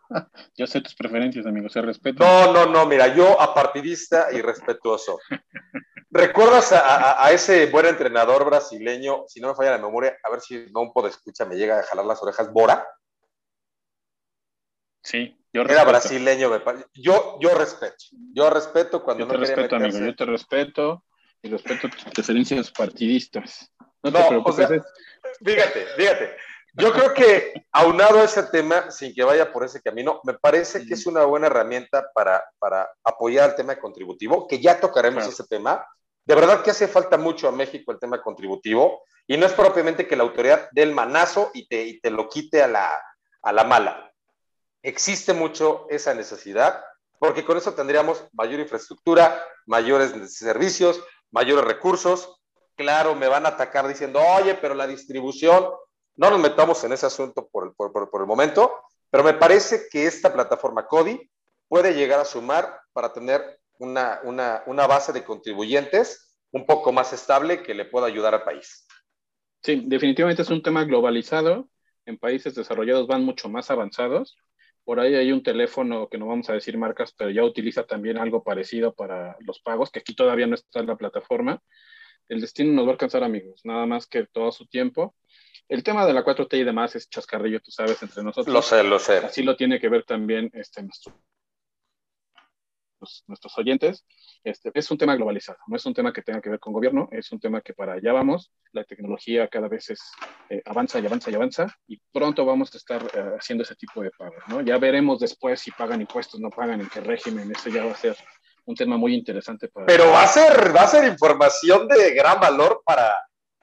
Yo 0.57 0.67
sé 0.67 0.81
tus 0.81 0.95
preferencias, 0.95 1.45
amigo, 1.45 1.69
se 1.69 1.81
respeto. 1.81 2.23
No, 2.23 2.51
no, 2.51 2.65
no, 2.65 2.85
mira, 2.85 3.13
yo 3.15 3.39
apartidista 3.39 4.27
y 4.31 4.41
respetuoso. 4.41 5.19
¿Recuerdas 6.11 6.73
a, 6.73 7.31
ese 7.31 7.67
buen 7.67 7.85
entrenador 7.85 8.45
brasileño, 8.45 9.25
si 9.27 9.39
no 9.39 9.49
me 9.49 9.55
falla 9.55 9.71
la 9.71 9.77
memoria, 9.77 10.17
a 10.23 10.29
ver 10.31 10.41
si 10.41 10.65
no 10.71 10.81
un 10.81 10.91
poco 10.91 11.03
de 11.03 11.11
escucha 11.11 11.45
me 11.45 11.55
llega 11.55 11.79
a 11.79 11.83
jalar 11.83 12.05
las 12.05 12.21
orejas, 12.23 12.51
Bora? 12.51 12.85
Sí, 15.03 15.39
yo 15.53 15.63
respeto. 15.63 15.81
Era 15.81 15.91
brasileño, 15.91 16.49
me 16.49 16.61
Yo, 16.95 17.37
yo 17.39 17.53
respeto. 17.55 18.05
Yo 18.33 18.49
respeto 18.49 19.03
cuando 19.03 19.25
yo 19.25 19.31
te 19.31 19.37
respeto, 19.37 19.75
amigo, 19.75 19.99
yo 19.99 20.15
te 20.15 20.25
respeto 20.25 21.05
y 21.43 21.49
respeto 21.49 21.89
tus 21.89 22.03
preferencias 22.05 22.71
partidistas. 22.71 23.71
No, 24.01 24.11
te 24.11 24.23
preocupes. 24.27 24.67
fíjate, 25.43 25.85
fíjate. 25.95 26.37
Yo 26.73 26.93
creo 26.93 27.13
que 27.13 27.65
aunado 27.71 28.19
a 28.19 28.23
ese 28.23 28.43
tema, 28.43 28.91
sin 28.91 29.13
que 29.13 29.23
vaya 29.23 29.51
por 29.51 29.63
ese 29.63 29.81
camino, 29.81 30.21
me 30.23 30.33
parece 30.35 30.85
que 30.85 30.93
es 30.93 31.05
una 31.05 31.25
buena 31.25 31.47
herramienta 31.47 32.09
para, 32.13 32.43
para 32.59 32.89
apoyar 33.03 33.49
el 33.49 33.55
tema 33.55 33.79
contributivo, 33.79 34.47
que 34.47 34.59
ya 34.59 34.79
tocaremos 34.79 35.27
ese 35.27 35.43
tema. 35.45 35.85
De 36.25 36.35
verdad 36.35 36.61
que 36.61 36.71
hace 36.71 36.87
falta 36.87 37.17
mucho 37.17 37.47
a 37.47 37.51
México 37.51 37.91
el 37.91 37.99
tema 37.99 38.21
contributivo 38.21 39.03
y 39.25 39.37
no 39.37 39.45
es 39.45 39.53
propiamente 39.53 40.07
que 40.07 40.15
la 40.15 40.23
autoridad 40.23 40.69
dé 40.71 40.83
el 40.83 40.93
manazo 40.93 41.51
y 41.53 41.67
te, 41.67 41.83
y 41.83 41.99
te 41.99 42.11
lo 42.11 42.29
quite 42.29 42.61
a 42.61 42.67
la, 42.67 42.91
a 43.41 43.51
la 43.51 43.63
mala. 43.63 44.11
Existe 44.83 45.33
mucho 45.33 45.87
esa 45.89 46.13
necesidad 46.13 46.83
porque 47.19 47.43
con 47.43 47.57
eso 47.57 47.73
tendríamos 47.73 48.25
mayor 48.33 48.59
infraestructura, 48.59 49.43
mayores 49.65 50.33
servicios, 50.33 51.03
mayores 51.31 51.65
recursos. 51.65 52.41
Claro, 52.75 53.13
me 53.13 53.27
van 53.27 53.45
a 53.45 53.49
atacar 53.49 53.87
diciendo, 53.87 54.21
oye, 54.21 54.55
pero 54.55 54.73
la 54.73 54.87
distribución, 54.87 55.69
no 56.19 56.29
nos 56.29 56.39
metamos 56.41 56.83
en 56.83 56.91
ese 56.91 57.05
asunto 57.05 57.47
por 57.49 57.67
el, 57.67 57.73
por, 57.73 58.21
el 58.21 58.27
momento, 58.27 58.73
pero 59.09 59.23
me 59.23 59.33
parece 59.33 59.87
que 59.89 60.05
esta 60.05 60.33
plataforma 60.33 60.85
CODI 60.85 61.31
puede 61.69 61.93
llegar 61.93 62.19
a 62.19 62.25
sumar 62.25 62.81
para 62.91 63.13
tener 63.13 63.41
una, 63.77 64.19
una, 64.23 64.61
una, 64.65 64.85
base 64.85 65.13
de 65.13 65.23
contribuyentes 65.23 66.35
un 66.51 66.65
poco 66.65 66.91
más 66.91 67.13
estable 67.13 67.63
que 67.63 67.73
le 67.73 67.85
pueda 67.85 68.07
ayudar 68.07 68.33
al 68.35 68.43
país. 68.43 68.85
Sí, 69.63 69.83
definitivamente 69.85 70.41
es 70.41 70.49
un 70.49 70.61
tema 70.61 70.83
globalizado. 70.83 71.69
En 72.05 72.17
países 72.17 72.53
desarrollados 72.53 73.07
van 73.07 73.23
mucho 73.23 73.47
más 73.47 73.71
avanzados. 73.71 74.35
Por 74.83 74.99
ahí 74.99 75.15
hay 75.15 75.31
un 75.31 75.41
teléfono 75.41 76.09
que 76.09 76.17
no 76.17 76.27
vamos 76.27 76.49
a 76.49 76.53
decir 76.53 76.77
marcas, 76.77 77.13
pero 77.17 77.29
ya 77.29 77.45
utiliza 77.45 77.83
también 77.83 78.17
algo 78.17 78.43
parecido 78.43 78.93
para 78.93 79.37
los 79.39 79.61
pagos, 79.61 79.89
que 79.89 79.99
aquí 79.99 80.13
todavía 80.15 80.47
no 80.47 80.55
está 80.55 80.81
en 80.81 80.87
la 80.87 80.97
plataforma. 80.97 81.61
El 82.27 82.41
destino 82.41 82.73
nos 82.73 82.85
va 82.85 82.89
a 82.89 82.91
alcanzar, 82.93 83.23
amigos, 83.23 83.61
nada 83.63 83.85
más 83.85 84.05
que 84.05 84.25
todo 84.25 84.51
su 84.51 84.67
tiempo. 84.67 85.15
El 85.69 85.83
tema 85.83 86.07
de 86.07 86.13
la 86.13 86.25
4T 86.25 86.57
y 86.57 86.63
demás 86.63 86.95
es 86.95 87.07
chascarrillo, 87.07 87.59
tú 87.61 87.69
sabes, 87.69 88.01
entre 88.01 88.23
nosotros. 88.23 88.51
Lo 88.51 88.63
sé, 88.63 88.83
lo 88.83 88.97
sé. 88.97 89.17
Así 89.17 89.43
lo 89.43 89.55
tiene 89.55 89.79
que 89.79 89.87
ver 89.87 90.03
también 90.03 90.49
este, 90.53 90.81
nuestro, 90.81 91.13
nuestros 93.27 93.55
oyentes. 93.55 94.03
Este, 94.43 94.71
es 94.73 94.89
un 94.89 94.97
tema 94.97 95.15
globalizado, 95.15 95.59
no 95.67 95.75
es 95.75 95.85
un 95.85 95.93
tema 95.93 96.11
que 96.11 96.23
tenga 96.23 96.41
que 96.41 96.49
ver 96.49 96.59
con 96.59 96.73
gobierno, 96.73 97.07
es 97.11 97.31
un 97.31 97.39
tema 97.39 97.61
que 97.61 97.73
para 97.73 97.93
allá 97.93 98.13
vamos. 98.13 98.51
La 98.71 98.83
tecnología 98.83 99.47
cada 99.47 99.67
vez 99.67 99.91
es, 99.91 100.01
eh, 100.49 100.63
avanza 100.65 100.99
y 100.99 101.05
avanza 101.05 101.29
y 101.29 101.35
avanza 101.35 101.77
y 101.87 102.01
pronto 102.11 102.45
vamos 102.45 102.73
a 102.73 102.77
estar 102.77 103.03
eh, 103.13 103.35
haciendo 103.37 103.63
ese 103.63 103.75
tipo 103.75 104.01
de 104.01 104.09
pagos. 104.09 104.41
¿no? 104.47 104.61
Ya 104.61 104.79
veremos 104.79 105.19
después 105.19 105.59
si 105.59 105.69
pagan 105.69 106.01
impuestos, 106.01 106.39
no 106.39 106.49
pagan, 106.49 106.81
en 106.81 106.89
qué 106.89 107.01
régimen. 107.01 107.51
Eso 107.51 107.69
ya 107.69 107.85
va 107.85 107.91
a 107.91 107.95
ser 107.95 108.17
un 108.65 108.75
tema 108.75 108.97
muy 108.97 109.13
interesante 109.13 109.67
para. 109.67 109.85
Pero 109.85 110.07
va 110.07 110.23
a 110.23 110.27
ser, 110.27 110.75
va 110.75 110.81
a 110.81 110.87
ser 110.87 111.05
información 111.05 111.87
de 111.87 112.15
gran 112.15 112.39
valor 112.39 112.81
para, 112.83 113.13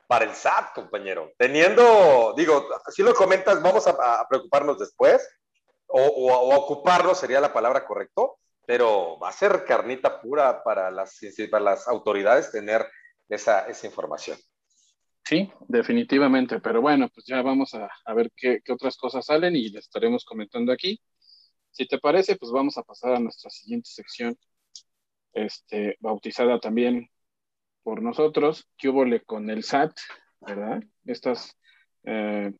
para 0.06 0.24
el 0.24 0.34
SAT, 0.34 0.74
compañero. 0.74 1.32
Teniendo, 1.36 2.34
digo, 2.36 2.68
si 2.94 3.02
lo 3.02 3.14
comentas, 3.14 3.62
vamos 3.62 3.86
a, 3.86 4.26
preocuparnos 4.28 4.78
después, 4.78 5.26
o, 5.88 6.54
ocuparnos 6.56 7.18
sería 7.18 7.40
la 7.40 7.52
palabra 7.52 7.84
correcto, 7.84 8.38
pero 8.66 9.18
va 9.18 9.28
a 9.28 9.32
ser 9.32 9.64
carnita 9.64 10.20
pura 10.20 10.62
para 10.62 10.90
las, 10.90 11.18
para 11.50 11.64
las 11.64 11.88
autoridades 11.88 12.50
tener 12.50 12.86
esa, 13.28 13.66
esa 13.66 13.86
información. 13.86 14.38
Sí, 15.24 15.50
definitivamente, 15.66 16.60
pero 16.60 16.80
bueno, 16.80 17.08
pues 17.12 17.26
ya 17.26 17.42
vamos 17.42 17.74
a, 17.74 17.88
a 18.04 18.14
ver 18.14 18.30
qué, 18.36 18.60
qué, 18.64 18.72
otras 18.72 18.96
cosas 18.96 19.26
salen 19.26 19.56
y 19.56 19.70
les 19.70 19.84
estaremos 19.84 20.24
comentando 20.24 20.72
aquí. 20.72 21.00
Si 21.72 21.86
te 21.86 21.98
parece, 21.98 22.36
pues 22.36 22.52
vamos 22.52 22.78
a 22.78 22.82
pasar 22.82 23.14
a 23.14 23.18
nuestra 23.18 23.50
siguiente 23.50 23.90
sección, 23.90 24.38
este, 25.32 25.96
bautizada 26.00 26.60
también 26.60 27.10
por 27.86 28.02
nosotros, 28.02 28.68
que 28.76 28.88
hubo 28.88 29.04
con 29.26 29.48
el 29.48 29.62
SAT, 29.62 29.96
¿verdad? 30.40 30.82
Estas 31.04 31.56
eh, 32.02 32.52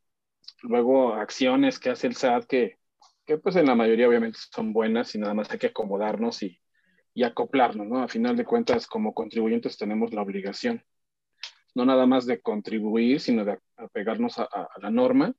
luego 0.63 1.15
acciones 1.15 1.81
que 1.81 1.91
hace 1.91 2.07
el 2.07 2.15
SAT 2.15 2.45
que, 2.45 2.79
que, 3.25 3.37
pues 3.37 3.57
en 3.57 3.67
la 3.67 3.75
mayoría 3.75 4.09
obviamente 4.09 4.39
son 4.55 4.73
buenas 4.73 5.17
y 5.17 5.19
nada 5.19 5.35
más 5.35 5.51
hay 5.51 5.59
que 5.59 5.67
acomodarnos 5.67 6.45
y, 6.45 6.61
y 7.13 7.25
acoplarnos, 7.25 7.89
¿no? 7.89 8.05
A 8.05 8.07
final 8.07 8.37
de 8.37 8.45
cuentas, 8.45 8.87
como 8.87 9.15
contribuyentes 9.15 9.77
tenemos 9.77 10.15
la 10.15 10.23
obligación, 10.23 10.85
no 11.75 11.85
nada 11.85 12.07
más 12.07 12.25
de 12.27 12.41
contribuir, 12.41 13.19
sino 13.19 13.45
de 13.45 13.59
apegarnos 13.79 14.39
a, 14.39 14.49
la 14.81 14.93
norma. 14.93 15.35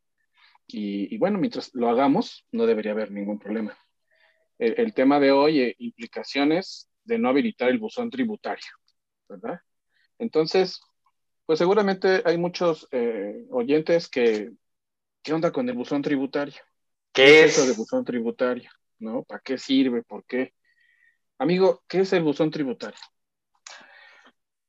Y, 0.67 1.17
bueno, 1.17 1.37
mientras 1.37 1.73
lo 1.73 1.89
hagamos, 1.89 2.45
no 2.51 2.65
debería 2.65 2.91
haber 2.91 3.11
ningún 3.11 3.39
problema. 3.39 3.77
El, 4.59 4.93
tema 4.93 5.21
de 5.21 5.31
hoy, 5.31 5.61
eh, 5.61 5.75
implicaciones 5.79 6.89
de 7.05 7.17
no 7.19 7.29
habilitar 7.29 7.69
el 7.69 7.79
buzón 7.79 8.09
tributario, 8.09 8.67
¿verdad? 9.29 9.61
Entonces, 10.19 10.81
pues 11.45 11.59
seguramente 11.59 12.21
hay 12.25 12.37
muchos 12.37 12.87
eh, 12.91 13.45
oyentes 13.51 14.09
que, 14.09 14.51
¿qué 15.23 15.33
onda 15.33 15.51
con 15.51 15.67
el 15.69 15.75
buzón 15.75 16.01
tributario? 16.01 16.61
¿Qué, 17.13 17.45
es 17.45 17.57
eso 17.57 17.67
de 17.67 17.73
buzón 17.73 18.03
tributario? 18.03 18.69
¿No? 18.99 19.23
¿Para 19.23 19.41
qué 19.41 19.57
sirve? 19.57 20.03
¿Por 20.03 20.25
qué? 20.25 20.53
Amigo, 21.39 21.83
¿qué 21.87 22.01
es 22.01 22.13
el 22.13 22.23
buzón 22.23 22.51
tributario? 22.51 22.99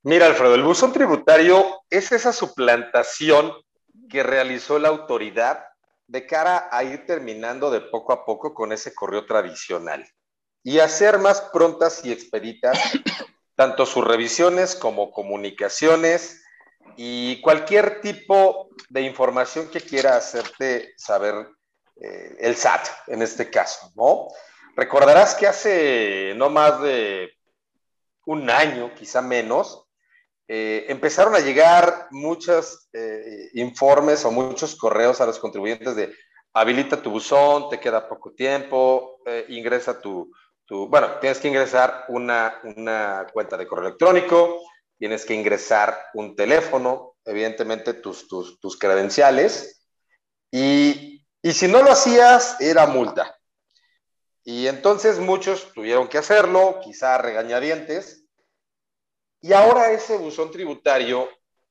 Mira, 0.02 0.26
Alfredo, 0.26 0.54
el 0.54 0.62
buzón 0.62 0.92
tributario 0.92 1.82
es 1.90 2.12
esa 2.12 2.32
suplantación 2.32 3.52
que 4.08 4.22
realizó 4.22 4.78
la 4.78 4.88
autoridad 4.88 5.64
de 6.06 6.26
cara 6.26 6.68
a 6.70 6.84
ir 6.84 7.04
terminando 7.04 7.70
de 7.70 7.80
poco 7.80 8.12
a 8.12 8.24
poco 8.24 8.54
con 8.54 8.72
ese 8.72 8.94
correo 8.94 9.26
tradicional 9.26 10.06
y 10.62 10.78
hacer 10.78 11.18
más 11.18 11.40
prontas 11.52 12.04
y 12.04 12.12
expeditas 12.12 12.78
tanto 13.58 13.86
sus 13.86 14.06
revisiones 14.06 14.76
como 14.76 15.10
comunicaciones 15.10 16.44
y 16.96 17.40
cualquier 17.40 18.00
tipo 18.00 18.70
de 18.88 19.02
información 19.02 19.68
que 19.68 19.80
quiera 19.80 20.16
hacerte 20.16 20.94
saber 20.96 21.34
eh, 22.00 22.36
el 22.38 22.54
SAT 22.54 22.86
en 23.08 23.20
este 23.20 23.50
caso, 23.50 23.90
¿no? 23.96 24.28
Recordarás 24.76 25.34
que 25.34 25.48
hace 25.48 26.34
no 26.36 26.50
más 26.50 26.80
de 26.82 27.32
un 28.26 28.48
año, 28.48 28.94
quizá 28.94 29.22
menos, 29.22 29.88
eh, 30.46 30.86
empezaron 30.88 31.34
a 31.34 31.40
llegar 31.40 32.06
muchos 32.12 32.88
eh, 32.92 33.48
informes 33.54 34.24
o 34.24 34.30
muchos 34.30 34.76
correos 34.76 35.20
a 35.20 35.26
los 35.26 35.40
contribuyentes 35.40 35.96
de 35.96 36.14
habilita 36.52 37.02
tu 37.02 37.10
buzón, 37.10 37.70
te 37.70 37.80
queda 37.80 38.08
poco 38.08 38.32
tiempo, 38.34 39.20
ingresa 39.48 40.00
tu, 40.00 40.32
bueno, 40.68 41.18
tienes 41.20 41.38
que 41.38 41.48
ingresar 41.48 42.04
una, 42.08 42.60
una, 42.62 43.26
cuenta 43.32 43.56
de 43.56 43.66
correo 43.66 43.88
electrónico, 43.88 44.60
tienes 44.98 45.24
que 45.24 45.34
ingresar 45.34 45.98
un 46.14 46.36
teléfono, 46.36 47.16
evidentemente 47.24 47.94
tus, 47.94 48.28
tus, 48.28 48.60
tus 48.60 48.78
credenciales, 48.78 49.86
y, 50.50 51.26
y, 51.42 51.52
si 51.52 51.68
no 51.68 51.82
lo 51.82 51.90
hacías, 51.90 52.60
era 52.60 52.86
multa. 52.86 53.36
Y 54.44 54.66
entonces 54.66 55.18
muchos 55.18 55.72
tuvieron 55.72 56.08
que 56.08 56.18
hacerlo, 56.18 56.80
quizá 56.82 57.18
regañadientes, 57.18 58.24
y 59.40 59.52
ahora 59.52 59.92
ese 59.92 60.16
buzón 60.16 60.50
tributario 60.50 61.28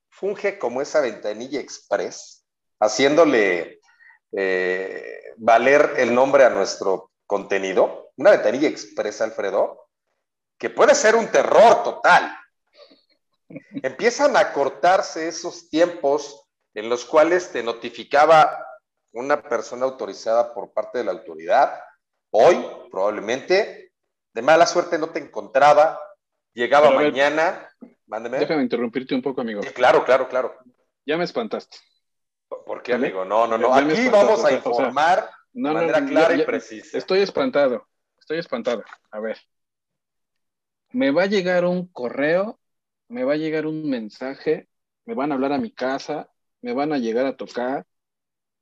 funge 0.09 0.57
como 0.57 0.81
esa 0.81 1.01
ventanilla 1.01 1.59
express, 1.59 2.45
haciéndole 2.79 3.79
eh, 4.31 5.33
valer 5.37 5.93
el 5.97 6.13
nombre 6.13 6.45
a 6.45 6.49
nuestro 6.49 7.11
contenido, 7.27 8.11
una 8.15 8.31
ventanilla 8.31 8.67
expresa, 8.67 9.25
Alfredo, 9.25 9.89
que 10.57 10.69
puede 10.69 10.95
ser 10.95 11.15
un 11.15 11.27
terror 11.27 11.83
total. 11.83 12.35
Empiezan 13.83 14.35
a 14.35 14.51
cortarse 14.53 15.27
esos 15.27 15.69
tiempos 15.69 16.47
en 16.73 16.89
los 16.89 17.05
cuales 17.05 17.51
te 17.51 17.61
notificaba 17.61 18.65
una 19.11 19.41
persona 19.41 19.85
autorizada 19.85 20.53
por 20.53 20.73
parte 20.73 20.99
de 20.99 21.03
la 21.03 21.11
autoridad. 21.11 21.79
Hoy, 22.31 22.65
probablemente, 22.91 23.91
de 24.33 24.41
mala 24.41 24.65
suerte 24.65 24.97
no 24.97 25.09
te 25.09 25.19
encontraba, 25.19 25.99
llegaba 26.53 26.91
mañana. 26.91 27.69
Mándeme. 28.05 28.39
Déjame 28.39 28.63
interrumpirte 28.63 29.15
un 29.15 29.21
poco, 29.21 29.41
amigo. 29.41 29.61
claro, 29.73 30.03
claro, 30.05 30.27
claro. 30.27 30.55
Ya 31.05 31.17
me 31.17 31.23
espantaste. 31.23 31.77
¿Por 32.47 32.81
qué, 32.81 32.93
amigo? 32.93 33.25
No, 33.25 33.47
no, 33.47 33.57
no. 33.57 33.73
Aquí 33.73 34.07
vamos 34.09 34.43
a 34.45 34.51
informar 34.51 35.29
de 35.63 35.73
manera 35.73 36.05
clara 36.05 36.35
y 36.35 36.43
precisa. 36.43 36.97
Estoy 36.97 37.19
espantado, 37.19 37.87
estoy 38.19 38.39
espantado. 38.39 38.83
A 39.11 39.19
ver. 39.19 39.37
Me 40.91 41.11
va 41.11 41.23
a 41.23 41.27
llegar 41.27 41.65
un 41.65 41.87
correo, 41.87 42.59
me 43.07 43.23
va 43.23 43.33
a 43.33 43.37
llegar 43.37 43.65
un 43.65 43.89
mensaje, 43.89 44.67
me 45.05 45.13
van 45.13 45.31
a 45.31 45.35
hablar 45.35 45.51
a 45.53 45.57
mi 45.57 45.71
casa, 45.71 46.29
me 46.61 46.73
van 46.73 46.93
a 46.93 46.97
llegar 46.97 47.25
a 47.25 47.35
tocar 47.35 47.85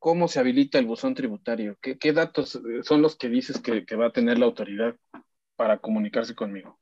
¿cómo 0.05 0.27
se 0.27 0.39
habilita 0.39 0.77
el 0.77 0.85
buzón 0.85 1.15
tributario? 1.15 1.79
¿Qué, 1.81 2.13
datos 2.13 2.59
son 2.83 3.01
los 3.01 3.15
que 3.15 3.27
dices 3.27 3.59
que, 3.59 3.95
va 3.95 4.05
a 4.05 4.11
tener 4.11 4.37
la 4.37 4.45
autoridad 4.45 4.93
para 5.55 5.79
comunicarse 5.79 6.35
conmigo? 6.35 6.77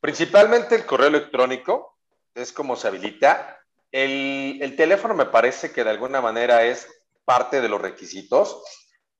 Principalmente 0.00 0.74
el 0.74 0.84
correo 0.84 1.06
electrónico 1.06 1.96
es 2.34 2.50
como 2.52 2.74
se 2.74 2.88
habilita. 2.88 3.60
El, 3.92 4.74
teléfono 4.76 5.14
me 5.14 5.26
parece 5.26 5.70
que 5.70 5.84
de 5.84 5.90
alguna 5.90 6.20
manera 6.20 6.64
es 6.64 6.88
parte 7.24 7.60
de 7.60 7.68
los 7.68 7.80
requisitos, 7.80 8.60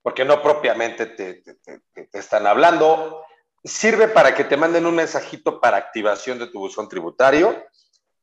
porque 0.03 0.25
no 0.25 0.43
propiamente 0.43 1.07
te, 1.07 1.43
te 1.43 2.19
están 2.19 2.47
hablando. 2.47 3.25
Sirve 3.65 4.09
para 4.09 4.35
que 4.35 4.45
te 4.45 4.57
manden 4.57 4.87
un 4.87 4.97
mensajito 4.97 5.61
para 5.61 5.77
activación 5.77 6.39
de 6.39 6.49
tu 6.49 6.59
buzón 6.59 6.89
tributario, 6.89 7.65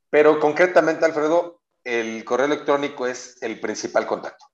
pero 0.09 0.39
concretamente, 0.39 1.05
Alfredo, 1.05 1.61
el 1.83 2.23
correo 2.25 2.45
electrónico 2.45 3.07
es 3.07 3.41
el 3.41 3.59
principal 3.59 4.05
contacto. 4.05 4.45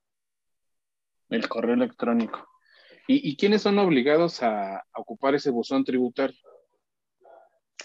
El 1.29 1.49
correo 1.49 1.73
electrónico. 1.73 2.47
¿Y, 3.07 3.37
quiénes 3.37 3.61
son 3.61 3.77
obligados 3.77 4.41
a, 4.41 4.83
ocupar 4.95 5.35
ese 5.35 5.51
buzón 5.51 5.83
tributario? 5.83 6.35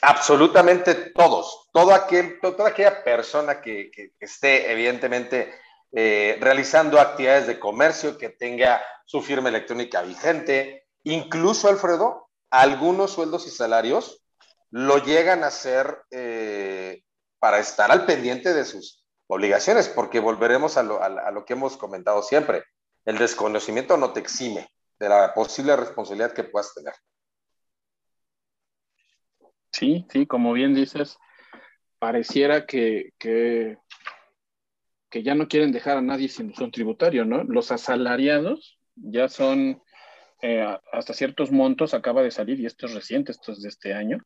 Absolutamente 0.01 0.95
todos. 1.11 1.69
Todo 1.73 1.93
aquel, 1.93 2.41
toda 2.41 2.69
aquella 2.69 3.05
persona 3.05 3.61
que, 3.61 3.91
esté, 4.19 4.73
evidentemente, 4.73 5.53
eh, 5.93 6.39
realizando 6.41 7.01
actividades 7.01 7.47
de 7.47 7.59
comercio, 7.59 8.17
que 8.17 8.31
tenga 8.31 8.83
su 9.05 9.23
firma 9.23 9.49
electrónica 9.49 10.03
vigente, 10.03 10.87
incluso, 11.05 11.69
Alfredo, 11.69 12.29
algunos 12.51 13.13
sueldos 13.13 13.47
y 13.47 13.51
salarios 13.51 14.23
lo 14.71 14.99
llegan 14.99 15.43
a 15.43 15.49
hacer 15.49 16.03
eh, 16.11 17.03
para 17.39 17.59
estar 17.59 17.91
al 17.91 18.07
pendiente 18.07 18.55
de 18.55 18.65
sus 18.65 19.05
obligaciones, 19.27 19.89
porque 19.89 20.21
volveremos 20.21 20.77
a 20.77 20.83
lo, 20.83 21.45
que 21.45 21.55
hemos 21.55 21.77
comentado 21.77 22.23
siempre. 22.23 22.65
El 23.05 23.19
desconocimiento 23.19 23.97
no 23.97 24.13
te 24.13 24.21
exime 24.21 24.69
de 24.99 25.09
la 25.09 25.33
posible 25.35 25.75
responsabilidad 25.77 26.33
que 26.33 26.45
puedas 26.45 26.75
tener. 26.75 26.95
Sí, 29.73 30.07
sí, 30.11 30.27
como 30.27 30.53
bien 30.53 30.75
dices, 30.75 31.17
pareciera 31.99 32.67
que, 32.67 33.13
que, 33.19 33.79
ya 35.11 35.35
no 35.35 35.49
quieren 35.49 35.73
dejar 35.73 35.97
a 35.99 36.03
nadie 36.03 36.29
sin 36.29 36.55
son 36.55 36.71
tributario, 36.71 37.25
¿no? 37.25 37.45
Los 37.45 37.73
asalariados 37.73 38.79
ya 38.95 39.29
son 39.29 39.83
eh, 40.43 40.65
hasta 40.93 41.13
ciertos 41.13 41.53
montos, 41.53 41.93
acaba 41.93 42.23
de 42.23 42.31
salir, 42.31 42.61
y 42.61 42.67
esto 42.67 42.87
es 42.87 42.95
reciente, 42.95 43.33
esto 43.33 43.53
es 43.53 43.63
de 43.63 43.69
este 43.69 43.93
año, 43.93 44.19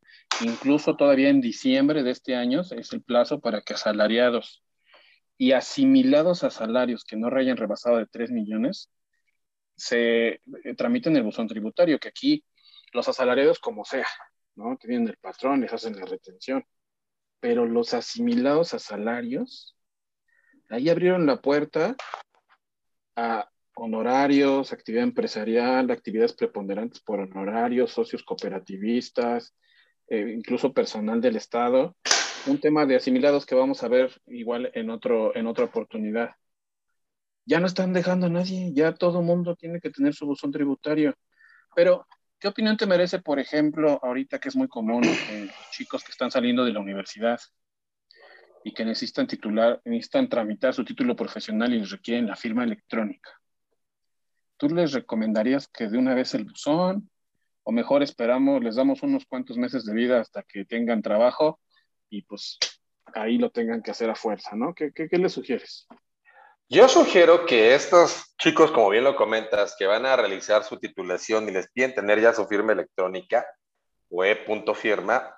incluso 0.42 0.96
todavía 0.96 1.28
en 1.28 1.40
diciembre 1.40 2.02
de 2.02 2.10
este 2.10 2.36
año 2.36 2.60
es 2.60 2.92
el 2.92 3.02
plazo 3.02 3.40
para 3.40 3.62
que 3.62 3.74
asalariados 3.74 4.62
y 5.36 5.52
asimilados 5.52 6.44
a 6.44 6.50
salarios 6.50 7.04
que 7.04 7.16
no 7.16 7.34
hayan 7.34 7.56
rebasado 7.56 7.98
de 7.98 8.06
3 8.06 8.30
millones 8.30 8.90
se 9.76 10.28
eh, 10.28 10.40
tramiten 10.76 11.16
el 11.16 11.24
buzón 11.24 11.48
tributario, 11.48 11.98
que 11.98 12.08
aquí 12.08 12.44
los 12.92 13.08
asalariados 13.08 13.58
como 13.58 13.84
sea, 13.84 14.06
¿no? 14.54 14.76
Tienen 14.76 15.08
el 15.08 15.16
patrón, 15.16 15.60
les 15.60 15.72
hacen 15.72 15.96
la 15.96 16.06
retención, 16.06 16.64
pero 17.40 17.66
los 17.66 17.92
asimilados 17.94 18.74
a 18.74 18.78
salarios, 18.78 19.76
ahí 20.70 20.88
abrieron 20.88 21.26
la 21.26 21.40
puerta 21.40 21.96
a 23.16 23.48
honorarios, 23.76 24.72
actividad 24.72 25.04
empresarial, 25.04 25.90
actividades 25.90 26.32
preponderantes 26.32 27.00
por 27.00 27.20
honorarios, 27.20 27.92
socios 27.92 28.22
cooperativistas, 28.22 29.54
eh, 30.08 30.32
incluso 30.34 30.72
personal 30.72 31.20
del 31.20 31.36
Estado. 31.36 31.96
Un 32.46 32.60
tema 32.60 32.86
de 32.86 32.96
asimilados 32.96 33.46
que 33.46 33.54
vamos 33.54 33.82
a 33.82 33.88
ver 33.88 34.12
igual 34.26 34.70
en, 34.74 34.90
otro, 34.90 35.34
en 35.34 35.46
otra 35.46 35.64
oportunidad. 35.64 36.30
Ya 37.46 37.60
no 37.60 37.66
están 37.66 37.92
dejando 37.92 38.26
a 38.26 38.30
nadie, 38.30 38.72
ya 38.72 38.94
todo 38.94 39.22
mundo 39.22 39.56
tiene 39.56 39.80
que 39.80 39.90
tener 39.90 40.14
su 40.14 40.26
buzón 40.26 40.52
tributario. 40.52 41.14
Pero, 41.74 42.06
¿qué 42.38 42.48
opinión 42.48 42.76
te 42.76 42.86
merece, 42.86 43.18
por 43.18 43.38
ejemplo, 43.38 43.98
ahorita 44.02 44.38
que 44.38 44.48
es 44.48 44.56
muy 44.56 44.68
común, 44.68 45.04
eh, 45.04 45.50
chicos 45.70 46.04
que 46.04 46.12
están 46.12 46.30
saliendo 46.30 46.64
de 46.64 46.72
la 46.72 46.80
universidad 46.80 47.40
y 48.64 48.72
que 48.72 48.84
necesitan 48.84 49.26
titular, 49.26 49.80
necesitan 49.84 50.28
tramitar 50.28 50.74
su 50.74 50.84
título 50.84 51.14
profesional 51.14 51.72
y 51.72 51.78
les 51.78 51.90
requieren 51.90 52.26
la 52.26 52.34
firma 52.34 52.64
electrónica? 52.64 53.30
¿tú 54.56 54.68
les 54.68 54.92
recomendarías 54.92 55.68
que 55.68 55.88
de 55.88 55.98
una 55.98 56.14
vez 56.14 56.34
el 56.34 56.44
buzón? 56.44 57.10
O 57.64 57.72
mejor 57.72 58.02
esperamos, 58.02 58.62
les 58.62 58.76
damos 58.76 59.02
unos 59.02 59.24
cuantos 59.26 59.56
meses 59.56 59.84
de 59.84 59.94
vida 59.94 60.20
hasta 60.20 60.42
que 60.42 60.64
tengan 60.64 61.02
trabajo 61.02 61.60
y 62.10 62.22
pues 62.22 62.58
ahí 63.14 63.38
lo 63.38 63.50
tengan 63.50 63.82
que 63.82 63.90
hacer 63.90 64.10
a 64.10 64.14
fuerza, 64.14 64.54
¿no? 64.54 64.74
¿Qué, 64.74 64.92
qué, 64.92 65.08
les 65.18 65.32
sugieres? 65.32 65.86
Yo 66.68 66.88
sugiero 66.88 67.46
que 67.46 67.74
estos 67.74 68.34
chicos, 68.38 68.70
como 68.70 68.90
bien 68.90 69.04
lo 69.04 69.16
comentas, 69.16 69.76
que 69.78 69.86
van 69.86 70.04
a 70.04 70.16
realizar 70.16 70.64
su 70.64 70.78
titulación 70.78 71.48
y 71.48 71.52
les 71.52 71.70
piden 71.70 71.94
tener 71.94 72.20
ya 72.20 72.34
su 72.34 72.46
firma 72.46 72.72
electrónica 72.72 73.46
o 74.10 74.24
e-punto 74.24 74.74
firma, 74.74 75.34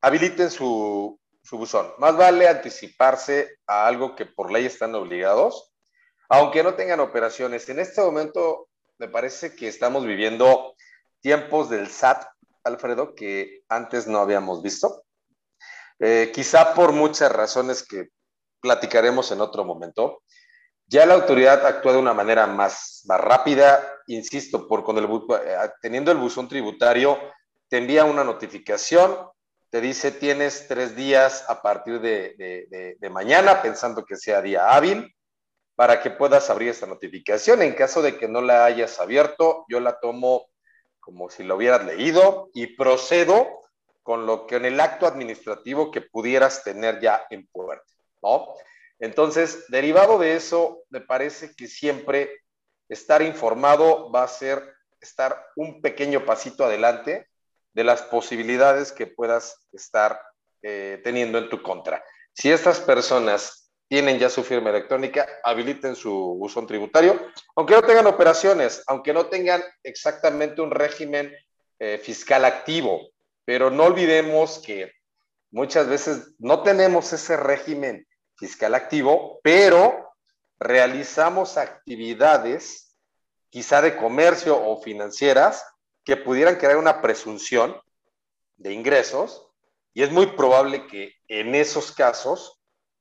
habiliten 0.00 0.50
su, 0.50 1.18
su 1.46 1.56
buzón. 1.56 1.92
Más 1.98 2.16
vale 2.16 2.48
anticiparse 2.48 3.58
a 3.66 3.86
algo 3.86 4.14
que 4.16 4.26
por 4.26 4.50
ley 4.50 4.66
están 4.66 4.94
obligados 4.94 5.72
aunque 6.28 6.62
no 6.62 6.74
tengan 6.74 7.00
operaciones. 7.00 7.68
En 7.68 7.78
este 7.78 8.00
momento 8.00 8.68
me 8.98 9.08
parece 9.08 9.54
que 9.54 9.68
estamos 9.68 10.04
viviendo 10.04 10.74
tiempos 11.20 11.70
del 11.70 11.88
SAT, 11.88 12.24
Alfredo, 12.64 13.14
que 13.14 13.62
antes 13.68 14.06
no 14.06 14.18
habíamos 14.18 14.62
visto. 14.62 15.04
Eh, 15.98 16.30
quizá 16.34 16.74
por 16.74 16.92
muchas 16.92 17.30
razones 17.32 17.86
que 17.86 18.08
platicaremos 18.60 19.30
en 19.32 19.40
otro 19.40 19.64
momento. 19.64 20.22
Ya 20.88 21.06
la 21.06 21.14
autoridad 21.14 21.64
actúa 21.66 21.92
de 21.92 21.98
una 21.98 22.14
manera 22.14 22.46
más, 22.46 23.02
más 23.06 23.20
rápida, 23.20 23.82
insisto, 24.06 24.68
por 24.68 24.84
con 24.84 24.98
el, 24.98 25.04
eh, 25.04 25.70
teniendo 25.80 26.12
el 26.12 26.18
buzón 26.18 26.48
tributario, 26.48 27.18
te 27.68 27.78
envía 27.78 28.04
una 28.04 28.22
notificación, 28.22 29.28
te 29.76 29.82
dice 29.82 30.10
tienes 30.10 30.68
tres 30.68 30.96
días 30.96 31.44
a 31.48 31.60
partir 31.60 32.00
de 32.00 33.10
mañana, 33.10 33.60
pensando 33.60 34.06
que 34.06 34.16
sea 34.16 34.40
día 34.40 34.74
hábil, 34.74 35.14
para 35.74 36.00
que 36.00 36.08
puedas 36.08 36.48
abrir 36.48 36.70
esta 36.70 36.86
notificación. 36.86 37.60
En 37.60 37.74
caso 37.74 38.00
de 38.00 38.16
que 38.16 38.26
no 38.26 38.40
la 38.40 38.64
hayas 38.64 38.98
abierto, 39.00 39.66
yo 39.68 39.80
la 39.80 40.00
tomo 40.00 40.46
como 40.98 41.28
si 41.28 41.44
la 41.44 41.56
hubieras 41.56 41.84
leído 41.84 42.48
y 42.54 42.68
procedo 42.68 43.60
con 44.02 44.24
lo 44.24 44.46
que 44.46 44.56
en 44.56 44.64
el 44.64 44.80
acto 44.80 45.06
administrativo 45.06 45.90
que 45.90 46.00
pudieras 46.00 46.64
tener 46.64 46.98
ya 47.02 47.26
en 47.28 47.46
puerta, 47.46 47.92
¿no? 48.22 48.54
Entonces, 48.98 49.66
derivado 49.68 50.18
de 50.18 50.36
eso, 50.36 50.84
me 50.88 51.02
parece 51.02 51.54
que 51.54 51.68
siempre 51.68 52.30
estar 52.88 53.20
informado 53.20 54.10
va 54.10 54.22
a 54.22 54.28
ser 54.28 54.74
estar 55.02 55.38
un 55.54 55.82
pequeño 55.82 56.24
pasito 56.24 56.64
adelante 56.64 57.28
de 57.76 57.84
las 57.84 58.00
posibilidades 58.00 58.90
que 58.90 59.06
puedas 59.06 59.68
estar 59.70 60.18
eh, 60.62 60.98
teniendo 61.04 61.36
en 61.36 61.50
tu 61.50 61.60
contra. 61.60 62.02
Si 62.32 62.50
estas 62.50 62.80
personas 62.80 63.70
tienen 63.86 64.18
ya 64.18 64.30
su 64.30 64.42
firma 64.42 64.70
electrónica, 64.70 65.28
habiliten 65.44 65.94
su 65.94 66.10
buzón 66.38 66.66
tributario, 66.66 67.20
aunque 67.54 67.74
no 67.74 67.82
tengan 67.82 68.06
operaciones, 68.06 68.82
aunque 68.86 69.12
no 69.12 69.26
tengan 69.26 69.62
exactamente 69.82 70.62
un 70.62 70.70
régimen 70.70 71.36
eh, 71.78 71.98
fiscal 72.02 72.46
activo, 72.46 73.10
pero 73.44 73.70
no 73.70 73.84
olvidemos 73.84 74.58
que 74.58 74.92
muchas 75.50 75.86
veces 75.86 76.32
no 76.38 76.62
tenemos 76.62 77.12
ese 77.12 77.36
régimen 77.36 78.08
fiscal 78.38 78.74
activo, 78.74 79.38
pero 79.42 80.14
realizamos 80.58 81.58
actividades 81.58 82.96
quizá 83.50 83.82
de 83.82 83.98
comercio 83.98 84.58
o 84.58 84.80
financieras 84.80 85.62
que 86.06 86.16
pudieran 86.16 86.54
crear 86.54 86.76
una 86.78 87.02
presunción 87.02 87.76
de 88.56 88.72
ingresos 88.72 89.48
y 89.92 90.02
es 90.02 90.12
muy 90.12 90.26
probable 90.26 90.86
que 90.86 91.14
en 91.26 91.54
esos 91.54 91.90
casos 91.90 92.60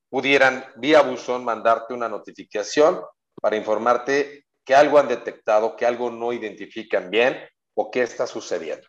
pudieran 0.10 0.66
vía 0.78 1.02
buzón 1.02 1.46
mandarte 1.46 1.94
una 1.94 2.10
notificación 2.10 3.00
para 3.40 3.58
informarte 3.58 4.46
que 4.66 4.74
algo 4.74 4.98
han 4.98 5.08
detectado, 5.08 5.76
que 5.76 5.86
algo 5.86 6.10
no 6.10 6.34
identifican 6.34 7.12
bien 7.12 7.38
o 7.76 7.92
qué 7.92 8.02
está 8.02 8.26
sucediendo. 8.26 8.88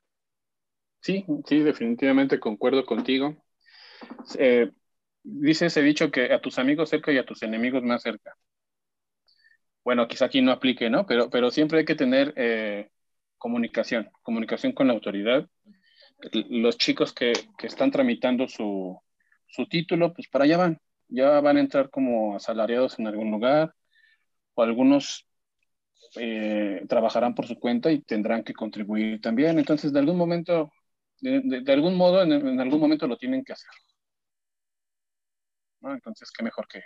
Sí, 1.00 1.26
sí, 1.46 1.60
definitivamente 1.60 2.40
concuerdo 2.40 2.86
contigo. 2.86 3.36
Eh, 4.38 4.70
dice 5.22 5.66
ese 5.66 5.82
dicho 5.82 6.10
que 6.10 6.32
a 6.32 6.40
tus 6.40 6.58
amigos 6.58 6.88
cerca 6.88 7.12
y 7.12 7.18
a 7.18 7.26
tus 7.26 7.42
enemigos 7.42 7.82
más 7.82 8.02
cerca. 8.02 8.34
Bueno, 9.84 10.08
quizá 10.08 10.24
aquí 10.24 10.40
no 10.40 10.52
aplique, 10.52 10.88
¿no? 10.88 11.04
Pero, 11.06 11.28
pero 11.28 11.50
siempre 11.50 11.80
hay 11.80 11.84
que 11.84 11.94
tener 11.94 12.32
eh, 12.36 12.90
comunicación, 13.46 14.10
comunicación 14.24 14.72
con 14.72 14.88
la 14.88 14.94
autoridad. 14.94 15.48
Los 16.32 16.76
chicos 16.78 17.12
que, 17.12 17.32
que 17.56 17.68
están 17.68 17.92
tramitando 17.92 18.48
su, 18.48 19.00
su 19.46 19.66
título, 19.66 20.12
pues 20.12 20.26
para 20.26 20.46
allá 20.46 20.56
van, 20.56 20.80
ya 21.06 21.40
van 21.40 21.56
a 21.56 21.60
entrar 21.60 21.88
como 21.88 22.34
asalariados 22.34 22.98
en 22.98 23.06
algún 23.06 23.30
lugar 23.30 23.72
o 24.54 24.64
algunos 24.64 25.28
eh, 26.16 26.84
trabajarán 26.88 27.36
por 27.36 27.46
su 27.46 27.56
cuenta 27.60 27.92
y 27.92 28.00
tendrán 28.00 28.42
que 28.42 28.52
contribuir 28.52 29.20
también. 29.20 29.60
Entonces, 29.60 29.92
de 29.92 30.00
algún 30.00 30.16
momento, 30.16 30.72
de, 31.20 31.72
algún 31.72 31.94
modo, 31.94 32.24
en, 32.24 32.58
algún 32.58 32.80
momento 32.80 33.06
lo 33.06 33.16
tienen 33.16 33.44
que 33.44 33.52
hacer. 33.52 33.70
Entonces, 35.82 36.32
qué 36.36 36.42
mejor 36.42 36.66
que, 36.66 36.82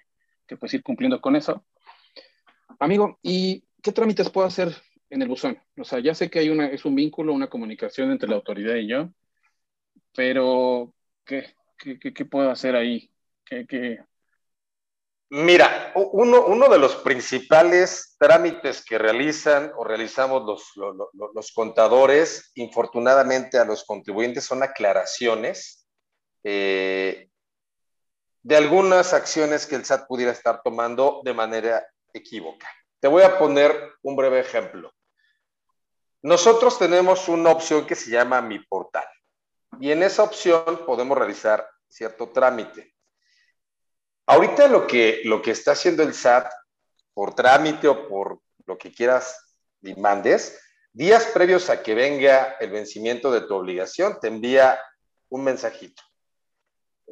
que 0.47 0.59
pues 0.59 0.75
ir 0.75 0.83
cumpliendo 0.83 1.23
con 1.23 1.37
eso. 1.37 1.65
Amigo, 2.79 3.19
¿y 3.23 3.65
qué 3.83 3.93
trámites 3.93 4.29
puedo 4.29 4.47
hacer 4.47 4.75
en 5.11 5.23
el 5.23 5.29
buzón? 5.29 5.61
O 5.77 5.85
sea, 5.85 5.99
ya 5.99 6.15
sé 6.15 6.31
que 6.31 6.39
hay 6.39 6.49
una, 6.49 6.69
es 6.69 6.85
un 6.85 6.95
vínculo, 6.95 7.33
una 7.33 7.51
comunicación 7.51 8.11
entre 8.11 8.29
la 8.29 8.37
autoridad 8.37 8.77
y 8.77 8.89
yo, 8.89 9.11
pero 10.15 10.95
¿qué, 11.25 11.55
qué, 11.79 12.25
puedo 12.25 12.51
hacer 12.51 12.77
ahí? 12.77 13.11
¿Qué, 13.45 13.99
Mira, 15.33 15.93
uno, 15.95 16.45
uno, 16.47 16.69
de 16.69 16.79
los 16.79 16.97
principales 16.97 18.17
trámites 18.19 18.85
que 18.85 18.99
realizan 18.99 19.71
o 19.77 19.85
realizamos 19.85 20.45
los, 20.45 20.73
los, 21.35 21.53
contadores, 21.53 22.51
infortunadamente 22.57 23.57
a 23.57 23.65
los 23.65 23.85
contribuyentes, 23.85 24.45
son 24.45 24.65
aclaraciones 24.65 25.87
eh, 26.43 27.29
de 28.43 28.57
algunas 28.57 29.13
acciones 29.13 29.67
que 29.67 29.77
el 29.77 29.85
SAT 29.85 30.09
pudiera 30.09 30.33
estar 30.33 30.63
tomando 30.65 31.21
de 31.25 31.33
manera 31.33 31.87
equívoca. 32.13 32.69
Te 32.99 33.07
voy 33.07 33.23
a 33.23 33.39
poner 33.39 33.73
un 34.03 34.17
breve 34.17 34.41
ejemplo. 34.41 34.93
Nosotros 36.23 36.79
tenemos 36.79 37.29
una 37.29 37.51
opción 37.51 37.87
que 37.87 37.95
se 37.95 38.11
llama 38.11 38.43
Mi 38.43 38.59
Portal 38.59 39.07
y 39.81 39.91
en 39.91 40.03
esa 40.03 40.23
opción 40.23 40.85
podemos 40.85 41.17
realizar 41.17 41.67
cierto 41.89 42.29
trámite. 42.29 42.95
Ahorita 44.27 44.69
lo 44.69 44.87
que, 44.87 45.23
lo 45.25 45.41
que 45.41 45.53
está 45.53 45.73
haciendo 45.73 46.03
el 46.03 46.15
SAT 46.15 46.53
por 47.15 47.35
trámite 47.35 47.89
o 47.89 48.07
por 48.07 48.41
lo 48.67 48.77
que 48.77 48.93
quieras 48.93 49.57
y 49.83 49.95
mandes, 49.95 50.61
días 50.93 51.27
previos 51.27 51.71
a 51.71 51.83
que 51.83 51.95
venga 51.95 52.57
el 52.61 52.71
vencimiento 52.71 53.33
de 53.33 53.41
tu 53.43 53.55
obligación, 53.55 54.19
te 54.21 54.29
envía 54.29 54.79
un 55.31 55.45
mensajito. 55.45 56.03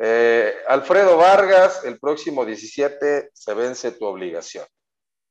Eh, 0.01 0.55
Alfredo 0.69 1.17
Vargas, 1.17 1.85
el 1.85 1.99
próximo 1.99 2.45
17 2.45 3.31
se 3.33 3.55
vence 3.55 3.93
tu 3.93 4.05
obligación 4.05 4.67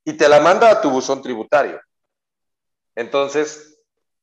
y 0.04 0.14
te 0.14 0.28
la 0.28 0.40
manda 0.40 0.70
a 0.70 0.82
tu 0.82 0.90
buzón 0.90 1.22
tributario. 1.22 1.80
Entonces, 2.98 3.80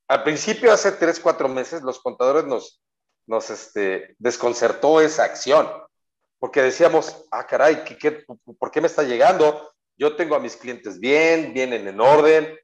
al 0.09 0.25
principio, 0.25 0.73
hace 0.73 0.91
tres, 0.91 1.21
cuatro 1.21 1.49
meses, 1.49 1.83
los 1.83 2.01
contadores 2.01 2.45
nos, 2.45 3.51
este, 3.51 4.17
desconcertó 4.19 5.01
esa 5.01 5.23
acción, 5.23 5.71
porque 6.41 6.61
decíamos, 6.61 7.25
ah, 7.31 7.47
caray, 7.47 7.85
¿qué, 7.85 8.25
por 8.59 8.73
qué 8.73 8.81
me 8.81 8.89
está 8.89 9.05
llegando? 9.05 9.73
Yo 9.97 10.17
tengo 10.17 10.35
a 10.35 10.41
mis 10.41 10.57
clientes 10.57 10.99
bien, 10.99 11.55
vienen 11.55 11.87
en 11.87 12.01
orden, 12.01 12.59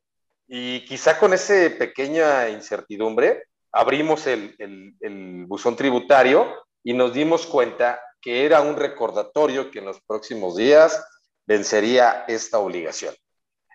y 0.49 0.85
quizá 0.85 1.17
con 1.17 1.33
esa 1.33 1.55
pequeña 1.79 2.49
incertidumbre 2.49 3.45
abrimos 3.71 4.27
el, 4.27 4.57
el 4.59 5.47
buzón 5.47 5.77
tributario 5.77 6.53
y 6.83 6.93
nos 6.93 7.15
dimos 7.15 7.47
cuenta 7.47 8.01
que 8.21 8.45
era 8.45 8.63
un 8.63 8.75
recordatorio 8.75 9.71
que 9.71 9.79
en 9.79 9.85
los 9.85 10.01
próximos 10.01 10.57
días 10.57 11.01
vencería 11.47 12.25
esta 12.27 12.59
obligación. 12.59 13.15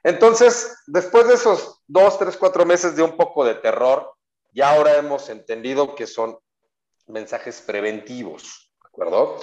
Entonces, 0.06 0.84
después 0.86 1.28
de 1.28 1.34
esos 1.34 1.82
dos, 1.88 2.20
tres, 2.20 2.38
cuatro 2.38 2.64
meses 2.64 2.96
de 2.96 3.02
un 3.02 3.18
poco 3.18 3.44
de 3.44 3.56
terror, 3.56 4.14
ya 4.54 4.70
ahora 4.70 4.98
hemos 4.98 5.30
entendido 5.30 5.96
que 5.96 6.06
son 6.06 6.38
mensajes 7.08 7.60
preventivos, 7.62 8.72
¿de 8.84 8.88
acuerdo? 8.88 9.40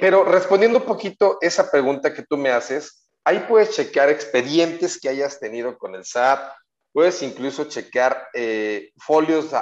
pero 0.00 0.24
respondiendo 0.24 0.78
un 0.78 0.86
poquito 0.86 1.38
esa 1.40 1.70
pregunta 1.70 2.12
que 2.12 2.24
tú 2.24 2.36
me 2.36 2.50
haces, 2.50 3.08
ahí 3.22 3.44
puedes 3.48 3.76
checar 3.76 4.08
expedientes 4.08 4.98
que 4.98 5.10
hayas 5.10 5.38
tenido 5.38 5.78
con 5.78 5.94
el 5.94 6.04
SAT, 6.04 6.50
puedes 6.92 7.22
incluso 7.22 7.64
checar 7.64 8.28
eh, 8.34 8.90
folios 8.96 9.52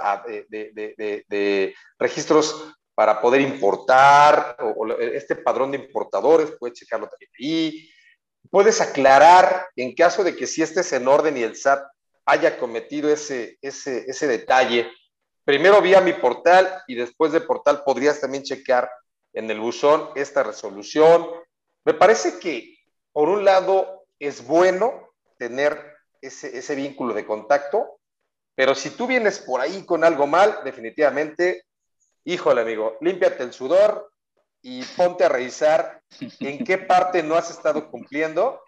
de, 0.48 1.74
registros 1.98 2.73
para 2.94 3.20
poder 3.20 3.43
importar, 3.43 4.56
o, 4.60 4.86
este 4.97 5.36
padrón 5.36 5.73
de 5.73 5.78
importadores, 5.78 6.52
puedes 6.59 6.78
checarlo 6.78 7.09
también 7.09 7.31
ahí. 7.39 7.90
Puedes 8.51 8.81
aclarar 8.81 9.68
en 9.77 9.94
caso 9.94 10.24
de 10.24 10.36
que 10.36 10.47
si 10.47 10.62
estés 10.62 10.93
en 10.93 11.09
orden 11.09 11.36
y 11.36 11.43
el 11.43 11.56
SAT 11.56 11.85
haya 12.24 12.59
cometido 12.59 13.10
ese, 13.10 13.59
ese, 13.62 14.05
ese 14.09 14.27
detalle, 14.27 14.90
primero 15.44 15.81
vía 15.81 16.01
mi 16.01 16.12
portal 16.12 16.82
y 16.86 16.94
después 16.94 17.32
de 17.32 17.40
portal 17.40 17.82
podrías 17.85 18.20
también 18.20 18.43
checar 18.43 18.90
en 19.32 19.51
el 19.51 19.60
buzón 19.60 20.10
esta 20.16 20.43
resolución. 20.43 21.27
Me 21.85 21.94
parece 21.94 22.39
que, 22.39 22.77
por 23.12 23.28
un 23.28 23.44
lado, 23.44 24.06
es 24.18 24.44
bueno 24.44 25.10
tener 25.39 25.94
ese, 26.20 26.56
ese 26.59 26.74
vínculo 26.74 27.14
de 27.14 27.27
contacto, 27.27 28.01
pero 28.55 28.74
si 28.74 28.90
tú 28.90 29.06
vienes 29.06 29.39
por 29.39 29.60
ahí 29.60 29.85
con 29.85 30.02
algo 30.02 30.27
mal, 30.27 30.60
definitivamente 30.64 31.66
híjole 32.27 32.62
amigo, 32.62 32.98
límpiate 33.01 33.44
el 33.44 33.52
sudor 33.52 34.12
y 34.62 34.83
ponte 34.97 35.24
a 35.24 35.28
revisar 35.28 36.03
en 36.41 36.65
qué 36.65 36.78
parte 36.78 37.23
no 37.23 37.35
has 37.37 37.51
estado 37.51 37.91
cumpliendo 37.91 38.61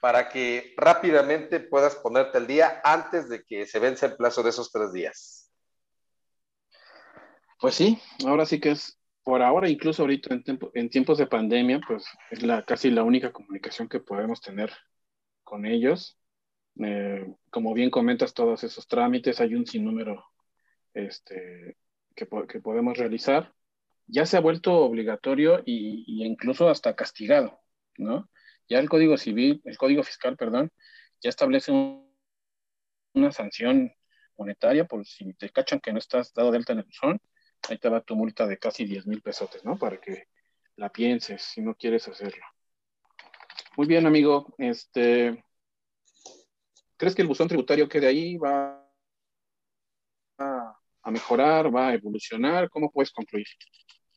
para 0.00 0.28
que 0.28 0.74
rápidamente 0.76 1.60
puedas 1.60 1.94
ponerte 1.96 2.38
al 2.38 2.46
día 2.46 2.80
antes 2.84 3.28
de 3.28 3.44
que 3.44 3.66
se 3.66 3.78
vence 3.78 4.06
el 4.06 4.16
plazo 4.16 4.42
de 4.42 4.50
esos 4.50 4.70
tres 4.70 4.92
días. 4.92 5.50
Pues 7.60 7.76
sí, 7.76 8.02
ahora 8.26 8.44
sí 8.44 8.58
que 8.58 8.72
es, 8.72 8.98
por 9.22 9.40
ahora, 9.40 9.68
incluso 9.68 10.02
ahorita 10.02 10.36
en, 10.74 10.90
tiempos 10.90 11.18
de 11.18 11.28
pandemia, 11.28 11.80
pues 11.86 12.04
es 12.32 12.42
la, 12.42 12.64
casi 12.64 12.90
la 12.90 13.04
única 13.04 13.30
comunicación 13.30 13.88
que 13.88 14.00
podemos 14.00 14.40
tener 14.40 14.72
con 15.44 15.64
ellos. 15.64 16.18
Eh, 16.82 17.24
como 17.50 17.72
bien 17.72 17.90
comentas, 17.90 18.34
todos 18.34 18.64
esos 18.64 18.88
trámites, 18.88 19.40
hay 19.40 19.54
un 19.54 19.64
sinnúmero 19.64 20.24
este, 20.94 21.76
que, 22.16 22.26
podemos 22.26 22.98
realizar, 22.98 23.52
ya 24.06 24.26
se 24.26 24.36
ha 24.36 24.40
vuelto 24.40 24.74
obligatorio 24.74 25.62
y, 25.64 26.24
incluso 26.24 26.68
hasta 26.68 26.94
castigado, 26.94 27.60
¿no? 27.96 28.28
Ya 28.68 28.78
el 28.78 28.88
Código 28.88 29.16
Civil, 29.16 29.60
el 29.64 29.76
Código 29.76 30.02
Fiscal, 30.02 30.36
perdón, 30.36 30.72
ya 31.20 31.30
establece 31.30 31.72
una 33.14 33.32
sanción 33.32 33.92
monetaria 34.36 34.86
por 34.86 35.04
si 35.06 35.34
te 35.34 35.50
cachan 35.50 35.80
que 35.80 35.92
no 35.92 35.98
estás 35.98 36.32
dado 36.32 36.50
de 36.50 36.58
alta 36.58 36.72
en 36.72 36.80
el 36.80 36.84
buzón, 36.84 37.20
ahí 37.68 37.78
te 37.78 37.88
va 37.88 38.00
tu 38.00 38.16
multa 38.16 38.46
de 38.46 38.58
casi 38.58 38.84
10 38.84 39.06
mil 39.06 39.22
pesos, 39.22 39.50
¿no? 39.64 39.78
Para 39.78 40.00
que 40.00 40.24
la 40.76 40.90
pienses 40.90 41.42
si 41.42 41.60
no 41.60 41.74
quieres 41.74 42.08
hacerlo. 42.08 42.44
Muy 43.76 43.86
bien, 43.86 44.06
amigo. 44.06 44.54
Este, 44.58 45.42
¿Crees 46.96 47.14
que 47.14 47.22
el 47.22 47.28
buzón 47.28 47.48
tributario 47.48 47.88
quede 47.88 48.06
ahí? 48.06 48.36
¿Va 48.36 48.80
a 50.38 51.10
mejorar, 51.10 51.74
va 51.74 51.88
a 51.88 51.94
evolucionar? 51.94 52.70
¿Cómo 52.70 52.90
puedes 52.90 53.10
concluir? 53.10 53.46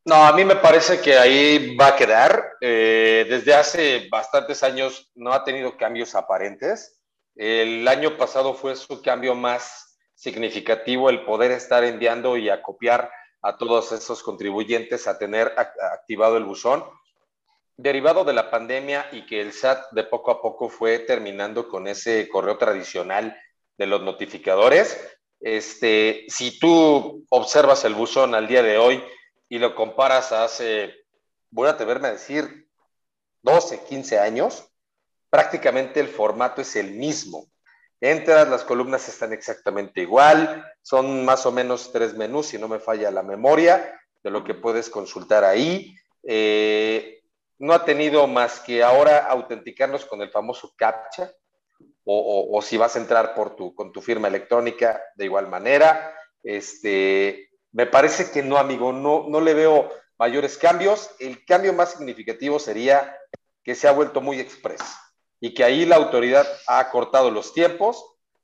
No, 0.08 0.24
a 0.24 0.34
mí 0.34 0.46
me 0.46 0.56
parece 0.56 1.02
que 1.02 1.18
ahí 1.18 1.76
va 1.76 1.88
a 1.88 1.96
quedar. 1.96 2.58
Eh, 2.62 3.26
desde 3.28 3.56
hace 3.56 4.08
bastantes 4.12 4.62
años 4.62 5.10
no 5.16 5.34
ha 5.34 5.44
tenido 5.44 5.78
cambios 5.78 6.14
aparentes. 6.14 7.00
El 7.36 7.88
año 7.88 8.16
pasado 8.16 8.54
fue 8.54 8.76
su 8.76 9.02
cambio 9.02 9.34
más 9.34 9.98
significativo, 10.14 11.10
el 11.10 11.26
poder 11.26 11.52
estar 11.52 11.84
enviando 11.84 12.38
y 12.38 12.50
acopiar 12.50 13.10
a 13.42 13.58
todos 13.58 13.92
esos 13.94 14.22
contribuyentes 14.22 15.08
a 15.08 15.18
tener 15.18 15.56
activado 15.58 16.38
el 16.38 16.46
buzón. 16.46 16.86
Derivado 17.76 18.24
de 18.24 18.34
la 18.34 18.52
pandemia 18.52 19.08
y 19.12 19.26
que 19.26 19.42
el 19.42 19.54
SAT 19.54 19.92
de 19.92 20.04
poco 20.04 20.30
a 20.30 20.40
poco 20.40 20.70
fue 20.70 21.00
terminando 21.00 21.68
con 21.68 21.88
ese 21.88 22.30
correo 22.30 22.60
tradicional 22.60 23.36
de 23.76 23.88
los 23.88 24.04
notificadores, 24.04 25.18
este, 25.42 26.26
si 26.30 26.60
tú 26.60 27.26
observas 27.30 27.84
el 27.86 27.96
buzón 27.96 28.36
al 28.36 28.48
día 28.48 28.62
de 28.64 28.78
hoy 28.78 29.04
y 29.50 29.60
lo 29.60 29.76
comparas 29.76 30.32
a 30.32 30.44
hace, 30.44 30.94
voy 31.50 31.68
a 31.68 31.72
atreverme 31.72 32.08
a 32.08 32.14
decir, 32.14 32.68
12, 33.44 33.84
15 33.84 34.20
años, 34.20 34.68
prácticamente 35.30 36.00
el 36.00 36.08
formato 36.08 36.62
es 36.62 36.76
el 36.76 36.92
mismo. 36.92 37.48
Entras, 38.02 38.48
las 38.48 38.64
columnas 38.64 39.08
están 39.08 39.34
exactamente 39.34 40.02
igual, 40.02 40.66
son 40.82 41.26
más 41.26 41.46
o 41.46 41.52
menos 41.52 41.92
tres 41.92 42.14
menús, 42.16 42.48
si 42.48 42.58
no 42.58 42.68
me 42.68 42.80
falla 42.80 43.12
la 43.12 43.24
memoria, 43.24 44.00
de 44.24 44.32
lo 44.32 44.44
que 44.44 44.54
puedes 44.54 44.90
consultar 44.90 45.44
ahí. 45.44 45.96
Eh, 46.24 47.22
no 47.60 47.74
ha 47.74 47.86
tenido 47.86 48.28
más 48.28 48.60
que 48.60 48.84
ahora 48.84 49.26
autenticarnos 49.28 50.06
con 50.06 50.22
el 50.22 50.30
famoso 50.30 50.74
CAPTCHA, 50.76 51.32
o, 52.08 52.62
si 52.62 52.78
vas 52.78 52.96
a 52.96 53.00
entrar 53.00 53.34
por 53.34 53.56
tu, 53.56 53.74
con 53.74 53.92
tu 53.92 54.00
firma 54.00 54.28
electrónica 54.28 55.02
de 55.16 55.26
igual 55.26 55.48
manera. 55.48 56.16
Este, 56.44 57.50
me 57.76 57.86
parece 57.86 58.32
que 58.32 58.42
no, 58.42 58.58
amigo, 58.58 58.94
no, 58.94 59.26
no 59.28 59.42
le 59.42 59.54
veo 59.54 59.92
mayores 60.18 60.58
cambios. 60.58 61.12
El 61.20 61.44
cambio 61.44 61.74
más 61.74 61.92
significativo 61.92 62.58
sería 62.58 63.18
que 63.66 63.76
se 63.76 63.90
ha 63.90 63.92
vuelto 63.92 64.22
muy 64.22 64.40
express 64.40 64.82
y 65.42 65.54
que 65.54 65.66
ahí 65.66 65.86
la 65.86 65.98
autoridad 65.98 66.48
ha 66.68 66.90
cortado 66.90 67.32
los 67.32 67.54
tiempos 67.54 68.02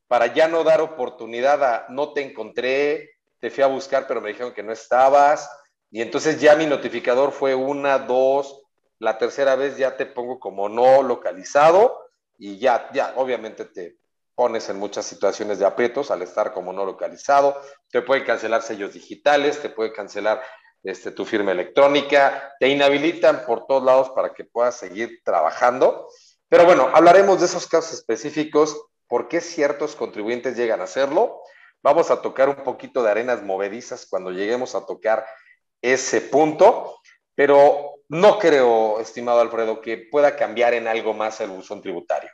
para 0.09 0.33
ya 0.33 0.49
no 0.49 0.65
dar 0.65 0.81
oportunidad 0.81 1.63
a 1.63 1.85
no 1.87 2.11
te 2.11 2.21
encontré, 2.21 3.11
te 3.39 3.49
fui 3.49 3.63
a 3.63 3.67
buscar, 3.67 4.05
pero 4.05 4.19
me 4.19 4.27
dijeron 4.27 4.53
que 4.53 4.63
no 4.63 4.73
estabas. 4.73 5.49
Y 5.89 6.01
entonces 6.01 6.41
ya 6.41 6.57
mi 6.57 6.65
notificador 6.65 7.31
fue 7.31 7.55
una, 7.55 7.99
dos, 7.99 8.63
la 8.99 9.17
tercera 9.17 9.55
vez 9.55 9.77
ya 9.77 9.95
te 9.95 10.07
pongo 10.07 10.41
como 10.41 10.67
no 10.67 11.03
localizado 11.03 12.01
y 12.37 12.57
ya, 12.57 12.89
ya, 12.91 13.13
obviamente 13.15 13.63
te 13.63 13.95
pones 14.35 14.69
en 14.69 14.77
muchas 14.77 15.05
situaciones 15.05 15.59
de 15.59 15.65
aprietos 15.65 16.11
al 16.11 16.21
estar 16.21 16.53
como 16.53 16.73
no 16.73 16.85
localizado, 16.85 17.59
te 17.89 18.01
pueden 18.01 18.25
cancelar 18.25 18.61
sellos 18.61 18.93
digitales, 18.93 19.61
te 19.61 19.69
puede 19.69 19.93
cancelar 19.93 20.41
este, 20.83 21.11
tu 21.11 21.25
firma 21.25 21.51
electrónica, 21.51 22.53
te 22.59 22.67
inhabilitan 22.67 23.45
por 23.45 23.67
todos 23.67 23.83
lados 23.83 24.09
para 24.11 24.33
que 24.33 24.45
puedas 24.45 24.75
seguir 24.75 25.21
trabajando. 25.23 26.07
Pero 26.49 26.65
bueno, 26.65 26.89
hablaremos 26.93 27.39
de 27.39 27.45
esos 27.45 27.67
casos 27.67 27.93
específicos, 27.93 28.81
por 29.07 29.27
qué 29.27 29.41
ciertos 29.41 29.95
contribuyentes 29.95 30.57
llegan 30.57 30.81
a 30.81 30.85
hacerlo. 30.85 31.41
Vamos 31.83 32.11
a 32.11 32.21
tocar 32.21 32.49
un 32.49 32.63
poquito 32.63 33.03
de 33.03 33.11
arenas 33.11 33.43
movedizas 33.43 34.07
cuando 34.09 34.31
lleguemos 34.31 34.75
a 34.75 34.85
tocar 34.85 35.25
ese 35.81 36.21
punto, 36.21 36.99
pero 37.35 37.95
no 38.09 38.39
creo, 38.39 38.99
estimado 38.99 39.39
Alfredo, 39.39 39.81
que 39.81 39.97
pueda 40.11 40.35
cambiar 40.35 40.73
en 40.73 40.87
algo 40.87 41.13
más 41.13 41.41
el 41.41 41.49
buzón 41.49 41.81
tributario. 41.81 42.29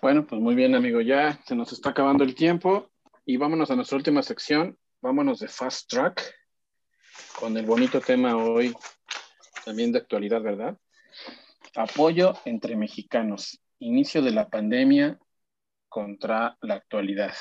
Bueno, 0.00 0.24
pues 0.24 0.40
muy 0.40 0.54
bien, 0.54 0.76
amigo. 0.76 1.00
Ya 1.00 1.40
se 1.44 1.56
nos 1.56 1.72
está 1.72 1.90
acabando 1.90 2.22
el 2.22 2.36
tiempo 2.36 2.88
y 3.26 3.36
vámonos 3.36 3.72
a 3.72 3.74
nuestra 3.74 3.96
última 3.96 4.22
sección. 4.22 4.78
Vámonos 5.00 5.40
de 5.40 5.48
Fast 5.48 5.90
Track 5.90 6.22
con 7.40 7.56
el 7.56 7.66
bonito 7.66 8.00
tema 8.00 8.36
hoy, 8.36 8.72
también 9.64 9.90
de 9.90 9.98
actualidad, 9.98 10.40
¿verdad? 10.40 10.78
Apoyo 11.74 12.34
entre 12.44 12.76
mexicanos. 12.76 13.60
Inicio 13.80 14.22
de 14.22 14.30
la 14.30 14.48
pandemia 14.48 15.18
contra 15.88 16.56
la 16.60 16.74
actualidad. 16.74 17.34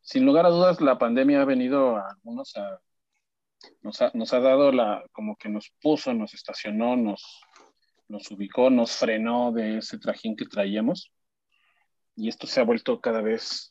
Sin 0.00 0.24
lugar 0.24 0.46
a 0.46 0.50
dudas, 0.50 0.80
la 0.80 0.98
pandemia 0.98 1.42
ha 1.42 1.44
venido 1.44 1.98
a 1.98 2.08
algunos 2.12 2.56
a 2.56 2.80
nos 3.82 4.00
ha, 4.00 4.10
nos 4.14 4.32
ha, 4.32 4.40
dado 4.40 4.72
la, 4.72 5.04
como 5.12 5.36
que 5.36 5.50
nos 5.50 5.70
puso, 5.82 6.14
nos 6.14 6.32
estacionó, 6.32 6.96
nos, 6.96 7.42
nos 8.10 8.30
ubicó, 8.30 8.68
nos 8.70 8.96
frenó 8.96 9.52
de 9.52 9.78
ese 9.78 9.98
trajín 9.98 10.36
que 10.36 10.44
traíamos. 10.44 11.12
Y 12.16 12.28
esto 12.28 12.46
se 12.46 12.60
ha 12.60 12.64
vuelto 12.64 13.00
cada 13.00 13.22
vez 13.22 13.70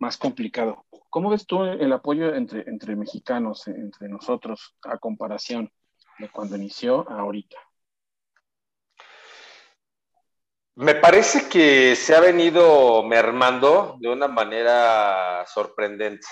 más 0.00 0.16
complicado. 0.16 0.86
¿Cómo 1.10 1.30
ves 1.30 1.46
tú 1.46 1.62
el 1.64 1.92
apoyo 1.92 2.34
entre, 2.34 2.68
entre 2.68 2.96
mexicanos, 2.96 3.68
entre 3.68 4.08
nosotros, 4.08 4.74
a 4.82 4.98
comparación 4.98 5.70
de 6.18 6.28
cuando 6.30 6.56
inició 6.56 7.08
a 7.10 7.20
ahorita? 7.20 7.56
Me 10.76 10.96
parece 10.96 11.48
que 11.48 11.94
se 11.94 12.16
ha 12.16 12.20
venido 12.20 13.04
mermando 13.04 13.96
de 14.00 14.08
una 14.08 14.26
manera 14.26 15.44
sorprendente. 15.46 16.26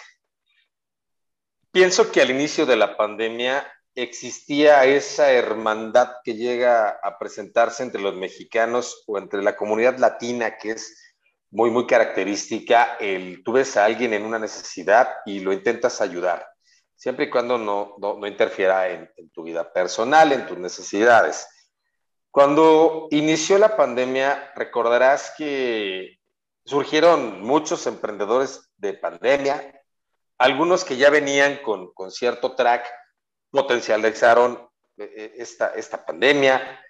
Pienso 1.71 2.11
que 2.11 2.21
al 2.23 2.31
inicio 2.31 2.67
de 2.67 2.77
la 2.77 2.97
pandemia 2.97 3.65
existía 3.95 4.85
esa 4.85 5.33
hermandad 5.33 6.13
que 6.25 6.35
llega 6.35 6.89
a 7.03 7.19
presentarse 7.19 7.83
entre 7.83 8.01
los 8.01 8.15
mexicanos 8.15 9.05
o 9.07 9.19
entre 9.19 9.43
la 9.43 9.57
comunidad 9.57 9.99
latina, 9.99 10.57
que 10.57 10.73
es 10.73 11.15
muy, 11.51 11.71
muy 11.71 11.87
característica. 11.87 12.97
El, 12.99 13.43
tú 13.45 13.53
ves 13.53 13.77
a 13.77 13.85
alguien 13.85 14.15
en 14.15 14.25
una 14.25 14.39
necesidad 14.39 15.09
y 15.27 15.41
lo 15.41 15.53
intentas 15.53 16.01
ayudar, 16.01 16.47
siempre 16.97 17.27
y 17.27 17.31
cuando 17.31 17.59
no, 17.59 17.97
no, 17.99 18.27
interfiera 18.27 18.89
en, 18.89 19.11
en 19.17 19.31
tu 19.31 19.43
vida 19.43 19.73
personal, 19.73 20.33
en 20.33 20.47
tus 20.47 20.59
necesidades. 20.59 21.47
Cuando 22.31 23.09
inició 23.11 23.59
la 23.59 23.77
pandemia, 23.77 24.53
recordarás 24.57 25.35
que 25.37 26.19
surgieron 26.65 27.43
muchos 27.43 27.87
emprendedores 27.87 28.71
de 28.79 28.95
pandemia, 28.95 29.83
algunos 30.39 30.85
que 30.85 30.97
ya 30.97 31.11
venían 31.11 31.59
con, 31.63 31.93
con 31.93 32.11
cierto 32.11 32.55
track 32.55 32.87
potencializaron 33.53 34.59
eh, 34.97 35.13
eh, 35.17 35.35
esta, 35.37 35.69
esta 35.75 36.05
pandemia 36.05 36.81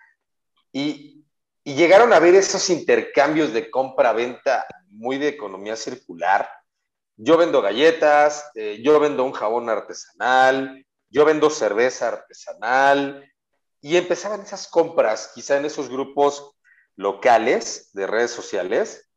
y, 0.73 1.23
y, 1.65 1.75
llegaron 1.75 2.13
a 2.13 2.19
ver 2.19 2.35
esos 2.35 2.71
intercambios 2.71 3.53
de 3.53 3.71
compra-venta 3.71 4.65
muy 4.89 5.19
de 5.19 5.29
economía 5.29 5.77
circular. 5.77 6.49
Yo 7.17 7.37
vendo 7.37 7.61
galletas, 7.61 8.51
eh, 8.55 8.81
yo 8.83 8.99
vendo 9.01 9.25
un 9.25 9.33
jabón 9.33 9.69
artesanal, 9.69 10.87
yo 11.11 11.25
vendo 11.25 11.51
cerveza 11.51 12.09
artesanal 12.09 13.31
y 13.81 13.97
empezaban 13.97 14.41
esas 14.41 14.69
compras, 14.69 15.33
quizá 15.35 15.57
en 15.57 15.67
esos 15.67 15.91
grupos 15.91 16.55
locales 16.95 17.91
de 17.93 18.07
redes 18.07 18.31
sociales, 18.31 19.11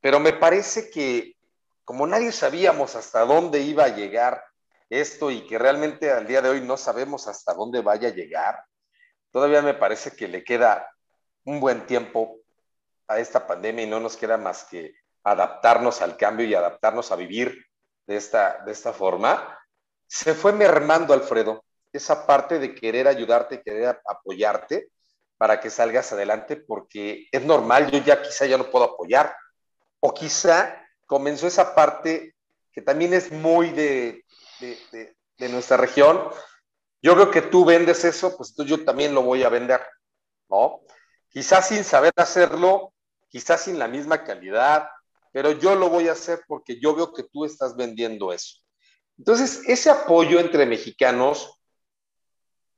pero 0.00 0.20
me 0.20 0.34
parece 0.34 0.90
que 0.90 1.36
como 1.84 2.06
nadie 2.06 2.32
sabíamos 2.32 2.94
hasta 2.94 3.24
dónde 3.24 3.60
iba 3.60 3.84
a 3.84 3.96
llegar 3.96 4.44
esto 5.00 5.30
y 5.30 5.46
que 5.46 5.58
realmente 5.58 6.10
al 6.10 6.26
día 6.26 6.42
de 6.42 6.50
hoy 6.50 6.60
no 6.60 6.76
sabemos 6.76 7.28
hasta 7.28 7.54
dónde 7.54 7.80
vaya 7.80 8.08
a 8.08 8.14
llegar, 8.14 8.64
todavía 9.30 9.62
me 9.62 9.74
parece 9.74 10.12
que 10.12 10.28
le 10.28 10.44
queda 10.44 10.88
un 11.44 11.60
buen 11.60 11.86
tiempo 11.86 12.38
a 13.08 13.18
esta 13.18 13.46
pandemia 13.46 13.84
y 13.84 13.88
no 13.88 14.00
nos 14.00 14.16
queda 14.16 14.36
más 14.36 14.64
que 14.64 14.94
adaptarnos 15.22 16.02
al 16.02 16.16
cambio 16.16 16.46
y 16.46 16.54
adaptarnos 16.54 17.10
a 17.10 17.16
vivir 17.16 17.66
de 18.06 18.16
esta, 18.16 18.62
de 18.64 18.72
esta 18.72 18.92
forma, 18.92 19.58
se 20.06 20.34
fue 20.34 20.52
mermando, 20.52 21.14
Alfredo, 21.14 21.64
esa 21.92 22.26
parte 22.26 22.58
de 22.58 22.74
querer 22.74 23.08
ayudarte, 23.08 23.62
querer 23.62 24.00
apoyarte 24.06 24.88
para 25.36 25.60
que 25.60 25.70
salgas 25.70 26.12
adelante, 26.12 26.56
porque 26.56 27.28
es 27.32 27.42
normal, 27.44 27.90
yo 27.90 27.98
ya 27.98 28.22
quizá 28.22 28.46
ya 28.46 28.58
no 28.58 28.70
puedo 28.70 28.84
apoyar, 28.84 29.34
o 30.00 30.12
quizá 30.12 30.86
comenzó 31.06 31.46
esa 31.46 31.74
parte 31.74 32.34
que 32.72 32.82
también 32.82 33.14
es 33.14 33.30
muy 33.30 33.70
de, 33.70 34.24
de, 34.92 35.48
nuestra 35.48 35.76
región. 35.76 36.20
Yo 37.02 37.14
veo 37.14 37.30
que 37.30 37.42
tú 37.42 37.64
vendes 37.64 38.04
eso, 38.04 38.36
pues 38.36 38.50
entonces 38.50 38.78
yo 38.78 38.84
también 38.84 39.14
lo 39.14 39.22
voy 39.22 39.42
a 39.42 39.48
vender, 39.48 39.80
¿no? 40.48 40.80
Quizás 41.28 41.68
sin 41.68 41.84
saber 41.84 42.12
hacerlo, 42.16 42.94
quizás 43.28 43.62
sin 43.62 43.78
la 43.78 43.88
misma 43.88 44.24
calidad, 44.24 44.88
pero 45.32 45.52
yo 45.52 45.74
lo 45.74 45.88
voy 45.90 46.08
a 46.08 46.12
hacer 46.12 46.42
porque 46.46 46.80
yo 46.80 46.94
veo 46.94 47.12
que 47.12 47.24
tú 47.24 47.44
estás 47.44 47.76
vendiendo 47.76 48.32
eso. 48.32 48.58
Entonces, 49.18 49.62
ese 49.66 49.90
apoyo 49.90 50.40
entre 50.40 50.66
mexicanos, 50.66 51.60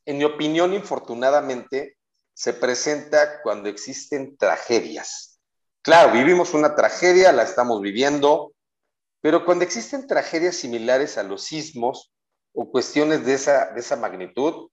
en 0.05 0.19
mi 0.19 0.25
opinión, 0.25 0.73
infortunadamente, 0.73 1.97
se 2.35 2.53
presenta 2.53 3.41
cuando 3.43 3.69
existen 3.69 4.37
tragedias. 4.37 5.41
Claro, 5.83 6.13
vivimos 6.13 6.53
una 6.53 6.75
tragedia, 6.75 7.33
la 7.33 7.45
estamos 7.45 7.81
viviendo, 7.81 8.56
pero 9.21 9.45
cuando 9.45 9.65
existen 9.65 10.07
tragedias 10.07 10.57
similares 10.57 11.19
a 11.19 11.23
los 11.23 11.45
sismos 11.45 12.13
o 12.53 12.71
cuestiones 12.71 13.25
de 13.25 13.35
esa, 13.35 13.73
de 13.73 13.81
esa 13.81 13.97
magnitud, 13.97 14.71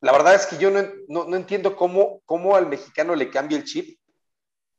la 0.00 0.12
verdad 0.12 0.34
es 0.34 0.46
que 0.46 0.56
yo 0.56 0.70
no, 0.70 0.82
no, 1.08 1.36
entiendo 1.36 1.76
cómo, 1.76 2.20
cómo 2.24 2.56
al 2.56 2.66
mexicano 2.66 3.14
le 3.14 3.30
cambia 3.30 3.58
el 3.58 3.64
chip 3.64 4.00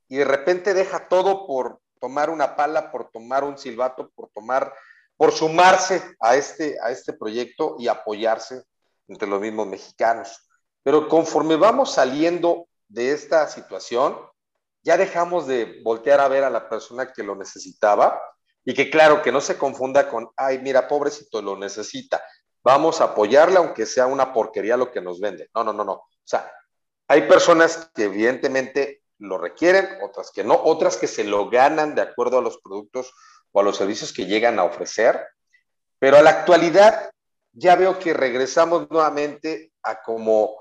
y 0.07 0.17
de 0.17 0.25
repente 0.25 0.73
deja 0.73 1.07
todo 1.07 1.45
por 1.45 1.79
tomar 1.99 2.31
una 2.31 2.55
pala, 2.55 2.91
por 2.91 3.11
tomar 3.11 3.43
un 3.43 3.57
silbato, 3.57 4.09
por 4.15 4.29
tomar, 4.33 4.73
por 5.15 5.31
sumarse 5.31 6.01
a 6.19 6.35
este, 6.35 6.77
a 6.81 6.89
este 6.89 7.13
proyecto 7.13 7.75
y 7.77 7.87
apoyarse 7.87 8.63
entre 9.07 9.27
los 9.27 9.39
mismos 9.39 9.67
mexicanos. 9.67 10.49
Pero 10.83 11.07
conforme 11.07 11.55
vamos 11.55 11.93
saliendo 11.93 12.67
de 12.87 13.11
esta 13.11 13.47
situación, 13.47 14.17
ya 14.83 14.97
dejamos 14.97 15.45
de 15.45 15.81
voltear 15.83 16.19
a 16.19 16.27
ver 16.27 16.43
a 16.43 16.49
la 16.49 16.67
persona 16.67 17.13
que 17.13 17.21
lo 17.21 17.35
necesitaba 17.35 18.19
y 18.63 18.73
que 18.73 18.89
claro, 18.89 19.21
que 19.21 19.31
no 19.31 19.41
se 19.41 19.57
confunda 19.57 20.09
con, 20.09 20.29
ay, 20.35 20.59
mira, 20.59 20.87
pobrecito, 20.87 21.41
lo 21.41 21.57
necesita. 21.57 22.23
Vamos 22.63 23.01
a 23.01 23.05
apoyarle 23.05 23.57
aunque 23.57 23.85
sea 23.85 24.05
una 24.05 24.33
porquería 24.33 24.77
lo 24.77 24.91
que 24.91 25.01
nos 25.01 25.19
vende. 25.19 25.49
No, 25.55 25.63
no, 25.63 25.73
no, 25.73 25.83
no. 25.83 25.93
O 25.93 26.07
sea, 26.23 26.51
hay 27.07 27.23
personas 27.23 27.89
que 27.93 28.03
evidentemente 28.03 29.01
lo 29.17 29.37
requieren, 29.37 29.87
otras 30.03 30.31
que 30.31 30.43
no, 30.43 30.59
otras 30.63 30.97
que 30.97 31.07
se 31.07 31.23
lo 31.23 31.49
ganan 31.49 31.95
de 31.95 32.01
acuerdo 32.01 32.37
a 32.37 32.41
los 32.41 32.59
productos 32.59 33.13
o 33.51 33.59
a 33.59 33.63
los 33.63 33.77
servicios 33.77 34.13
que 34.13 34.25
llegan 34.25 34.59
a 34.59 34.63
ofrecer. 34.63 35.27
Pero 35.99 36.17
a 36.17 36.21
la 36.21 36.31
actualidad 36.31 37.11
ya 37.53 37.75
veo 37.75 37.99
que 37.99 38.13
regresamos 38.13 38.89
nuevamente 38.89 39.71
a 39.83 40.01
como 40.01 40.55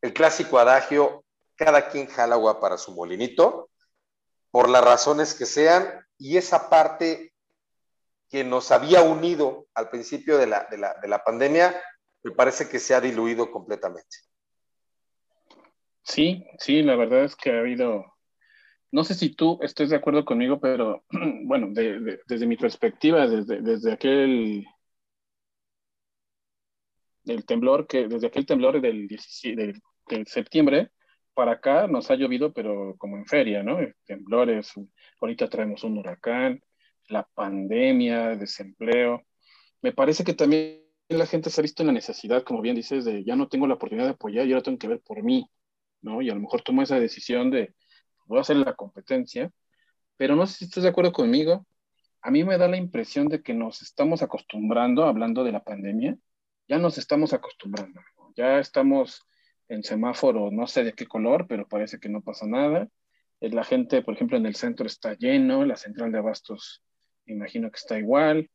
el 0.00 0.12
clásico 0.12 0.58
adagio, 0.58 1.24
cada 1.56 1.88
quien 1.88 2.06
jala 2.06 2.34
agua 2.34 2.60
para 2.60 2.78
su 2.78 2.92
molinito, 2.92 3.70
por 4.50 4.68
las 4.68 4.84
razones 4.84 5.34
que 5.34 5.46
sean, 5.46 6.03
y 6.18 6.36
esa 6.36 6.68
parte 6.70 7.32
que 8.28 8.44
nos 8.44 8.72
había 8.72 9.02
unido 9.02 9.66
al 9.74 9.90
principio 9.90 10.38
de 10.38 10.46
la, 10.46 10.66
de 10.70 10.78
la, 10.78 10.94
de 11.00 11.08
la 11.08 11.22
pandemia, 11.22 11.80
me 12.22 12.32
parece 12.32 12.68
que 12.68 12.78
se 12.78 12.94
ha 12.94 13.00
diluido 13.00 13.50
completamente. 13.50 14.16
Sí, 16.02 16.44
sí, 16.58 16.82
la 16.82 16.96
verdad 16.96 17.24
es 17.24 17.36
que 17.36 17.50
ha 17.50 17.60
habido, 17.60 18.04
no 18.90 19.04
sé 19.04 19.14
si 19.14 19.34
tú 19.34 19.58
estés 19.62 19.90
de 19.90 19.96
acuerdo 19.96 20.24
conmigo, 20.24 20.60
pero 20.60 21.04
bueno, 21.44 21.68
de, 21.70 22.00
de, 22.00 22.20
desde 22.26 22.46
mi 22.46 22.56
perspectiva, 22.56 23.26
desde, 23.26 23.60
desde 23.60 23.92
aquel 23.92 24.66
el 27.26 27.44
temblor 27.46 27.86
que, 27.86 28.06
desde 28.06 28.26
aquel 28.26 28.46
temblor 28.46 28.80
del, 28.80 29.08
17, 29.08 29.80
del 30.08 30.26
septiembre, 30.26 30.90
para 31.32 31.52
acá 31.52 31.86
nos 31.88 32.10
ha 32.10 32.14
llovido, 32.14 32.52
pero 32.52 32.94
como 32.98 33.16
en 33.16 33.26
feria, 33.26 33.62
¿no? 33.62 33.78
Temblores, 34.04 34.72
ahorita 35.24 35.48
traemos 35.48 35.84
un 35.84 35.98
huracán, 35.98 36.62
la 37.08 37.24
pandemia, 37.34 38.36
desempleo. 38.36 39.22
Me 39.82 39.92
parece 39.92 40.24
que 40.24 40.34
también 40.34 40.82
la 41.08 41.26
gente 41.26 41.50
se 41.50 41.60
ha 41.60 41.62
visto 41.62 41.82
en 41.82 41.88
la 41.88 41.92
necesidad, 41.92 42.42
como 42.42 42.60
bien 42.60 42.76
dices, 42.76 43.04
de 43.04 43.24
ya 43.24 43.36
no 43.36 43.48
tengo 43.48 43.66
la 43.66 43.74
oportunidad 43.74 44.06
de 44.06 44.12
apoyar, 44.12 44.46
yo 44.46 44.54
ahora 44.54 44.64
tengo 44.64 44.78
que 44.78 44.88
ver 44.88 45.00
por 45.00 45.22
mí, 45.22 45.48
¿no? 46.00 46.22
Y 46.22 46.30
a 46.30 46.34
lo 46.34 46.40
mejor 46.40 46.62
tomo 46.62 46.82
esa 46.82 46.98
decisión 46.98 47.50
de, 47.50 47.74
voy 48.26 48.38
a 48.38 48.42
hacer 48.42 48.56
la 48.56 48.74
competencia, 48.74 49.50
pero 50.16 50.36
no 50.36 50.46
sé 50.46 50.58
si 50.58 50.64
estás 50.66 50.82
de 50.84 50.90
acuerdo 50.90 51.12
conmigo. 51.12 51.66
A 52.22 52.30
mí 52.30 52.42
me 52.44 52.56
da 52.56 52.68
la 52.68 52.78
impresión 52.78 53.28
de 53.28 53.42
que 53.42 53.52
nos 53.52 53.82
estamos 53.82 54.22
acostumbrando, 54.22 55.04
hablando 55.04 55.44
de 55.44 55.52
la 55.52 55.62
pandemia, 55.62 56.16
ya 56.68 56.78
nos 56.78 56.96
estamos 56.96 57.34
acostumbrando, 57.34 58.00
ya 58.34 58.58
estamos 58.58 59.26
en 59.68 59.82
semáforo, 59.82 60.50
no 60.50 60.66
sé 60.66 60.84
de 60.84 60.94
qué 60.94 61.06
color, 61.06 61.46
pero 61.46 61.68
parece 61.68 61.98
que 61.98 62.08
no 62.08 62.22
pasa 62.22 62.46
nada. 62.46 62.88
Eh, 63.40 63.50
la 63.50 63.64
gente, 63.64 64.02
por 64.02 64.14
ejemplo, 64.14 64.36
en 64.36 64.46
el 64.46 64.54
centro 64.54 64.86
está 64.86 65.14
lleno, 65.14 65.64
la 65.64 65.76
central 65.76 66.12
de 66.12 66.18
abastos, 66.18 66.82
imagino 67.26 67.70
que 67.70 67.76
está 67.76 67.98
igual. 67.98 68.50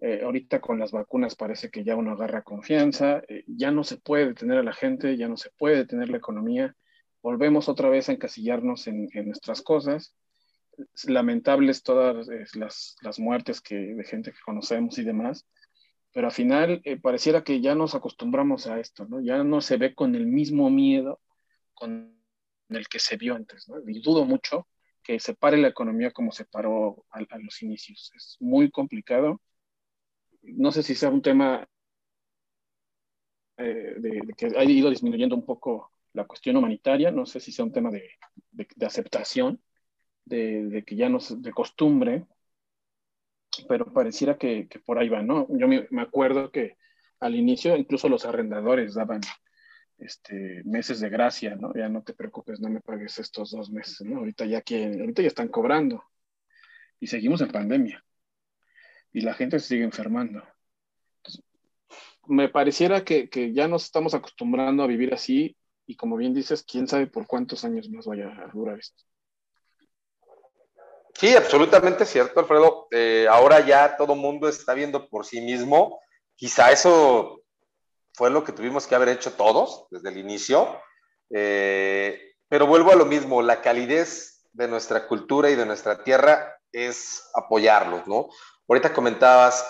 Eh, 0.00 0.22
ahorita 0.24 0.60
con 0.60 0.80
las 0.80 0.90
vacunas 0.90 1.36
parece 1.36 1.70
que 1.70 1.84
ya 1.84 1.94
uno 1.94 2.12
agarra 2.12 2.42
confianza, 2.42 3.22
eh, 3.28 3.44
ya 3.46 3.70
no 3.70 3.84
se 3.84 3.98
puede 3.98 4.26
detener 4.26 4.58
a 4.58 4.64
la 4.64 4.72
gente, 4.72 5.16
ya 5.16 5.28
no 5.28 5.36
se 5.36 5.50
puede 5.50 5.76
detener 5.76 6.08
la 6.08 6.16
economía, 6.16 6.74
volvemos 7.22 7.68
otra 7.68 7.88
vez 7.88 8.08
a 8.08 8.12
encasillarnos 8.12 8.88
en, 8.88 9.08
nuestras 9.24 9.62
cosas. 9.62 10.16
Lamentables 11.06 11.82
todas 11.82 12.26
las, 12.54 12.96
las, 13.00 13.18
muertes 13.20 13.60
que, 13.60 13.76
de 13.76 14.04
gente 14.04 14.32
que 14.32 14.38
conocemos 14.44 14.98
y 14.98 15.04
demás, 15.04 15.46
pero 16.12 16.28
al 16.28 16.32
final 16.32 16.82
pareciera 17.02 17.44
que 17.44 17.60
ya 17.60 17.74
nos 17.74 17.94
acostumbramos 17.94 18.66
a 18.66 18.80
esto, 18.80 19.06
¿no? 19.06 19.20
Ya 19.20 19.44
no 19.44 19.60
se 19.60 19.76
ve 19.76 19.94
con 19.94 20.14
el 20.14 20.26
mismo 20.26 20.70
miedo 20.70 21.20
el 22.76 22.88
que 22.88 22.98
se 22.98 23.16
vio 23.16 23.34
antes, 23.34 23.68
¿no? 23.68 23.76
Y 23.86 24.00
dudo 24.00 24.24
mucho 24.24 24.68
que 25.02 25.18
se 25.20 25.34
pare 25.34 25.56
la 25.58 25.68
economía 25.68 26.12
como 26.12 26.32
se 26.32 26.44
paró 26.44 27.04
a, 27.10 27.20
los 27.38 27.62
inicios. 27.62 28.12
Es 28.14 28.36
muy 28.40 28.70
complicado. 28.70 29.40
No 30.42 30.72
sé 30.72 30.82
si 30.82 30.94
sea 30.94 31.10
un 31.10 31.22
tema 31.22 31.66
eh, 33.56 33.94
de, 33.98 34.20
que 34.36 34.46
ha 34.56 34.64
ido 34.64 34.90
disminuyendo 34.90 35.34
un 35.36 35.44
poco 35.44 35.92
la 36.12 36.26
cuestión 36.26 36.56
humanitaria, 36.56 37.10
no 37.10 37.26
sé 37.26 37.40
si 37.40 37.52
sea 37.52 37.64
un 37.64 37.72
tema 37.72 37.90
de, 37.90 38.10
de 38.50 38.86
aceptación, 38.86 39.62
de, 40.24 40.84
que 40.86 40.96
ya 40.96 41.08
no 41.08 41.18
es 41.18 41.40
de 41.42 41.52
costumbre, 41.52 42.26
pero 43.68 43.92
pareciera 43.92 44.38
que, 44.38 44.68
que, 44.68 44.78
por 44.78 44.98
ahí 44.98 45.08
va, 45.08 45.22
¿no? 45.22 45.46
Yo 45.50 45.68
me, 45.68 45.86
me 45.90 46.02
acuerdo 46.02 46.50
que 46.50 46.76
al 47.20 47.34
inicio 47.34 47.76
incluso 47.76 48.08
los 48.08 48.24
arrendadores 48.24 48.94
daban 48.94 49.20
este, 50.04 50.62
meses 50.64 51.00
de 51.00 51.08
gracia, 51.08 51.56
¿no? 51.56 51.72
Ya 51.74 51.88
no 51.88 52.02
te 52.02 52.12
preocupes, 52.12 52.60
no 52.60 52.68
me 52.68 52.80
pagues 52.80 53.18
estos 53.18 53.50
dos 53.50 53.70
meses, 53.70 54.00
¿no? 54.02 54.18
Ahorita 54.18 54.44
ya, 54.44 54.60
que, 54.60 54.84
ahorita 54.84 55.22
ya 55.22 55.28
están 55.28 55.48
cobrando 55.48 56.04
y 57.00 57.06
seguimos 57.06 57.40
en 57.40 57.50
pandemia 57.50 58.04
y 59.12 59.20
la 59.20 59.34
gente 59.34 59.58
se 59.58 59.68
sigue 59.68 59.84
enfermando. 59.84 60.42
me 62.26 62.48
pareciera 62.48 63.04
que, 63.04 63.28
que, 63.28 63.52
ya 63.52 63.68
nos 63.68 63.84
estamos 63.84 64.14
acostumbrando 64.14 64.82
a 64.82 64.86
vivir 64.86 65.12
así 65.14 65.56
y 65.86 65.96
como 65.96 66.16
bien 66.16 66.34
dices, 66.34 66.62
quién 66.62 66.86
sabe 66.86 67.06
por 67.06 67.26
cuántos 67.26 67.64
años 67.64 67.88
más 67.90 68.06
vaya 68.06 68.28
a 68.28 68.48
durar 68.52 68.78
esto. 68.78 69.02
Sí, 71.14 71.34
absolutamente 71.34 72.04
cierto, 72.04 72.40
Alfredo. 72.40 72.88
Eh, 72.90 73.26
ahora 73.30 73.64
ya 73.64 73.96
todo 73.96 74.14
mundo 74.14 74.48
está 74.48 74.74
viendo 74.74 75.08
por 75.08 75.26
sí 75.26 75.40
mismo. 75.40 76.00
Quizá 76.34 76.72
eso 76.72 77.41
fue 78.22 78.30
lo 78.30 78.44
que 78.44 78.52
tuvimos 78.52 78.86
que 78.86 78.94
haber 78.94 79.08
hecho 79.08 79.32
todos 79.32 79.88
desde 79.90 80.10
el 80.10 80.16
inicio. 80.16 80.80
Eh, 81.28 82.36
pero 82.48 82.68
vuelvo 82.68 82.92
a 82.92 82.94
lo 82.94 83.04
mismo, 83.04 83.42
la 83.42 83.60
calidez 83.60 84.44
de 84.52 84.68
nuestra 84.68 85.08
cultura 85.08 85.50
y 85.50 85.56
de 85.56 85.66
nuestra 85.66 86.04
tierra 86.04 86.56
es 86.70 87.20
apoyarlos, 87.34 88.06
¿no? 88.06 88.28
Ahorita 88.68 88.92
comentabas, 88.92 89.66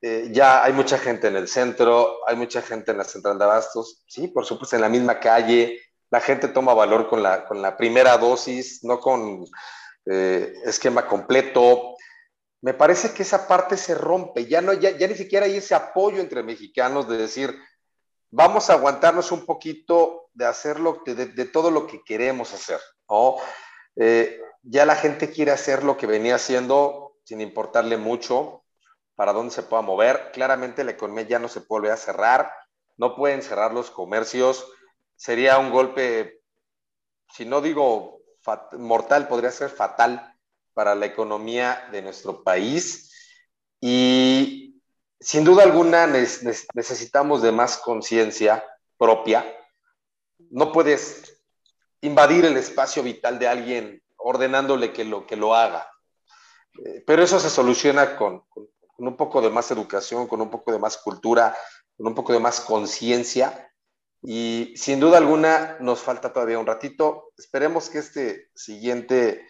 eh, 0.00 0.28
ya 0.30 0.62
hay 0.62 0.74
mucha 0.74 0.96
gente 0.96 1.26
en 1.26 1.34
el 1.34 1.48
centro, 1.48 2.18
hay 2.28 2.36
mucha 2.36 2.62
gente 2.62 2.92
en 2.92 2.98
la 2.98 3.04
central 3.04 3.36
de 3.36 3.44
abastos, 3.46 4.04
sí, 4.06 4.28
por 4.28 4.46
supuesto, 4.46 4.76
en 4.76 4.82
la 4.82 4.88
misma 4.88 5.18
calle, 5.18 5.80
la 6.08 6.20
gente 6.20 6.46
toma 6.46 6.72
valor 6.72 7.08
con 7.08 7.20
la, 7.20 7.46
con 7.46 7.60
la 7.60 7.76
primera 7.76 8.16
dosis, 8.16 8.84
no 8.84 9.00
con 9.00 9.44
eh, 10.08 10.54
esquema 10.64 11.08
completo, 11.08 11.96
me 12.62 12.74
parece 12.74 13.12
que 13.12 13.22
esa 13.22 13.46
parte 13.46 13.76
se 13.76 13.94
rompe, 13.94 14.46
ya, 14.46 14.60
no, 14.60 14.72
ya, 14.72 14.92
ni 15.06 15.14
siquiera 15.14 15.46
hay 15.46 15.56
ese 15.56 15.74
apoyo 15.74 16.20
entre 16.20 16.42
mexicanos 16.42 17.08
de 17.08 17.18
decir, 17.18 17.56
vamos 18.30 18.70
a 18.70 18.74
aguantarnos 18.74 19.30
un 19.32 19.44
poquito 19.44 20.30
de 20.34 20.46
hacer 20.46 20.78
de, 20.78 21.44
todo 21.46 21.70
lo 21.70 21.86
que 21.86 22.02
queremos 22.02 22.52
hacer, 22.52 22.80
¿no? 23.08 23.36
Eh, 23.96 24.40
ya 24.62 24.84
la 24.84 24.96
gente 24.96 25.30
quiere 25.30 25.52
hacer 25.52 25.84
lo 25.84 25.96
que 25.96 26.06
venía 26.06 26.34
haciendo 26.34 27.16
sin 27.24 27.40
importarle 27.40 27.96
mucho 27.96 28.64
para 29.14 29.32
dónde 29.32 29.54
se 29.54 29.62
pueda 29.62 29.82
mover. 29.82 30.30
Claramente 30.32 30.84
la 30.84 30.90
economía 30.92 31.24
ya 31.24 31.38
no 31.38 31.48
se 31.48 31.60
puede 31.60 31.90
a 31.90 31.96
cerrar, 31.96 32.52
no 32.96 33.14
pueden 33.16 33.42
cerrar 33.42 33.72
los 33.72 33.90
comercios, 33.90 34.66
sería 35.14 35.58
un 35.58 35.70
golpe, 35.70 36.42
si 37.32 37.44
no 37.44 37.60
digo 37.60 38.20
mortal, 38.72 39.28
podría 39.28 39.50
ser 39.50 39.70
fatal 39.70 40.35
para 40.76 40.94
la 40.94 41.06
economía 41.06 41.88
de 41.90 42.02
nuestro 42.02 42.44
país 42.44 43.10
y 43.80 44.82
sin 45.18 45.42
duda 45.42 45.62
alguna 45.62 46.06
necesitamos 46.06 47.40
de 47.40 47.50
más 47.50 47.78
conciencia 47.78 48.62
propia. 48.98 49.46
No 50.50 50.72
puedes 50.72 51.40
invadir 52.02 52.44
el 52.44 52.58
espacio 52.58 53.02
vital 53.02 53.38
de 53.38 53.48
alguien 53.48 54.02
ordenándole 54.18 54.92
que 54.92 55.06
lo, 55.06 55.26
que 55.26 55.36
lo 55.36 55.54
haga. 55.54 55.90
Eh, 56.84 57.02
pero 57.06 57.22
eso 57.22 57.40
se 57.40 57.48
soluciona 57.48 58.14
con, 58.18 58.40
con, 58.40 58.68
un 58.98 59.16
poco 59.16 59.40
de 59.40 59.48
más 59.48 59.70
educación, 59.70 60.26
con 60.26 60.42
un 60.42 60.50
poco 60.50 60.72
de 60.72 60.78
más 60.78 60.98
cultura, 60.98 61.56
con 61.96 62.06
un 62.06 62.14
poco 62.14 62.34
de 62.34 62.40
más 62.40 62.60
conciencia. 62.60 63.72
Y 64.22 64.74
sin 64.76 65.00
duda 65.00 65.16
alguna 65.16 65.78
nos 65.80 66.00
falta 66.00 66.34
todavía 66.34 66.58
un 66.58 66.66
ratito. 66.66 67.32
Esperemos 67.38 67.88
que 67.88 68.00
este 68.00 68.50
siguiente 68.54 69.46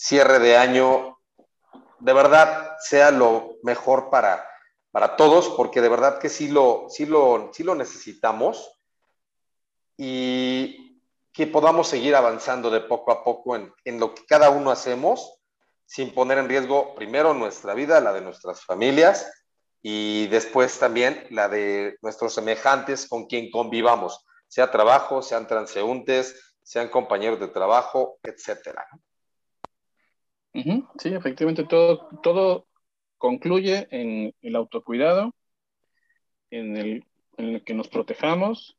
cierre 0.00 0.38
de 0.38 0.56
año 0.56 1.18
de 1.98 2.12
verdad 2.14 2.74
sea 2.80 3.10
lo 3.10 3.58
mejor 3.62 4.08
para, 4.08 4.48
para 4.90 5.14
todos, 5.16 5.50
porque 5.50 5.82
de 5.82 5.90
verdad 5.90 6.18
que 6.18 6.30
sí 6.30 6.48
lo, 6.48 6.86
sí 6.88 7.04
lo, 7.04 7.50
sí 7.52 7.62
lo 7.64 7.74
necesitamos 7.74 8.80
y 9.98 11.02
que 11.34 11.46
podamos 11.46 11.86
seguir 11.88 12.16
avanzando 12.16 12.70
de 12.70 12.80
poco 12.80 13.12
a 13.12 13.22
poco 13.22 13.56
en, 13.56 13.74
en 13.84 14.00
lo 14.00 14.14
que 14.14 14.24
cada 14.24 14.48
uno 14.48 14.70
hacemos, 14.70 15.38
sin 15.84 16.14
poner 16.14 16.38
en 16.38 16.48
riesgo 16.48 16.94
primero 16.94 17.34
nuestra 17.34 17.74
vida, 17.74 18.00
la 18.00 18.14
de 18.14 18.22
nuestras 18.22 18.64
familias 18.64 19.30
y 19.82 20.28
después 20.28 20.78
también 20.78 21.26
la 21.28 21.48
de 21.50 21.98
nuestros 22.00 22.32
semejantes 22.32 23.06
con 23.06 23.26
quien 23.26 23.50
convivamos, 23.50 24.24
sea 24.48 24.70
trabajo, 24.70 25.20
sean 25.20 25.46
transeúntes, 25.46 26.56
sean 26.62 26.88
compañeros 26.88 27.38
de 27.38 27.48
trabajo, 27.48 28.18
etcétera. 28.22 28.86
Sí, 30.52 31.14
efectivamente, 31.14 31.64
todo, 31.64 32.08
todo 32.22 32.66
concluye 33.18 33.86
en 33.90 34.34
el 34.40 34.56
autocuidado, 34.56 35.34
en 36.50 36.76
el, 36.76 37.04
en 37.36 37.54
el 37.54 37.64
que 37.64 37.74
nos 37.74 37.88
protejamos 37.88 38.76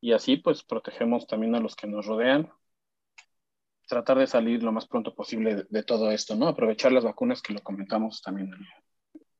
y 0.00 0.12
así 0.12 0.36
pues 0.36 0.62
protegemos 0.62 1.26
también 1.26 1.54
a 1.54 1.60
los 1.60 1.74
que 1.74 1.86
nos 1.86 2.06
rodean. 2.06 2.52
Tratar 3.88 4.18
de 4.18 4.26
salir 4.26 4.62
lo 4.62 4.70
más 4.70 4.86
pronto 4.86 5.14
posible 5.14 5.66
de, 5.68 5.82
todo 5.82 6.10
esto, 6.10 6.36
¿no? 6.36 6.46
Aprovechar 6.46 6.92
las 6.92 7.04
vacunas 7.04 7.40
que 7.40 7.54
lo 7.54 7.62
comentamos 7.62 8.20
también 8.20 8.52
en 8.52 8.66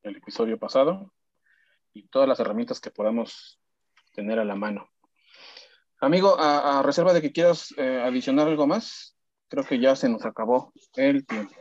el, 0.03 0.17
episodio 0.17 0.59
pasado 0.59 1.13
y 1.93 2.09
todas 2.09 2.27
las 2.27 2.41
herramientas 2.41 2.81
que 2.81 2.91
podamos 2.91 3.61
tener 4.15 4.39
a 4.39 4.45
la 4.47 4.57
mano. 4.57 4.89
Amigo, 6.01 6.37
a, 6.39 6.83
reserva 6.83 7.13
de 7.13 7.21
que 7.21 7.33
quieras 7.33 7.75
eh, 7.77 8.01
adicionar 8.03 8.49
algo 8.49 8.67
más, 8.67 9.18
creo 9.49 9.65
que 9.65 9.79
ya 9.79 9.97
se 9.97 10.09
nos 10.09 10.25
acabó 10.25 10.73
el 10.97 11.27
tiempo. 11.27 11.55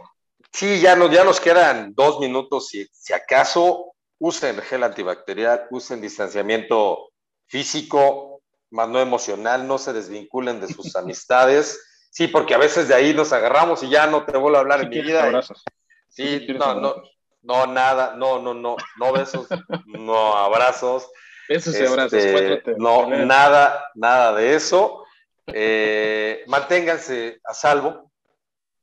Sí, 0.52 0.80
ya 0.80 0.96
nos, 0.96 1.12
ya 1.12 1.24
nos 1.24 1.40
quedan 1.40 1.94
dos 1.96 2.20
minutos. 2.20 2.68
Si, 2.70 2.88
si 2.92 3.14
acaso, 3.14 3.94
usen 4.20 4.58
gel 4.62 4.84
antibacterial, 4.84 5.68
usen 5.72 6.02
distanciamiento 6.02 7.12
físico, 7.46 8.42
más 8.72 8.90
no 8.90 9.00
emocional, 9.00 9.68
no 9.68 9.78
se 9.78 9.94
desvinculen 9.94 10.60
de 10.60 10.68
sus 10.68 10.96
amistades. 10.96 11.80
Sí, 12.10 12.28
porque 12.28 12.56
a 12.56 12.58
veces 12.58 12.88
de 12.88 12.96
ahí 12.96 13.14
nos 13.14 13.34
agarramos 13.34 13.84
y 13.84 13.90
ya 13.90 14.08
no 14.08 14.26
te 14.26 14.38
vuelvo 14.38 14.58
a 14.58 14.62
hablar 14.62 14.82
en 14.82 14.90
mi 14.90 15.02
vida. 15.02 15.24
Abrazos. 15.24 15.64
Sí, 16.10 16.48
no, 16.58 16.74
no, 16.76 16.96
no, 17.44 17.68
nada, 17.68 18.16
no, 18.16 18.42
no, 18.42 18.54
no, 18.54 18.76
no 18.98 19.14
besos, 19.14 19.48
no 19.86 20.36
abrazos. 20.36 21.10
Besos 21.48 21.80
y 21.80 21.86
abrazos, 21.86 22.14
este, 22.14 22.76
No, 22.78 23.08
nada, 23.08 23.92
nada 23.96 24.34
de 24.34 24.56
eso. 24.56 25.06
Eh, 25.48 26.44
manténganse 26.48 27.40
a 27.44 27.54
salvo. 27.54 28.12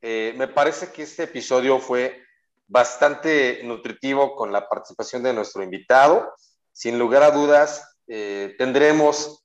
Eh, 0.01 0.35
me 0.36 0.49
parece 0.49 0.93
que 0.93 1.03
este 1.03 1.24
episodio 1.24 1.78
fue 1.78 2.23
bastante 2.66 3.61
nutritivo 3.65 4.35
con 4.35 4.53
la 4.53 4.69
participación 4.69 5.23
de 5.23 5.32
nuestro 5.32 5.62
invitado. 5.62 6.35
Sin 6.73 6.99
lugar 6.99 7.23
a 7.23 7.31
dudas, 7.31 7.97
eh, 8.07 8.55
tendremos 8.59 9.45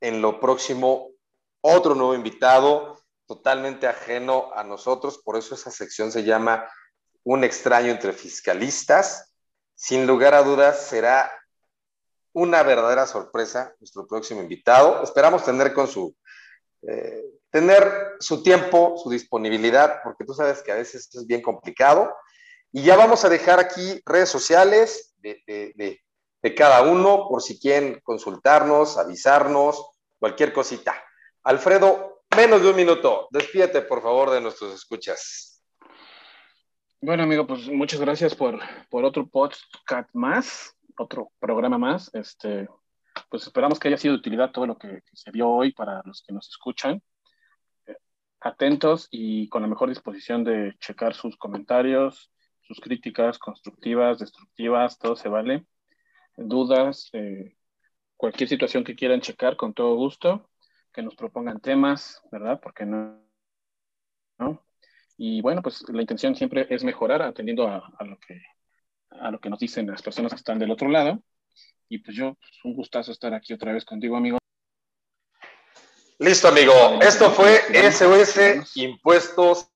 en 0.00 0.20
lo 0.20 0.40
próximo 0.40 1.10
otro 1.60 1.94
nuevo 1.94 2.14
invitado 2.14 3.00
totalmente 3.26 3.88
ajeno 3.88 4.52
a 4.54 4.62
nosotros, 4.62 5.18
por 5.18 5.36
eso 5.36 5.54
esa 5.56 5.70
sección 5.70 6.12
se 6.12 6.22
llama 6.22 6.70
Un 7.24 7.42
extraño 7.42 7.90
entre 7.90 8.12
fiscalistas. 8.12 9.34
Sin 9.74 10.06
lugar 10.06 10.34
a 10.34 10.42
dudas, 10.42 10.86
será 10.86 11.30
una 12.32 12.62
verdadera 12.62 13.06
sorpresa 13.06 13.74
nuestro 13.80 14.06
próximo 14.06 14.42
invitado. 14.42 15.02
Esperamos 15.02 15.44
tener 15.44 15.72
con 15.74 15.88
su 15.88 16.14
eh, 16.88 17.24
tener 17.50 18.16
su 18.20 18.42
tiempo, 18.42 18.96
su 19.02 19.10
disponibilidad, 19.10 20.00
porque 20.02 20.24
tú 20.24 20.34
sabes 20.34 20.62
que 20.62 20.72
a 20.72 20.76
veces 20.76 21.08
es 21.14 21.26
bien 21.26 21.42
complicado. 21.42 22.14
Y 22.72 22.82
ya 22.82 22.96
vamos 22.96 23.24
a 23.24 23.28
dejar 23.28 23.58
aquí 23.58 24.02
redes 24.04 24.28
sociales 24.28 25.14
de, 25.18 25.42
de, 25.46 26.54
cada 26.54 26.82
uno 26.82 27.26
por 27.28 27.42
si 27.42 27.58
quieren 27.58 28.00
consultarnos, 28.04 28.98
avisarnos 28.98 29.84
cualquier 30.20 30.52
cosita. 30.52 30.94
Alfredo, 31.42 32.22
menos 32.36 32.62
de 32.62 32.70
un 32.70 32.76
minuto. 32.76 33.26
Despídete, 33.32 33.82
por 33.82 34.00
favor, 34.00 34.30
de 34.30 34.40
nuestros 34.40 34.72
escuchas. 34.72 35.60
Bueno, 37.00 37.24
amigo, 37.24 37.46
pues 37.46 37.68
muchas 37.68 38.00
gracias 38.00 38.34
por, 38.34 38.60
por 38.90 39.04
otro 39.04 39.26
podcast 39.26 40.08
más, 40.12 40.76
otro 40.96 41.32
programa 41.40 41.78
más. 41.78 42.10
Este, 42.14 42.68
pues 43.28 43.42
esperamos 43.44 43.78
que 43.78 43.88
haya 43.88 43.96
sido 43.96 44.14
de 44.14 44.20
utilidad 44.20 44.52
todo 44.52 44.66
lo 44.66 44.78
que, 44.78 45.02
se 45.12 45.30
vio 45.30 45.48
hoy 45.48 45.72
para 45.72 46.02
los 46.04 46.22
que 46.22 46.32
nos 46.32 46.48
escuchan. 46.48 47.02
Eh, 47.86 47.96
atentos 48.40 49.08
y 49.10 49.48
con 49.48 49.62
la 49.62 49.68
mejor 49.68 49.88
disposición 49.88 50.44
de 50.44 50.74
checar 50.78 51.14
sus 51.14 51.36
comentarios, 51.36 52.30
sus 52.62 52.80
críticas 52.80 53.38
constructivas, 53.38 54.18
destructivas, 54.18 54.98
todo 54.98 55.16
se 55.16 55.28
vale. 55.28 55.66
Dudas, 56.36 57.10
eh, 57.12 57.56
cualquier 58.16 58.48
situación 58.48 58.84
que 58.84 58.96
quieran 58.96 59.20
checar, 59.20 59.56
con 59.56 59.74
todo 59.74 59.94
gusto, 59.96 60.50
que 60.92 61.02
nos 61.02 61.14
propongan 61.14 61.60
temas, 61.60 62.22
¿verdad? 62.30 62.60
Porque 62.62 62.84
no, 62.86 63.22
¿no? 64.38 64.64
Y 65.16 65.40
bueno, 65.40 65.62
pues 65.62 65.84
la 65.88 66.00
intención 66.02 66.34
siempre 66.34 66.66
es 66.70 66.84
mejorar 66.84 67.22
atendiendo 67.22 67.68
a, 67.68 68.04
lo, 68.04 68.18
que, 68.18 68.42
a 69.10 69.30
lo 69.30 69.40
que 69.40 69.50
nos 69.50 69.58
dicen 69.58 69.86
las 69.86 70.02
personas 70.02 70.32
que 70.32 70.36
están 70.36 70.58
del 70.58 70.70
otro 70.70 70.88
lado. 70.88 71.22
Y 71.88 71.98
pues 71.98 72.16
yo, 72.16 72.34
pues 72.34 72.52
un 72.64 72.74
gustazo 72.74 73.12
estar 73.12 73.32
aquí 73.34 73.52
otra 73.52 73.72
vez 73.72 73.84
contigo, 73.84 74.16
amigo. 74.16 74.38
Listo, 76.18 76.48
amigo. 76.48 76.72
Esto 77.00 77.30
fue 77.30 77.60
SOS 77.92 78.76
Impuestos 78.76 79.68